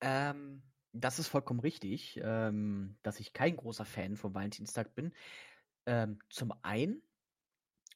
Ähm, 0.00 0.62
das 0.92 1.18
ist 1.18 1.28
vollkommen 1.28 1.60
richtig, 1.60 2.20
ähm, 2.22 2.96
dass 3.02 3.20
ich 3.20 3.32
kein 3.32 3.56
großer 3.56 3.84
Fan 3.84 4.16
vom 4.16 4.34
Valentinstag 4.34 4.94
bin. 4.94 5.12
Ähm, 5.86 6.18
zum 6.28 6.52
einen, 6.62 7.02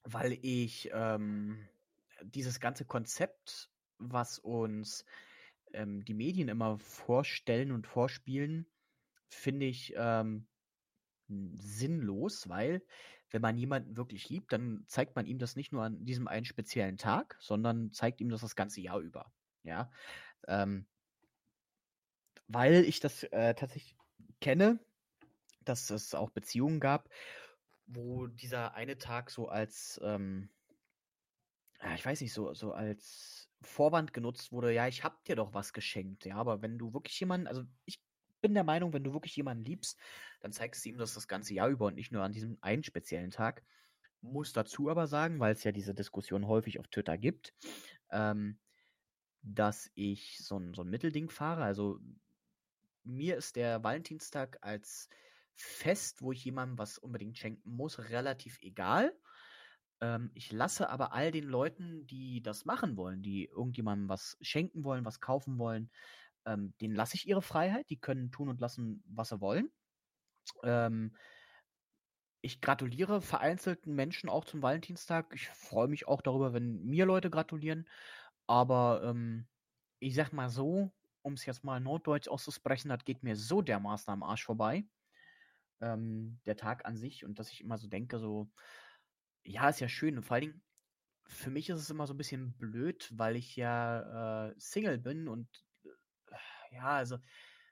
weil 0.04 0.38
ich 0.42 0.90
ähm, 0.92 1.68
dieses 2.22 2.60
ganze 2.60 2.84
Konzept, 2.84 3.70
was 3.98 4.38
uns 4.38 5.04
ähm, 5.72 6.04
die 6.04 6.14
Medien 6.14 6.48
immer 6.48 6.78
vorstellen 6.78 7.72
und 7.72 7.86
vorspielen, 7.86 8.66
finde 9.28 9.66
ich 9.66 9.94
ähm, 9.96 10.46
sinnlos, 11.28 12.48
weil 12.48 12.82
wenn 13.30 13.42
man 13.42 13.58
jemanden 13.58 13.96
wirklich 13.96 14.28
liebt, 14.28 14.52
dann 14.52 14.84
zeigt 14.86 15.16
man 15.16 15.26
ihm 15.26 15.38
das 15.38 15.56
nicht 15.56 15.72
nur 15.72 15.82
an 15.82 16.04
diesem 16.04 16.28
einen 16.28 16.46
speziellen 16.46 16.96
Tag, 16.96 17.36
sondern 17.40 17.92
zeigt 17.92 18.20
ihm 18.20 18.28
das 18.28 18.40
das 18.40 18.56
ganze 18.56 18.80
Jahr 18.80 19.00
über. 19.00 19.32
Ja, 19.64 19.90
ähm, 20.46 20.86
weil 22.46 22.84
ich 22.84 23.00
das 23.00 23.24
äh, 23.24 23.54
tatsächlich 23.54 23.96
kenne, 24.40 24.78
dass 25.64 25.90
es 25.90 26.14
auch 26.14 26.30
Beziehungen 26.30 26.78
gab, 26.78 27.08
wo 27.86 28.26
dieser 28.28 28.74
eine 28.74 28.98
Tag 28.98 29.30
so 29.30 29.48
als, 29.48 30.00
ähm, 30.02 30.48
ja, 31.82 31.94
ich 31.94 32.04
weiß 32.04 32.20
nicht, 32.20 32.32
so, 32.32 32.54
so 32.54 32.72
als 32.72 33.45
Vorwand 33.62 34.12
genutzt 34.12 34.52
wurde, 34.52 34.72
ja, 34.72 34.86
ich 34.86 35.04
hab 35.04 35.24
dir 35.24 35.36
doch 35.36 35.54
was 35.54 35.72
geschenkt, 35.72 36.24
ja, 36.26 36.36
aber 36.36 36.62
wenn 36.62 36.78
du 36.78 36.92
wirklich 36.92 37.18
jemanden, 37.20 37.46
also 37.46 37.64
ich 37.84 38.00
bin 38.40 38.54
der 38.54 38.64
Meinung, 38.64 38.92
wenn 38.92 39.04
du 39.04 39.12
wirklich 39.12 39.36
jemanden 39.36 39.64
liebst, 39.64 39.98
dann 40.40 40.52
zeigst 40.52 40.84
du 40.84 40.90
ihm 40.90 40.98
das 40.98 41.14
das 41.14 41.26
ganze 41.28 41.54
Jahr 41.54 41.68
über 41.68 41.86
und 41.86 41.94
nicht 41.94 42.12
nur 42.12 42.22
an 42.22 42.32
diesem 42.32 42.58
einen 42.60 42.84
speziellen 42.84 43.30
Tag. 43.30 43.64
Muss 44.20 44.52
dazu 44.52 44.88
aber 44.90 45.06
sagen, 45.06 45.40
weil 45.40 45.52
es 45.54 45.64
ja 45.64 45.72
diese 45.72 45.94
Diskussion 45.94 46.46
häufig 46.46 46.78
auf 46.78 46.88
Twitter 46.88 47.18
gibt, 47.18 47.54
ähm, 48.10 48.58
dass 49.42 49.90
ich 49.94 50.38
so 50.44 50.58
ein, 50.58 50.74
so 50.74 50.82
ein 50.82 50.88
Mittelding 50.90 51.30
fahre. 51.30 51.64
Also 51.64 52.00
mir 53.04 53.36
ist 53.36 53.56
der 53.56 53.82
Valentinstag 53.82 54.58
als 54.62 55.08
Fest, 55.54 56.20
wo 56.22 56.32
ich 56.32 56.44
jemandem 56.44 56.78
was 56.78 56.98
unbedingt 56.98 57.38
schenken 57.38 57.70
muss, 57.70 58.10
relativ 58.10 58.58
egal. 58.60 59.16
Ähm, 60.00 60.30
ich 60.34 60.52
lasse 60.52 60.90
aber 60.90 61.12
all 61.12 61.32
den 61.32 61.44
Leuten, 61.44 62.06
die 62.06 62.42
das 62.42 62.64
machen 62.64 62.96
wollen, 62.96 63.22
die 63.22 63.46
irgendjemandem 63.46 64.08
was 64.08 64.36
schenken 64.40 64.84
wollen, 64.84 65.04
was 65.04 65.20
kaufen 65.20 65.58
wollen, 65.58 65.90
ähm, 66.46 66.74
denen 66.80 66.94
lasse 66.94 67.16
ich 67.16 67.28
ihre 67.28 67.42
Freiheit. 67.42 67.90
Die 67.90 67.98
können 67.98 68.30
tun 68.30 68.48
und 68.48 68.60
lassen, 68.60 69.02
was 69.06 69.30
sie 69.30 69.40
wollen. 69.40 69.70
Ähm, 70.62 71.16
ich 72.42 72.60
gratuliere 72.60 73.20
vereinzelten 73.20 73.94
Menschen 73.94 74.28
auch 74.28 74.44
zum 74.44 74.62
Valentinstag. 74.62 75.32
Ich 75.34 75.48
freue 75.48 75.88
mich 75.88 76.06
auch 76.06 76.22
darüber, 76.22 76.52
wenn 76.52 76.84
mir 76.84 77.06
Leute 77.06 77.30
gratulieren. 77.30 77.88
Aber 78.46 79.02
ähm, 79.04 79.48
ich 79.98 80.14
sag 80.14 80.32
mal 80.32 80.48
so, 80.48 80.92
um 81.22 81.32
es 81.32 81.44
jetzt 81.46 81.64
mal 81.64 81.80
norddeutsch 81.80 82.28
auszusprechen, 82.28 82.88
das 82.88 83.04
geht 83.04 83.24
mir 83.24 83.34
so 83.34 83.62
dermaßen 83.62 84.12
am 84.12 84.22
Arsch 84.22 84.44
vorbei. 84.44 84.86
Ähm, 85.80 86.38
der 86.46 86.56
Tag 86.56 86.86
an 86.86 86.96
sich 86.96 87.24
und 87.24 87.38
dass 87.38 87.50
ich 87.50 87.60
immer 87.60 87.78
so 87.78 87.88
denke, 87.88 88.18
so, 88.18 88.48
ja, 89.46 89.68
ist 89.68 89.80
ja 89.80 89.88
schön 89.88 90.16
und 90.16 90.24
vor 90.24 90.34
allen 90.34 90.42
Dingen, 90.42 90.62
für 91.28 91.50
mich 91.50 91.68
ist 91.68 91.80
es 91.80 91.90
immer 91.90 92.06
so 92.06 92.14
ein 92.14 92.18
bisschen 92.18 92.52
blöd, 92.56 93.10
weil 93.14 93.36
ich 93.36 93.56
ja 93.56 94.48
äh, 94.48 94.54
Single 94.58 94.98
bin 94.98 95.28
und 95.28 95.48
äh, 95.84 96.74
ja, 96.74 96.96
also, 96.96 97.18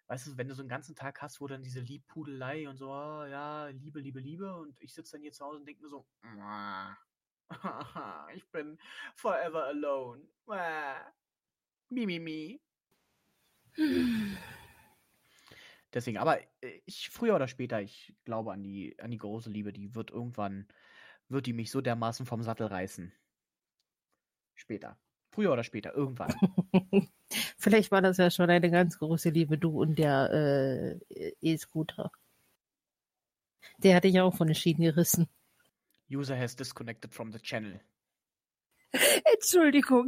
weißt 0.08 0.26
du, 0.28 0.36
wenn 0.36 0.48
du 0.48 0.54
so 0.54 0.62
einen 0.62 0.68
ganzen 0.68 0.94
Tag 0.96 1.22
hast, 1.22 1.40
wo 1.40 1.46
dann 1.46 1.62
diese 1.62 1.80
Liebpudelei 1.80 2.68
und 2.68 2.76
so, 2.76 2.90
oh, 2.90 3.24
ja, 3.24 3.68
Liebe, 3.68 4.00
Liebe, 4.00 4.20
Liebe 4.20 4.54
und 4.56 4.80
ich 4.80 4.92
sitze 4.92 5.12
dann 5.12 5.22
hier 5.22 5.32
zu 5.32 5.44
Hause 5.44 5.58
und 5.60 5.66
denke 5.66 5.82
mir 5.82 5.88
so, 5.88 6.06
ich 8.34 8.50
bin 8.50 8.78
forever 9.14 9.64
alone. 9.66 10.22
Mi, 11.90 12.06
mi, 12.06 12.18
mi. 12.18 12.60
Deswegen, 15.92 16.18
aber 16.18 16.40
äh, 16.60 16.80
ich 16.86 17.10
früher 17.10 17.36
oder 17.36 17.46
später, 17.46 17.80
ich 17.80 18.14
glaube 18.24 18.52
an 18.52 18.62
die 18.62 18.98
an 18.98 19.12
die 19.12 19.18
große 19.18 19.50
Liebe, 19.50 19.72
die 19.72 19.94
wird 19.94 20.10
irgendwann 20.10 20.66
wird 21.28 21.46
die 21.46 21.52
mich 21.52 21.70
so 21.70 21.80
dermaßen 21.80 22.26
vom 22.26 22.42
Sattel 22.42 22.66
reißen. 22.66 23.12
Später. 24.54 24.98
Früher 25.30 25.52
oder 25.52 25.64
später, 25.64 25.94
irgendwann. 25.94 26.32
Vielleicht 27.58 27.90
war 27.90 28.02
das 28.02 28.18
ja 28.18 28.30
schon 28.30 28.50
eine 28.50 28.70
ganz 28.70 28.98
große 28.98 29.30
Liebe, 29.30 29.58
du 29.58 29.80
und 29.80 29.98
der 29.98 31.00
äh, 31.10 31.32
E-Scooter. 31.40 32.12
Der 33.78 33.96
hatte 33.96 34.08
ich 34.08 34.20
auch 34.20 34.36
von 34.36 34.46
den 34.46 34.54
Schienen 34.54 34.82
gerissen. 34.82 35.28
User 36.08 36.38
has 36.38 36.54
disconnected 36.54 37.12
from 37.12 37.32
the 37.32 37.40
channel. 37.40 37.80
Entschuldigung. 39.34 40.06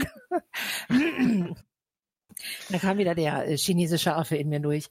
da 2.68 2.78
kam 2.78 2.98
wieder 2.98 3.14
der 3.14 3.48
äh, 3.48 3.56
chinesische 3.56 4.14
Affe 4.14 4.36
in 4.36 4.48
mir 4.48 4.60
durch. 4.60 4.88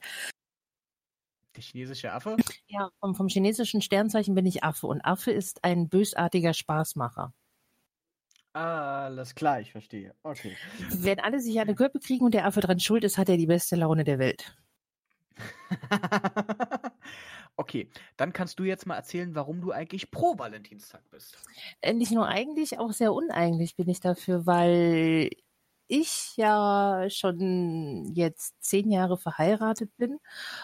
Der 1.56 1.64
chinesische 1.64 2.11
Affe? 2.11 2.36
Ja, 2.68 2.90
vom, 2.99 3.15
vom 3.15 3.27
chinesischen 3.27 3.82
Sternzeichen 3.82 4.36
bin 4.36 4.45
ich 4.45 4.64
Affe 4.64 4.88
und 4.88 5.02
Affe 5.02 5.32
ist 5.32 5.64
ein 5.64 5.88
bösartiger 5.88 6.53
Spaßmacher. 6.53 7.34
Alles 8.53 9.36
klar, 9.36 9.60
ich 9.60 9.72
verstehe. 9.72 10.15
Okay. 10.23 10.56
Wenn 10.90 11.19
alle 11.19 11.40
sich 11.40 11.60
eine 11.60 11.76
Köppe 11.76 11.99
kriegen 11.99 12.26
und 12.26 12.34
der 12.34 12.45
Affe 12.45 12.61
dran 12.61 12.80
schuld 12.80 13.03
ist, 13.03 13.18
hat 13.18 13.30
er 13.30 13.38
die 13.38 13.48
beste 13.48 13.76
Laune 13.76 14.03
der 14.03 14.19
Welt. 14.19 14.56
okay, 17.57 17.90
dann 18.15 18.32
kannst 18.32 18.57
du 18.60 18.64
jetzt 18.64 18.86
mal 18.86 18.95
erzählen, 18.95 19.36
warum 19.36 19.60
du 19.60 19.72
eigentlich 19.72 20.10
pro 20.10 20.38
Valentinstag 20.38 21.02
bist. 21.10 21.38
Äh, 21.82 21.94
nicht 21.94 22.11
nur 22.11 22.27
eigentlich, 22.27 22.80
auch 22.80 22.94
sehr 22.94 23.14
uneigentlich 23.14 23.76
bin 23.76 23.90
ich 23.90 23.99
dafür, 23.99 24.45
weil 24.45 25.30
ich 25.88 26.34
ja 26.38 27.06
schon 27.10 28.12
jetzt 28.14 28.56
zehn 28.62 28.91
Jahre 28.91 29.18
verheiratet 29.18 29.95
bin 29.98 30.20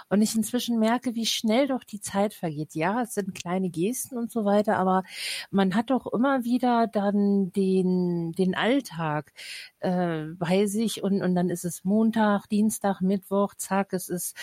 und 0.10 0.22
ich 0.22 0.36
inzwischen 0.36 0.80
merke, 0.80 1.16
wie 1.16 1.26
schnell 1.26 1.68
doch 1.68 1.84
die 1.84 2.02
Zeit 2.02 2.34
vergeht. 2.34 2.76
Ja, 2.76 3.02
es 3.02 3.14
sind 3.14 3.36
kleine 3.36 3.70
Gesten 3.70 4.18
und 4.18 4.32
so 4.32 4.46
weiter, 4.46 4.78
aber 4.78 5.04
man 5.52 5.76
hat 5.76 5.90
doch 5.92 6.08
immer 6.12 6.44
wieder 6.44 6.88
dann 6.88 7.52
den, 7.52 8.32
den 8.34 8.56
Alltag 8.56 9.34
äh, 9.80 10.26
bei 10.38 10.66
sich 10.66 11.04
und, 11.04 11.22
und 11.22 11.36
dann 11.36 11.50
ist 11.50 11.66
es 11.66 11.84
Montag, 11.84 12.48
Dienstag, 12.50 13.02
Mittwoch, 13.02 13.54
zack, 13.56 13.94
es 13.94 14.10
ist 14.10 14.36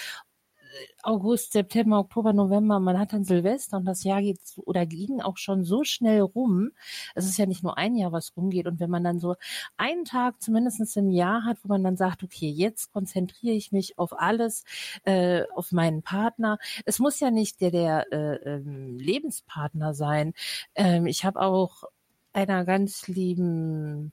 August, 1.02 1.52
September, 1.52 1.98
Oktober, 2.00 2.32
November, 2.32 2.80
man 2.80 2.98
hat 2.98 3.12
dann 3.12 3.24
Silvester 3.24 3.78
und 3.78 3.84
das 3.84 4.04
Jahr 4.04 4.20
geht 4.20 4.40
oder 4.56 4.86
ging 4.86 5.20
auch 5.20 5.36
schon 5.36 5.64
so 5.64 5.84
schnell 5.84 6.20
rum. 6.20 6.70
Es 7.14 7.24
ist 7.26 7.38
ja 7.38 7.46
nicht 7.46 7.62
nur 7.62 7.78
ein 7.78 7.94
Jahr, 7.96 8.12
was 8.12 8.36
rumgeht. 8.36 8.66
Und 8.66 8.80
wenn 8.80 8.90
man 8.90 9.04
dann 9.04 9.18
so 9.20 9.36
einen 9.76 10.04
Tag 10.04 10.42
zumindest 10.42 10.96
im 10.96 11.10
Jahr 11.10 11.44
hat, 11.44 11.58
wo 11.62 11.68
man 11.68 11.84
dann 11.84 11.96
sagt, 11.96 12.22
okay, 12.22 12.48
jetzt 12.50 12.92
konzentriere 12.92 13.54
ich 13.54 13.72
mich 13.72 13.98
auf 13.98 14.18
alles, 14.18 14.64
äh, 15.04 15.42
auf 15.54 15.72
meinen 15.72 16.02
Partner. 16.02 16.58
Es 16.84 16.98
muss 16.98 17.20
ja 17.20 17.30
nicht 17.30 17.60
der, 17.60 17.70
der 17.70 18.12
äh, 18.12 18.34
ähm, 18.56 18.98
Lebenspartner 18.98 19.94
sein. 19.94 20.34
Ähm, 20.74 21.06
ich 21.06 21.24
habe 21.24 21.40
auch 21.40 21.84
einer 22.32 22.64
ganz 22.64 23.08
lieben 23.08 24.12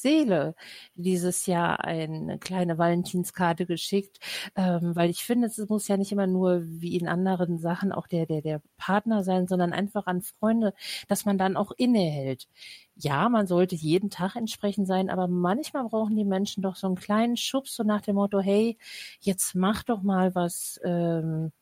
Seele 0.00 0.54
dieses 0.94 1.46
Jahr 1.46 1.84
eine 1.84 2.38
kleine 2.38 2.78
Valentinskarte 2.78 3.66
geschickt, 3.66 4.18
ähm, 4.56 4.94
weil 4.96 5.10
ich 5.10 5.24
finde, 5.24 5.46
es 5.48 5.58
muss 5.68 5.88
ja 5.88 5.96
nicht 5.96 6.12
immer 6.12 6.26
nur 6.26 6.62
wie 6.64 6.96
in 6.96 7.08
anderen 7.08 7.58
Sachen 7.58 7.92
auch 7.92 8.06
der, 8.06 8.26
der, 8.26 8.42
der 8.42 8.62
Partner 8.76 9.22
sein, 9.24 9.46
sondern 9.46 9.72
einfach 9.72 10.06
an 10.06 10.22
Freunde, 10.22 10.74
dass 11.08 11.24
man 11.24 11.38
dann 11.38 11.56
auch 11.56 11.72
innehält. 11.76 12.48
Ja, 12.96 13.28
man 13.28 13.46
sollte 13.46 13.74
jeden 13.74 14.10
Tag 14.10 14.36
entsprechend 14.36 14.86
sein, 14.86 15.10
aber 15.10 15.26
manchmal 15.28 15.84
brauchen 15.88 16.16
die 16.16 16.24
Menschen 16.24 16.62
doch 16.62 16.76
so 16.76 16.86
einen 16.86 16.96
kleinen 16.96 17.36
Schubs, 17.36 17.74
so 17.74 17.82
nach 17.82 18.00
dem 18.02 18.16
Motto, 18.16 18.40
hey, 18.40 18.78
jetzt 19.20 19.54
mach 19.54 19.82
doch 19.82 20.02
mal 20.02 20.34
was, 20.34 20.80
ähm, 20.84 21.52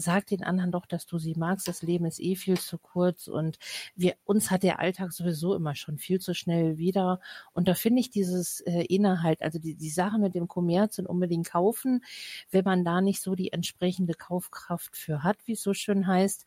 sag 0.00 0.26
den 0.26 0.42
anderen 0.42 0.72
doch, 0.72 0.86
dass 0.86 1.06
du 1.06 1.18
sie 1.18 1.34
magst. 1.34 1.68
Das 1.68 1.82
Leben 1.82 2.04
ist 2.06 2.20
eh 2.20 2.36
viel 2.36 2.58
zu 2.58 2.78
kurz 2.78 3.28
und 3.28 3.58
wir, 3.94 4.14
uns 4.24 4.50
hat 4.50 4.62
der 4.62 4.80
Alltag 4.80 5.12
sowieso 5.12 5.54
immer 5.54 5.74
schon 5.74 5.98
viel 5.98 6.20
zu 6.20 6.34
schnell 6.34 6.78
wieder. 6.78 7.20
Und 7.52 7.68
da 7.68 7.74
finde 7.74 8.00
ich 8.00 8.10
dieses 8.10 8.60
äh, 8.62 8.84
Inhalt, 8.84 9.42
also 9.42 9.58
die, 9.58 9.74
die 9.74 9.90
Sache 9.90 10.18
mit 10.18 10.34
dem 10.34 10.48
Kommerz 10.48 10.98
und 10.98 11.06
unbedingt 11.06 11.50
kaufen, 11.50 12.04
wenn 12.50 12.64
man 12.64 12.84
da 12.84 13.00
nicht 13.00 13.20
so 13.22 13.34
die 13.34 13.52
entsprechende 13.52 14.14
Kaufkraft 14.14 14.96
für 14.96 15.22
hat, 15.22 15.38
wie 15.46 15.52
es 15.52 15.62
so 15.62 15.74
schön 15.74 16.06
heißt, 16.06 16.46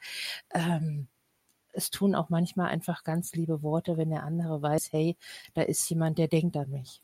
ähm, 0.53 1.07
es 1.73 1.89
tun 1.89 2.15
auch 2.15 2.30
manchmal 2.30 2.69
einfach 2.69 3.03
ganz 3.03 3.34
liebe 3.34 3.63
Worte, 3.63 3.97
wenn 3.97 4.09
der 4.09 4.23
andere 4.23 4.61
weiß, 4.61 4.91
hey, 4.93 5.17
da 5.53 5.63
ist 5.63 5.89
jemand, 5.89 6.17
der 6.17 6.27
denkt 6.27 6.55
an 6.55 6.69
mich. 6.69 7.01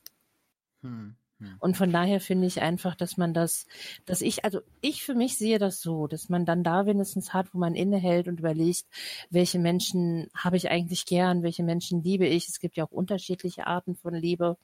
Hm. 0.81 1.15
Hm. 1.39 1.55
Und 1.59 1.77
von 1.77 1.91
daher 1.91 2.19
finde 2.19 2.47
ich 2.47 2.61
einfach, 2.61 2.95
dass 2.95 3.17
man 3.17 3.33
das, 3.33 3.65
dass 4.05 4.21
ich, 4.21 4.43
also 4.43 4.61
ich 4.81 5.03
für 5.03 5.15
mich 5.15 5.37
sehe 5.37 5.59
das 5.59 5.81
so, 5.81 6.07
dass 6.07 6.29
man 6.29 6.45
dann 6.45 6.63
da 6.63 6.85
wenigstens 6.85 7.33
hat, 7.33 7.53
wo 7.53 7.57
man 7.57 7.75
innehält 7.75 8.27
und 8.27 8.39
überlegt, 8.39 8.85
welche 9.29 9.59
Menschen 9.59 10.29
habe 10.33 10.57
ich 10.57 10.69
eigentlich 10.69 11.05
gern, 11.05 11.43
welche 11.43 11.63
Menschen 11.63 12.03
liebe 12.03 12.27
ich. 12.27 12.47
Es 12.47 12.59
gibt 12.59 12.75
ja 12.75 12.85
auch 12.85 12.91
unterschiedliche 12.91 13.67
Arten 13.67 13.95
von 13.95 14.13
Liebe 14.13 14.57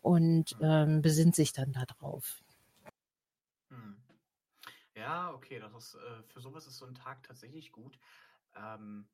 und 0.00 0.50
hm. 0.58 0.60
ähm, 0.62 1.02
besinnt 1.02 1.36
sich 1.36 1.52
dann 1.52 1.72
darauf. 1.72 2.42
Hm. 3.70 3.96
Ja, 4.94 5.32
okay, 5.32 5.60
das 5.60 5.72
ist, 5.74 5.94
äh, 5.94 6.22
für 6.24 6.40
sowas 6.40 6.66
ist 6.66 6.78
so 6.78 6.86
ein 6.86 6.94
Tag 6.94 7.22
tatsächlich 7.22 7.72
gut. 7.72 7.98
Ähm, 8.56 9.06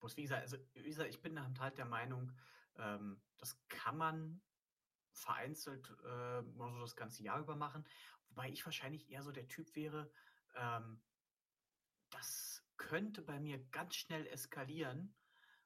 bloß 0.00 0.16
wie 0.16 0.22
gesagt, 0.22 0.42
also 0.42 0.56
wie 0.74 0.88
gesagt, 0.88 1.10
ich 1.10 1.20
bin 1.20 1.38
halt 1.58 1.78
der 1.78 1.84
Meinung, 1.84 2.32
ähm, 2.78 3.20
das 3.38 3.58
kann 3.68 3.96
man 3.96 4.40
vereinzelt 5.16 5.90
äh, 6.04 6.42
mal 6.42 6.72
so 6.72 6.80
das 6.80 6.96
ganze 6.96 7.22
Jahr 7.22 7.40
über 7.40 7.56
machen. 7.56 7.84
Wobei 8.28 8.50
ich 8.50 8.64
wahrscheinlich 8.64 9.10
eher 9.10 9.22
so 9.22 9.32
der 9.32 9.48
Typ 9.48 9.74
wäre, 9.74 10.10
ähm, 10.54 11.02
das 12.10 12.62
könnte 12.76 13.22
bei 13.22 13.40
mir 13.40 13.58
ganz 13.70 13.96
schnell 13.96 14.26
eskalieren, 14.26 15.14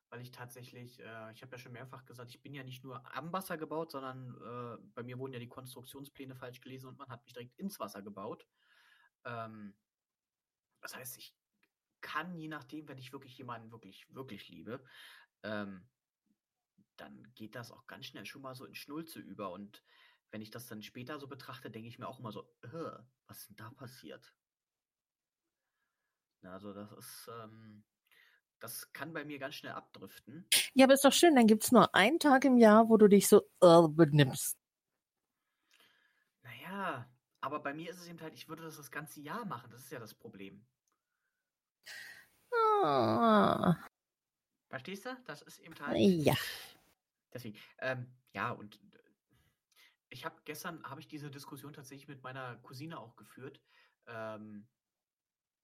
weil 0.09 0.21
ich 0.21 0.31
tatsächlich, 0.31 1.01
äh, 1.01 1.33
ich 1.33 1.43
habe 1.43 1.53
ja 1.53 1.59
schon 1.59 1.73
mehrfach 1.73 2.05
gesagt, 2.05 2.31
ich 2.31 2.43
bin 2.43 2.55
ja 2.55 2.63
nicht 2.63 2.85
nur 2.85 3.05
am 3.17 3.33
Wasser 3.33 3.59
gebaut, 3.59 3.93
sondern 3.93 4.35
äh, 4.35 4.83
bei 4.95 5.03
mir 5.03 5.19
wurden 5.19 5.33
ja 5.33 5.39
die 5.39 5.49
Konstruktionspläne 5.49 6.35
falsch 6.37 6.61
gelesen 6.61 6.89
und 6.89 6.99
man 6.99 7.09
hat 7.09 7.25
mich 7.25 7.33
direkt 7.33 7.59
ins 7.59 7.79
Wasser 7.79 8.03
gebaut. 8.03 8.47
Ähm, 9.25 9.77
das 10.81 10.97
heißt, 10.97 11.19
ich 11.19 11.37
kann, 12.01 12.35
je 12.35 12.49
nachdem, 12.49 12.89
wenn 12.89 12.99
ich 12.99 13.13
wirklich 13.13 13.37
jemanden 13.37 13.71
wirklich, 13.71 14.13
wirklich 14.15 14.49
liebe, 14.49 14.83
ähm, 15.43 15.89
dann 17.01 17.33
geht 17.35 17.55
das 17.55 17.73
auch 17.73 17.87
ganz 17.87 18.07
schnell 18.07 18.27
schon 18.27 18.43
mal 18.43 18.55
so 18.55 18.65
in 18.65 18.75
Schnulze 18.75 19.21
über. 19.21 19.53
Und 19.53 19.83
wenn 20.31 20.43
ich 20.43 20.51
das 20.51 20.67
dann 20.67 20.83
später 20.83 21.19
so 21.19 21.27
betrachte, 21.27 21.71
denke 21.71 21.89
ich 21.89 21.99
mir 21.99 22.09
auch 22.09 22.21
immer 22.21 22.33
so, 22.33 22.43
äh, 22.63 22.99
was 23.27 23.39
ist 23.39 23.49
denn 23.49 23.57
da 23.57 23.71
passiert? 23.71 24.35
Also 26.43 26.73
das 26.73 26.91
ist, 26.93 27.31
ähm, 27.43 27.85
das 28.61 28.93
kann 28.93 29.13
bei 29.13 29.25
mir 29.25 29.39
ganz 29.39 29.57
schnell 29.57 29.73
abdriften. 29.73 30.47
Ja, 30.75 30.85
aber 30.85 30.95
ist 30.95 31.05
doch 31.05 31.13
schön, 31.13 31.35
dann 31.35 31.47
gibt 31.47 31.65
es 31.65 31.73
nur 31.73 31.95
einen 31.95 32.19
Tag 32.19 32.45
im 32.45 32.57
Jahr, 32.57 32.89
wo 32.89 32.97
du 32.97 33.09
dich 33.09 33.29
so 33.29 33.43
uh, 33.63 33.89
benimmst. 33.89 34.59
Naja, 36.43 37.11
aber 37.41 37.61
bei 37.61 37.75
mir 37.75 37.91
ist 37.91 38.01
es 38.01 38.09
eben 38.09 38.21
halt, 38.21 38.35
ich 38.35 38.49
würde 38.49 38.63
das 38.63 38.77
das 38.77 38.91
ganze 38.91 39.21
Jahr 39.21 39.45
machen, 39.45 39.71
das 39.71 39.83
ist 39.83 39.93
ja 39.93 39.99
das 39.99 40.15
Problem. 40.15 40.67
Ah. 42.83 43.77
Verstehst 44.69 45.05
du? 45.05 45.17
Das 45.27 45.43
ist 45.43 45.59
eben 45.59 45.75
halt. 45.81 45.99
Ja. 45.99 46.37
Deswegen, 47.33 47.59
ähm, 47.79 48.15
ja, 48.33 48.51
und 48.51 48.77
äh, 48.95 48.99
ich 50.09 50.25
habe 50.25 50.41
gestern 50.45 50.83
habe 50.85 51.01
ich 51.01 51.09
diese 51.09 51.31
Diskussion 51.31 51.73
tatsächlich 51.73 52.09
mit 52.09 52.23
meiner 52.23 52.57
Cousine 52.59 52.99
auch 52.99 53.17
geführt. 53.17 53.63
Ähm, 54.07 54.69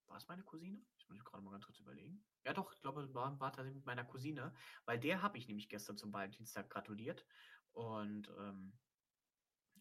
war 0.07 0.17
es 0.17 0.29
meine 0.29 0.45
Cousine? 0.45 0.85
Ich 0.99 1.09
muss 1.09 1.25
gerade 1.25 1.43
mal 1.43 1.51
ganz 1.51 1.67
kurz 1.67 1.79
überlegen. 1.81 2.25
Ja, 2.45 2.53
doch, 2.53 2.73
ich 2.73 2.81
glaube, 2.81 3.13
war, 3.13 3.39
war 3.41 3.53
tatsächlich 3.53 3.77
mit 3.77 3.87
meiner 3.87 4.05
Cousine, 4.05 4.55
weil 4.85 5.01
der 5.01 5.23
habe 5.23 5.37
ich 5.39 5.49
nämlich 5.49 5.69
gestern 5.69 5.97
zum 5.97 6.13
Valentinstag 6.13 6.71
gratuliert 6.71 7.27
und 7.73 8.29
ähm, 8.39 8.79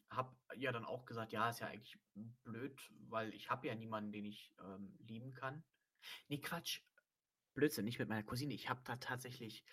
habe 0.09 0.35
ja 0.55 0.71
dann 0.71 0.85
auch 0.85 1.05
gesagt, 1.05 1.31
ja, 1.31 1.49
ist 1.49 1.59
ja 1.59 1.67
eigentlich 1.67 1.99
blöd, 2.43 2.79
weil 3.07 3.33
ich 3.33 3.49
habe 3.49 3.67
ja 3.67 3.75
niemanden, 3.75 4.11
den 4.11 4.25
ich 4.25 4.53
ähm, 4.59 4.97
lieben 4.99 5.33
kann. 5.33 5.63
Nee, 6.27 6.39
Quatsch. 6.41 6.81
Blödsinn, 7.55 7.85
nicht 7.85 7.99
mit 7.99 8.09
meiner 8.09 8.23
Cousine. 8.23 8.53
Ich 8.53 8.69
habe 8.69 8.81
da 8.83 8.97
tatsächlich 8.97 9.63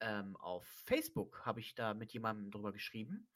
ähm, 0.00 0.36
auf 0.36 0.64
Facebook 0.86 1.44
habe 1.44 1.60
ich 1.60 1.74
da 1.74 1.92
mit 1.92 2.12
jemandem 2.12 2.50
drüber 2.50 2.72
geschrieben, 2.72 3.28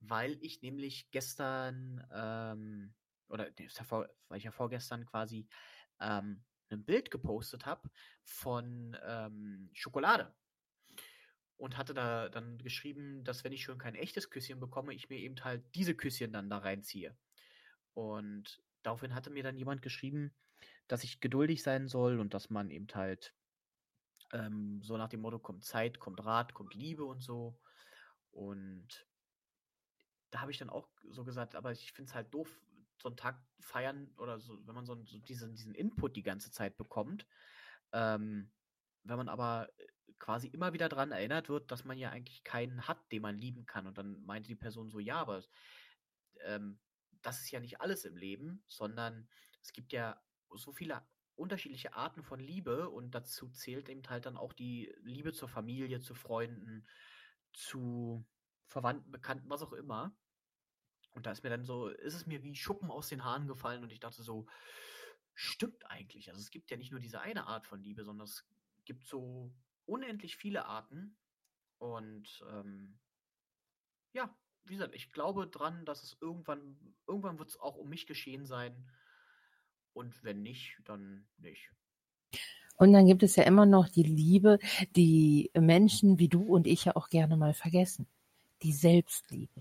weil 0.00 0.38
ich 0.40 0.62
nämlich 0.62 1.10
gestern, 1.10 2.06
ähm, 2.12 2.94
oder 3.28 3.50
nee, 3.58 3.68
vor, 3.68 4.08
weil 4.28 4.38
ich 4.38 4.44
ja 4.44 4.52
vorgestern 4.52 5.04
quasi 5.04 5.48
ähm, 6.00 6.44
ein 6.70 6.84
Bild 6.84 7.10
gepostet 7.10 7.66
habe 7.66 7.90
von 8.24 8.96
ähm, 9.04 9.70
Schokolade. 9.72 10.34
Und 11.56 11.76
hatte 11.76 11.92
da 11.92 12.28
dann 12.28 12.58
geschrieben, 12.58 13.24
dass 13.24 13.42
wenn 13.42 13.52
ich 13.52 13.64
schon 13.64 13.78
kein 13.78 13.96
echtes 13.96 14.30
Küsschen 14.30 14.60
bekomme, 14.60 14.94
ich 14.94 15.08
mir 15.08 15.18
eben 15.18 15.42
halt 15.42 15.64
diese 15.74 15.96
Küsschen 15.96 16.32
dann 16.32 16.48
da 16.48 16.58
reinziehe. 16.58 17.16
Und 17.94 18.62
daraufhin 18.84 19.12
hatte 19.12 19.30
mir 19.30 19.42
dann 19.42 19.56
jemand 19.56 19.82
geschrieben, 19.82 20.32
dass 20.86 21.02
ich 21.02 21.20
geduldig 21.20 21.64
sein 21.64 21.88
soll 21.88 22.20
und 22.20 22.32
dass 22.32 22.48
man 22.48 22.70
eben 22.70 22.86
halt 22.94 23.34
ähm, 24.32 24.80
so 24.82 24.96
nach 24.96 25.08
dem 25.08 25.20
Motto 25.20 25.38
kommt 25.38 25.64
Zeit, 25.64 25.98
kommt 25.98 26.24
Rat, 26.24 26.54
kommt 26.54 26.74
Liebe 26.74 27.04
und 27.04 27.22
so. 27.22 27.58
Und 28.30 29.06
da 30.30 30.40
habe 30.40 30.50
ich 30.50 30.58
dann 30.58 30.70
auch 30.70 30.88
so 31.10 31.24
gesagt, 31.24 31.54
aber 31.54 31.72
ich 31.72 31.92
finde 31.92 32.10
es 32.10 32.14
halt 32.14 32.32
doof, 32.32 32.60
so 33.00 33.08
einen 33.08 33.16
Tag 33.16 33.40
feiern 33.60 34.12
oder 34.16 34.40
so, 34.40 34.58
wenn 34.66 34.74
man 34.74 34.86
so, 34.86 34.94
so 35.04 35.18
diesen, 35.18 35.54
diesen 35.54 35.74
Input 35.74 36.16
die 36.16 36.22
ganze 36.22 36.50
Zeit 36.50 36.76
bekommt. 36.76 37.26
Ähm, 37.92 38.50
wenn 39.04 39.16
man 39.16 39.28
aber 39.28 39.70
äh, 39.78 39.86
quasi 40.18 40.48
immer 40.48 40.72
wieder 40.72 40.88
daran 40.88 41.12
erinnert 41.12 41.48
wird, 41.48 41.70
dass 41.70 41.84
man 41.84 41.96
ja 41.96 42.10
eigentlich 42.10 42.44
keinen 42.44 42.86
hat, 42.86 43.10
den 43.12 43.22
man 43.22 43.38
lieben 43.38 43.66
kann. 43.66 43.86
Und 43.86 43.96
dann 43.96 44.22
meinte 44.24 44.48
die 44.48 44.56
Person 44.56 44.90
so, 44.90 44.98
ja, 44.98 45.16
aber 45.16 45.42
ähm, 46.44 46.78
das 47.22 47.40
ist 47.40 47.50
ja 47.50 47.60
nicht 47.60 47.80
alles 47.80 48.04
im 48.04 48.16
Leben, 48.16 48.62
sondern 48.66 49.28
es 49.62 49.72
gibt 49.72 49.92
ja 49.92 50.20
so 50.50 50.72
viele 50.72 51.02
unterschiedliche 51.38 51.94
Arten 51.94 52.22
von 52.22 52.40
Liebe 52.40 52.90
und 52.90 53.14
dazu 53.14 53.48
zählt 53.48 53.88
eben 53.88 54.02
halt 54.08 54.26
dann 54.26 54.36
auch 54.36 54.52
die 54.52 54.92
Liebe 55.02 55.32
zur 55.32 55.48
Familie, 55.48 56.00
zu 56.00 56.14
Freunden, 56.14 56.86
zu 57.52 58.24
Verwandten, 58.66 59.10
Bekannten, 59.10 59.48
was 59.48 59.62
auch 59.62 59.72
immer. 59.72 60.16
Und 61.12 61.26
da 61.26 61.30
ist 61.30 61.42
mir 61.42 61.50
dann 61.50 61.64
so, 61.64 61.88
ist 61.88 62.14
es 62.14 62.26
mir 62.26 62.42
wie 62.42 62.54
Schuppen 62.54 62.90
aus 62.90 63.08
den 63.08 63.24
Haaren 63.24 63.48
gefallen 63.48 63.82
und 63.82 63.92
ich 63.92 64.00
dachte 64.00 64.22
so, 64.22 64.46
stimmt 65.34 65.90
eigentlich. 65.90 66.28
Also 66.28 66.40
es 66.40 66.50
gibt 66.50 66.70
ja 66.70 66.76
nicht 66.76 66.90
nur 66.90 67.00
diese 67.00 67.20
eine 67.20 67.46
Art 67.46 67.66
von 67.66 67.80
Liebe, 67.80 68.04
sondern 68.04 68.24
es 68.24 68.44
gibt 68.84 69.06
so 69.06 69.52
unendlich 69.86 70.36
viele 70.36 70.66
Arten. 70.66 71.16
Und 71.78 72.44
ähm, 72.50 72.98
ja, 74.12 74.36
wie 74.64 74.74
gesagt, 74.74 74.94
ich 74.94 75.12
glaube 75.12 75.46
dran, 75.46 75.84
dass 75.84 76.02
es 76.02 76.16
irgendwann, 76.20 76.94
irgendwann 77.06 77.38
wird 77.38 77.50
es 77.50 77.60
auch 77.60 77.76
um 77.76 77.88
mich 77.88 78.06
geschehen 78.06 78.46
sein. 78.46 78.90
Und 79.98 80.22
wenn 80.22 80.44
nicht, 80.44 80.76
dann 80.84 81.26
nicht. 81.38 81.72
Und 82.76 82.92
dann 82.92 83.06
gibt 83.06 83.24
es 83.24 83.34
ja 83.34 83.42
immer 83.42 83.66
noch 83.66 83.88
die 83.88 84.04
Liebe, 84.04 84.60
die 84.94 85.50
Menschen 85.58 86.20
wie 86.20 86.28
du 86.28 86.44
und 86.44 86.68
ich 86.68 86.84
ja 86.84 86.94
auch 86.94 87.08
gerne 87.08 87.36
mal 87.36 87.52
vergessen. 87.52 88.06
Die 88.62 88.72
Selbstliebe. 88.72 89.60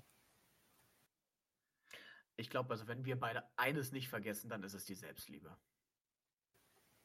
Ich 2.36 2.52
glaube, 2.52 2.70
also 2.70 2.88
wenn 2.88 3.04
wir 3.04 3.20
beide 3.20 3.46
eines 3.56 3.92
nicht 3.92 4.10
vergessen, 4.10 4.48
dann 4.48 4.62
ist 4.62 4.76
es 4.76 4.86
die 4.86 4.94
Selbstliebe. 4.94 5.58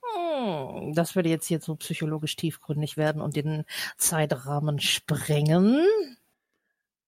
Hm, 0.02 0.92
das 0.92 1.16
würde 1.16 1.30
jetzt 1.30 1.46
hier 1.46 1.60
so 1.62 1.74
psychologisch 1.76 2.36
tiefgründig 2.36 2.98
werden 2.98 3.22
und 3.22 3.34
den 3.34 3.64
Zeitrahmen 3.96 4.78
sprengen. 4.78 5.86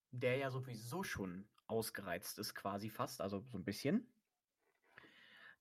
Der 0.09 0.37
ja 0.37 0.49
sowieso 0.49 1.03
schon 1.03 1.47
ausgereizt 1.67 2.39
ist, 2.39 2.55
quasi 2.55 2.89
fast, 2.89 3.21
also 3.21 3.43
so 3.51 3.59
ein 3.59 3.63
bisschen. 3.63 4.07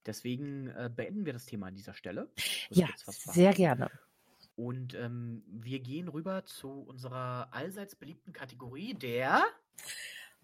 Deswegen 0.07 0.69
äh, 0.69 0.91
beenden 0.95 1.27
wir 1.27 1.33
das 1.33 1.47
Thema 1.47 1.69
an 1.69 1.75
dieser 1.75 1.95
Stelle. 1.95 2.31
Ja, 2.71 2.89
sehr 2.97 3.53
gerne. 3.53 3.91
Und 4.57 4.95
ähm, 4.95 5.43
wir 5.49 5.81
gehen 5.81 6.07
rüber 6.09 6.47
zu 6.47 6.71
unserer 6.71 7.53
allseits 7.53 7.97
beliebten 7.97 8.33
Kategorie 8.33 8.95
der 8.95 9.45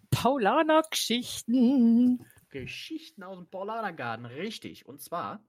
Paulaner-Geschichten. 0.09 2.25
Geschichten 2.49 3.23
aus 3.23 3.37
dem 3.37 3.47
Paulanergarten, 3.47 4.25
richtig. 4.25 4.85
Und 4.85 5.01
zwar 5.01 5.41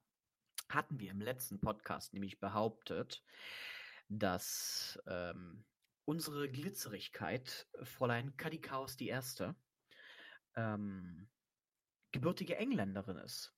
hatten 0.68 1.00
wir 1.00 1.10
im 1.10 1.20
letzten 1.20 1.58
Podcast 1.60 2.14
nämlich 2.14 2.38
behauptet, 2.38 3.24
dass 4.08 4.96
ähm, 5.06 5.64
unsere 6.04 6.48
Glitzerigkeit, 6.48 7.66
Fräulein 7.82 8.36
Kadikaus 8.36 8.96
die 8.96 9.08
Erste, 9.08 9.56
ähm, 10.54 11.28
gebürtige 12.12 12.56
Engländerin 12.56 13.16
ist. 13.16 13.52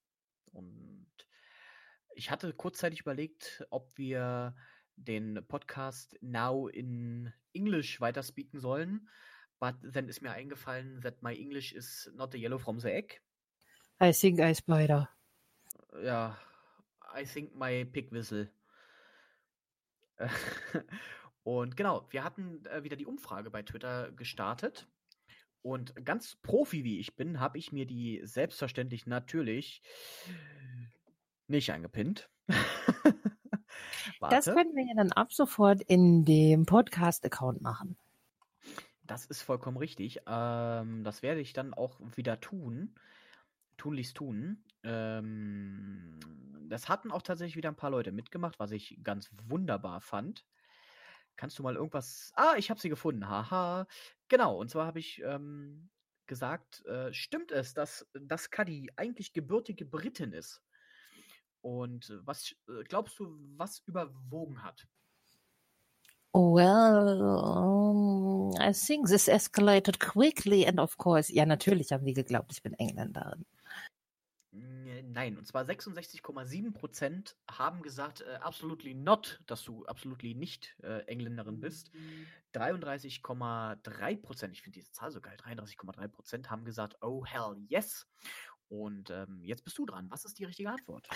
Und 0.55 1.07
ich 2.15 2.31
hatte 2.31 2.53
kurzzeitig 2.53 3.01
überlegt, 3.01 3.67
ob 3.71 3.97
wir 3.99 4.55
den 4.97 5.45
Podcast 5.49 6.17
now 6.23 6.69
in 6.69 7.33
English 7.53 8.01
weiterspeaken 8.01 8.61
sollen. 8.61 9.09
But 9.61 9.77
then 9.93 10.09
ist 10.09 10.23
mir 10.23 10.33
eingefallen 10.33 11.01
that 11.03 11.23
my 11.23 11.35
English 11.35 11.73
is 11.73 12.11
not 12.15 12.33
the 12.33 12.39
yellow 12.39 12.59
from 12.59 12.79
the 12.81 12.91
egg. 12.91 13.21
I 14.01 14.13
think 14.13 14.41
I 14.41 14.55
spider. 14.55 15.09
Ja, 16.03 16.39
I 17.17 17.25
think 17.25 17.55
my 17.55 17.85
pig 17.85 18.11
whistle. 18.13 18.51
Und 21.45 21.77
genau, 21.77 22.07
wir 22.11 22.25
hatten 22.25 22.65
äh, 22.67 22.83
wieder 22.83 22.97
die 22.97 23.07
Umfrage 23.07 23.51
bei 23.51 23.63
Twitter 23.63 24.11
gestartet. 24.13 24.87
Und 25.65 26.05
ganz 26.05 26.37
Profi 26.43 26.85
wie 26.85 27.01
ich 27.01 27.17
bin, 27.17 27.41
habe 27.41 27.57
ich 27.57 27.73
mir 27.73 27.87
die 27.87 28.21
selbstverständlich 28.23 29.07
natürlich 29.07 29.81
nicht 31.49 31.73
angepinnt. 31.73 32.29
das 34.21 34.45
können 34.45 34.77
wir 34.77 34.87
ja 34.87 34.95
dann 34.95 35.13
ab 35.13 35.33
sofort 35.33 35.81
in 35.81 36.27
dem 36.27 36.67
Podcast-Account 36.67 37.63
machen. 37.63 37.97
Das 39.05 39.25
ist 39.25 39.41
vollkommen 39.41 39.79
richtig. 39.79 40.21
Ähm, 40.27 41.03
das 41.03 41.23
werde 41.23 41.41
ich 41.41 41.55
dann 41.55 41.73
auch 41.73 41.99
wieder 42.15 42.41
tun. 42.41 42.95
Tunlichst 43.79 44.19
tun. 44.19 44.63
Ähm, 44.83 46.21
das 46.69 46.91
hatten 46.91 47.11
auch 47.11 47.23
tatsächlich 47.23 47.57
wieder 47.57 47.71
ein 47.71 47.77
paar 47.77 47.91
Leute 47.91 48.13
mitgemacht, 48.13 48.59
was 48.59 48.71
ich 48.71 48.99
ganz 49.03 49.31
wunderbar 49.49 50.03
fand. 50.03 50.45
Kannst 51.37 51.59
du 51.59 51.63
mal 51.63 51.77
irgendwas. 51.77 52.33
Ah, 52.35 52.55
ich 52.57 52.71
habe 52.71 52.81
sie 52.81 52.89
gefunden. 52.89 53.29
Haha. 53.29 53.87
Genau, 54.29 54.57
und 54.59 54.71
zwar 54.71 54.87
habe 54.87 55.01
ich 55.01 55.23
ähm, 55.25 55.91
gesagt, 56.27 56.85
äh, 56.87 57.13
stimmt 57.13 57.53
es, 57.53 57.75
dass, 57.75 58.07
dass 58.13 58.51
Cuddy 58.51 58.91
eigentlich 58.97 59.33
gebürtige 59.33 59.85
Britin 59.85 60.33
ist? 60.33 60.63
Und 61.61 62.13
was 62.25 62.55
äh, 62.69 62.85
glaubst 62.85 63.19
du, 63.19 63.39
was 63.57 63.81
überwogen 63.87 64.63
hat? 64.63 64.87
Well, 66.35 67.23
um, 67.23 68.51
I 68.59 68.73
think 68.73 69.07
this 69.07 69.29
escalated 69.29 70.01
quickly 70.01 70.67
and 70.67 70.81
of 70.81 70.97
course, 70.99 71.33
ja, 71.33 71.47
natürlich 71.47 71.93
haben 71.93 72.05
die 72.05 72.13
geglaubt, 72.13 72.53
ich 72.53 72.63
bin 72.63 72.75
Engländerin. 72.75 73.47
Nein, 75.07 75.37
und 75.37 75.47
zwar 75.47 75.65
66,7 75.65 76.73
Prozent 76.73 77.37
haben 77.51 77.83
gesagt, 77.83 78.23
äh, 78.23 78.37
absolutely 78.41 78.95
not, 78.95 79.41
dass 79.47 79.63
du 79.65 79.85
absolutely 79.87 80.35
nicht 80.35 80.77
äh, 80.83 81.01
Engländerin 81.07 81.61
bist. 81.61 81.91
33,3 82.55 84.17
Prozent, 84.17 84.55
ich 84.55 84.63
finde 84.63 84.79
diese 84.79 84.93
Zahl 84.93 85.11
so 85.11 85.21
geil, 85.21 85.37
33,3 85.43 86.09
Prozent 86.09 86.51
haben 86.51 86.65
gesagt, 86.65 86.97
oh 87.03 87.25
hell 87.25 87.57
yes. 87.69 88.07
Und 88.69 89.11
ähm, 89.11 89.41
jetzt 89.43 89.65
bist 89.65 89.77
du 89.79 89.87
dran. 89.87 90.07
Was 90.11 90.25
ist 90.25 90.39
die 90.39 90.45
richtige 90.45 90.71
Antwort? 90.71 91.09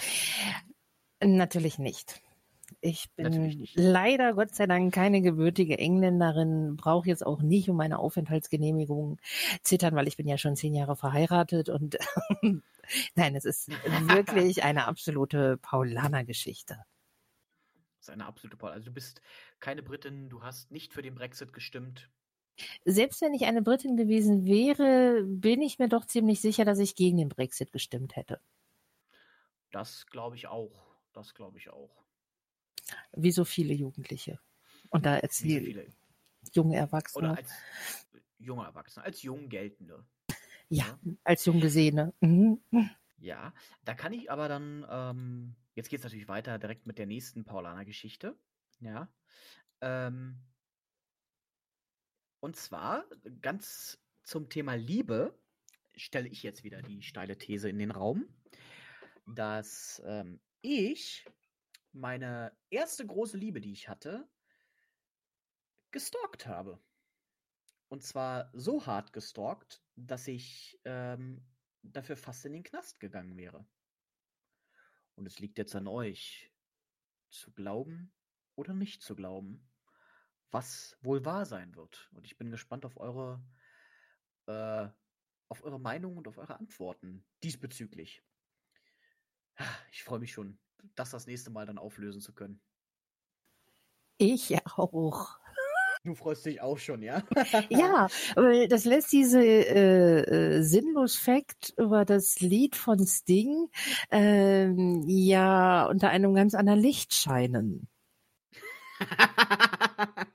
Natürlich 1.22 1.78
nicht. 1.78 2.20
Ich 2.80 3.10
bin 3.16 3.66
leider 3.74 4.34
Gott 4.34 4.54
sei 4.54 4.66
Dank 4.66 4.92
keine 4.92 5.22
gebürtige 5.22 5.78
Engländerin, 5.78 6.76
brauche 6.76 7.08
jetzt 7.08 7.24
auch 7.24 7.40
nicht 7.40 7.70
um 7.70 7.76
meine 7.76 7.98
Aufenthaltsgenehmigung 7.98 9.18
zittern, 9.62 9.94
weil 9.94 10.06
ich 10.06 10.16
bin 10.16 10.28
ja 10.28 10.36
schon 10.36 10.54
zehn 10.54 10.74
Jahre 10.74 10.94
verheiratet 10.94 11.70
und 11.70 11.96
nein, 13.14 13.34
es 13.36 13.44
ist 13.44 13.68
wirklich 14.08 14.62
eine 14.62 14.86
absolute 14.86 15.58
Paulaner-Geschichte. 15.58 16.84
Das 17.98 18.08
ist 18.08 18.10
eine 18.10 18.26
absolute 18.26 18.56
Paulaner. 18.56 18.76
Also 18.76 18.86
du 18.86 18.94
bist 18.94 19.20
keine 19.60 19.82
Britin, 19.82 20.28
du 20.28 20.42
hast 20.42 20.70
nicht 20.70 20.92
für 20.92 21.02
den 21.02 21.14
Brexit 21.14 21.52
gestimmt. 21.52 22.10
Selbst 22.84 23.20
wenn 23.20 23.34
ich 23.34 23.44
eine 23.44 23.62
Britin 23.62 23.96
gewesen 23.96 24.44
wäre, 24.44 25.22
bin 25.24 25.62
ich 25.62 25.78
mir 25.78 25.88
doch 25.88 26.06
ziemlich 26.06 26.40
sicher, 26.40 26.64
dass 26.64 26.78
ich 26.78 26.96
gegen 26.96 27.16
den 27.16 27.28
Brexit 27.28 27.72
gestimmt 27.72 28.16
hätte. 28.16 28.40
Das 29.70 30.06
glaube 30.06 30.36
ich 30.36 30.46
auch. 30.48 30.86
Das 31.12 31.34
glaube 31.34 31.58
ich 31.58 31.70
auch. 31.70 32.04
Wie 33.12 33.32
so 33.32 33.44
viele 33.44 33.74
Jugendliche. 33.74 34.40
Und 34.90 35.06
da 35.06 35.16
erzählen 35.16 35.60
so 35.60 35.66
viele. 35.66 35.86
junge 36.52 36.76
Erwachsene. 36.76 37.28
Oder 37.28 37.36
als 37.38 37.50
junge 38.38 38.64
Erwachsene, 38.64 39.04
als 39.04 39.22
jung 39.22 39.48
geltende. 39.48 40.04
Ja, 40.68 40.98
als 41.24 41.44
jung 41.44 41.60
gesehene. 41.60 42.12
Mhm. 42.20 42.60
Ja, 43.18 43.52
da 43.84 43.94
kann 43.94 44.12
ich 44.12 44.30
aber 44.30 44.48
dann, 44.48 44.86
ähm, 44.88 45.56
jetzt 45.74 45.88
geht 45.88 46.00
es 46.00 46.04
natürlich 46.04 46.28
weiter 46.28 46.58
direkt 46.58 46.86
mit 46.86 46.98
der 46.98 47.06
nächsten 47.06 47.44
Paulaner-Geschichte. 47.44 48.38
Ja. 48.80 49.08
Ähm, 49.80 50.38
und 52.40 52.56
zwar 52.56 53.04
ganz 53.40 53.98
zum 54.22 54.48
Thema 54.48 54.74
Liebe 54.74 55.36
stelle 55.96 56.28
ich 56.28 56.42
jetzt 56.42 56.62
wieder 56.62 56.82
die 56.82 57.02
steile 57.02 57.36
These 57.36 57.68
in 57.68 57.78
den 57.78 57.90
Raum, 57.90 58.28
dass 59.26 60.00
ähm, 60.04 60.40
ich 60.60 61.26
meine 61.92 62.56
erste 62.70 63.06
große 63.06 63.36
Liebe, 63.36 63.60
die 63.60 63.72
ich 63.72 63.88
hatte, 63.88 64.28
gestalkt 65.90 66.46
habe. 66.46 66.78
Und 67.88 68.02
zwar 68.02 68.50
so 68.52 68.86
hart 68.86 69.12
gestalkt, 69.12 69.82
dass 70.06 70.28
ich 70.28 70.80
ähm, 70.84 71.44
dafür 71.82 72.16
fast 72.16 72.44
in 72.44 72.52
den 72.52 72.62
Knast 72.62 73.00
gegangen 73.00 73.36
wäre. 73.36 73.66
Und 75.16 75.26
es 75.26 75.38
liegt 75.40 75.58
jetzt 75.58 75.74
an 75.74 75.88
euch, 75.88 76.52
zu 77.30 77.52
glauben 77.52 78.12
oder 78.54 78.74
nicht 78.74 79.02
zu 79.02 79.14
glauben, 79.14 79.68
was 80.50 80.96
wohl 81.02 81.24
wahr 81.24 81.44
sein 81.44 81.74
wird. 81.74 82.08
Und 82.12 82.24
ich 82.24 82.38
bin 82.38 82.50
gespannt 82.50 82.86
auf 82.86 82.96
eure, 82.96 83.42
äh, 84.46 84.88
auf 85.48 85.64
eure 85.64 85.80
Meinung 85.80 86.16
und 86.16 86.28
auf 86.28 86.38
eure 86.38 86.58
Antworten 86.58 87.26
diesbezüglich. 87.42 88.22
Ich 89.90 90.04
freue 90.04 90.20
mich 90.20 90.32
schon, 90.32 90.58
das 90.94 91.10
das 91.10 91.26
nächste 91.26 91.50
Mal 91.50 91.66
dann 91.66 91.78
auflösen 91.78 92.20
zu 92.20 92.32
können. 92.32 92.62
Ich 94.18 94.54
auch. 94.76 95.40
Du 96.04 96.14
freust 96.14 96.46
dich 96.46 96.60
auch 96.60 96.78
schon, 96.78 97.02
ja? 97.02 97.22
ja, 97.68 98.08
weil 98.34 98.68
das 98.68 98.84
lässt 98.84 99.12
diese 99.12 99.42
äh, 99.44 100.58
äh, 100.58 100.62
sinnlos 100.62 101.16
Fact 101.16 101.74
über 101.76 102.04
das 102.04 102.40
Lied 102.40 102.76
von 102.76 103.04
Sting 103.06 103.68
äh, 104.12 104.70
ja 105.06 105.86
unter 105.86 106.10
einem 106.10 106.34
ganz 106.34 106.54
anderen 106.54 106.80
Licht 106.80 107.14
scheinen. 107.14 107.88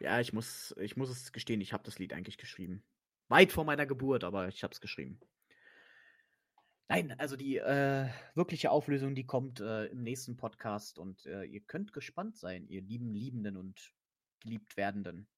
ja, 0.00 0.20
ich 0.20 0.32
muss, 0.32 0.74
ich 0.78 0.96
muss 0.96 1.10
es 1.10 1.32
gestehen, 1.32 1.60
ich 1.60 1.72
habe 1.72 1.84
das 1.84 1.98
Lied 1.98 2.12
eigentlich 2.12 2.38
geschrieben. 2.38 2.82
Weit 3.28 3.52
vor 3.52 3.64
meiner 3.64 3.86
Geburt, 3.86 4.24
aber 4.24 4.48
ich 4.48 4.62
habe 4.62 4.72
es 4.72 4.80
geschrieben. 4.80 5.20
Nein, 6.88 7.14
also 7.18 7.36
die 7.36 7.58
äh, 7.58 8.08
wirkliche 8.34 8.70
Auflösung, 8.70 9.14
die 9.14 9.26
kommt 9.26 9.60
äh, 9.60 9.86
im 9.86 10.02
nächsten 10.02 10.38
Podcast 10.38 10.98
und 10.98 11.26
äh, 11.26 11.44
ihr 11.44 11.60
könnt 11.60 11.92
gespannt 11.92 12.38
sein, 12.38 12.66
ihr 12.66 12.80
lieben 12.80 13.12
Liebenden 13.12 13.58
und 13.58 13.92
geliebt 14.40 14.76
Werdenden. 14.76 15.28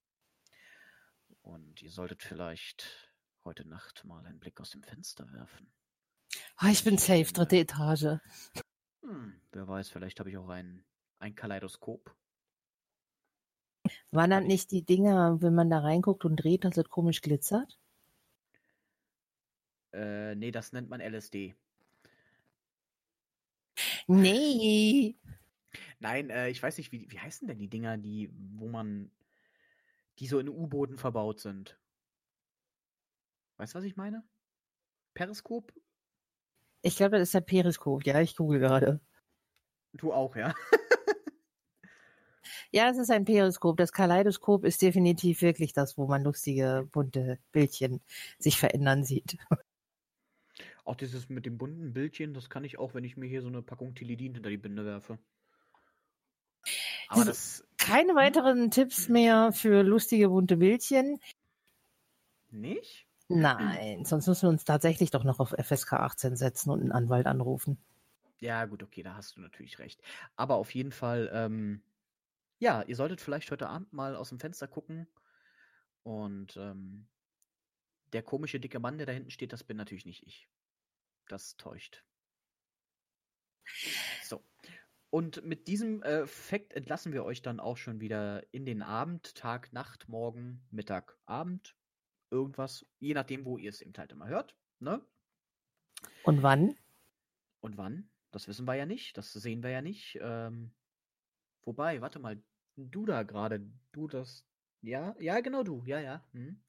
Und 1.43 1.82
ihr 1.82 1.90
solltet 1.90 2.22
vielleicht 2.22 3.10
heute 3.44 3.66
Nacht 3.66 4.05
mal 4.05 4.24
einen 4.27 4.40
Blick 4.40 4.60
aus 4.60 4.70
dem 4.70 4.82
Fenster 4.82 5.31
werfen. 5.32 5.72
Oh, 6.62 6.68
ich 6.70 6.85
bin 6.85 6.98
safe, 6.98 7.32
dritte 7.32 7.56
Etage. 7.56 8.20
Hm, 9.02 9.40
wer 9.52 9.66
weiß, 9.66 9.89
vielleicht 9.89 10.20
habe 10.20 10.31
ich 10.31 10.36
auch 10.36 10.48
ein, 10.48 10.85
ein 11.18 11.35
Kaleidoskop. 11.35 12.14
Waren 14.10 14.31
das 14.31 14.44
nicht 14.44 14.70
die 14.70 14.85
Dinger, 14.85 15.40
wenn 15.40 15.55
man 15.55 15.70
da 15.70 15.81
reinguckt 15.81 16.24
und 16.24 16.36
dreht, 16.36 16.64
dass 16.64 16.77
es 16.77 16.89
komisch 16.89 17.22
glitzert? 17.22 17.78
Äh, 19.93 20.35
nee, 20.35 20.51
das 20.51 20.72
nennt 20.72 20.89
man 20.89 21.01
LSD. 21.01 21.55
Nee. 24.06 25.16
Nein, 25.98 26.30
äh, 26.30 26.48
ich 26.48 26.62
weiß 26.62 26.78
nicht, 26.78 26.92
wie, 26.92 27.10
wie 27.10 27.18
heißen 27.18 27.47
denn 27.47 27.59
die 27.59 27.68
Dinger, 27.68 27.97
die, 27.97 28.30
wo 28.56 28.68
man, 28.68 29.10
die 30.18 30.26
so 30.26 30.38
in 30.38 30.48
U-Booten 30.48 30.98
verbaut 30.98 31.40
sind? 31.40 31.78
Weißt 33.56 33.74
du, 33.74 33.78
was 33.78 33.84
ich 33.84 33.97
meine? 33.97 34.24
Periskop? 35.14 35.72
Ich 36.82 36.97
glaube, 36.97 37.18
das 37.18 37.28
ist 37.28 37.34
der 37.34 37.42
Periskop. 37.42 38.06
Ja, 38.06 38.20
ich 38.20 38.36
google 38.36 38.59
gerade. 38.59 39.01
Du 39.92 40.12
auch, 40.12 40.34
ja? 40.36 40.55
ja, 42.70 42.88
es 42.88 42.97
ist 42.97 43.10
ein 43.10 43.24
Periskop. 43.24 43.76
Das 43.76 43.92
Kaleidoskop 43.92 44.64
ist 44.64 44.80
definitiv 44.80 45.42
wirklich 45.42 45.72
das, 45.72 45.98
wo 45.98 46.06
man 46.06 46.22
lustige, 46.22 46.88
bunte 46.90 47.38
Bildchen 47.52 48.01
sich 48.38 48.59
verändern 48.59 49.05
sieht. 49.05 49.36
Auch 50.84 50.97
dieses 50.97 51.28
mit 51.28 51.47
dem 51.47 51.59
bunten 51.59 51.92
Bildchen, 51.92 52.34
das 52.34 52.48
kann 52.48 52.64
ich 52.64 52.78
auch, 52.78 52.94
wenn 52.94 53.05
ich 53.05 53.16
mir 53.16 53.26
hier 53.26 53.42
so 53.42 53.48
eine 53.48 53.62
Packung 53.62 53.94
Tilidin 53.94 54.34
hinter 54.34 54.48
die 54.48 54.56
Binde 54.56 54.84
werfe. 54.84 55.18
Aber 57.11 57.24
das. 57.24 57.65
Keine 57.77 58.15
weiteren 58.15 58.70
Tipps 58.70 59.09
mehr 59.09 59.53
für 59.53 59.82
lustige 59.82 60.28
bunte 60.28 60.59
Bildchen. 60.59 61.19
Nicht? 62.51 63.07
Nein, 63.28 64.05
sonst 64.05 64.27
müssen 64.27 64.43
wir 64.43 64.49
uns 64.51 64.65
tatsächlich 64.65 65.11
doch 65.11 65.24
noch 65.24 65.41
auf 65.41 65.51
FSK 65.51 65.95
18 65.95 66.37
setzen 66.37 66.70
und 66.70 66.81
einen 66.81 66.93
Anwalt 66.93 67.27
anrufen. 67.27 67.78
Ja, 68.39 68.65
gut, 68.66 68.82
okay, 68.82 69.03
da 69.03 69.15
hast 69.15 69.37
du 69.37 69.41
natürlich 69.41 69.78
recht. 69.78 70.01
Aber 70.37 70.57
auf 70.57 70.74
jeden 70.74 70.93
Fall, 70.93 71.31
ähm, 71.32 71.82
ja, 72.59 72.82
ihr 72.82 72.97
solltet 72.97 73.20
vielleicht 73.20 73.51
heute 73.51 73.69
Abend 73.69 73.93
mal 73.93 74.15
aus 74.15 74.28
dem 74.28 74.41
Fenster 74.41 74.69
gucken. 74.69 75.09
Und 76.03 76.57
ähm, 76.57 77.07
der 78.12 78.23
komische 78.23 78.61
dicke 78.61 78.78
Mann, 78.78 78.99
der 78.99 79.07
da 79.07 79.12
hinten 79.12 79.31
steht, 79.31 79.53
das 79.53 79.65
bin 79.65 79.77
natürlich 79.77 80.07
nicht 80.07 80.27
ich. 80.27 80.49
Das 81.28 81.57
täuscht. 81.57 82.05
So. 84.24 84.43
Und 85.11 85.45
mit 85.45 85.66
diesem 85.66 86.03
äh, 86.03 86.27
Fakt 86.27 86.73
entlassen 86.73 87.12
wir 87.12 87.24
euch 87.24 87.43
dann 87.43 87.59
auch 87.59 87.77
schon 87.77 88.01
wieder 88.01 88.45
in 88.53 88.65
den 88.65 88.81
Abend, 88.81 89.35
Tag, 89.35 89.73
Nacht, 89.73 90.09
Morgen, 90.09 90.62
Mittag, 90.70 91.19
Abend, 91.27 91.77
irgendwas, 92.31 92.87
je 93.01 93.15
nachdem, 93.15 93.45
wo 93.45 93.59
ihr 93.59 93.70
es 93.70 93.81
eben 93.81 93.93
halt 93.97 94.12
immer 94.12 94.28
hört. 94.28 94.57
Ne? 94.78 95.05
Und 96.23 96.43
wann? 96.43 96.77
Und 97.61 97.77
wann? 97.77 98.09
Das 98.31 98.47
wissen 98.47 98.66
wir 98.66 98.74
ja 98.74 98.87
nicht, 98.87 99.16
das 99.16 99.32
sehen 99.32 99.65
wir 99.65 99.70
ja 99.70 99.82
nicht. 99.82 100.19
Ähm, 100.23 100.73
wobei, 101.62 102.01
warte 102.01 102.20
mal, 102.20 102.41
du 102.77 103.05
da 103.05 103.24
gerade, 103.24 103.69
du 103.91 104.07
das, 104.07 104.47
ja, 104.81 105.16
ja, 105.19 105.41
genau 105.41 105.65
du, 105.65 105.82
ja, 105.85 105.99
ja. 105.99 106.24
Hm. 106.32 106.62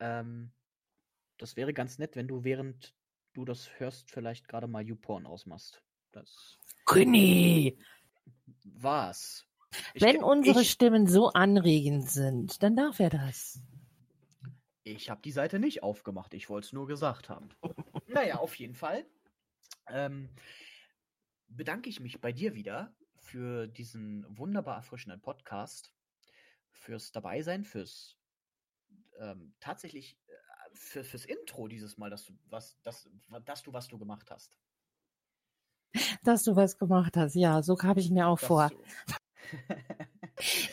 Ähm, 0.00 0.50
das 1.36 1.56
wäre 1.56 1.74
ganz 1.74 1.98
nett, 1.98 2.16
wenn 2.16 2.28
du 2.28 2.44
während 2.44 2.94
du 3.34 3.44
das 3.44 3.78
hörst, 3.78 4.10
vielleicht 4.10 4.48
gerade 4.48 4.66
mal 4.66 4.82
YouPorn 4.82 5.26
ausmachst. 5.26 5.82
Das. 6.12 6.58
Günni! 6.86 7.78
Was? 8.64 9.46
Ich, 9.94 10.02
Wenn 10.02 10.22
unsere 10.22 10.62
ich, 10.62 10.70
Stimmen 10.70 11.06
so 11.06 11.28
anregend 11.30 12.08
sind, 12.08 12.62
dann 12.62 12.76
darf 12.76 13.00
er 13.00 13.10
das. 13.10 13.60
Ich 14.84 15.10
habe 15.10 15.20
die 15.22 15.32
Seite 15.32 15.58
nicht 15.58 15.82
aufgemacht, 15.82 16.32
ich 16.34 16.48
wollte 16.48 16.66
es 16.66 16.72
nur 16.72 16.86
gesagt 16.86 17.28
haben. 17.28 17.48
naja, 18.06 18.36
auf 18.36 18.54
jeden 18.54 18.74
Fall. 18.74 19.04
Ähm, 19.88 20.30
bedanke 21.48 21.88
ich 21.88 22.00
mich 22.00 22.20
bei 22.20 22.32
dir 22.32 22.54
wieder 22.54 22.94
für 23.16 23.66
diesen 23.66 24.24
wunderbar 24.28 24.76
erfrischenden 24.76 25.20
Podcast, 25.20 25.92
fürs 26.70 27.10
Dabeisein, 27.12 27.64
fürs 27.64 28.16
ähm, 29.18 29.54
tatsächlich 29.60 30.18
für, 30.72 31.04
fürs 31.04 31.24
Intro 31.24 31.68
dieses 31.68 31.96
Mal, 31.96 32.10
dass 32.10 32.24
du 32.24 32.38
was, 32.48 32.80
dass, 32.82 33.08
dass 33.44 33.62
du 33.62 33.72
was 33.72 33.88
du 33.88 33.98
gemacht 33.98 34.30
hast. 34.30 34.56
Dass 36.24 36.42
du 36.44 36.56
was 36.56 36.78
gemacht 36.78 37.16
hast, 37.16 37.34
ja, 37.34 37.62
so 37.62 37.78
habe 37.82 38.00
ich 38.00 38.10
mir 38.10 38.28
auch 38.28 38.38
dass 38.38 38.48
vor. 38.48 38.70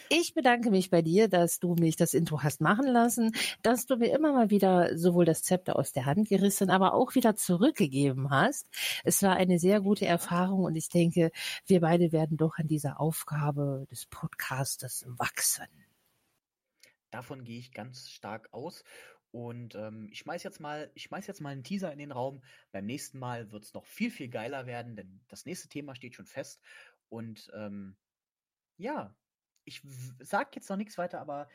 Ich 0.10 0.34
bedanke 0.34 0.72
mich 0.72 0.90
bei 0.90 1.02
dir, 1.02 1.30
dass 1.30 1.60
du 1.60 1.76
mich 1.76 1.95
das 1.95 2.14
Intro 2.14 2.44
hast 2.44 2.60
machen 2.60 2.85
lassen, 2.85 3.31
dass 3.61 3.85
du 3.85 3.95
mir 3.95 4.14
immer 4.14 4.34
mal 4.34 4.49
wieder 4.49 4.98
sowohl 4.98 5.23
das 5.23 5.41
Zepter 5.41 5.77
aus 5.77 5.94
der 5.94 6.06
Hand 6.06 6.27
gerissen, 6.27 6.69
aber 6.69 6.94
auch 6.94 7.15
wieder 7.15 7.35
zurückgegeben 7.35 8.30
hast. 8.30 8.68
Es 9.06 9.23
war 9.23 9.35
eine 9.38 9.60
sehr 9.60 9.80
gute 9.80 10.06
Erfahrung 10.06 10.65
und 10.65 10.76
ich 10.76 10.90
denke, 10.90 11.31
wir 11.65 11.80
beide 11.80 12.11
werden 12.11 12.35
doch 12.35 12.57
an 12.57 12.68
dieser 12.68 12.99
Aufgabe 12.99 13.88
des 13.90 14.06
Podcastes 14.07 15.06
wachsen. 15.07 15.68
Davon 17.10 17.44
gehe 17.44 17.60
ich 17.60 17.72
ganz 17.72 18.10
stark 18.10 18.49
aus. 18.52 18.84
Und 19.34 19.73
ähm, 19.73 20.10
ich 20.11 20.19
schmeiß 20.19 20.43
jetzt 20.43 20.60
mal, 20.60 20.91
ich 20.93 21.03
schmeiß 21.03 21.26
jetzt 21.26 21.41
mal 21.41 21.49
einen 21.49 21.64
Teaser 21.64 21.91
in 21.91 21.97
den 21.97 22.11
Raum. 22.11 22.43
Beim 22.72 22.85
nächsten 22.85 23.18
Mal 23.18 23.51
wird 23.51 23.64
es 23.64 23.73
noch 23.73 23.88
viel, 23.88 24.11
viel 24.11 24.30
geiler 24.30 24.68
werden, 24.68 24.95
denn 24.95 25.22
das 25.27 25.47
nächste 25.47 25.68
Thema 25.68 25.95
steht 25.95 26.14
schon 26.14 26.27
fest. 26.27 26.61
Und 27.10 27.49
ähm, 27.55 27.97
ja, 28.77 29.15
ich 29.65 29.81
sag 30.19 30.55
jetzt 30.55 30.69
noch 30.69 30.77
nichts 30.77 30.99
weiter, 30.99 31.19
aber 31.19 31.49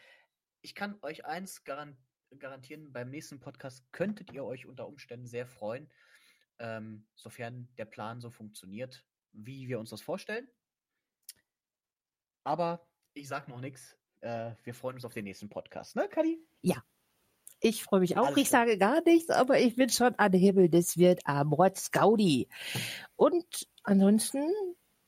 ich 0.60 0.74
kann 0.74 0.98
euch 1.02 1.24
eins 1.24 1.62
garan 1.62 1.96
garantieren, 2.36 2.92
beim 2.92 3.10
nächsten 3.10 3.38
Podcast 3.38 3.90
könntet 3.92 4.32
ihr 4.32 4.44
euch 4.44 4.66
unter 4.66 4.88
Umständen 4.88 5.28
sehr 5.28 5.46
freuen, 5.46 5.88
ähm, 6.58 7.06
sofern 7.14 7.68
der 7.78 7.84
Plan 7.84 8.20
so 8.20 8.28
funktioniert, 8.28 9.06
wie 9.30 9.68
wir 9.68 9.78
uns 9.78 9.90
das 9.90 10.02
vorstellen. 10.02 10.48
Aber 12.42 12.84
ich 13.14 13.28
sag 13.28 13.46
noch 13.46 13.60
nichts. 13.60 13.96
Äh, 14.20 14.56
wir 14.64 14.74
freuen 14.74 14.96
uns 14.96 15.04
auf 15.04 15.14
den 15.14 15.24
nächsten 15.24 15.48
Podcast, 15.48 15.94
ne, 15.94 16.08
Kadi? 16.08 16.44
Ja, 16.60 16.84
ich 17.60 17.82
freue 17.82 18.00
mich 18.00 18.16
auch. 18.16 18.26
Alles 18.28 18.38
ich 18.38 18.50
sage 18.50 18.78
gar 18.78 19.02
nichts, 19.04 19.30
aber 19.30 19.58
ich 19.60 19.76
bin 19.76 19.88
schon 19.90 20.14
an 20.16 20.32
Himmel. 20.32 20.68
Das 20.68 20.96
wird 20.96 21.20
Amort 21.24 21.92
Gaudi. 21.92 22.48
Und 23.16 23.68
ansonsten 23.82 24.48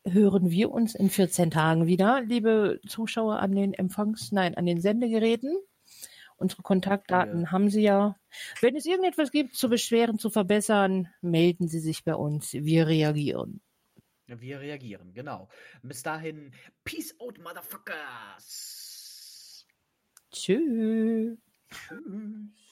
hören 0.05 0.51
wir 0.51 0.71
uns 0.71 0.95
in 0.95 1.11
14 1.11 1.51
Tagen 1.51 1.87
wieder, 1.87 2.23
liebe 2.23 2.81
Zuschauer 2.87 3.39
an 3.41 3.53
den 3.53 3.75
Empfangs-, 3.75 4.33
nein, 4.33 4.55
an 4.55 4.67
den 4.67 4.81
Sendegeräten. 4.81 5.57
Unsere 6.37 6.63
Kontaktdaten 6.63 7.43
ja. 7.43 7.53
haben 7.53 7.69
Sie 7.69 7.83
ja. 7.83 8.17
Wenn 8.63 8.75
es 8.75 8.87
irgendetwas 8.87 9.31
gibt 9.31 9.55
zu 9.57 9.69
beschweren, 9.69 10.19
zu 10.19 10.31
verbessern, 10.31 11.09
melden 11.21 11.69
Sie 11.69 11.81
sich 11.81 12.03
bei 12.03 12.15
uns. 12.15 12.55
Wir 12.55 12.87
reagieren. 12.87 13.61
Wir 14.27 14.61
reagieren, 14.61 15.13
genau. 15.13 15.49
Bis 15.83 16.03
dahin, 16.03 16.53
Peace 16.85 17.15
out, 17.21 17.39
Motherfuckers. 17.39 18.87
Tschüss. 20.33 21.37
Tschüss. 21.71 22.70